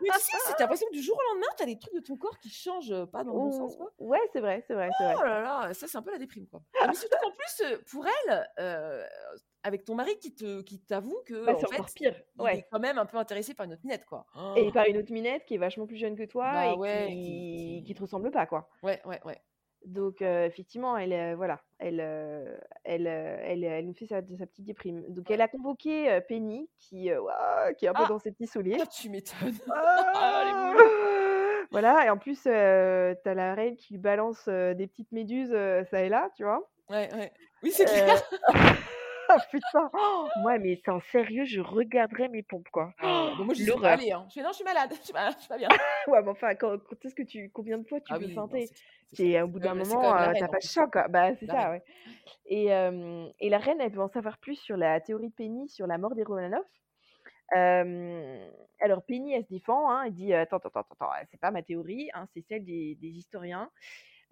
mais 0.00 0.08
tu 0.10 0.20
sais, 0.20 0.36
c'est- 0.46 0.60
l'impression 0.60 0.86
que 0.88 0.92
du 0.94 1.02
jour 1.02 1.16
au 1.16 1.32
lendemain, 1.34 1.46
t'as 1.56 1.66
des 1.66 1.78
trucs 1.78 1.94
de 1.94 2.00
ton 2.00 2.16
corps 2.16 2.38
qui 2.38 2.50
changent 2.50 2.92
euh, 2.92 3.06
pas 3.06 3.24
dans 3.24 3.32
le 3.32 3.38
bon 3.38 3.50
sens, 3.52 3.76
quoi. 3.76 3.92
Ouais, 3.98 4.20
c'est 4.32 4.40
vrai, 4.40 4.62
c'est 4.66 4.74
vrai, 4.74 4.88
c'est 4.98 5.04
vrai. 5.04 5.14
Oh 5.18 5.22
là 5.24 5.40
là, 5.40 5.74
ça 5.74 5.86
c'est 5.86 5.96
un 5.98 6.02
peu 6.02 6.10
la 6.12 6.18
déprime 6.18 6.46
quoi. 6.46 6.62
Mais 6.86 6.94
surtout 6.94 7.16
qu'en 7.22 7.30
plus, 7.30 7.62
euh, 7.64 7.78
pour 7.90 8.04
elle, 8.06 8.48
euh, 8.58 9.04
avec 9.62 9.84
ton 9.84 9.94
mari 9.94 10.18
qui 10.18 10.34
te 10.34 10.60
qui 10.62 10.80
t'avoue 10.80 11.22
que 11.26 11.46
Bah, 11.46 11.54
en 11.54 11.58
c'est 11.58 11.74
fait, 11.74 11.82
pire. 11.94 12.22
il 12.40 12.46
est 12.58 12.66
quand 12.70 12.80
même 12.80 12.98
un 12.98 13.06
peu 13.06 13.16
intéressé 13.16 13.54
par 13.54 13.64
une 13.66 13.72
autre 13.72 13.82
minette 13.84 14.04
quoi. 14.04 14.26
Et 14.56 14.66
Oh. 14.68 14.72
par 14.72 14.86
une 14.86 14.98
autre 14.98 15.12
minette 15.12 15.44
qui 15.46 15.54
est 15.54 15.58
vachement 15.58 15.86
plus 15.86 15.96
jeune 15.96 16.16
que 16.16 16.24
toi 16.24 16.50
Bah 16.52 16.66
et 16.66 16.76
ouais, 16.76 17.06
qui, 17.08 17.14
qui 17.14 17.84
qui... 17.86 17.94
te 17.94 18.02
ressemble 18.02 18.30
pas, 18.30 18.46
quoi. 18.46 18.68
Ouais, 18.82 19.00
ouais, 19.06 19.20
ouais. 19.24 19.40
Donc 19.84 20.22
heu, 20.22 20.44
effectivement, 20.44 20.96
elle, 20.96 21.12
heu, 21.12 21.34
voilà, 21.34 21.60
elle, 21.78 22.00
heu, 22.00 22.58
elle, 22.84 23.06
heu, 23.06 23.36
elle, 23.42 23.64
elle 23.64 23.86
nous 23.86 23.94
fait 23.94 24.06
sa 24.06 24.16
sa 24.38 24.46
petite 24.46 24.64
déprime. 24.64 25.04
Donc 25.08 25.30
elle 25.30 25.40
a 25.40 25.48
convoqué, 25.48 26.20
Penny 26.28 26.70
qui, 26.78 27.12
ouah, 27.14 27.72
qui 27.74 27.84
est 27.86 27.88
un 27.88 27.94
peu 27.94 28.02
Ah, 28.02 28.08
dans 28.08 28.18
ses 28.18 28.32
petits 28.32 28.46
souliers. 28.46 28.78
ah, 28.80 28.86
tu 28.86 29.08
m'étonnes. 29.10 29.58
Ah. 29.70 30.44
Voilà 31.70 32.06
et 32.06 32.10
en 32.10 32.18
plus, 32.18 32.42
tu 32.42 32.48
la 32.48 33.54
reine 33.54 33.76
qui 33.76 33.94
lui 33.94 33.98
balance, 34.00 34.48
des 34.48 34.86
petites 34.86 35.12
méduses, 35.12 35.50
ça 35.90 36.02
et 36.02 36.08
là, 36.08 36.30
tu 36.36 36.44
vois? 36.44 36.70
Ouais, 36.88 37.12
ouais. 37.14 37.32
Oui, 37.62 37.72
c'est 37.72 37.86
clair. 37.86 38.22
oh 39.36 39.40
putain! 39.50 39.90
Moi, 40.36 40.58
mais 40.58 40.80
c'est 40.84 40.90
en 40.90 41.00
sérieux, 41.12 41.44
je 41.44 41.60
regarderais 41.60 42.28
mes 42.28 42.42
pompes, 42.42 42.68
quoi. 42.72 42.94
Ah, 42.98 43.30
bon, 43.36 43.44
moi, 43.44 43.54
j'y 43.54 43.66
suis 43.66 43.80
pas 43.82 43.92
L'horreur. 43.92 43.92
allée. 43.92 44.12
Hein. 44.12 44.26
Je 44.28 44.34
fais 44.34 44.42
non, 44.42 44.50
je 44.50 44.54
suis 44.56 44.64
malade. 44.64 44.92
Je 44.98 45.04
suis 45.04 45.12
malade, 45.12 45.34
je 45.36 45.40
suis 45.40 45.48
pas 45.48 45.58
bien. 45.58 45.68
Ouais, 46.06 46.22
mais 46.22 46.30
enfin, 46.30 46.54
quand 46.54 46.78
quand 46.78 47.04
est-ce 47.04 47.14
que 47.14 47.22
tu 47.22 47.50
combien 47.50 47.78
de 47.78 47.86
fois 47.86 48.00
tu 48.00 48.14
Ah 48.14 48.16
peux 48.16 48.28
oui, 48.28 48.28
feinter? 48.28 48.70
C'est 49.12 49.40
au 49.40 49.48
bout 49.48 49.60
d'un 49.60 49.74
moment, 49.74 50.00
même 50.00 50.18
la 50.18 50.28
heu, 50.30 50.34
tu 50.36 50.42
reine 50.42 50.44
as 50.44 50.48
en 50.48 50.48
pas 50.48 50.58
de 50.58 50.66
choc, 50.66 50.90
quoi. 50.92 51.08
Bah, 51.08 51.34
c'est 51.40 51.46
ça, 51.46 51.70
ouais. 51.70 51.82
Et 52.46 52.66
et 52.66 53.50
la 53.50 53.58
reine, 53.58 53.80
elle 53.80 53.92
veut 53.92 54.02
en 54.02 54.08
savoir 54.08 54.38
plus 54.38 54.56
sur 54.56 54.76
la 54.76 55.00
théorie 55.00 55.30
de 55.30 55.34
Penny 55.34 55.68
sur 55.68 55.86
la 55.86 55.98
mort 55.98 56.14
des 56.14 56.24
Romanov. 56.24 56.64
Hem, 57.54 58.50
alors 58.80 59.04
Penny, 59.04 59.34
elle 59.34 59.44
se 59.44 59.50
défend, 59.50 59.90
hein, 59.90 60.04
elle 60.06 60.14
dit: 60.14 60.32
«Attends, 60.34 60.58
attends, 60.58 60.70
attends, 60.70 60.94
attends, 61.00 61.10
c'est 61.30 61.40
pas 61.40 61.50
ma 61.50 61.62
théorie, 61.62 62.10
hein, 62.14 62.26
c'est 62.34 62.42
celle 62.42 62.64
des 62.64 62.96
des 62.96 63.08
historiens, 63.08 63.70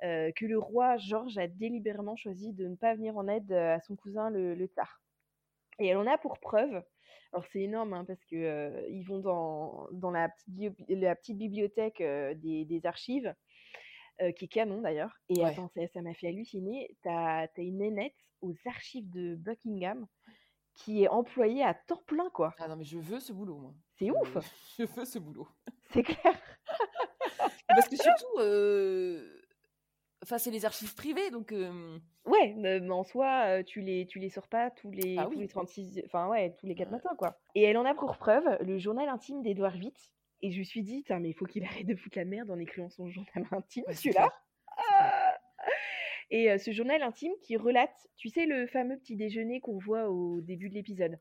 heu, 0.04 0.32
que 0.36 0.46
le 0.46 0.58
roi 0.58 0.96
Georges 0.98 1.38
a 1.38 1.46
délibérément 1.48 2.16
choisi 2.16 2.52
de 2.54 2.66
ne 2.68 2.76
pas 2.76 2.94
venir 2.94 3.16
en 3.18 3.28
aide, 3.28 3.52
heu, 3.52 3.58
à 3.72 3.80
son 3.80 3.96
cousin 3.96 4.30
le 4.30 4.54
le 4.54 4.66
tsar». 4.66 5.02
Et 5.80 5.88
elle 5.88 5.98
en 5.98 6.06
a 6.08 6.18
pour 6.18 6.38
preuve 6.40 6.82
alors 7.34 7.46
c'est 7.52 7.60
énorme, 7.62 7.94
hein, 7.94 8.04
parce 8.06 8.24
que, 8.26 8.36
heu, 8.36 8.86
ils 8.90 9.04
vont 9.04 9.18
dans 9.20 9.88
dans 9.92 10.10
la 10.12 10.28
petite 10.30 10.50
bio 10.54 10.72
la 10.88 11.16
petite 11.16 11.38
bibliothèque, 11.38 11.98
des 12.02 12.64
des 12.66 12.86
archives, 12.86 13.34
qui 14.36 14.46
est 14.46 14.48
canon 14.48 14.82
d'ailleurs 14.82 15.14
et 15.30 15.44
Ouais. 15.44 15.62
attends, 15.62 15.70
ça 15.74 16.02
m'a 16.02 16.14
fait 16.14 16.28
halluciner. 16.28 16.96
Tu 17.02 17.08
as 17.10 17.48
une 17.58 17.78
nénette 17.78 18.14
aux 18.42 18.54
archives 18.66 19.10
de 19.10 19.36
Buckingham 19.36 20.06
qui 20.76 21.04
est 21.04 21.08
employée 21.08 21.64
à 21.64 21.74
temps 21.74 22.02
plein, 22.06 22.30
quoi. 22.30 22.54
Ah 22.58 22.68
non, 22.68 22.76
mais 22.76 22.84
je 22.84 22.98
veux 22.98 23.20
ce 23.20 23.32
boulot, 23.32 23.58
moi. 23.58 23.74
C'est 23.98 24.10
ouf! 24.10 24.36
je 24.78 24.84
veux 24.84 25.04
ce 25.04 25.18
boulot. 25.18 25.48
C'est 25.90 26.02
clair. 26.02 26.34
Parce 27.74 27.88
que 27.88 27.96
surtout, 27.96 28.26
euh, 28.38 29.41
enfin, 30.22 30.38
c'est 30.38 30.50
les 30.50 30.64
archives 30.64 30.94
privées, 30.94 31.30
donc. 31.30 31.52
euh, 31.52 31.98
Ouais, 32.24 32.54
mais 32.56 32.78
en 32.90 33.02
soi, 33.02 33.58
heu, 33.60 33.64
tu 33.64 33.80
les 33.80 34.06
tu 34.06 34.18
les 34.20 34.28
sors 34.30 34.46
pas 34.48 34.70
tous 34.70 34.90
les 34.92 35.16
Ah 35.16 35.28
tous 35.32 35.40
les 35.40 35.48
oui. 35.48 35.48
36 35.48 36.00
enfin 36.06 36.28
ouais, 36.28 36.54
tous 36.58 36.66
les 36.66 36.74
4 36.76 36.90
Ouais. 36.90 36.92
matins, 36.92 37.14
quoi. 37.18 37.40
Et 37.56 37.62
elle 37.62 37.76
en 37.76 37.84
a 37.84 37.94
pour 37.94 38.16
preuve 38.16 38.44
le 38.60 38.78
journal 38.78 39.08
intime 39.08 39.42
d'Édouard 39.42 39.76
VIII 39.76 40.14
et 40.40 40.52
je 40.52 40.58
me 40.60 40.64
suis 40.64 40.82
dit: 40.84 40.98
«Putain, 41.02 41.18
mais 41.18 41.30
il 41.30 41.34
faut 41.34 41.46
qu'il 41.46 41.64
arrête 41.64 41.86
de 41.86 41.96
foutre 41.96 42.18
la 42.18 42.24
merde 42.24 42.50
en 42.50 42.58
écrivant 42.60 42.88
son 42.90 43.08
journal 43.10 43.46
intime, 43.52 43.84
Ouais, 43.86 43.94
celui-là». 43.94 44.32
Ah! 44.76 45.38
Et 46.30 46.50
heu, 46.50 46.58
ce 46.58 46.72
journal 46.72 47.02
intime 47.02 47.32
qui 47.42 47.56
relate, 47.56 48.08
tu 48.16 48.28
sais, 48.28 48.46
le 48.46 48.66
fameux 48.66 48.98
petit 48.98 49.16
déjeuner 49.16 49.60
qu'on 49.60 49.78
voit 49.78 50.10
au 50.10 50.40
début 50.40 50.68
de 50.68 50.74
l'épisode? 50.74 51.20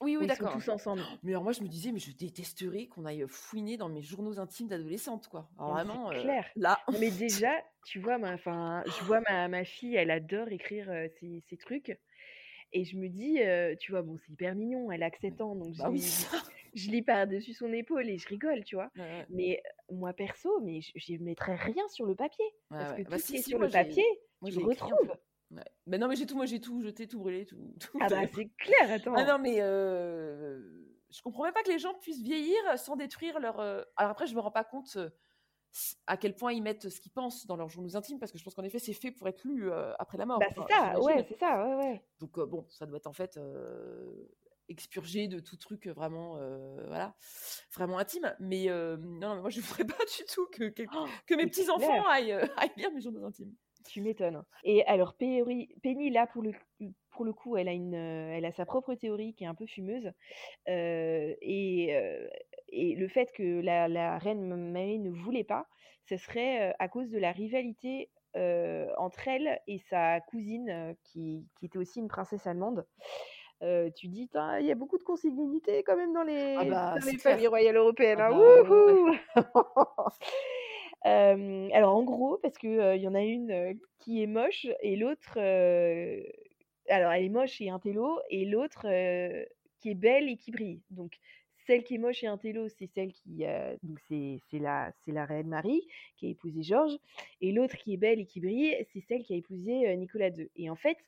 Oui, 0.00 0.16
oui, 0.16 0.26
d'accord. 0.26 0.48
tous 0.48 0.68
ensemble. 0.68 1.08
Mais 1.22 1.32
alors, 1.32 1.42
moi, 1.44 1.52
je 1.52 1.62
me 1.62 1.68
disais, 1.68 1.92
mais 1.92 1.98
je 1.98 2.12
détesterais 2.12 2.86
qu'on 2.88 3.04
aille 3.06 3.24
fouiner 3.28 3.76
dans 3.76 3.88
mes 3.88 4.02
journaux 4.02 4.38
intimes 4.38 4.68
d'adolescente, 4.68 5.28
quoi. 5.28 5.50
Alors, 5.58 5.76
vraiment, 5.76 6.10
euh, 6.10 6.20
clair. 6.20 6.44
là. 6.56 6.78
Mais 6.90 7.10
déjà, 7.10 7.62
tu 7.84 7.98
vois, 8.00 8.18
ma 8.18 8.34
enfin, 8.34 8.82
je 8.86 9.04
vois 9.04 9.20
ma 9.28 9.48
ma 9.48 9.64
fille, 9.64 9.94
elle 9.96 10.10
adore 10.10 10.48
écrire, 10.48 10.90
heu, 10.90 11.08
ses 11.20 11.40
ses 11.48 11.56
trucs 11.56 11.98
et 12.72 12.84
je 12.84 12.96
me 12.98 13.08
dis, 13.08 13.40
heu, 13.42 13.76
tu 13.80 13.92
vois, 13.92 14.02
bon, 14.02 14.16
c'est 14.18 14.32
hyper 14.32 14.54
mignon, 14.56 14.92
elle 14.92 15.02
a 15.04 15.10
que 15.10 15.18
7 15.20 15.40
ans, 15.42 15.56
donc 15.56 15.74
je 15.74 15.82
Bah 15.82 15.90
oui, 15.90 16.16
je 16.74 16.90
lis 16.90 17.02
par-dessus 17.02 17.54
son 17.54 17.72
épaule 17.72 18.08
et 18.10 18.18
je 18.18 18.28
rigole, 18.28 18.64
tu 18.64 18.76
vois? 18.76 18.92
Ouais, 18.96 19.02
ouais. 19.10 19.28
Mais 19.30 19.62
moi 19.90 20.12
perso, 20.14 20.60
mais 20.62 20.80
je 20.82 20.92
j'y 20.96 21.18
mettrais 21.18 21.56
rien 21.56 21.88
sur 21.88 22.06
le 22.06 22.16
papier 22.16 22.46
Ouais, 22.70 22.78
parce 22.78 22.92
que 22.92 23.02
ouais. 23.02 23.04
tout 23.04 23.08
Bah, 23.08 23.18
ce 23.18 23.26
si, 23.26 23.28
qui 23.28 23.38
est 23.38 23.42
si, 23.42 23.50
sur 23.50 23.58
moi, 23.58 23.64
le 23.64 23.70
papier, 23.70 24.04
moi, 24.40 24.50
j'ai 24.50 24.60
le 24.60 24.66
retrouves. 24.66 25.16
Ouais. 25.50 25.64
Mais 25.86 25.98
non, 25.98 26.08
mais 26.08 26.16
j'ai 26.16 26.26
tout, 26.26 26.36
moi, 26.36 26.46
j'ai 26.46 26.60
tout 26.60 26.80
jeté, 26.82 27.06
tout 27.06 27.18
brûlé, 27.18 27.46
tout. 27.46 27.56
tout 27.80 27.98
Ah 28.00 28.08
bah, 28.08 28.22
c'est 28.34 28.48
clair, 28.58 28.86
Ah 28.88 28.92
attends. 28.94 29.26
non, 29.26 29.38
mais 29.38 29.60
euh, 29.60 30.60
je 31.10 31.22
comprends 31.22 31.44
même 31.44 31.52
pas 31.52 31.62
que 31.62 31.70
les 31.70 31.78
gens 31.78 31.94
puissent 31.94 32.22
vieillir 32.22 32.56
sans 32.76 32.96
détruire 32.96 33.38
leur. 33.40 33.60
euh, 33.60 33.82
Alors 33.96 34.12
après, 34.12 34.26
je 34.26 34.34
me 34.34 34.40
rends 34.40 34.50
pas 34.50 34.64
compte 34.64 34.96
euh, 34.96 35.10
à 36.06 36.16
quel 36.16 36.34
point 36.34 36.52
ils 36.52 36.62
mettent 36.62 36.88
ce 36.88 37.00
qu'ils 37.00 37.12
pensent 37.12 37.46
dans 37.46 37.56
leurs 37.56 37.68
journaux 37.68 37.96
intimes, 37.96 38.18
parce 38.18 38.32
que 38.32 38.38
je 38.38 38.44
pense 38.44 38.54
qu'en 38.54 38.64
effet, 38.64 38.78
c'est 38.78 38.92
fait 38.94 39.10
pour 39.10 39.28
être 39.28 39.44
lu 39.44 39.70
euh, 39.70 39.92
après 39.98 40.18
la 40.18 40.26
mort. 40.26 40.38
Bah, 40.40 40.46
c'est 40.56 40.72
ça, 40.74 41.00
ouais, 41.00 41.24
c'est 41.28 41.38
ça, 41.38 41.64
ouais, 41.66 41.74
ouais. 41.76 42.04
Donc 42.20 42.38
bon, 42.40 42.66
ça 42.70 42.86
doit 42.86 42.96
être 42.96 43.06
en 43.06 43.12
fait 43.12 43.38
expurgé 44.68 45.28
de 45.28 45.40
tout 45.40 45.56
truc 45.56 45.86
vraiment, 45.88 46.36
euh, 46.38 46.86
voilà, 46.86 47.14
vraiment 47.74 47.98
intime. 47.98 48.34
Mais 48.40 48.70
euh, 48.70 48.96
non, 48.96 49.28
non, 49.28 49.34
mais 49.36 49.40
moi, 49.42 49.50
je 49.50 49.60
voudrais 49.60 49.84
pas 49.84 50.04
du 50.04 50.24
tout 50.32 50.46
que, 50.52 50.68
que, 50.70 50.82
Oh, 50.94 51.06
que 51.26 51.34
mes 51.34 51.46
petits 51.46 51.68
enfants 51.70 52.06
aillent, 52.08 52.32
aillent 52.56 52.72
lire 52.76 52.90
mes 52.92 53.00
journaux 53.00 53.24
intimes. 53.24 53.52
Tu 53.86 54.00
m'étonnes. 54.00 54.44
Et 54.62 54.84
alors 54.86 55.14
Penny 55.14 56.10
là 56.10 56.26
pour 56.26 56.42
le 56.42 56.52
pour 57.10 57.24
le 57.24 57.32
coup, 57.32 57.56
elle 57.56 57.68
a 57.68 57.72
une, 57.72 57.94
heu, 57.94 58.30
elle 58.32 58.44
a 58.44 58.50
sa 58.50 58.66
propre 58.66 58.94
théorie 58.94 59.34
qui 59.34 59.44
est 59.44 59.46
un 59.46 59.54
peu 59.54 59.66
fumeuse, 59.66 60.06
heu 60.68 61.36
et 61.42 61.94
heu 61.96 62.30
et 62.68 62.94
le 62.96 63.08
fait 63.08 63.32
que 63.32 63.60
la 63.60 63.88
la 63.88 64.18
reine 64.18 64.50
M 64.52 64.72
Mary 64.72 64.98
ne 65.00 65.10
voulait 65.10 65.44
pas, 65.44 65.66
ce 66.04 66.16
serait, 66.16 66.74
à 66.78 66.88
cause 66.88 67.10
de 67.10 67.18
la 67.18 67.32
rivalité, 67.32 68.10
entre 68.98 69.28
elle 69.28 69.60
et 69.66 69.78
sa 69.78 70.20
cousine, 70.22 70.96
qui 71.04 71.48
qui 71.58 71.66
était 71.66 71.78
aussi 71.78 72.00
une 72.00 72.08
princesse 72.08 72.46
allemande. 72.46 72.86
Tu 73.96 74.08
dis: 74.08 74.28
«Tain, 74.30 74.60
il 74.60 74.66
y 74.66 74.72
a 74.72 74.76
beaucoup 74.76 74.98
de 74.98 75.04
consanguinité 75.04 75.82
quand 75.84 75.96
même 75.96 76.12
dans 76.14 76.24
Ah 76.56 76.64
les 76.64 76.64
bah, 76.64 77.00
dans 77.00 77.04
les 77.04 77.18
clair. 77.18 77.40
familles 77.40 77.48
royales 77.48 77.76
européennes, 77.76 78.20
Ah 78.20 78.22
hein, 78.22 78.32
bah, 78.32 78.44
ouais, 81.04 81.10
ouais, 81.10 81.12
ouais. 81.12 81.34
wouhou!» 81.34 81.68
Hem, 81.68 81.70
alors 81.72 81.96
en 81.96 82.02
gros, 82.04 82.38
parce 82.42 82.58
que, 82.58 82.66
heu, 82.68 82.96
il 82.96 83.02
y 83.02 83.08
en 83.08 83.14
a 83.14 83.22
une, 83.22 83.78
qui 84.00 84.22
est 84.22 84.26
moche 84.26 84.66
et 84.82 84.96
l'autre, 84.96 85.38
alors 86.88 87.12
elle 87.12 87.24
est 87.24 87.28
moche 87.28 87.60
et 87.60 87.70
intello 87.70 88.20
et 88.30 88.44
l'autre, 88.44 88.82
qui 89.80 89.90
est 89.90 89.94
belle 89.94 90.28
et 90.28 90.36
qui 90.36 90.50
brille. 90.50 90.82
Donc 90.90 91.14
Celle 91.66 91.84
qui 91.84 91.94
est 91.94 91.98
moche 91.98 92.22
et 92.24 92.26
intello, 92.26 92.68
c'est 92.68 92.86
celle 92.86 93.12
qui, 93.12 93.44
donc 93.82 93.98
c'est 94.08 94.40
la 94.52 94.92
c'est 95.04 95.12
la 95.12 95.24
reine 95.26 95.48
Marie 95.48 95.82
qui 96.16 96.26
a 96.26 96.30
épousé 96.30 96.62
Georges, 96.62 96.98
et 97.40 97.52
l'autre 97.52 97.76
qui 97.76 97.94
est 97.94 97.96
belle 97.96 98.20
et 98.20 98.26
qui 98.26 98.40
brille, 98.40 98.76
c'est 98.92 99.00
celle 99.00 99.22
qui 99.22 99.34
a 99.34 99.36
épousé 99.36 99.96
Nicolas 99.96 100.30
II. 100.30 100.50
Et 100.56 100.70
en 100.70 100.76
fait, 100.76 100.98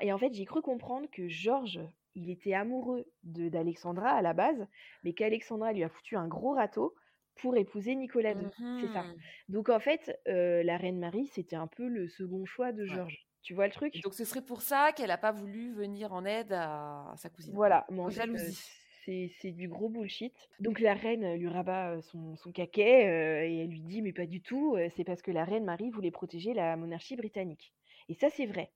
et 0.00 0.12
en 0.12 0.18
fait, 0.18 0.34
j'ai 0.34 0.44
cru 0.44 0.60
comprendre 0.62 1.08
que 1.10 1.28
Georges, 1.28 1.80
il 2.14 2.30
était 2.30 2.52
amoureux 2.54 3.06
d'Alexandra 3.22 4.10
à 4.10 4.22
la 4.22 4.34
base, 4.34 4.66
mais 5.02 5.12
qu'Alexandra 5.14 5.72
lui 5.72 5.82
a 5.84 5.88
foutu 5.88 6.16
un 6.16 6.28
gros 6.28 6.52
râteau 6.54 6.94
pour 7.34 7.56
épouser 7.56 7.94
Nicolas 7.96 8.34
II. 8.34 8.50
C'est 8.76 8.88
ça. 8.88 9.06
Mhm. 9.06 9.22
Donc 9.48 9.68
en 9.68 9.80
fait, 9.80 10.20
euh, 10.28 10.62
la 10.62 10.76
reine 10.76 10.98
Marie, 10.98 11.26
c'était 11.26 11.56
un 11.56 11.66
peu 11.68 11.88
le 11.88 12.08
second 12.08 12.44
choix 12.44 12.72
de 12.72 12.86
Ouais. 12.88 12.96
Georges. 12.96 13.26
Tu 13.42 13.54
vois 13.54 13.66
le 13.66 13.72
truc? 13.72 14.04
Donc 14.04 14.14
ce 14.14 14.24
serait 14.24 14.44
pour 14.44 14.62
ça 14.62 14.92
qu'elle 14.92 15.08
n'a 15.08 15.18
pas 15.18 15.32
voulu 15.32 15.72
venir 15.74 16.12
en 16.12 16.24
aide 16.24 16.52
à, 16.52 17.10
à 17.12 17.16
sa 17.16 17.30
cousine. 17.30 17.58
Voilà, 17.58 17.86
mais 17.90 18.00
en 18.00 18.10
Jalousie. 18.10 18.58
c'est 19.04 19.28
c'est 19.40 19.50
du 19.52 19.68
gros 19.68 19.88
bullshit. 19.88 20.48
Donc 20.60 20.78
la 20.80 20.94
reine, 20.94 21.34
lui 21.36 21.48
rabat, 21.48 22.00
son 22.02 22.36
son 22.36 22.52
caquet, 22.52 23.48
et 23.50 23.58
elle 23.64 23.70
lui 23.70 23.82
dit: 23.82 24.00
«Mais 24.02 24.12
pas 24.12 24.26
du 24.26 24.40
tout, 24.42 24.76
c'est 24.96 25.04
parce 25.04 25.22
que 25.22 25.30
la 25.32 25.44
reine 25.44 25.64
Marie 25.64 25.90
voulait 25.90 26.10
protéger 26.12 26.54
la 26.54 26.76
monarchie 26.76 27.16
britannique» 27.16 27.72
et 28.08 28.14
ça, 28.14 28.30
c'est 28.30 28.46
vrai. 28.46 28.72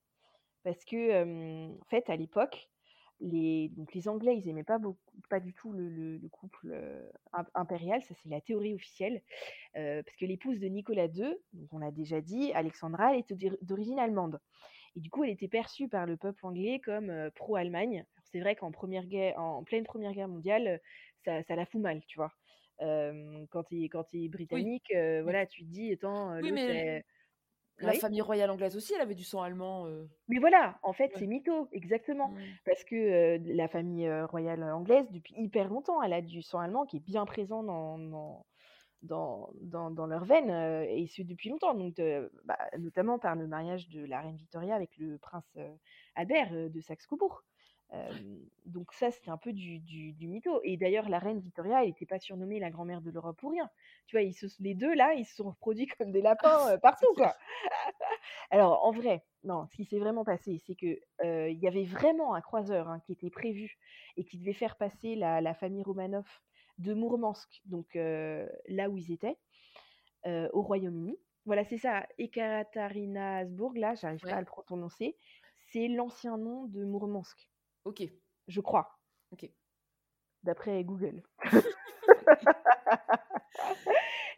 Parce 0.64 0.84
que, 0.84 1.24
en 1.80 1.84
fait, 1.90 2.10
à 2.10 2.16
l'époque, 2.16 2.70
les 3.20 3.68
donc 3.70 3.94
les 3.94 4.08
Anglais, 4.08 4.36
ils 4.36 4.48
aimaient 4.48 4.64
pas 4.64 4.78
beaucoup 4.78 5.00
pas 5.30 5.40
du 5.40 5.54
tout 5.54 5.72
le 5.72 5.88
le 5.88 6.18
le 6.18 6.28
couple, 6.28 6.72
imp 7.32 7.48
impérial, 7.54 8.02
ça 8.02 8.14
c'est 8.14 8.28
la 8.28 8.40
théorie 8.40 8.74
officielle, 8.74 9.22
heu, 9.76 10.02
parce 10.04 10.16
que 10.16 10.26
l'épouse 10.26 10.60
de 10.60 10.66
Nicolas 10.68 11.08
II, 11.08 11.38
donc 11.52 11.68
on 11.72 11.78
l'a 11.78 11.92
déjà 11.92 12.20
dit, 12.22 12.52
Alexandra, 12.54 13.14
elle 13.14 13.20
était 13.20 13.36
d'ori 13.36 13.58
d'origine 13.62 13.98
allemande 14.00 14.40
et 14.96 15.00
du 15.00 15.10
coup, 15.10 15.24
elle 15.24 15.30
était 15.30 15.48
perçue 15.48 15.88
par 15.88 16.06
le 16.06 16.16
peuple 16.16 16.46
anglais 16.46 16.80
comme, 16.84 17.10
heu, 17.10 17.30
pro-Allemagne. 17.34 18.06
C'est 18.24 18.40
vrai 18.40 18.56
qu'en 18.56 18.72
première 18.72 19.06
guerre 19.06 19.38
en 19.40 19.64
pleine 19.64 19.84
Première 19.84 20.12
Guerre 20.14 20.28
mondiale, 20.28 20.80
ça 21.24 21.42
ça 21.44 21.56
la 21.56 21.66
fout 21.66 21.80
mal, 21.80 22.02
tu 22.06 22.18
vois? 22.18 22.32
Quand 22.80 23.64
tu 23.64 23.84
es 24.24 24.28
britannique, 24.28 24.92
oui. 25.24 25.34
voilà, 25.34 25.46
tu 25.46 25.64
te 25.64 25.68
dis: 25.70 25.92
«Attends, 25.92 26.34
Oui, 26.40 26.50
l'autre 26.50 26.68
mais 26.70 26.70
elle» 26.70 27.04
la 27.78 27.92
oui? 27.92 27.98
famille 27.98 28.20
royale 28.22 28.50
anglaise 28.50 28.76
aussi, 28.76 28.94
elle 28.94 29.00
avait 29.00 29.14
du 29.14 29.24
sang 29.24 29.42
allemand. 29.42 29.86
euh, 29.86 30.06
Mais 30.28 30.38
voilà, 30.38 30.78
en 30.82 30.92
fait, 30.92 31.12
ouais. 31.14 31.18
c'est 31.18 31.26
mytho, 31.26 31.68
exactement. 31.72 32.32
Parce 32.64 32.84
que, 32.84 33.38
la 33.54 33.68
famille, 33.68 34.10
royale 34.24 34.62
anglaise, 34.62 35.10
depuis 35.10 35.34
hyper 35.36 35.68
longtemps, 35.68 36.02
elle 36.02 36.12
a 36.12 36.22
du 36.22 36.42
sang 36.42 36.58
allemand 36.60 36.86
qui 36.86 36.96
est 36.98 37.04
bien 37.04 37.24
présent 37.26 37.62
dans 37.62 37.98
dans 37.98 38.46
dans 39.02 39.50
dans 39.60 39.90
dans 39.90 40.06
leurs 40.06 40.24
veines, 40.24 40.50
et 40.88 41.06
ce 41.06 41.22
depuis 41.22 41.50
longtemps. 41.50 41.74
Donc, 41.74 42.00
bah, 42.44 42.58
notamment 42.78 43.18
par 43.18 43.36
le 43.36 43.46
mariage 43.46 43.88
de 43.88 44.04
la 44.04 44.20
reine 44.20 44.36
Victoria 44.36 44.74
avec 44.74 44.96
le 44.96 45.18
prince, 45.18 45.56
Albert, 46.14 46.70
de 46.70 46.80
Saxe-Cobourg. 46.80 47.44
Donc 48.66 48.92
ça, 48.92 49.10
c'était 49.10 49.30
un 49.30 49.38
peu 49.38 49.52
du 49.52 49.78
du 49.78 50.12
du 50.12 50.28
mytho 50.28 50.60
et 50.64 50.76
d'ailleurs 50.76 51.08
la 51.08 51.18
reine 51.18 51.40
Victoria, 51.40 51.82
elle 51.84 51.90
était 51.90 52.06
pas 52.06 52.18
surnommée 52.18 52.58
la 52.58 52.70
grand-mère 52.70 53.00
de 53.00 53.10
l'Europe 53.10 53.38
pour 53.38 53.52
rien. 53.52 53.70
Tu 54.06 54.16
vois? 54.16 54.22
Ils 54.22 54.34
se 54.34 54.46
s 54.46 54.56
les 54.60 54.74
2 54.74 54.94
là, 54.94 55.14
ils 55.14 55.24
se 55.24 55.36
sont 55.36 55.50
reproduits 55.50 55.86
comme 55.86 56.10
des 56.12 56.20
lapins, 56.22 56.74
heu, 56.74 56.78
C'est 56.78 56.80
partout, 56.80 57.14
quoi. 57.14 57.36
Alors 58.50 58.84
en 58.84 58.92
vrai, 58.92 59.24
non, 59.44 59.66
ce 59.70 59.76
qui 59.76 59.84
s'est 59.84 59.98
vraiment 59.98 60.24
passé, 60.24 60.60
c'est 60.66 60.74
que, 60.74 60.98
il 61.50 61.58
y 61.58 61.68
avait 61.68 61.84
vraiment 61.84 62.34
un 62.34 62.40
croiseur, 62.40 62.88
hein, 62.88 63.00
qui 63.06 63.12
était 63.12 63.30
prévu 63.30 63.76
et 64.16 64.24
qui 64.24 64.38
devait 64.38 64.52
faire 64.52 64.76
passer 64.76 65.14
la 65.14 65.40
la 65.40 65.54
famille 65.54 65.82
Romanov 65.82 66.26
de 66.78 66.92
Mourmansk, 66.94 67.62
donc 67.64 67.94
là 67.94 68.88
où 68.90 68.96
ils 68.98 69.12
étaient, 69.12 69.38
au 70.24 70.62
Royaume-Uni. 70.62 71.18
Voilà, 71.44 71.64
c'est 71.64 71.78
ça, 71.78 72.06
Ekaterinasburg, 72.18 73.76
là, 73.76 73.94
j'arrive 73.94 74.20
pas 74.22 74.36
à 74.36 74.40
le 74.40 74.46
prononcer, 74.46 75.16
c'est 75.70 75.86
l'ancien 75.88 76.38
nom 76.38 76.66
de 76.66 76.84
Mourmansk, 76.84 77.48
Ok. 77.86 78.02
je 78.48 78.60
crois, 78.60 78.98
Ok. 79.32 79.48
d'après 80.42 80.84
Google. 80.84 81.22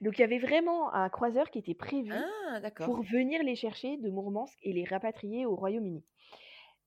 Donc 0.01 0.16
il 0.16 0.20
y 0.20 0.24
avait 0.24 0.38
vraiment 0.38 0.94
un 0.94 1.09
croiseur 1.09 1.51
qui 1.51 1.59
était 1.59 1.74
prévu 1.74 2.12
Ah, 2.14 2.61
pour 2.84 3.03
venir 3.03 3.42
les 3.42 3.57
chercher 3.57 3.96
de 3.96 4.11
Mourmansk 4.11 4.57
et 4.62 4.72
les 4.72 4.84
rapatrier 4.84 5.44
au 5.44 5.57
Royaume-Uni. 5.57 6.05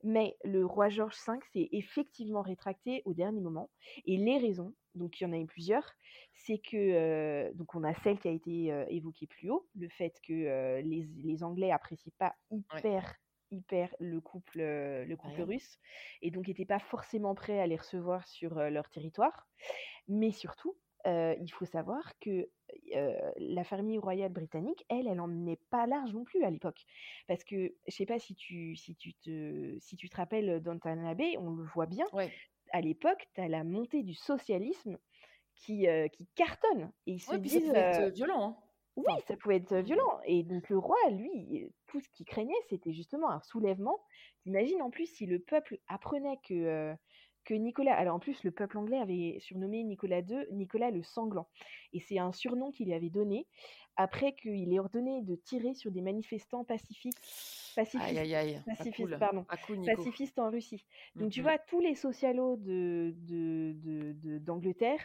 Mais 0.03 0.37
le 0.43 0.65
roi 0.65 0.89
George 0.89 1.15
V 1.27 1.33
s'est 1.53 1.69
effectivement 1.73 2.41
rétracté 2.41 3.01
au 3.05 3.13
dernier 3.13 3.41
moment. 3.41 3.69
Et 4.05 4.17
les 4.17 4.37
raisons, 4.37 4.73
donc 4.95 5.19
il 5.19 5.25
y 5.25 5.27
en 5.27 5.33
a 5.33 5.37
eu 5.37 5.45
plusieurs, 5.45 5.91
c'est 6.33 6.57
que, 6.57 6.77
euh, 6.77 7.53
donc 7.53 7.75
on 7.75 7.83
a 7.83 7.93
celle 7.95 8.17
qui 8.17 8.27
a 8.27 8.31
été 8.31 8.71
euh, 8.71 8.85
évoquée 8.87 9.27
plus 9.27 9.49
haut, 9.51 9.67
le 9.75 9.89
fait 9.89 10.13
que 10.25 10.33
euh, 10.33 10.81
les, 10.81 11.07
les 11.17 11.43
Anglais 11.43 11.71
apprécient 11.71 12.13
pas 12.17 12.33
Ouais. 12.73 12.81
Hyper, 13.51 13.95
le 13.99 14.21
couple, 14.21 14.59
le 14.59 15.15
couple 15.15 15.41
Ouais. 15.41 15.43
russe, 15.43 15.79
et 16.21 16.31
donc 16.31 16.47
n'étaient 16.47 16.65
pas 16.65 16.79
forcément 16.79 17.35
prêts 17.35 17.59
à 17.59 17.67
les 17.67 17.75
recevoir 17.77 18.27
sur 18.27 18.55
leur 18.55 18.89
territoire. 18.89 19.47
Mais 20.07 20.31
surtout, 20.31 20.77
euh, 21.07 21.35
il 21.41 21.49
faut 21.51 21.65
savoir 21.65 22.17
que 22.19 22.49
euh, 22.95 23.31
la 23.37 23.63
famille 23.63 23.97
royale 23.97 24.31
britannique, 24.31 24.85
elle, 24.89 25.07
elle 25.07 25.19
en 25.19 25.45
est 25.47 25.61
pas 25.69 25.87
large 25.87 26.13
non 26.13 26.23
plus 26.23 26.43
à 26.43 26.49
l'époque. 26.51 26.85
Parce 27.27 27.43
que, 27.43 27.75
je 27.87 27.95
sais 27.95 28.05
pas 28.05 28.19
si 28.19 28.35
tu, 28.35 28.75
si 28.75 28.95
tu, 28.95 29.13
te, 29.15 29.77
si 29.79 29.95
tu 29.95 30.09
te 30.09 30.15
rappelles 30.17 30.61
d'Anton 30.61 31.05
Abbey, 31.05 31.37
on 31.39 31.51
le 31.51 31.63
voit 31.63 31.87
bien, 31.87 32.05
Ouais. 32.11 32.31
à 32.71 32.81
l'époque, 32.81 33.27
tu 33.35 33.41
as 33.41 33.47
la 33.47 33.63
montée 33.63 34.03
du 34.03 34.13
socialisme 34.13 34.97
qui, 35.55 35.87
euh, 35.87 36.07
qui 36.07 36.27
cartonne. 36.35 36.91
Et 37.07 37.13
ils 37.13 37.19
se 37.19 37.35
Ouais, 37.35 37.39
puis 37.39 37.49
ça 37.49 37.59
être 37.59 37.75
euh, 37.75 38.07
euh, 38.07 38.09
violent. 38.11 38.43
hein. 38.43 38.57
Oui, 39.07 39.13
Enfin, 39.13 39.23
ça 39.27 39.37
pouvait 39.37 39.57
être 39.57 39.75
violent. 39.77 40.19
Et 40.25 40.43
donc 40.43 40.69
le 40.69 40.77
roi, 40.77 40.97
lui, 41.11 41.67
tout 41.87 41.99
ce 41.99 42.09
qu'il 42.09 42.25
craignait, 42.25 42.53
c'était 42.69 42.93
justement 42.93 43.29
un 43.29 43.41
soulèvement. 43.41 43.99
T'imagines 44.43 44.81
en 44.81 44.89
plus 44.89 45.05
si 45.05 45.25
le 45.25 45.39
peuple 45.39 45.79
apprenait 45.87 46.39
que, 46.47 46.93
que 47.45 47.53
Nicolas... 47.53 47.95
Alors 47.95 48.15
en 48.15 48.19
plus, 48.19 48.43
le 48.43 48.51
peuple 48.51 48.77
anglais 48.77 48.97
avait 48.99 49.37
surnommé 49.39 49.83
Nicolas 49.83 50.21
II 50.21 50.45
Nicolas 50.51 50.91
le 50.91 51.03
Sanglant. 51.03 51.47
Et 51.93 51.99
c'est 51.99 52.19
un 52.19 52.31
surnom 52.31 52.71
qu'il 52.71 52.87
lui 52.87 52.93
avait 52.93 53.09
donné 53.09 53.47
après 53.97 54.33
qu'il 54.35 54.73
ait 54.73 54.79
ordonné 54.79 55.21
de 55.21 55.35
tirer 55.35 55.73
sur 55.73 55.91
des 55.91 56.01
manifestants 56.01 56.63
pacifiques, 56.63 57.17
pacifistes, 57.75 58.01
aïe, 58.01 58.35
aïe. 58.35 58.61
Pas 58.65 58.75
pacifistes, 58.75 58.97
cool. 58.97 59.19
pardon, 59.19 59.43
Pas 59.43 59.57
cool, 59.57 59.77
Nico. 59.79 59.95
pacifistes 59.97 60.39
en 60.39 60.49
Russie. 60.49 60.85
Donc 61.15 61.31
tu 61.31 61.39
Mhm. 61.41 61.43
vois, 61.43 61.57
tous 61.59 61.79
les 61.81 61.95
socialos 61.95 62.55
de, 62.57 63.13
de, 63.17 63.73
de- 63.83 64.13
de- 64.13 64.37
d'Angleterre, 64.39 65.01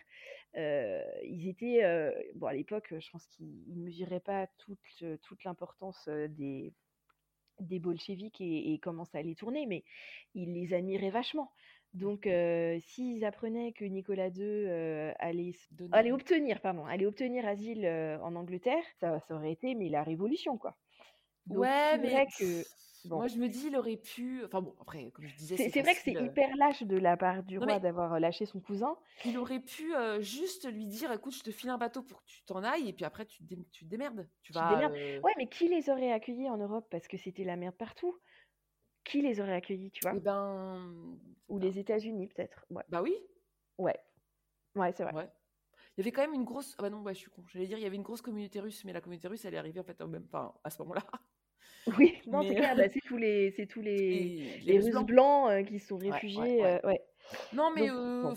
euh, 0.57 1.03
ils 1.25 1.49
étaient, 1.49 1.83
euh, 1.85 2.13
bon 2.37 2.47
à 2.47 2.55
l'époque, 2.55 2.95
je 2.99 3.11
pense 3.11 3.27
qu'ils 3.27 3.65
ne 3.77 3.83
mesuraient 3.85 4.21
pas 4.21 4.47
toute, 4.59 5.05
toute 5.23 5.45
l'importance 5.45 6.07
euh, 6.09 6.29
des, 6.29 6.73
des 7.61 7.79
bolcheviks 7.79 8.41
et, 8.41 8.73
et 8.73 8.79
comment 8.79 9.05
ça 9.05 9.19
allait 9.19 9.35
tourner, 9.35 9.67
mais 9.67 9.85
ils 10.35 10.53
les 10.53 10.75
admiraient 10.75 11.11
vachement. 11.11 11.51
Donc 11.97 12.27
euh, 12.27 12.79
s'ils 12.81 13.25
apprenaient 13.25 13.73
que 13.73 13.85
Nicolas 13.85 14.29
II 14.31 14.43
euh, 14.69 15.13
allait, 15.19 15.49
s- 15.51 15.69
Donner- 15.73 15.97
allait 15.97 16.13
obtenir, 16.13 16.61
pardon, 16.61 16.85
allait 16.87 17.07
obtenir 17.07 17.47
asile 17.47 17.85
euh, 17.87 18.19
en 18.21 18.35
Angleterre, 18.37 18.83
ça, 19.01 19.21
ça 19.21 19.35
aurait 19.35 19.53
été 19.53 19.75
mais 19.75 19.89
la 19.89 20.03
révolution 20.03 20.59
quoi. 20.59 20.77
Donc 21.47 21.59
Ouais, 21.59 21.99
mais 21.99 22.09
vrai 22.11 22.27
pff, 22.27 22.39
que 23.05 23.09
bon. 23.09 23.17
moi 23.19 23.29
je 23.29 23.37
me 23.39 23.49
dis, 23.49 23.69
il 23.69 23.77
aurait 23.77 23.97
pu. 23.97 24.45
Enfin 24.45 24.61
bon, 24.61 24.75
après, 24.81 25.11
comme 25.13 25.27
je 25.27 25.37
disais, 25.37 25.57
C'est 25.57 25.81
vrai 25.81 25.95
que 25.95 26.01
c'est 26.01 26.13
hyper 26.13 26.55
lâche 26.57 26.83
de 26.83 26.97
la 26.97 27.17
part 27.17 27.43
du 27.45 27.59
roi 27.59 27.67
mais- 27.67 27.81
d'avoir 27.81 28.19
lâché 28.21 28.47
son 28.47 28.61
cousin. 28.61 28.97
Il 29.25 29.39
aurait 29.39 29.61
pu 29.61 29.93
juste 30.21 30.71
lui 30.71 30.87
dire 30.87 31.13
écoute, 31.13 31.35
je 31.35 31.43
te 31.43 31.51
file 31.51 31.71
un 31.71 31.79
bateau 31.79 32.03
pour 32.03 32.21
que 32.23 32.27
tu 32.27 32.43
t'en 32.45 32.63
ailles, 32.63 32.89
et 32.89 32.93
puis 32.93 33.05
après 33.05 33.25
tu 33.27 33.39
te, 33.39 33.45
dé- 33.45 33.59
tu 33.73 33.85
te 33.85 33.91
démerdes. 33.91 34.29
Tu 34.43 34.53
vas. 34.53 34.75
démerdes. 34.75 34.93
Ouais, 35.23 35.33
mais 35.39 35.47
qui 35.49 35.69
les 35.69 35.89
aurait 35.89 36.13
accueillis 36.13 36.51
en 36.51 36.57
Europe? 36.59 36.89
Parce 36.91 37.09
que 37.09 37.17
c'était 37.17 37.45
la 37.45 37.57
merde 37.57 37.77
partout? 37.77 38.19
Qui 39.07 39.23
les 39.23 39.41
aurait 39.41 39.55
accueillis, 39.55 39.91
tu 39.91 40.01
vois? 40.03 40.13
Eh 40.17 40.21
ben. 40.21 41.17
Ou 41.49 41.59
les 41.59 41.79
États-Unis 41.79 42.27
peut-être. 42.27 42.67
Ouais, 42.71 42.83
Bah 42.89 43.03
oui, 43.03 43.17
ouais, 43.79 43.97
ouais, 44.75 44.93
c'est 44.93 45.05
vrai. 45.05 45.15
ouais. 45.15 45.29
Il 45.97 46.01
y 46.01 46.03
avait 46.03 46.13
quand 46.13 46.23
même 46.23 46.35
une 46.35 46.45
grosse. 46.45 46.75
Ah 46.79 46.83
bah 46.83 46.91
non, 46.91 47.01
bah, 47.01 47.13
je 47.15 47.19
suis 47.21 47.31
con. 47.31 47.43
J'allais 47.49 47.67
dire, 47.67 47.79
il 47.79 47.85
y 47.85 47.87
avait 47.87 47.97
une 47.97 48.03
grosse 48.03 48.21
communauté 48.21 48.61
russe, 48.61 48.85
mais 48.85 48.93
la 48.93 49.01
communauté 49.01 49.29
russe, 49.29 49.45
elle 49.45 49.55
est 49.55 49.59
arrivée 49.59 49.81
en 49.81 49.85
fait 49.85 49.99
même. 50.03 50.27
À 50.65 50.71
ce 50.71 50.83
moment-là. 50.83 51.03
Oui, 51.99 52.21
non, 52.27 52.43
c'est 52.43 52.55
clair. 52.57 52.75
bah, 52.77 52.89
c'est 52.93 53.01
tous 53.01 53.17
les, 53.17 53.53
c'est 53.53 53.67
tous 53.67 53.81
les, 53.81 54.59
les 54.65 54.79
Russes 54.81 55.05
blancs, 55.05 55.49
euh, 55.51 55.63
qui 55.63 55.79
sont 55.79 55.97
Ouais, 55.97 56.07
ouais, 56.07 56.13
réfugiés. 56.13 56.61
ouais. 56.61 56.81
euh, 56.85 56.89
ouais. 56.89 57.01
Non, 57.53 57.71
mais 57.73 57.87
Donc, 57.87 57.97
euh, 57.97 58.23
bon. 58.23 58.35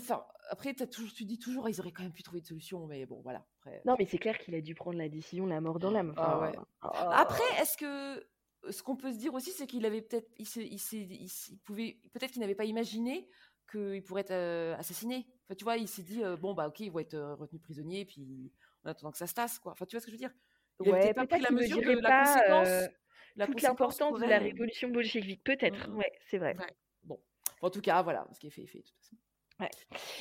après, 0.50 0.72
toujours, 0.74 1.12
tu 1.12 1.24
dis 1.24 1.38
toujours, 1.38 1.68
ils 1.68 1.80
auraient 1.80 1.90
quand 1.90 2.04
même 2.04 2.12
pu 2.12 2.22
trouver 2.22 2.38
une 2.38 2.44
solution, 2.44 2.86
mais 2.86 3.06
bon, 3.06 3.20
voilà. 3.22 3.44
Après, 3.58 3.82
Non, 3.84 3.96
mais 3.98 4.06
c'est 4.06 4.18
clair 4.18 4.38
qu'il 4.38 4.54
a 4.54 4.60
dû 4.60 4.74
prendre 4.76 4.98
la 4.98 5.08
décision, 5.08 5.46
la 5.46 5.60
mort 5.60 5.80
dans 5.80 5.90
l'âme. 5.90 6.14
Ah 6.16 6.36
Enfin, 6.38 6.46
ouais. 6.52 6.58
ah, 6.82 7.20
Après, 7.20 7.42
est-ce 7.60 7.76
que 7.76 8.24
ce 8.68 8.82
qu'on 8.82 8.96
peut 8.96 9.12
se 9.12 9.18
dire 9.18 9.34
aussi, 9.34 9.50
c'est 9.52 9.66
qu'il 9.66 9.86
avait 9.86 10.02
peut-être, 10.02 10.28
il, 10.38 10.46
se- 10.46 10.60
il, 10.60 10.78
s'est- 10.78 10.98
il 10.98 11.24
s- 11.24 11.48
il 11.50 11.58
pouvait, 11.60 11.98
peut-être 12.12 12.30
qu'il 12.32 12.40
n'avait 12.40 12.54
pas 12.54 12.64
imaginé 12.64 13.28
qu'il 13.70 14.02
pourrait 14.02 14.22
être 14.22 14.32
euh, 14.32 14.76
assassiné. 14.76 15.26
Enfin, 15.46 15.54
tu 15.56 15.64
vois, 15.64 15.76
il 15.76 15.88
s'est 15.88 16.02
dit, 16.02 16.22
euh, 16.24 16.36
bon 16.36 16.54
bah 16.54 16.68
ok, 16.68 16.80
ils 16.80 16.90
vont 16.90 16.98
être 16.98 17.14
euh, 17.14 17.34
retenus 17.34 17.62
prisonniers, 17.62 18.04
puis 18.04 18.52
en 18.84 18.90
attendant 18.90 19.12
que 19.12 19.18
ça 19.18 19.26
se 19.26 19.34
tasse, 19.34 19.58
quoi. 19.58 19.72
Enfin, 19.72 19.86
tu 19.86 19.96
vois 19.96 20.00
ce 20.00 20.06
que 20.06 20.12
je 20.12 20.16
veux 20.16 20.18
dire? 20.20 20.32
Il 20.80 20.88
avait 20.88 20.92
ouais, 20.92 21.00
peut-être 21.14 21.16
pas 21.16 21.26
pris 21.26 21.40
la 21.40 21.50
mesure 21.50 21.82
de 21.82 21.92
la 22.00 22.10
pas 22.10 22.24
conséquence, 22.24 22.68
euh, 22.68 22.88
la 23.36 23.46
toute 23.46 23.62
l'importance 23.62 24.18
de 24.20 24.26
la 24.26 24.36
euh, 24.36 24.40
révolution 24.40 24.88
bolchevique. 24.88 25.44
Peut-être. 25.44 25.88
Mm, 25.88 25.92
mm. 25.92 25.96
Ouais, 25.98 26.12
c'est 26.26 26.38
vrai. 26.38 26.56
Ouais. 26.56 26.74
Bon, 27.04 27.20
en 27.62 27.70
tout 27.70 27.80
cas, 27.80 28.02
voilà, 28.02 28.26
ce 28.32 28.40
qui 28.40 28.46
est 28.48 28.50
fait 28.50 28.62
est 28.62 28.66
fait 28.66 28.78
de 28.78 28.84
toute 28.84 28.96
façon. 28.96 29.16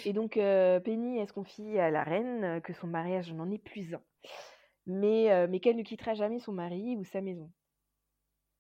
Et 0.06 0.14
donc, 0.14 0.38
euh, 0.38 0.80
Penny, 0.80 1.18
elle 1.20 1.28
se 1.28 1.34
confie 1.34 1.80
à 1.80 1.90
la 1.90 2.04
reine 2.04 2.44
euh, 2.44 2.60
que 2.60 2.74
son 2.74 2.88
mariage 2.88 3.32
n'en 3.34 3.50
est 3.52 3.58
plus 3.64 3.94
un, 3.94 4.02
mais, 4.86 5.32
euh, 5.32 5.48
mais 5.50 5.60
qu'elle 5.60 5.78
ne 5.78 5.84
quittera 5.84 6.14
jamais 6.14 6.40
son 6.40 6.52
mari 6.52 6.96
ou 6.98 7.04
sa 7.06 7.22
maison. 7.22 7.52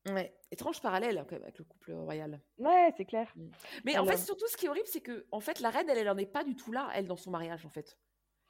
Ouais, 0.08 0.34
étrange 0.52 0.82
parallèle 0.82 1.18
hein, 1.18 1.26
quand 1.28 1.36
même 1.36 1.44
avec 1.44 1.58
le 1.60 1.66
couple 1.66 1.92
royal. 1.94 2.40
Ouais, 2.58 2.92
c'est 2.98 3.06
clair. 3.06 3.34
Mais 3.86 3.98
en 3.98 4.06
fait, 4.06 4.18
surtout, 4.18 4.48
ce 4.48 4.58
qui 4.58 4.66
est 4.66 4.70
horrible, 4.70 4.88
c'est 4.88 5.02
que 5.02 5.28
en 5.32 5.40
fait, 5.40 5.60
la 5.60 5.70
reine, 5.70 5.90
elle, 5.90 5.98
elle 5.98 6.10
en 6.10 6.18
est 6.18 6.26
pas 6.26 6.44
du 6.44 6.56
tout 6.56 6.72
là, 6.72 6.90
elle, 6.96 7.06
dans 7.08 7.18
son 7.18 7.32
mariage, 7.32 7.66
en 7.66 7.70
fait. 7.70 7.98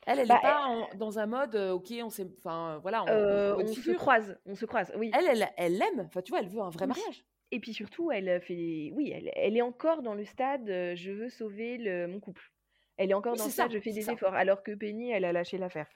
Elle, 0.05 0.19
elle 0.19 0.27
Bah, 0.27 0.35
n'est 0.35 0.41
pas 0.41 0.65
en- 0.67 0.89
dans 0.95 1.19
un 1.19 1.25
mode, 1.25 1.55
euh, 1.55 1.71
ok, 1.71 1.91
on 2.03 2.09
s'est, 2.09 2.27
enfin, 2.37 2.77
voilà, 2.81 3.03
on, 3.03 3.07
Euh, 3.09 3.55
on 3.57 3.67
se 3.67 3.91
croise, 3.91 4.39
on 4.45 4.55
se 4.55 4.65
croise, 4.65 4.91
oui. 4.95 5.11
Elle, 5.13 5.25
elle, 5.27 5.49
elle 5.57 5.77
l'aime. 5.77 6.05
Enfin, 6.07 6.21
tu 6.21 6.31
vois, 6.31 6.39
elle 6.39 6.47
veut 6.47 6.61
un 6.61 6.69
vrai 6.69 6.85
Oui. 6.85 6.89
mariage. 6.89 7.25
Et 7.51 7.59
puis 7.59 7.73
surtout, 7.73 8.11
elle 8.11 8.39
fait, 8.41 8.91
oui, 8.93 9.11
elle, 9.13 9.31
elle 9.35 9.57
est 9.57 9.61
encore 9.63 10.03
dans 10.03 10.13
le 10.13 10.23
stade, 10.23 10.69
euh, 10.69 10.95
je 10.95 11.11
veux 11.11 11.29
sauver 11.29 11.77
le, 11.77 12.07
mon 12.07 12.19
couple. 12.19 12.53
Elle 12.97 13.09
est 13.11 13.15
encore 13.15 13.33
Oui, 13.33 13.39
dans 13.39 13.45
le 13.45 13.51
stade, 13.51 13.71
ça, 13.71 13.75
je 13.75 13.81
fais 13.81 13.91
des 13.91 14.01
ça. 14.03 14.13
efforts, 14.13 14.35
alors 14.35 14.61
que 14.63 14.71
Penny, 14.75 15.09
elle 15.11 15.25
a 15.25 15.31
lâché 15.33 15.57
l'affaire. 15.57 15.87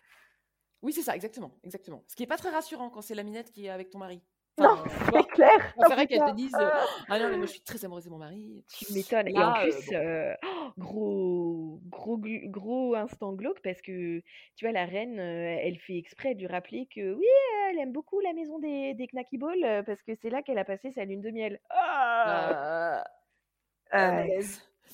Oui, 0.82 0.92
c'est 0.94 1.04
ça, 1.04 1.16
exactement, 1.16 1.52
exactement. 1.64 2.04
Ce 2.08 2.16
qui 2.16 2.24
est 2.24 2.28
pas 2.28 2.38
très 2.38 2.50
rassurant 2.50 2.90
quand 2.90 3.02
c'est 3.02 3.16
la 3.16 3.24
minette 3.24 3.52
qui 3.52 3.68
est 3.68 3.70
avec 3.70 3.90
ton 3.90 4.00
mari. 4.00 4.22
Non, 4.58 4.76
vois, 5.10 5.12
c'est 5.12 5.24
clair. 5.28 5.74
on 5.78 5.84
préférait 5.84 6.06
Oh, 6.06 6.08
qu'elle 6.08 6.24
te 6.24 6.30
putain. 6.30 6.36
dise, 6.36 6.60
euh, 6.60 6.70
ah 7.10 7.20
non, 7.20 7.30
mais 7.30 7.38
moi 7.38 7.46
je 7.48 7.52
suis 7.54 7.62
très 7.62 7.84
amoureuse 7.86 8.06
de 8.06 8.10
mon 8.10 8.20
mari. 8.20 8.64
Tu 8.68 8.92
m'étonnes. 8.94 9.28
Et 9.28 9.44
en 9.44 9.52
euh, 9.52 9.54
plus, 9.54 9.76
bon. 9.86 9.94
euh, 9.94 10.36
oh, 10.44 10.72
gros, 10.78 11.80
gros, 11.90 12.18
gros 12.46 12.96
instant 12.96 13.34
glauque 13.34 13.62
parce 13.64 13.82
que 13.82 14.22
tu 14.56 14.66
vois, 14.66 14.72
la 14.72 14.86
reine, 14.86 15.20
elle 15.20 15.80
fait 15.80 15.98
exprès 15.98 16.36
de 16.36 16.40
lui 16.42 16.48
rappeler 16.48 16.88
que 16.94 17.14
oui, 17.14 17.26
elle 17.72 17.80
aime 17.80 17.92
beaucoup 17.94 18.20
la 18.20 18.34
maison 18.34 18.60
des, 18.60 18.94
des 18.94 19.08
Knacky 19.08 19.38
Ball 19.38 19.84
parce 19.86 20.02
que 20.04 20.14
c'est 20.22 20.30
là 20.30 20.42
qu'elle 20.44 20.58
a 20.60 20.66
passé 20.66 20.92
sa 20.94 21.06
lune 21.06 21.22
de 21.22 21.32
miel. 21.32 21.60
Ah, 21.70 23.04
Ah, 23.92 24.26
euh. 24.26 24.28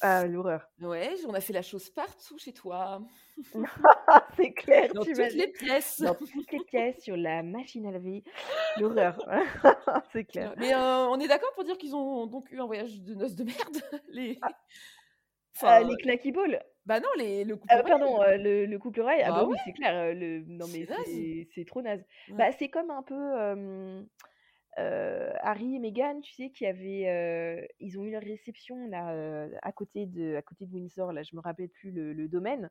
Ah, 0.01 0.25
l'horreur. 0.25 0.67
Ouais, 0.81 1.11
on 1.27 1.33
a 1.33 1.41
fait 1.41 1.53
la 1.53 1.61
chose 1.61 1.89
partout 1.89 2.37
chez 2.37 2.53
toi, 2.53 3.01
Ah, 4.07 4.27
c'est 4.37 4.51
clair, 4.53 4.93
dans 4.93 5.03
tu 5.03 5.13
toutes 5.13 5.33
les 5.33 5.47
pièces. 5.51 6.01
Dans 6.01 6.15
toutes 6.15 6.51
les 6.51 6.63
pièces, 6.63 7.03
sur 7.03 7.15
la 7.17 7.43
machine 7.43 7.85
à 7.85 7.91
laver. 7.91 8.23
L'horreur. 8.77 9.17
c'est 10.13 10.25
clair. 10.25 10.53
Mais 10.57 10.73
euh, 10.73 11.07
on 11.07 11.19
est 11.19 11.27
d'accord 11.27 11.51
pour 11.53 11.63
dire 11.63 11.77
qu'ils 11.77 11.95
ont 11.95 12.27
donc 12.27 12.51
eu 12.51 12.59
un 12.59 12.65
voyage 12.65 12.99
de 13.01 13.13
noces 13.15 13.35
de 13.35 13.43
merde 13.43 13.77
les... 14.09 14.37
Ah, 14.41 14.49
Enfin, 15.55 15.81
les 15.81 15.95
Knacky 15.97 16.31
Ball. 16.31 16.63
Bah 16.85 17.01
non, 17.01 17.09
les, 17.17 17.43
le 17.43 17.57
couple 17.57 17.73
Euh, 17.73 17.81
royal. 17.81 17.99
pardon, 17.99 18.21
euh, 18.21 18.37
le, 18.37 18.65
le 18.65 18.79
couple 18.79 19.01
royal. 19.01 19.23
Ah 19.25 19.31
Bah 19.31 19.41
bah 19.41 19.47
oui, 19.49 19.57
c'est 19.65 19.73
clair. 19.73 19.93
euh, 19.93 20.13
le... 20.13 20.43
Non 20.47 20.65
mais 20.71 20.87
c'est 21.53 21.65
trop 21.65 21.81
naze. 21.81 21.99
Ouais. 22.29 22.35
Bah, 22.37 22.51
c'est 22.57 22.69
comme 22.69 22.89
un 22.91 23.03
peu 23.03 23.13
euh, 23.13 23.55
euh, 23.57 24.01
Harry 24.77 25.75
et 25.75 25.79
Meghan, 25.79 26.21
tu 26.21 26.33
sais, 26.33 26.49
qui 26.51 26.65
avaient, 26.65 27.67
ils 27.79 27.99
ont 27.99 28.03
eu 28.05 28.11
leur 28.11 28.21
réception 28.21 28.87
là 28.87 29.47
à 29.61 29.71
côté 29.71 30.05
de, 30.05 30.35
à 30.35 30.41
côté 30.41 30.65
de 30.65 30.73
Windsor. 30.73 31.11
Là, 31.13 31.23
je 31.23 31.35
me 31.35 31.41
rappelle 31.41 31.69
plus 31.69 31.91
le, 31.91 32.13
le 32.13 32.27
domaine. 32.27 32.69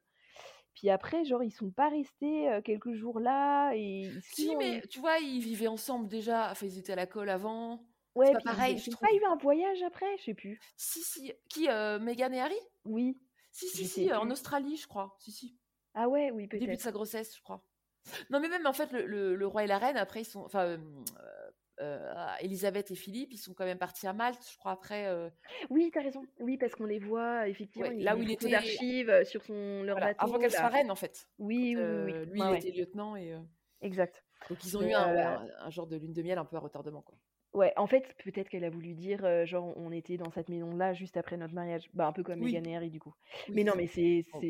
Puis 0.74 0.90
après, 0.90 1.24
genre, 1.24 1.42
ils 1.42 1.50
sont 1.50 1.70
pas 1.72 1.88
restés 1.88 2.48
euh, 2.50 2.62
quelques 2.62 2.92
jours 2.92 3.18
là 3.18 3.72
et 3.74 4.08
Si, 4.22 4.54
mais 4.56 4.80
tu 4.88 5.00
vois, 5.00 5.18
ils 5.18 5.40
vivaient 5.40 5.66
ensemble 5.66 6.06
déjà. 6.06 6.52
Enfin, 6.52 6.66
ils 6.66 6.78
étaient 6.78 6.92
à 6.92 6.96
la 6.96 7.06
colle 7.06 7.30
avant. 7.30 7.84
ouais, 8.14 8.32
pas 8.32 8.40
pareil, 8.40 8.76
ils 8.76 8.80
je 8.80 8.90
trouve. 8.92 9.08
pas 9.08 9.12
eu 9.14 9.24
un 9.24 9.34
voyage 9.36 9.82
après, 9.82 10.06
je 10.18 10.24
sais 10.24 10.34
plus. 10.34 10.60
Si, 10.76 11.00
si. 11.02 11.32
Qui 11.48 11.68
euh, 11.68 11.98
Meghan 11.98 12.30
et 12.32 12.40
Harry? 12.40 12.60
Oui. 12.84 13.18
Si, 13.50 13.66
si, 13.66 13.86
si. 13.86 14.10
euh, 14.10 14.20
En. 14.20 14.30
Australie, 14.30 14.76
je 14.76 14.86
crois. 14.86 15.16
Si, 15.18 15.32
si. 15.32 15.58
Ah 15.94 16.08
ouais, 16.08 16.30
oui, 16.30 16.44
Au 16.44 16.46
début 16.46 16.66
de 16.66 16.66
peut-être. 16.68 16.80
sa 16.80 16.92
grossesse, 16.92 17.36
je 17.36 17.42
crois. 17.42 17.64
Non, 18.30 18.38
mais 18.38 18.48
même 18.48 18.66
en 18.66 18.72
fait, 18.72 18.92
le, 18.92 19.04
le- 19.04 19.34
le 19.34 19.46
roi 19.48 19.64
et 19.64 19.66
la 19.66 19.78
reine, 19.78 19.96
après, 19.96 20.20
ils 20.22 20.26
sont. 20.26 20.42
Enfin, 20.44 20.78
Elisabeth 22.40 22.90
et 22.90 22.94
Philippe, 22.94 23.32
ils 23.32 23.38
sont 23.38 23.54
quand 23.54 23.64
même 23.64 23.78
partis 23.78 24.06
à 24.06 24.12
Malte, 24.12 24.40
je 24.52 24.56
crois, 24.58 24.72
après. 24.72 25.06
euh, 25.06 25.28
Oui, 25.70 25.90
t'as 25.92 26.02
raison. 26.02 26.24
Oui, 26.40 26.56
parce 26.58 26.74
qu'on 26.74 26.86
les 26.86 26.98
voit 26.98 27.48
effectivement. 27.48 27.88
Ouais, 27.88 27.96
là 27.96 28.16
où 28.16 28.22
il 28.22 28.30
était- 28.30 28.48
d'archives 28.50 29.10
euh, 29.10 29.24
sur 29.24 29.42
son 29.44 29.82
leur 29.82 29.96
voilà, 29.96 30.14
bateau. 30.14 30.24
avant 30.26 30.38
qu'elle 30.38 30.50
soit 30.52 30.68
reine, 30.68 30.90
en 30.90 30.94
fait. 30.96 31.28
Oui, 31.38 31.74
oui. 31.74 31.76
Euh, 31.78 32.24
lui, 32.26 32.40
il 32.40 32.42
ouais, 32.42 32.58
était 32.58 32.70
lieutenant 32.70 33.16
et. 33.16 33.34
Exact. 33.80 34.24
Donc, 34.50 34.64
ils 34.64 34.76
ont 34.76 34.82
eu 34.82 34.92
un, 34.92 35.14
ouais, 35.14 35.20
un- 35.22 35.46
un 35.66 35.70
genre 35.70 35.86
de 35.86 35.96
lune 35.96 36.12
de 36.12 36.22
miel 36.22 36.38
un 36.38 36.44
peu 36.44 36.56
à 36.56 36.60
retardement, 36.60 37.02
quoi. 37.02 37.16
Ouais, 37.54 37.72
en 37.76 37.86
fait, 37.86 38.04
peut-être 38.22 38.48
qu'elle 38.50 38.64
a 38.64 38.70
voulu 38.70 38.92
dire, 38.92 39.24
euh, 39.24 39.46
genre, 39.46 39.72
on 39.76 39.90
était 39.90 40.16
dans 40.18 40.30
cette 40.30 40.48
maison-là 40.50 40.92
juste 40.92 41.16
après 41.16 41.36
notre 41.38 41.54
mariage. 41.54 41.88
Bah, 41.94 42.06
un 42.06 42.12
peu 42.12 42.22
comme 42.22 42.40
Oui. 42.42 42.52
Meghan 42.52 42.70
et 42.70 42.76
Harry, 42.76 42.90
du 42.90 43.00
coup. 43.00 43.14
Oui, 43.48 43.54
mais 43.54 43.64
non, 43.64 43.72
mais 43.74 43.86
Bon, 43.86 44.38
bon, 44.38 44.40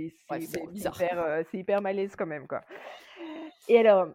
c'est 0.41 0.67
bizarre. 0.73 0.97
hyper, 1.01 1.19
euh, 1.21 1.43
c'est 1.51 1.59
hyper 1.59 1.81
malaise 1.81 2.17
quand 2.17 2.27
même, 2.27 2.49
quoi. 2.49 2.63
Et 3.69 3.79
alors, 3.79 4.09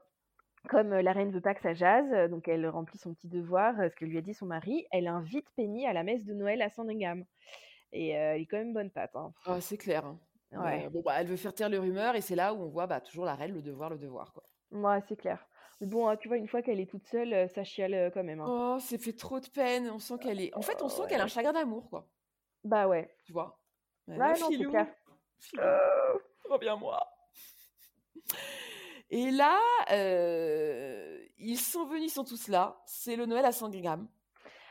comme 0.70 0.94
la 0.94 1.12
reine 1.12 1.32
veut 1.32 1.42
pas 1.42 1.54
que 1.54 1.62
ça 1.62 1.74
jase, 1.74 2.30
donc 2.30 2.48
elle 2.48 2.68
remplit 2.68 2.98
son 2.98 3.14
petit 3.14 3.28
devoir, 3.28 3.76
ce 3.78 3.96
que 3.96 4.06
lui 4.06 4.18
a 4.18 4.22
dit 4.22 4.34
son 4.34 4.46
mari, 4.46 4.86
elle 4.92 5.08
invite 5.08 5.46
Penny 5.56 5.86
à 5.88 5.94
la 5.94 6.04
messe 6.04 6.24
de 6.26 6.34
Noël 6.34 6.62
à 6.62 6.70
Sandringham. 6.70 7.26
Et 7.92 8.18
euh, 8.18 8.34
elle 8.36 8.42
est 8.42 8.46
quand 8.48 8.58
même 8.58 8.74
bonne 8.74 8.90
patte. 8.90 9.16
Hein. 9.16 9.34
Ah, 9.46 9.62
c'est 9.62 9.78
clair. 9.78 10.06
hein. 10.06 10.20
Ouais. 10.52 10.86
Euh, 10.86 10.90
bon, 10.90 11.02
bah, 11.02 11.14
elle 11.20 11.28
veut 11.28 11.36
faire 11.36 11.54
taire 11.54 11.70
les 11.70 11.78
rumeurs 11.78 12.16
et 12.16 12.22
c'est 12.22 12.36
là 12.36 12.54
où 12.54 12.62
on 12.62 12.70
voit 12.70 12.88
bah, 12.88 13.02
toujours 13.02 13.26
la 13.26 13.36
reine, 13.36 13.54
le 13.54 13.62
devoir, 13.62 13.90
le 13.90 13.98
devoir. 13.98 14.34
Quoi. 14.34 14.44
Ouais, 14.72 15.00
c'est 15.08 15.16
clair. 15.16 15.46
Mais 15.82 15.88
bon, 15.88 16.08
hein, 16.08 16.16
tu 16.16 16.28
vois, 16.28 16.38
une 16.38 16.48
fois 16.48 16.62
qu'elle 16.62 16.80
est 16.80 16.90
toute 16.90 17.06
seule, 17.08 17.50
ça 17.50 17.64
chiale 17.64 18.12
quand 18.14 18.24
même. 18.24 18.44
Oh, 18.48 18.78
c'est 18.80 18.98
fait 19.02 19.14
trop 19.14 19.40
de 19.40 19.48
peine. 19.48 19.90
On 19.90 20.00
sent 20.00 20.16
qu'elle 20.22 20.42
est. 20.42 20.56
En 20.56 20.62
fait, 20.62 20.82
on 20.82 20.90
sent 20.90 21.02
ouais. 21.02 21.08
qu'elle 21.10 21.22
a 21.22 21.26
un 21.26 21.28
chagrin 21.28 21.54
d'amour, 21.54 21.90
quoi. 21.90 22.08
Bah 22.64 22.88
ouais. 22.88 23.14
Tu 23.26 23.34
vois? 23.34 23.60
Ouais, 24.08 24.18
Ouais, 24.18 24.40
non, 24.40 24.48
c'est 24.50 24.64
clair. 24.66 24.88
filou, 25.40 25.62
Euh, 25.64 25.78
reviens-moi. 26.50 27.00
Et 29.16 29.30
là, 29.30 29.60
euh, 29.92 31.24
ils 31.38 31.60
sont 31.60 31.86
venus, 31.86 32.12
ils 32.12 32.14
sont 32.16 32.24
tous 32.24 32.48
là. 32.48 32.82
C'est 32.88 33.16
le 33.16 33.28
Noël 33.28 33.46
à 33.46 33.52
Sandringham. 33.52 34.08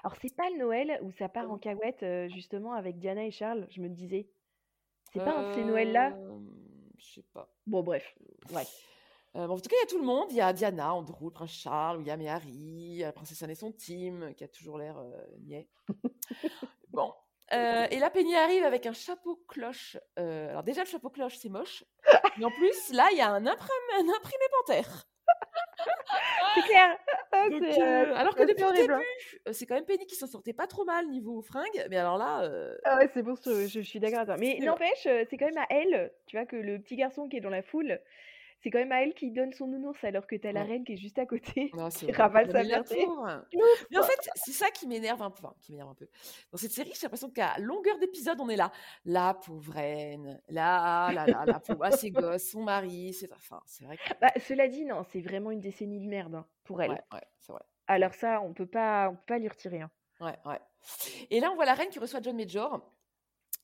Alors, 0.02 0.16
c'est 0.20 0.34
pas 0.34 0.50
le 0.50 0.58
Noël 0.58 0.98
où 1.02 1.12
ça 1.12 1.28
part 1.28 1.48
en 1.48 1.58
cahuète, 1.58 2.02
euh, 2.02 2.28
justement, 2.28 2.72
avec 2.72 2.98
Diana 2.98 3.24
et 3.24 3.30
Charles, 3.30 3.68
je 3.70 3.80
me 3.80 3.88
disais. 3.88 4.28
C'est 5.12 5.20
pas 5.20 5.38
un 5.38 5.54
ces 5.54 5.62
Noël-là 5.62 6.10
Euh, 6.16 6.40
Je 6.98 7.06
sais 7.06 7.24
pas. 7.32 7.54
Bon, 7.68 7.84
bref. 7.84 8.16
Ouais. 8.52 8.64
Euh, 9.36 9.46
bon, 9.46 9.54
en 9.54 9.60
tout 9.60 9.68
cas, 9.68 9.76
il 9.76 9.84
y 9.84 9.84
a 9.84 9.86
tout 9.86 10.00
le 10.00 10.06
monde. 10.06 10.26
Il 10.30 10.36
y 10.36 10.40
a 10.40 10.52
Diana, 10.52 10.92
Andrew, 10.92 11.26
le 11.26 11.30
prince 11.30 11.52
Charles, 11.52 11.98
William 11.98 12.20
et 12.20 12.28
Harry, 12.28 12.98
la 12.98 13.12
princesse 13.12 13.40
Anne 13.44 13.50
et 13.50 13.54
son 13.54 13.70
team, 13.70 14.34
qui 14.34 14.42
a 14.42 14.48
toujours 14.48 14.76
l'air 14.76 14.98
euh, 14.98 15.24
niais. 15.42 15.68
bon. 16.88 17.12
Euh, 17.52 17.86
et 17.90 17.98
là, 17.98 18.08
Penny 18.10 18.34
arrive 18.36 18.64
avec 18.64 18.86
un 18.86 18.92
chapeau 18.92 19.36
cloche. 19.48 19.96
Euh, 20.18 20.48
alors 20.50 20.62
déjà, 20.62 20.82
le 20.82 20.88
chapeau 20.88 21.10
cloche, 21.10 21.36
c'est 21.38 21.48
moche. 21.48 21.84
Mais 22.38 22.44
en 22.44 22.50
plus, 22.50 22.92
là, 22.92 23.08
il 23.12 23.18
y 23.18 23.20
a 23.20 23.28
un, 23.28 23.44
imprim- 23.44 23.94
un 23.98 24.08
imprimé 24.16 24.44
panthère. 24.66 25.04
C'est 26.54 26.62
clair. 26.62 26.96
Ah, 27.32 27.48
Donc, 27.48 27.62
euh, 27.62 28.14
alors 28.14 28.34
que 28.34 28.42
depuis 28.42 28.62
le 28.62 28.68
hein. 28.68 28.72
début, 29.00 29.52
c'est 29.52 29.66
quand 29.66 29.74
même 29.74 29.84
Penny 29.86 30.06
qui 30.06 30.14
s'en 30.16 30.26
sortait 30.26 30.52
pas 30.52 30.66
trop 30.66 30.84
mal 30.84 31.08
niveau 31.08 31.40
fringues. 31.42 31.86
Mais 31.90 31.96
alors 31.96 32.18
là, 32.18 32.48
Ah 32.84 32.98
ouais, 32.98 33.10
c'est 33.12 33.22
bon, 33.22 33.34
je, 33.44 33.66
je- 33.66 33.80
suis 33.80 34.00
d'accord. 34.00 34.24
Mais 34.38 34.58
n'empêche, 34.60 35.02
c'est 35.04 35.36
quand 35.38 35.46
même 35.46 35.58
à 35.58 35.66
elle, 35.70 36.12
tu 36.26 36.36
vois, 36.36 36.46
que 36.46 36.56
le 36.56 36.78
petit 36.80 36.96
garçon 36.96 37.28
qui 37.28 37.38
est 37.38 37.40
dans 37.40 37.50
la 37.50 37.62
foule, 37.62 38.00
c'est 38.62 38.70
quand 38.70 38.78
même 38.78 38.92
à 38.92 39.02
elle 39.02 39.14
qui 39.14 39.30
donne 39.30 39.52
son 39.52 39.66
nounours, 39.66 40.02
alors 40.04 40.26
que 40.26 40.36
t'as 40.36 40.52
la 40.52 40.62
Ouais. 40.62 40.68
reine 40.68 40.84
qui 40.84 40.92
est 40.94 40.96
juste 40.96 41.18
à 41.18 41.26
côté, 41.26 41.70
non, 41.74 41.90
c'est 41.90 41.98
qui 42.00 42.04
horrible. 42.06 42.18
ravale 42.22 42.50
sa 42.50 42.62
la. 42.62 42.80
Ouf. 43.54 43.86
Mais 43.90 43.98
en 43.98 44.02
fait, 44.02 44.30
c'est 44.36 44.52
ça 44.52 44.70
qui 44.70 44.86
m'énerve 44.86 45.20
un 45.22 45.30
peu. 45.30 45.38
Enfin, 45.44 45.54
qui 45.60 45.72
m'énerve 45.72 45.90
un 45.90 45.94
peu. 45.94 46.08
Dans 46.52 46.58
cette 46.58 46.72
série, 46.72 46.92
j'ai 46.94 47.02
l'impression 47.02 47.30
qu'à 47.30 47.58
longueur 47.58 47.98
d'épisode, 47.98 48.38
on 48.40 48.48
est 48.48 48.56
là. 48.56 48.70
La 49.04 49.34
pauvre 49.34 49.72
reine. 49.72 50.40
Là, 50.48 51.10
là, 51.12 51.26
là, 51.26 51.44
la 51.46 51.60
pauvre. 51.60 51.84
Ah, 51.84 51.90
ses 51.90 52.10
gosses, 52.12 52.50
son 52.50 52.62
mari. 52.62 53.12
C'est 53.14 53.32
enfin, 53.32 53.60
c'est 53.66 53.84
vrai 53.84 53.96
que. 53.96 54.02
Bah, 54.20 54.32
cela 54.40 54.68
dit, 54.68 54.84
non, 54.84 55.02
c'est 55.12 55.20
vraiment 55.20 55.50
une 55.50 55.60
décennie 55.60 56.00
de 56.00 56.08
merde 56.08 56.34
hein, 56.34 56.46
pour 56.64 56.80
elle. 56.82 56.90
Ouais, 56.92 57.00
ouais, 57.12 57.22
c'est 57.38 57.52
vrai. 57.52 57.62
Alors 57.88 58.14
ça, 58.14 58.40
on 58.42 58.54
peut 58.54 58.66
pas, 58.66 59.08
on 59.10 59.16
peut 59.16 59.22
pas 59.26 59.38
lui 59.38 59.48
retirer. 59.48 59.80
hein. 59.80 59.90
Ouais, 60.20 60.36
ouais. 60.46 60.60
Et 61.30 61.40
là, 61.40 61.50
on 61.50 61.56
voit 61.56 61.64
la 61.64 61.74
reine 61.74 61.88
qui 61.88 61.98
reçoit 61.98 62.20
John 62.22 62.36
Major, 62.36 62.80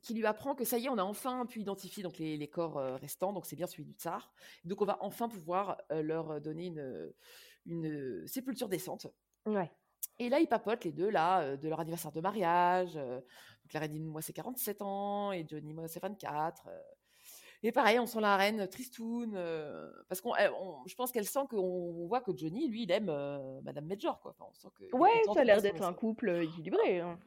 qui 0.01 0.15
lui 0.15 0.27
apprend 0.27 0.55
que 0.55 0.65
ça 0.65 0.79
y 0.79 0.87
est, 0.87 0.89
on 0.89 0.99
a 0.99 1.03
enfin 1.03 1.45
pu 1.47 1.61
identifier 1.61 2.03
donc, 2.03 2.19
les, 2.19 2.37
les 2.37 2.49
corps 2.49 2.79
euh, 2.79 2.97
restants. 2.97 3.33
Donc, 3.33 3.47
c'est 3.47 3.57
bien 3.57 3.67
celui 3.67 3.85
du 3.85 3.93
tsar. 3.93 4.33
Donc, 4.65 4.81
on 4.81 4.85
va 4.85 4.99
enfin 5.01 5.29
pouvoir 5.29 5.77
euh, 5.93 6.03
leur 6.03 6.41
donner 6.41 6.67
une, 6.67 7.13
une 7.67 8.27
sépulture 8.27 8.69
décente. 8.69 9.07
Ouais. 9.47 9.71
Et 10.21 10.29
là, 10.29 10.39
ils 10.41 10.47
papotent 10.49 10.85
les 10.85 10.93
deux, 10.93 11.11
là, 11.11 11.41
euh, 11.41 11.57
de 11.57 11.69
leur 11.69 11.81
anniversaire 11.81 12.13
de 12.13 12.21
mariage. 12.21 12.97
euh, 12.97 13.17
donc 13.19 13.73
la 13.73 13.81
reine 13.81 13.93
dit, 13.93 14.01
moi, 14.01 14.23
c'est 14.23 14.33
47 14.33 14.83
ans, 14.83 15.33
et 15.33 15.45
Johnny, 15.49 15.73
moi, 15.75 15.89
c'est 15.89 16.01
24. 16.01 16.69
euh. 16.69 16.79
Et 17.65 17.73
pareil, 17.73 17.99
on 17.99 18.07
sent 18.07 18.21
la 18.21 18.37
reine 18.37 18.69
tristoun, 18.69 19.33
euh, 19.35 19.91
parce 20.09 20.21
qu'on, 20.21 20.31
on- 20.61 20.87
je 20.87 20.95
pense 20.95 21.11
qu'elle 21.11 21.27
sent 21.27 21.41
qu'on 21.51 22.07
voit 22.07 22.21
que 22.21 22.31
Johnny, 22.37 22.69
lui, 22.69 22.85
il 22.85 22.93
aime 22.93 23.09
euh, 23.11 23.61
Madame 23.63 23.87
Major, 23.87 24.21
quoi. 24.21 24.31
Enfin, 24.31 24.45
on 24.49 24.55
sent 24.55 24.69
que 24.77 24.85
il 24.85 24.87
est 24.87 24.95
Ouais, 24.95 25.23
ça 25.35 25.41
a 25.41 25.45
l'air 25.45 25.61
d'être 25.61 25.83
un 25.83 25.93
couple 25.93 26.31
équilibré. 26.31 27.01
hein. 27.01 27.19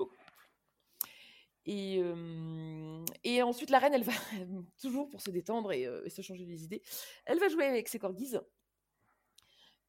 Et, 1.66 2.00
euh, 2.02 3.06
et 3.24 3.44
ensuite, 3.44 3.70
la 3.70 3.80
reine, 3.80 3.94
elle 3.94 4.04
va, 4.04 4.12
toujours 4.82 5.10
pour 5.10 5.22
se 5.22 5.30
détendre 5.30 5.72
et, 5.72 5.86
euh, 5.86 6.02
et 6.06 6.10
se 6.10 6.22
changer 6.22 6.46
les 6.46 6.64
idées, 6.64 6.82
elle 7.26 7.40
va 7.40 7.50
jouer 7.50 7.66
avec 7.66 7.88
ses 7.88 8.00
corgis. 8.00 8.36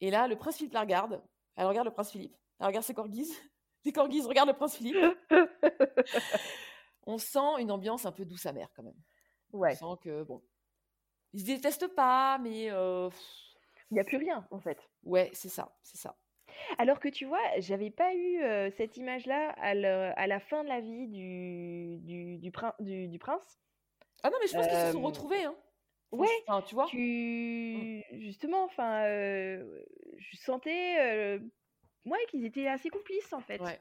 Et 0.01 0.11
là, 0.11 0.29
le 0.29 0.37
prince 0.37 0.57
Philippe 0.57 0.75
la 0.75 0.81
regarde. 0.83 1.23
Elle 1.57 1.67
regarde 1.67 1.87
le 1.87 1.93
prince 1.93 2.11
Philippe. 2.11 2.37
Elle 2.59 2.67
regarde 2.67 2.85
ses 2.85 2.95
corgis. 2.95 3.31
Les 3.85 3.93
corgis 3.93 4.21
regardent 4.23 4.51
le 4.51 4.55
prince 4.57 4.77
Philippe. 4.77 4.97
On 7.05 7.19
sent 7.19 7.61
une 7.61 7.71
ambiance 7.73 8.07
un 8.07 8.13
peu 8.13 8.25
douce 8.25 8.47
amère 8.47 8.69
quand 8.75 8.83
même. 8.85 9.01
Ouais. 9.53 9.77
On 9.83 9.97
sent 9.97 10.01
que, 10.03 10.23
bon, 10.23 10.43
ils 11.33 11.41
se 11.41 11.47
détestent 11.47 11.95
pas, 11.95 12.39
mais 12.39 12.71
euh, 12.71 13.11
Il 13.91 13.95
n'y 13.95 14.01
a 14.01 14.05
plus 14.05 14.19
rien, 14.19 14.47
en 14.51 14.61
fait. 14.61 14.79
ouais, 15.03 15.31
c'est 15.33 15.49
ça, 15.49 15.75
c'est 15.83 15.99
ça. 15.99 16.17
Alors 16.79 17.01
que 17.01 17.09
tu 17.09 17.25
vois, 17.25 17.41
j'avais 17.59 17.91
pas 17.91 18.15
eu 18.15 18.43
euh, 18.43 18.71
cette 18.71 18.97
image-là 18.97 19.51
à, 19.59 19.75
le- 19.75 20.13
à 20.17 20.27
la 20.27 20.41
fin 20.41 20.63
de 20.65 20.69
la 20.69 20.81
vie 20.81 21.09
du, 21.09 21.99
du, 21.99 22.39
du, 22.39 22.51
prin- 22.51 22.75
du, 22.81 23.09
du 23.09 23.19
prince. 23.19 23.59
Ah 24.23 24.31
non, 24.31 24.37
mais 24.41 24.47
je 24.49 24.55
pense 24.55 24.67
qu'ils 24.67 24.77
se 24.77 24.93
sont 24.93 25.03
Euh, 25.03 25.07
retrouvés, 25.07 25.45
hein. 25.45 25.55
ouais, 26.13 26.29
Enfin, 26.47 26.63
tu 26.63 26.75
vois. 26.75 26.87
Tu... 26.87 28.03
Justement, 28.13 28.65
enfin, 28.65 29.05
euh, 29.07 29.83
je 30.19 30.37
sentais... 30.37 30.97
euh, 31.01 31.39
ouais, 32.07 32.19
qu'ils 32.29 32.45
étaient 32.45 32.69
assez 32.69 32.89
complices 32.91 33.33
en 33.33 33.41
fait. 33.41 33.61
Ouais. 33.61 33.79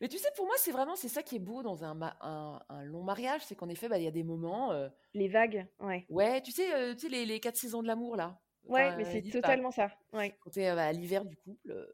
Mais 0.00 0.08
tu 0.08 0.18
sais, 0.18 0.28
pour 0.36 0.46
moi, 0.46 0.54
c'est 0.58 0.72
vraiment 0.72 0.94
c'est 0.94 1.08
ça 1.08 1.22
qui 1.22 1.36
est 1.36 1.40
beau 1.40 1.62
dans 1.62 1.84
un, 1.84 1.94
ma- 1.94 2.16
un, 2.20 2.60
un 2.68 2.84
long 2.84 3.02
mariage, 3.02 3.42
c'est 3.44 3.54
qu'en 3.56 3.68
effet, 3.68 3.88
bah, 3.88 3.98
il 3.98 4.04
y 4.04 4.08
a 4.08 4.10
des 4.12 4.22
moments. 4.22 4.72
euh, 4.72 4.88
Les 5.14 5.28
vagues, 5.28 5.66
ouais. 5.80 6.04
ouais, 6.10 6.40
tu 6.42 6.52
sais, 6.52 6.72
euh, 6.74 6.92
tu 6.94 7.00
sais 7.00 7.08
les, 7.08 7.24
les 7.26 7.40
quatre 7.40 7.56
saisons 7.56 7.82
de 7.82 7.88
l'amour 7.88 8.16
là. 8.16 8.38
Ouais, 8.64 8.86
Enfin, 8.86 8.96
mais 8.96 9.02
ils 9.02 9.06
c'est 9.06 9.20
disent, 9.20 9.32
bah, 9.34 9.40
totalement 9.42 9.70
ça. 9.70 9.90
Ouais. 10.12 10.34
quand 10.40 10.50
t'es 10.50 10.68
euh, 10.68 10.76
à 10.78 10.92
l'hiver 10.92 11.24
du 11.24 11.36
couple. 11.36 11.70
euh, 11.70 11.86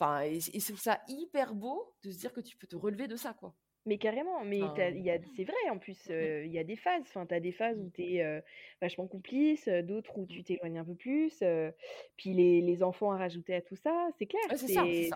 Enfin, 0.00 0.22
et, 0.22 0.36
et 0.36 0.60
c'est 0.60 0.76
ça 0.76 1.00
hyper 1.08 1.54
beau 1.54 1.94
de 2.04 2.10
se 2.10 2.18
dire 2.18 2.32
que 2.32 2.40
tu 2.40 2.56
peux 2.56 2.66
te 2.66 2.76
relever 2.76 3.08
de 3.08 3.16
ça, 3.16 3.34
quoi. 3.34 3.54
Mais 3.86 3.96
carrément, 3.96 4.44
mais 4.44 4.62
Enfin, 4.62 4.82
a, 4.82 5.18
c'est 5.34 5.44
vrai 5.44 5.70
en 5.70 5.78
plus, 5.78 6.08
mm, 6.08 6.12
mm. 6.12 6.14
euh, 6.14 6.44
il 6.44 6.52
y 6.52 6.58
a 6.58 6.64
des 6.64 6.76
phases. 6.76 7.00
Enfin, 7.02 7.24
tu 7.24 7.34
as 7.34 7.40
des 7.40 7.52
phases 7.52 7.78
où 7.80 7.88
tu 7.88 8.02
es 8.02 8.42
vachement 8.82 9.06
complice, 9.06 9.66
d'autres 9.66 10.18
où 10.18 10.26
tu 10.26 10.44
t'éloignes 10.44 10.78
un 10.78 10.84
peu 10.84 10.94
plus. 10.94 11.38
euh, 11.42 11.70
puis 12.16 12.34
les, 12.34 12.60
les 12.60 12.82
enfants 12.82 13.12
à 13.12 13.16
rajouter 13.16 13.54
à 13.54 13.62
tout 13.62 13.76
ça, 13.76 14.08
c'est 14.18 14.26
clair, 14.26 14.42
Ouais, 14.50 14.56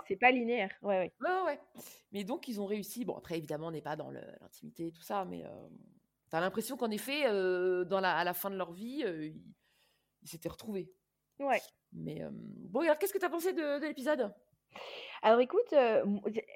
c'est 0.08 0.16
pas 0.16 0.30
linéaire. 0.30 0.70
Ouais, 0.80 0.98
ouais. 0.98 1.12
Ouais, 1.20 1.28
ouais, 1.28 1.42
ouais. 1.46 1.58
Mais 2.12 2.24
donc, 2.24 2.48
ils 2.48 2.60
ont 2.62 2.66
réussi. 2.66 3.04
Bon, 3.04 3.14
après, 3.16 3.36
évidemment, 3.36 3.66
on 3.66 3.72
n'est 3.72 3.82
pas 3.82 3.96
dans 3.96 4.10
l'intimité 4.10 4.86
et 4.86 4.92
tout 4.92 5.02
ça, 5.02 5.26
mais 5.26 5.44
euh, 5.44 5.68
t'as 6.30 6.40
l'impression 6.40 6.76
qu'en 6.78 6.90
effet, 6.90 7.24
dans 7.24 8.00
la, 8.00 8.16
à 8.16 8.24
la 8.24 8.32
fin 8.32 8.48
de 8.50 8.56
leur 8.56 8.72
vie, 8.72 9.04
ils 10.22 10.28
s'étaient 10.28 10.48
retrouvés. 10.48 10.90
Ouais. 11.40 11.60
Mais 11.92 12.22
bon, 12.30 12.80
alors, 12.80 12.96
qu'est-ce 12.96 13.12
que 13.12 13.18
t'as 13.18 13.28
pensé 13.28 13.52
de, 13.52 13.80
de 13.80 13.86
l'épisode? 13.86 14.32
Alors 15.22 15.40
écoute, 15.40 15.72
euh, 15.72 16.04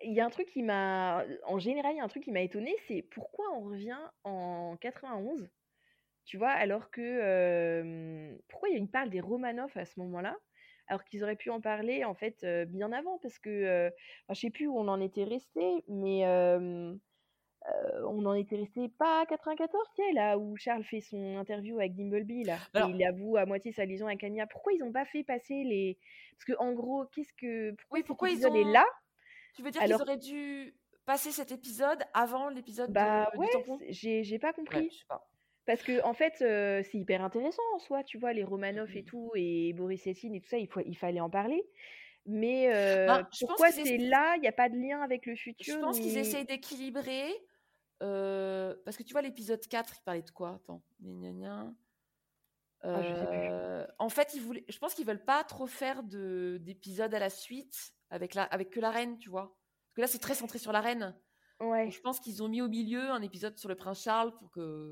il 0.03 0.13
y 0.13 0.21
a 0.21 0.27
un 0.27 0.31
truc 0.31 0.49
qui 0.49 0.63
m'a, 0.63 1.25
en 1.45 1.59
général, 1.59 1.95
il 1.95 1.99
y 1.99 2.01
a 2.01 2.05
un 2.05 2.09
truc 2.09 2.25
qui 2.25 2.33
m'a 2.33 2.41
étonné, 2.41 2.75
c'est 2.89 3.03
pourquoi 3.03 3.47
on 3.55 3.61
revient 3.61 3.99
en 4.25 4.77
91, 4.81 5.49
tu 6.25 6.39
vois, 6.39 6.51
alors 6.51 6.91
que 6.91 7.01
euh, 7.01 8.37
pourquoi 8.49 8.69
il 8.71 8.89
parle 8.91 9.11
des 9.11 9.21
Romanov 9.21 9.73
à 9.77 9.85
ce 9.85 10.01
moment-là, 10.01 10.37
alors 10.89 11.05
qu'ils 11.05 11.23
auraient 11.23 11.37
pu 11.37 11.51
en 11.51 11.61
parler 11.61 12.05
en 12.05 12.15
fait 12.15 12.43
euh, 12.45 12.65
bien 12.65 12.93
avant, 12.93 13.19
parce 13.19 13.39
que 13.39 13.51
euh, 13.51 13.91
enfin, 14.27 14.35
je 14.35 14.41
sais 14.41 14.51
plus 14.51 14.67
où 14.67 14.77
on 14.77 14.89
en 14.89 15.01
était 15.01 15.25
resté, 15.25 15.85
mais 15.89 16.25
euh, 17.69 17.73
euh, 18.01 18.03
on 18.09 18.25
en 18.27 18.35
était 18.35 18.57
resté 18.57 18.89
pas 18.89 19.23
à 19.23 19.27
94, 19.27 19.89
tu 19.97 20.13
là 20.15 20.39
où 20.39 20.57
Charles 20.57 20.85
fait 20.85 21.01
son 21.01 21.37
interview 21.37 21.79
avec 21.79 21.95
Dimbleby, 21.95 22.45
là, 22.45 22.59
et 22.75 22.91
il 22.91 23.05
avoue 23.05 23.37
à 23.37 23.45
moitié 23.47 23.73
sa 23.73 23.85
liaison 23.85 24.07
avec 24.07 24.23
Anya. 24.25 24.47
Pourquoi 24.47 24.73
ils 24.73 24.83
ont 24.83 24.93
pas 24.93 25.05
fait 25.05 25.25
passer 25.25 25.65
les, 25.65 25.99
parce 26.37 26.45
que 26.45 26.53
en 26.63 26.73
gros, 26.73 27.05
qu'est-ce 27.07 27.33
que, 27.33 27.73
pourquoi 27.73 27.99
Oui, 27.99 28.05
pourquoi 28.07 28.31
ils 28.31 28.47
ont- 28.47 28.55
est 28.55 28.65
là? 28.73 28.85
Tu 29.55 29.63
veux 29.63 29.71
dire 29.71 29.83
Alors- 29.83 29.99
qu'ils 30.01 30.09
auraient 30.11 30.19
dû 30.19 30.75
passer 31.07 31.31
cet 31.31 31.51
épisode 31.53 32.03
avant 32.15 32.49
l'épisode 32.49 32.93
Bah 32.93 33.31
de- 33.33 33.39
ouais, 33.39 33.47
tampon? 33.53 33.79
c'est- 33.93 34.23
j'ai 34.25 34.39
pas 34.39 34.49
Ouais, 34.49 34.55
compris. 34.55 34.91
je 34.93 34.99
sais 34.99 35.05
pas. 35.09 35.27
Parce 35.65 35.83
que 35.83 36.01
en 36.05 36.15
fait, 36.15 36.35
euh, 36.43 36.83
c'est 36.85 36.99
hyper 36.99 37.25
intéressant 37.25 37.63
en 37.75 37.79
soi, 37.81 38.05
tu 38.05 38.19
vois, 38.19 38.33
les 38.33 38.45
Romanov 38.45 38.95
et 38.97 39.01
Mhm. 39.01 39.05
tout, 39.07 39.31
et 39.35 39.73
Boris 39.73 40.05
Yeltsin 40.07 40.33
et 40.33 40.41
tout 40.41 40.49
ça, 40.49 40.59
il, 40.59 40.69
faut, 40.69 40.81
il 40.87 40.97
fallait 40.97 41.21
en 41.21 41.31
parler. 41.31 41.65
Mais 42.29 42.73
euh, 42.73 43.07
Ben, 43.07 43.17
je 43.19 43.23
pense 43.23 43.39
pourquoi 43.41 43.71
c'est 43.71 43.99
là, 43.99 44.35
il 44.37 44.41
n'y 44.43 44.49
a 44.49 44.53
pas 44.53 44.69
de 44.69 44.77
lien 44.77 45.01
avec 45.01 45.27
le 45.27 45.35
Je 45.37 45.43
futur 45.43 45.81
pense 45.81 45.99
qu'ils 46.01 46.19
essayent 46.19 46.45
d'équilibrer. 46.45 47.25
Euh, 48.03 48.75
parce 48.85 48.97
que 48.97 49.03
tu 49.03 49.13
vois, 49.13 49.23
l'épisode 49.23 49.67
4, 49.67 49.95
il 49.99 50.03
parlait 50.03 50.23
de 50.23 50.31
quoi? 50.31 50.55
Attends. 50.57 50.83
Gna, 51.01 51.13
gna, 51.15 51.33
gna. 51.33 51.75
Ah. 52.83 52.89
Euh, 53.01 53.87
en 53.99 54.09
fait, 54.09 54.35
ils 54.35 54.43
voulaient, 54.43 54.65
je 54.69 54.79
pense 54.79 54.95
qu'ils 54.95 55.07
veulent 55.07 55.25
pas 55.25 55.43
trop 55.45 55.67
faire 55.67 56.03
de- 56.03 56.59
d'épisodes 56.61 57.13
à 57.15 57.19
la 57.19 57.31
suite 57.31 57.95
avec, 58.11 58.35
la, 58.35 58.45
avec 58.45 58.71
que 58.71 58.81
la 58.81 58.91
reine, 58.91 59.19
tu 59.19 59.31
vois. 59.31 59.57
Parce 59.89 59.95
que 59.97 60.01
là, 60.03 60.07
c'est 60.07 60.19
très 60.19 60.35
centré 60.35 60.59
sur 60.59 60.73
la 60.73 60.81
reine. 60.81 61.19
Ouais, 61.61 61.85
Donc, 61.85 61.93
je 61.93 62.01
pense 62.01 62.21
qu'ils 62.21 62.43
ont 62.43 62.49
mis 62.49 62.61
au 62.61 62.69
milieu 62.69 63.11
un 63.11 63.23
épisode 63.23 63.57
sur 63.59 63.69
le 63.69 63.75
prince 63.77 64.03
Charles 64.03 64.37
pour 64.37 64.51
que. 64.51 64.91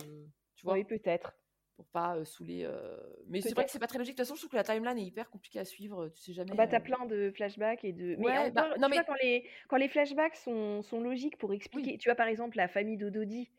Tu 0.57 0.65
vois 0.65 0.75
oui, 0.75 0.85
peut-être. 0.85 1.35
Pour 1.77 1.87
pas 1.89 2.16
euh, 2.16 2.25
saouler. 2.25 2.64
euh, 2.64 2.97
Mais 3.27 3.41
c'est 3.41 3.53
vrai 3.55 3.64
que 3.64 3.70
c'est 3.70 3.81
pas 3.81 3.89
très 3.89 3.99
logique. 3.99 4.14
De 4.16 4.22
toute 4.22 4.27
façon, 4.27 4.37
je 4.37 4.41
trouve 4.43 4.51
que 4.51 4.57
la 4.57 4.62
timeline 4.62 4.97
est 4.97 5.05
hyper 5.07 5.29
compliquée 5.29 5.59
à 5.59 5.64
suivre. 5.64 6.09
Tu 6.11 6.20
sais 6.22 6.33
jamais. 6.33 6.55
Bah, 6.55 6.68
t'as 6.68 6.79
euh, 6.79 6.81
plein 6.81 7.05
de 7.07 7.33
flashbacks 7.35 7.85
et 7.85 7.93
de. 7.93 8.14
Mais 8.16 8.25
Ouais, 8.25 8.51
bah, 8.53 8.62
temps, 8.62 8.81
non, 8.81 8.89
mais- 8.89 8.97
vois, 8.97 9.05
quand 9.05 9.16
les, 9.22 9.49
quand 9.68 9.77
les 9.77 9.89
flashbacks 9.89 10.37
sont, 10.37 10.83
sont 10.83 11.01
logiques 11.01 11.37
pour 11.37 11.53
expliquer. 11.53 11.99
Tu 11.99 12.09
vois, 12.09 12.14
par 12.14 12.29
exemple, 12.29 12.57
la 12.57 12.68
famille 12.68 12.97
d'Ododi. 12.97 13.51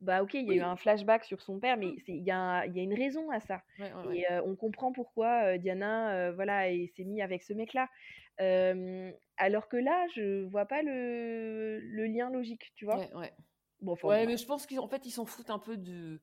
Bah, 0.00 0.22
ok, 0.22 0.34
il 0.34 0.48
y 0.48 0.52
a 0.52 0.54
eu 0.54 0.60
un 0.62 0.76
flashback 0.76 1.24
sur 1.24 1.42
son 1.42 1.60
père, 1.60 1.76
mais 1.76 1.88
Mm. 1.88 1.96
c'est- 2.06 2.12
il 2.12 2.24
y 2.24 2.30
a, 2.30 2.66
y 2.66 2.80
a 2.80 2.82
une 2.82 2.94
raison 2.94 3.30
à 3.30 3.38
ça. 3.38 3.62
ouais, 3.78 3.92
ouais, 3.92 4.06
ouais. 4.06 4.18
Et 4.18 4.26
on 4.46 4.56
comprend 4.56 4.92
pourquoi 4.92 5.58
Diana 5.58 6.32
voilà, 6.32 6.64
s'est 6.96 7.04
mis 7.04 7.20
avec 7.22 7.42
ce 7.42 7.52
mec-là. 7.52 7.88
Alors 9.36 9.68
que 9.68 9.76
là, 9.76 10.06
je 10.16 10.42
vois 10.44 10.66
pas 10.66 10.82
le, 10.82 11.78
le 11.80 12.06
lien 12.06 12.30
logique, 12.30 12.72
tu 12.74 12.84
vois? 12.84 12.96
Ouais, 12.96 13.14
ouais. 13.14 13.32
Bon, 13.80 13.92
enfin, 13.92 14.08
Ouais, 14.08 14.26
mais 14.26 14.36
je 14.36 14.46
pense 14.46 14.66
qu'en 14.66 14.88
fait, 14.88 15.06
ils 15.06 15.10
s'en 15.10 15.24
foutent 15.24 15.50
un 15.50 15.58
peu 15.58 15.76
de 15.76 16.20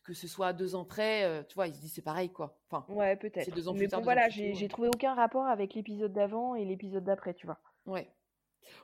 que 0.00 0.14
ce 0.14 0.26
soit 0.28 0.48
à 0.48 0.52
deux 0.52 0.74
ans 0.74 0.84
près. 0.84 1.24
euh, 1.24 1.42
tu 1.44 1.54
vois, 1.54 1.66
ils 1.68 1.74
se 1.74 1.80
disent 1.80 1.92
c'est 1.94 2.02
pareil, 2.02 2.30
quoi. 2.32 2.58
Enfin, 2.70 2.86
Ouais, 2.92 3.16
peut-être. 3.16 3.50
deux 3.54 3.68
ans 3.68 3.72
Mais 3.72 3.78
plus 3.80 3.88
tard, 3.88 4.00
bon, 4.00 4.04
ans 4.04 4.06
voilà, 4.06 4.28
j'ai 4.28 4.52
ouais. 4.54 4.68
trouvé 4.68 4.88
aucun 4.88 5.14
rapport 5.14 5.46
avec 5.46 5.74
l'épisode 5.74 6.12
d'avant 6.12 6.54
et 6.54 6.64
l'épisode 6.64 7.04
d'après, 7.04 7.34
tu 7.34 7.46
vois. 7.46 7.58
ouais. 7.86 8.08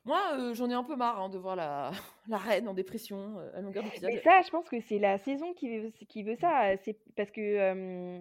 Moi, 0.05 0.21
euh, 0.35 0.55
j'en 0.55 0.69
ai 0.69 0.75
un 0.75 0.83
peu 0.85 0.97
marre 0.97 1.21
hein, 1.21 1.29
de 1.29 1.39
voir 1.39 1.57
la, 1.57 1.93
la 2.29 2.37
reine 2.37 2.69
en 2.69 2.75
dépression 2.75 3.39
euh, 3.39 3.51
à 3.57 3.61
longueur 3.61 3.85
d'épisode. 3.85 4.11
Mais 4.13 4.21
ça, 4.23 4.41
je 4.45 4.51
pense 4.51 4.69
que 4.69 4.81
c'est 4.81 4.99
la 4.99 5.19
saison 5.19 5.55
qui 5.55 5.79
veut, 5.79 5.91
qui 6.09 6.23
veut 6.25 6.37
ça. 6.37 6.77
C'est 6.79 6.99
parce 7.17 7.31
que 7.31 8.21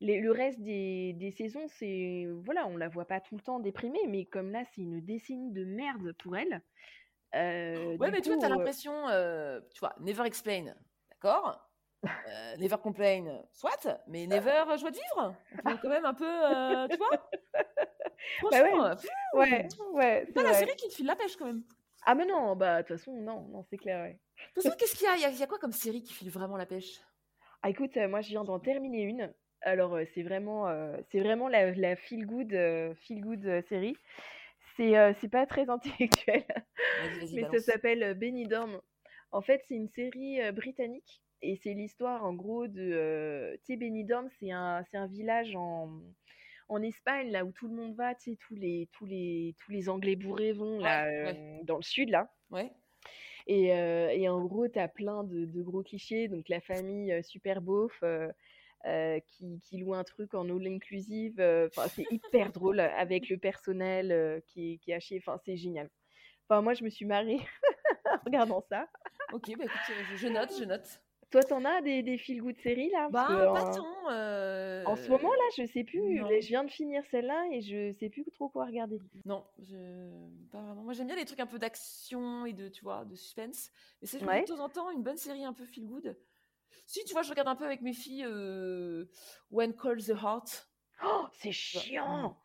les- 0.00 0.20
le 0.20 0.30
reste 0.32 0.60
des, 0.60 1.12
des 1.14 1.30
saisons, 1.30 1.66
c'est. 1.68 2.26
Voilà, 2.44 2.66
on 2.66 2.76
la 2.76 2.88
voit 2.88 3.04
pas 3.06 3.20
tout 3.20 3.36
le 3.36 3.40
temps 3.40 3.58
déprimée, 3.60 4.06
mais 4.08 4.24
comme 4.26 4.50
là, 4.50 4.64
c'est 4.74 4.82
une 4.82 5.00
décennie 5.00 5.52
de 5.52 5.64
merde 5.64 6.12
pour 6.22 6.36
elle. 6.36 6.62
euh, 7.34 7.96
Ouais, 7.98 8.10
mais 8.10 8.20
tu 8.20 8.28
vois, 8.28 8.36
coup, 8.36 8.40
t'as 8.40 8.46
euh, 8.48 8.50
l'impression, 8.50 8.92
tu 9.72 9.80
vois, 9.80 9.94
never 10.00 10.24
explain, 10.26 10.74
d'accord? 11.10 11.71
Euh, 12.04 12.56
Never 12.56 12.76
complain, 12.82 13.42
soit, 13.52 13.86
mais 14.08 14.26
never 14.26 14.64
joie 14.78 14.90
de 14.90 14.96
vivre. 14.96 15.36
Quand 15.82 15.88
même 15.88 16.04
un 16.04 16.14
peu, 16.14 16.26
euh, 16.26 16.88
tu 16.88 16.96
vois 16.98 17.30
Bah 18.50 18.62
ouais, 18.62 18.72
euh, 18.74 18.94
pff, 18.96 19.08
ouais, 19.34 19.68
ouais, 19.92 20.24
c'est 20.26 20.32
pas 20.32 20.42
la 20.42 20.54
série 20.54 20.74
qui 20.76 20.88
te 20.88 20.94
file 20.94 21.06
la 21.06 21.16
pêche 21.16 21.36
quand 21.36 21.46
même. 21.46 21.62
Ah, 22.04 22.14
mais 22.14 22.26
non, 22.26 22.56
bah, 22.56 22.82
de 22.82 22.88
toute 22.88 22.96
façon, 22.98 23.12
non, 23.12 23.42
non, 23.48 23.62
c'est 23.70 23.78
clair, 23.78 24.02
ouais. 24.02 24.12
De 24.14 24.44
toute 24.54 24.62
façon, 24.64 24.76
qu'est-ce 24.78 24.94
qu'il 24.96 25.06
y 25.06 25.10
a? 25.10 25.16
Il 25.16 25.22
y 25.22 25.24
a- 25.24 25.30
il 25.30 25.38
y 25.38 25.42
a 25.42 25.46
quoi 25.46 25.58
comme 25.58 25.72
série 25.72 26.02
qui 26.02 26.12
file 26.12 26.30
vraiment 26.30 26.56
la 26.56 26.66
pêche? 26.66 27.00
Ah, 27.62 27.70
écoute, 27.70 27.96
euh, 27.96 28.08
moi, 28.08 28.20
je 28.20 28.28
viens 28.30 28.44
d'en 28.44 28.58
terminer 28.58 29.02
une. 29.02 29.34
Alors, 29.60 29.94
euh, 29.94 30.04
c'est 30.14 30.22
vraiment, 30.22 30.68
euh, 30.68 30.96
c'est 31.10 31.20
vraiment 31.20 31.48
la, 31.48 31.70
la 31.72 31.96
feel 31.96 32.26
good, 32.26 32.52
euh, 32.54 32.94
feel 32.96 33.20
good 33.20 33.46
euh, 33.46 33.62
série. 33.68 33.96
C'est 34.76 34.96
euh, 34.98 35.12
c'est 35.20 35.28
pas 35.28 35.46
très 35.46 35.68
intellectuel, 35.70 36.44
mais 37.30 37.44
ça 37.46 37.60
s'appelle 37.60 38.02
euh, 38.02 38.14
Benidorm. 38.14 38.80
En 39.30 39.42
fait, 39.42 39.62
c'est 39.68 39.74
une 39.74 39.88
série 39.88 40.40
euh, 40.42 40.52
britannique 40.52 41.21
et 41.42 41.56
c'est 41.56 41.74
l'histoire, 41.74 42.24
en 42.24 42.32
gros, 42.34 42.66
de. 42.68 42.80
euh, 42.80 43.56
tu 43.58 43.72
sais, 43.72 43.76
Benidorm, 43.76 44.28
c'est 44.38 44.50
un, 44.50 44.84
village 45.08 45.54
en, 45.56 46.00
en 46.68 46.82
Espagne, 46.82 47.30
là 47.30 47.44
où 47.44 47.52
tout 47.52 47.68
le 47.68 47.74
monde 47.74 47.94
va, 47.94 48.14
tu 48.14 48.30
sais, 48.30 48.36
tous 48.36 48.54
les, 48.54 48.88
tous 48.92 49.06
les, 49.06 49.54
tous 49.58 49.70
les 49.72 49.88
Anglais 49.88 50.16
bourrés 50.16 50.52
vont, 50.52 50.78
là, 50.78 51.04
Ouais, 51.06 51.24
ouais. 51.24 51.58
euh, 51.60 51.64
dans 51.64 51.76
le 51.76 51.82
sud, 51.82 52.10
là. 52.10 52.32
Ouais. 52.50 52.70
Et, 53.46 53.74
euh, 53.74 54.08
et 54.10 54.28
en 54.28 54.44
gros, 54.44 54.68
tu 54.68 54.78
as 54.78 54.88
plein 54.88 55.24
de, 55.24 55.44
de 55.44 55.62
gros 55.62 55.82
clichés. 55.82 56.28
Donc, 56.28 56.48
la 56.48 56.60
famille 56.60 57.12
euh, 57.12 57.22
super 57.22 57.60
beauf 57.60 58.02
euh, 58.04 59.18
qui, 59.26 59.60
qui 59.60 59.78
loue 59.78 59.94
un 59.94 60.04
truc 60.04 60.34
en 60.34 60.48
all 60.48 60.66
inclusive. 60.66 61.40
Enfin, 61.40 61.88
c'est 61.88 62.06
hyper 62.10 62.52
drôle 62.52 62.78
avec 62.80 63.28
le 63.28 63.36
personnel 63.38 64.42
qui, 64.46 64.74
est- 64.74 64.78
qui 64.78 64.92
est 64.92 64.94
haché. 64.94 65.18
Enfin, 65.18 65.38
c'est 65.44 65.56
génial. 65.56 65.90
Enfin, 66.48 66.62
moi, 66.62 66.74
je 66.74 66.84
me 66.84 66.88
suis 66.90 67.04
marrée 67.04 67.38
en 68.06 68.18
regardant 68.24 68.60
ça. 68.60 68.88
Ok, 69.32 69.44
bah 69.56 69.64
écoute, 69.64 69.80
je, 70.12 70.16
je 70.16 70.28
note, 70.28 70.52
je 70.58 70.64
note. 70.64 71.00
Toi, 71.32 71.42
t'en 71.42 71.64
as 71.64 71.80
des, 71.80 72.02
des 72.02 72.18
feel 72.18 72.42
good 72.42 72.56
séries 72.62 72.90
là? 72.90 73.08
Bah, 73.10 73.26
que 73.26 73.32
pas 73.54 73.64
en, 73.64 73.74
tant. 73.74 74.10
euh, 74.10 74.84
en 74.84 74.96
ce 74.96 75.10
moment 75.10 75.30
là, 75.30 75.44
je 75.56 75.64
sais 75.66 75.82
plus. 75.82 76.20
non. 76.20 76.28
Je 76.28 76.46
viens 76.46 76.62
de 76.62 76.70
finir 76.70 77.02
celle-là 77.10 77.46
et 77.52 77.62
je 77.62 77.92
sais 77.98 78.10
plus 78.10 78.24
trop 78.32 78.50
quoi 78.50 78.66
regarder. 78.66 79.00
Non, 79.24 79.44
je... 79.58 80.28
pas 80.50 80.60
vraiment. 80.60 80.82
Moi, 80.82 80.92
j'aime 80.92 81.06
bien 81.06 81.16
les 81.16 81.24
trucs 81.24 81.40
un 81.40 81.46
peu 81.46 81.58
d'action 81.58 82.44
et 82.44 82.52
de, 82.52 82.68
tu 82.68 82.84
vois, 82.84 83.06
de 83.06 83.16
suspense. 83.16 83.70
Mais 84.02 84.06
c'est 84.06 84.22
Ouais. 84.24 84.42
de 84.42 84.46
temps 84.46 84.62
en 84.62 84.68
temps 84.68 84.90
une 84.90 85.02
bonne 85.02 85.16
série 85.16 85.44
un 85.44 85.54
peu 85.54 85.64
feel 85.64 85.86
good. 85.86 86.16
Si, 86.86 87.02
tu 87.04 87.12
vois, 87.14 87.22
je 87.22 87.30
regarde 87.30 87.48
un 87.48 87.56
peu 87.56 87.64
avec 87.64 87.80
mes 87.80 87.94
filles 87.94 88.24
euh, 88.26 89.06
When 89.50 89.74
Calls 89.74 90.04
the 90.04 90.10
Heart. 90.22 90.68
Oh, 91.04 91.24
c'est 91.32 91.50
chiant 91.52 92.36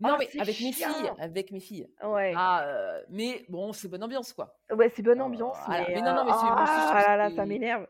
Non, 0.00 0.14
Ah, 0.14 0.16
mais 0.18 0.28
c'est 0.32 0.40
avec 0.40 0.60
mes 0.60 0.72
filles, 0.72 1.12
avec 1.18 1.52
mes 1.52 1.60
filles. 1.60 1.88
Ouais, 2.02 2.32
Ah, 2.36 2.64
euh, 2.66 3.02
mais 3.08 3.44
bon, 3.48 3.72
c'est 3.72 3.86
bonne 3.88 4.02
ambiance, 4.02 4.32
quoi. 4.32 4.58
Ouais 4.74 4.88
c'est 4.94 5.02
bonne 5.02 5.20
Euh, 5.20 5.24
ambiance, 5.24 5.58
mais, 5.68 5.84
Mais 5.94 6.02
non, 6.02 6.14
non, 6.14 6.20
euh, 6.20 6.24
mais 6.26 6.32
c'est- 6.32 6.46
ah 6.48 6.90
que 6.90 6.96
là 7.08 7.16
là, 7.16 7.30
ça 7.30 7.46
m'énerve. 7.46 7.86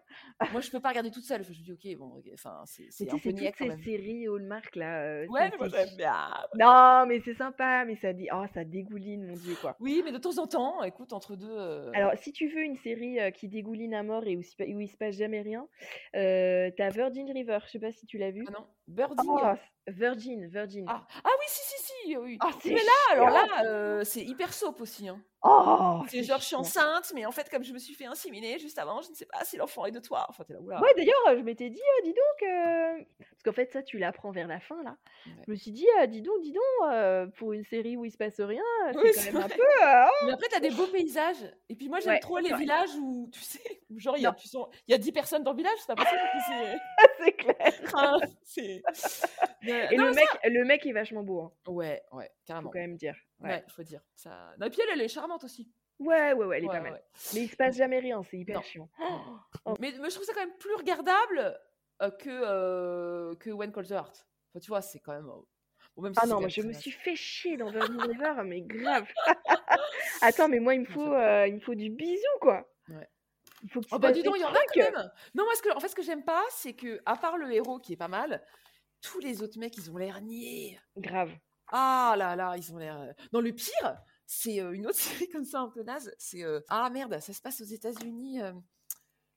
Moi, 0.52 0.60
je 0.60 0.70
peux 0.70 0.80
pas 0.80 0.88
regarder 0.88 1.10
toute 1.10 1.24
seule. 1.24 1.44
Je 1.44 1.50
me 1.50 1.54
dis, 1.54 1.72
ok, 1.72 1.98
bon, 1.98 2.20
enfin, 2.34 2.62
c'est 2.66 2.82
Mais 2.84 2.88
c'est 2.90 3.06
tu 3.06 3.14
un 3.14 3.18
sais, 3.18 3.30
peu 3.32 3.38
niais 3.40 3.50
toutes 3.50 3.58
ces 3.58 3.68
même. 3.68 3.82
séries 3.82 4.26
Hallmark 4.28 4.74
là. 4.76 5.02
euh, 5.04 5.26
Ouais, 5.28 5.50
mais 5.50 5.56
moi, 5.58 5.68
c'est- 5.70 5.86
j'aime 5.86 5.96
bien. 5.96 6.28
Non, 6.58 7.06
mais 7.06 7.20
c'est 7.24 7.34
sympa, 7.34 7.84
mais 7.84 7.96
ça 7.96 8.12
dit, 8.12 8.28
oh, 8.32 8.44
ça 8.52 8.64
dégouline, 8.64 9.24
mon 9.26 9.34
dieu, 9.34 9.54
quoi. 9.60 9.76
Oui, 9.80 10.02
mais 10.04 10.12
de 10.12 10.18
temps 10.18 10.38
en 10.38 10.46
temps, 10.46 10.82
écoute, 10.82 11.12
entre 11.12 11.36
deux. 11.36 11.48
euh, 11.50 11.90
Alors, 11.94 12.12
si 12.16 12.32
tu 12.32 12.48
veux 12.48 12.62
une 12.62 12.76
série 12.76 13.20
euh, 13.20 13.30
qui 13.30 13.48
dégouline 13.48 13.94
à 13.94 14.02
mort 14.02 14.24
et 14.26 14.36
où, 14.36 14.40
il 14.40 14.44
se 14.44 14.56
pa- 14.56 14.64
où 14.64 14.80
il 14.80 14.88
se 14.88 14.96
passe 14.96 15.16
jamais 15.16 15.42
rien, 15.42 15.66
euh, 16.16 16.70
t'as 16.76 16.90
Virgin 16.90 17.30
River, 17.32 17.58
je 17.66 17.70
sais 17.70 17.78
pas 17.78 17.92
si 17.92 18.06
tu 18.06 18.18
l'as 18.18 18.30
vu. 18.30 18.44
Ah 18.48 18.50
non, 18.52 18.66
Birding. 18.88 19.26
Oh, 19.28 19.46
Virgin, 19.88 20.46
Virgin. 20.48 20.84
Ah, 20.88 21.06
ah 21.24 21.30
oui, 21.38 21.44
si, 21.46 21.60
si, 21.76 21.82
si, 22.06 22.16
oui. 22.16 22.36
Ah, 22.40 22.50
mais 22.64 22.74
là, 22.74 23.12
alors 23.12 23.30
là, 23.30 23.46
euh, 23.66 24.04
c'est 24.04 24.22
hyper 24.24 24.52
soap 24.52 24.80
aussi. 24.80 25.08
Hein. 25.08 25.22
Oh, 25.44 26.02
C'est 26.08 26.22
genre, 26.22 26.38
je 26.38 26.44
suis 26.44 26.54
enceinte, 26.54 27.10
mais 27.16 27.26
en 27.26 27.32
fait, 27.32 27.50
comme 27.50 27.64
je 27.64 27.72
me 27.72 27.78
suis 27.78 27.94
fait 27.94 28.04
inséminer 28.06 28.58
juste 28.60 28.78
avant, 28.78 29.00
je 29.02 29.10
ne 29.10 29.14
sais 29.14 29.26
pas 29.26 29.44
si 29.44 29.56
l'enfant 29.56 29.84
est 29.86 29.90
de 29.90 29.98
toi. 29.98 30.24
Enfin, 30.28 30.44
t'es 30.44 30.52
là, 30.52 30.60
oula. 30.60 30.80
Ouais, 30.80 30.94
d'ailleurs, 30.96 31.16
je 31.36 31.42
m'étais 31.42 31.68
dit, 31.68 31.80
euh, 31.80 32.02
dis 32.04 32.12
donc, 32.14 32.48
euh, 32.48 33.04
parce 33.18 33.42
qu'en 33.44 33.52
fait, 33.52 33.72
ça, 33.72 33.82
tu 33.82 33.98
l'apprends 33.98 34.30
vers 34.30 34.46
la 34.46 34.60
fin, 34.60 34.80
là. 34.84 34.96
Ouais. 35.26 35.32
Je 35.46 35.50
me 35.50 35.56
suis 35.56 35.72
dit, 35.72 35.86
euh, 36.00 36.06
dis 36.06 36.22
donc, 36.22 36.40
dis 36.42 36.52
donc, 36.52 36.62
euh, 36.92 37.26
pour 37.38 37.52
une 37.54 37.64
série 37.64 37.96
où 37.96 38.04
il 38.04 38.12
se 38.12 38.16
passe 38.16 38.38
rien, 38.40 38.62
c'est 38.92 38.98
Oui, 39.00 39.10
quand 39.16 39.32
même 39.32 39.42
un 39.42 39.48
peu. 39.48 39.62
euh, 39.62 40.04
oh. 40.22 40.26
Mais 40.26 40.32
après, 40.32 40.46
t'as 40.48 40.60
des 40.60 40.70
beaux 40.70 40.86
paysages. 40.86 41.52
Et 41.68 41.74
puis 41.74 41.88
moi, 41.88 41.98
j'aime 41.98 42.12
Ouais, 42.12 42.20
trop 42.20 42.38
les 42.38 42.50
vrai. 42.50 42.58
villages 42.60 42.94
où, 43.00 43.28
tu 43.32 43.40
sais, 43.40 43.82
où 43.90 43.98
genre, 43.98 44.16
il 44.16 44.22
y, 44.22 44.26
a, 44.26 44.32
tu 44.32 44.46
sens- 44.46 44.68
il 44.86 44.92
y 44.92 44.94
a 44.94 44.98
10 44.98 45.10
personnes 45.10 45.42
dans 45.42 45.50
le 45.52 45.56
village, 45.56 45.74
c'est 45.84 45.92
pas 45.94 46.04
possible. 46.04 46.20
que 46.32 46.38
c'est- 46.46 46.78
c'est 47.24 47.32
clair. 47.32 47.72
Enfin. 47.86 48.18
Mais- 49.62 49.88
Et 49.92 49.96
non, 49.96 50.06
le 50.06 50.14
mec, 50.14 50.28
le 50.44 50.64
mec 50.64 50.86
est 50.86 50.92
vachement 50.92 51.22
beau, 51.22 51.40
hein, 51.40 51.52
ça- 51.64 51.70
Ouais, 51.72 52.02
ouais, 52.42 52.46
faut 52.46 52.52
carrément. 52.54 52.70
quand 52.70 52.78
même 52.78 52.96
dire. 52.96 53.16
Ouais, 53.40 53.50
Ouais, 53.50 53.64
faut 53.68 53.82
dire. 53.82 54.00
Ça... 54.14 54.54
Et 54.64 54.70
puis 54.70 54.80
elle, 54.82 54.90
elle 54.94 55.00
est 55.02 55.08
charmante 55.08 55.44
aussi. 55.44 55.70
ouais, 55.98 56.32
ouais, 56.32 56.44
ouais, 56.46 56.58
elle 56.58 56.64
est 56.64 56.68
Ouais, 56.68 56.76
pas 56.76 56.80
mal. 56.82 56.92
ouais. 56.94 57.02
Mais 57.34 57.40
il 57.42 57.48
se 57.48 57.56
passe 57.56 57.76
jamais 57.76 57.98
rien, 58.00 58.22
c'est 58.22 58.38
hyper 58.38 58.56
Non. 58.56 58.62
chiant. 58.62 58.88
Mais, 59.80 59.92
mais 60.00 60.10
je 60.10 60.14
trouve 60.14 60.24
ça 60.24 60.32
quand 60.34 60.40
même 60.44 60.56
plus 60.58 60.74
regardable 60.74 61.58
euh, 62.02 62.10
que, 62.10 62.28
euh, 62.30 63.34
que 63.36 63.50
When 63.50 63.72
Calls 63.72 63.86
the 63.86 63.92
Heart. 63.92 64.26
Enfin, 64.50 64.60
tu 64.60 64.68
vois, 64.68 64.82
c'est 64.82 64.98
quand 65.00 65.12
même. 65.12 65.28
euh, 65.28 65.40
bon, 65.96 66.02
même 66.02 66.14
si 66.14 66.20
Ah 66.22 66.26
non, 66.26 66.40
même 66.40 66.50
je 66.50 66.62
me 66.62 66.72
suis 66.72 66.90
fait 66.90 67.14
chier 67.16 67.56
dans 67.56 67.70
Virgin 67.70 68.00
River, 68.00 68.34
mais 68.44 68.60
grave. 68.62 69.06
Attends, 70.20 70.48
mais 70.48 70.58
moi 70.60 70.74
il 70.74 70.80
me 70.80 70.86
faut, 70.86 71.12
euh, 71.14 71.46
il 71.46 71.54
me 71.54 71.60
faut 71.60 71.74
du 71.74 71.90
bisou 71.90 72.26
quoi. 72.40 72.68
Ouais. 72.88 73.08
Il 73.62 73.70
faut 73.70 73.80
que 73.80 73.86
Oh 73.92 73.98
bah 74.00 74.10
dis 74.10 74.22
donc, 74.24 74.34
il 74.36 74.40
y 74.40 74.44
en 74.44 74.52
a 74.52 74.58
quand 74.74 74.80
même. 74.80 75.10
Non, 75.34 75.44
moi, 75.44 75.54
ce 75.54 75.62
que, 75.62 75.72
en 75.76 75.78
fait, 75.78 75.86
ce 75.88 75.94
que 75.94 76.02
j'aime 76.02 76.24
pas, 76.24 76.42
c'est 76.50 76.72
que, 76.74 77.00
à 77.06 77.14
part 77.16 77.36
le 77.36 77.52
héros 77.52 77.78
qui 77.78 77.92
est 77.92 77.96
pas 77.96 78.08
mal, 78.08 78.44
tous 79.00 79.20
les 79.20 79.40
autres 79.40 79.56
mecs, 79.60 79.76
ils 79.76 79.88
ont 79.90 79.96
l'air 79.96 80.20
niais. 80.20 80.80
Grave. 80.96 81.30
Ah 81.72 82.14
là 82.16 82.36
là, 82.36 82.54
ils 82.56 82.72
ont 82.72 82.78
l'air. 82.78 83.00
euh, 83.00 83.12
Non, 83.32 83.40
le 83.40 83.52
pire, 83.52 83.96
c'est 84.26 84.60
euh, 84.60 84.72
une 84.72 84.86
autre 84.86 84.98
série 85.26 85.28
comme 85.30 85.44
ça 85.44 85.60
un 85.60 85.68
peu 85.68 85.82
naze. 85.82 86.14
C'est 86.18 86.42
euh, 86.44 86.60
ah 86.68 86.88
merde, 86.90 87.18
ça 87.20 87.32
se 87.32 87.40
passe 87.40 87.60
aux 87.60 87.64
États-Unis. 87.64 88.42
euh. 88.42 88.52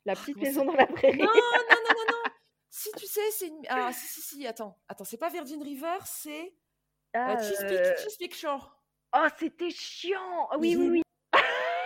La 0.05 0.13
Ah, 0.13 0.15
petite 0.15 0.37
maison 0.37 0.65
dans 0.65 0.73
la 0.73 0.85
prairie. 0.85 1.17
Non, 1.17 1.25
non, 1.25 1.31
non, 1.33 1.77
non, 1.89 2.05
non. 2.11 2.31
Si 2.69 2.91
tu 2.97 3.07
sais, 3.07 3.31
c'est 3.31 3.47
une. 3.47 3.61
Ah 3.69 3.91
si 3.93 4.05
si 4.07 4.21
si. 4.21 4.45
Attends, 4.47 4.77
attends, 4.87 5.05
c'est 5.05 5.17
pas 5.17 5.29
Virgin 5.29 5.63
River, 5.63 5.97
c'est 6.05 6.55
Ah, 7.13 7.37
euh, 7.37 7.95
Chesapeake, 7.97 8.35
Shore. 8.35 8.77
Oh, 9.15 9.25
c'était 9.39 9.69
chiant. 9.71 10.49
Oui, 10.59 10.75
oui, 10.77 10.89
oui. 10.89 11.01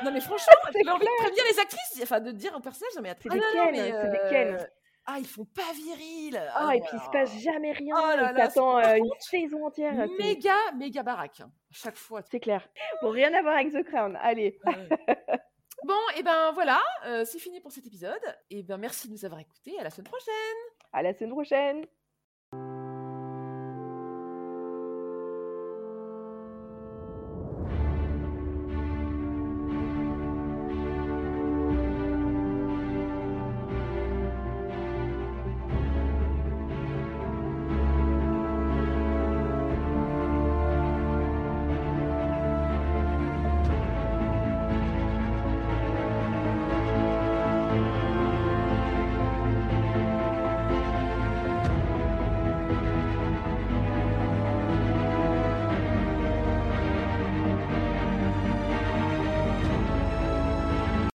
Non 0.04 0.12
mais 0.12 0.20
franchement, 0.22 0.54
j'ai 0.74 0.90
envie 0.90 1.06
de 1.06 1.22
prévenir 1.22 1.44
les 1.52 1.60
actrices, 1.60 2.00
enfin 2.02 2.20
de 2.20 2.32
dire 2.32 2.56
un 2.56 2.62
personnage, 2.62 2.94
non 2.96 3.02
mais 3.04 3.10
attends. 3.10 3.22
C'est 3.24 3.30
ah, 3.32 3.36
des 3.36 3.40
non, 3.40 3.66
non, 3.66 3.72
Ken, 3.72 3.72
mais, 3.72 3.92
c'est 3.92 4.12
des 4.12 4.30
Ken. 4.30 4.70
Ah, 5.12 5.16
ils 5.20 5.26
font 5.28 5.46
pas 5.46 5.72
viril. 5.74 6.40
Ah, 6.54 6.76
et 6.76 6.82
puis 6.82 6.90
il 6.94 7.00
se 7.00 7.10
passe 7.10 7.36
jamais 7.40 7.72
rien. 7.72 7.96
Oh 7.98 8.08
là 8.08 8.14
et 8.14 8.18
là, 8.18 8.34
t'attends 8.34 8.80
par 8.80 8.90
euh, 8.92 8.96
une 8.98 9.10
saison 9.20 9.66
entière. 9.66 9.94
c'est- 9.96 10.24
méga 10.24 10.56
méga 10.78 11.02
baraque 11.04 11.40
hein, 11.42 11.52
à 11.72 11.74
chaque 11.74 11.96
fois. 11.98 12.22
C'est 12.30 12.40
clair. 12.40 12.68
Bon, 13.02 13.10
rien 13.10 13.34
à 13.34 13.42
voir 13.42 13.56
avec 13.56 13.72
The 13.74 13.84
Crown. 13.84 14.18
Allez, 14.22 14.60
Bon, 15.86 15.96
et 16.18 16.24
ben 16.24 16.52
voilà, 16.54 16.80
euh, 17.06 17.24
c'est 17.26 17.40
fini 17.40 17.62
pour 17.62 17.72
cet 17.72 17.88
épisode. 17.88 18.20
Et 18.50 18.64
ben 18.64 18.78
merci 18.78 19.08
de 19.08 19.14
nous 19.14 19.24
avoir 19.26 19.40
écoutés. 19.40 19.80
À 19.80 19.84
la 19.84 19.90
semaine 19.90 20.08
prochaine. 20.08 20.34
à 20.92 21.02
la 21.02 21.14
semaine 21.14 21.32
prochaine. 21.32 21.86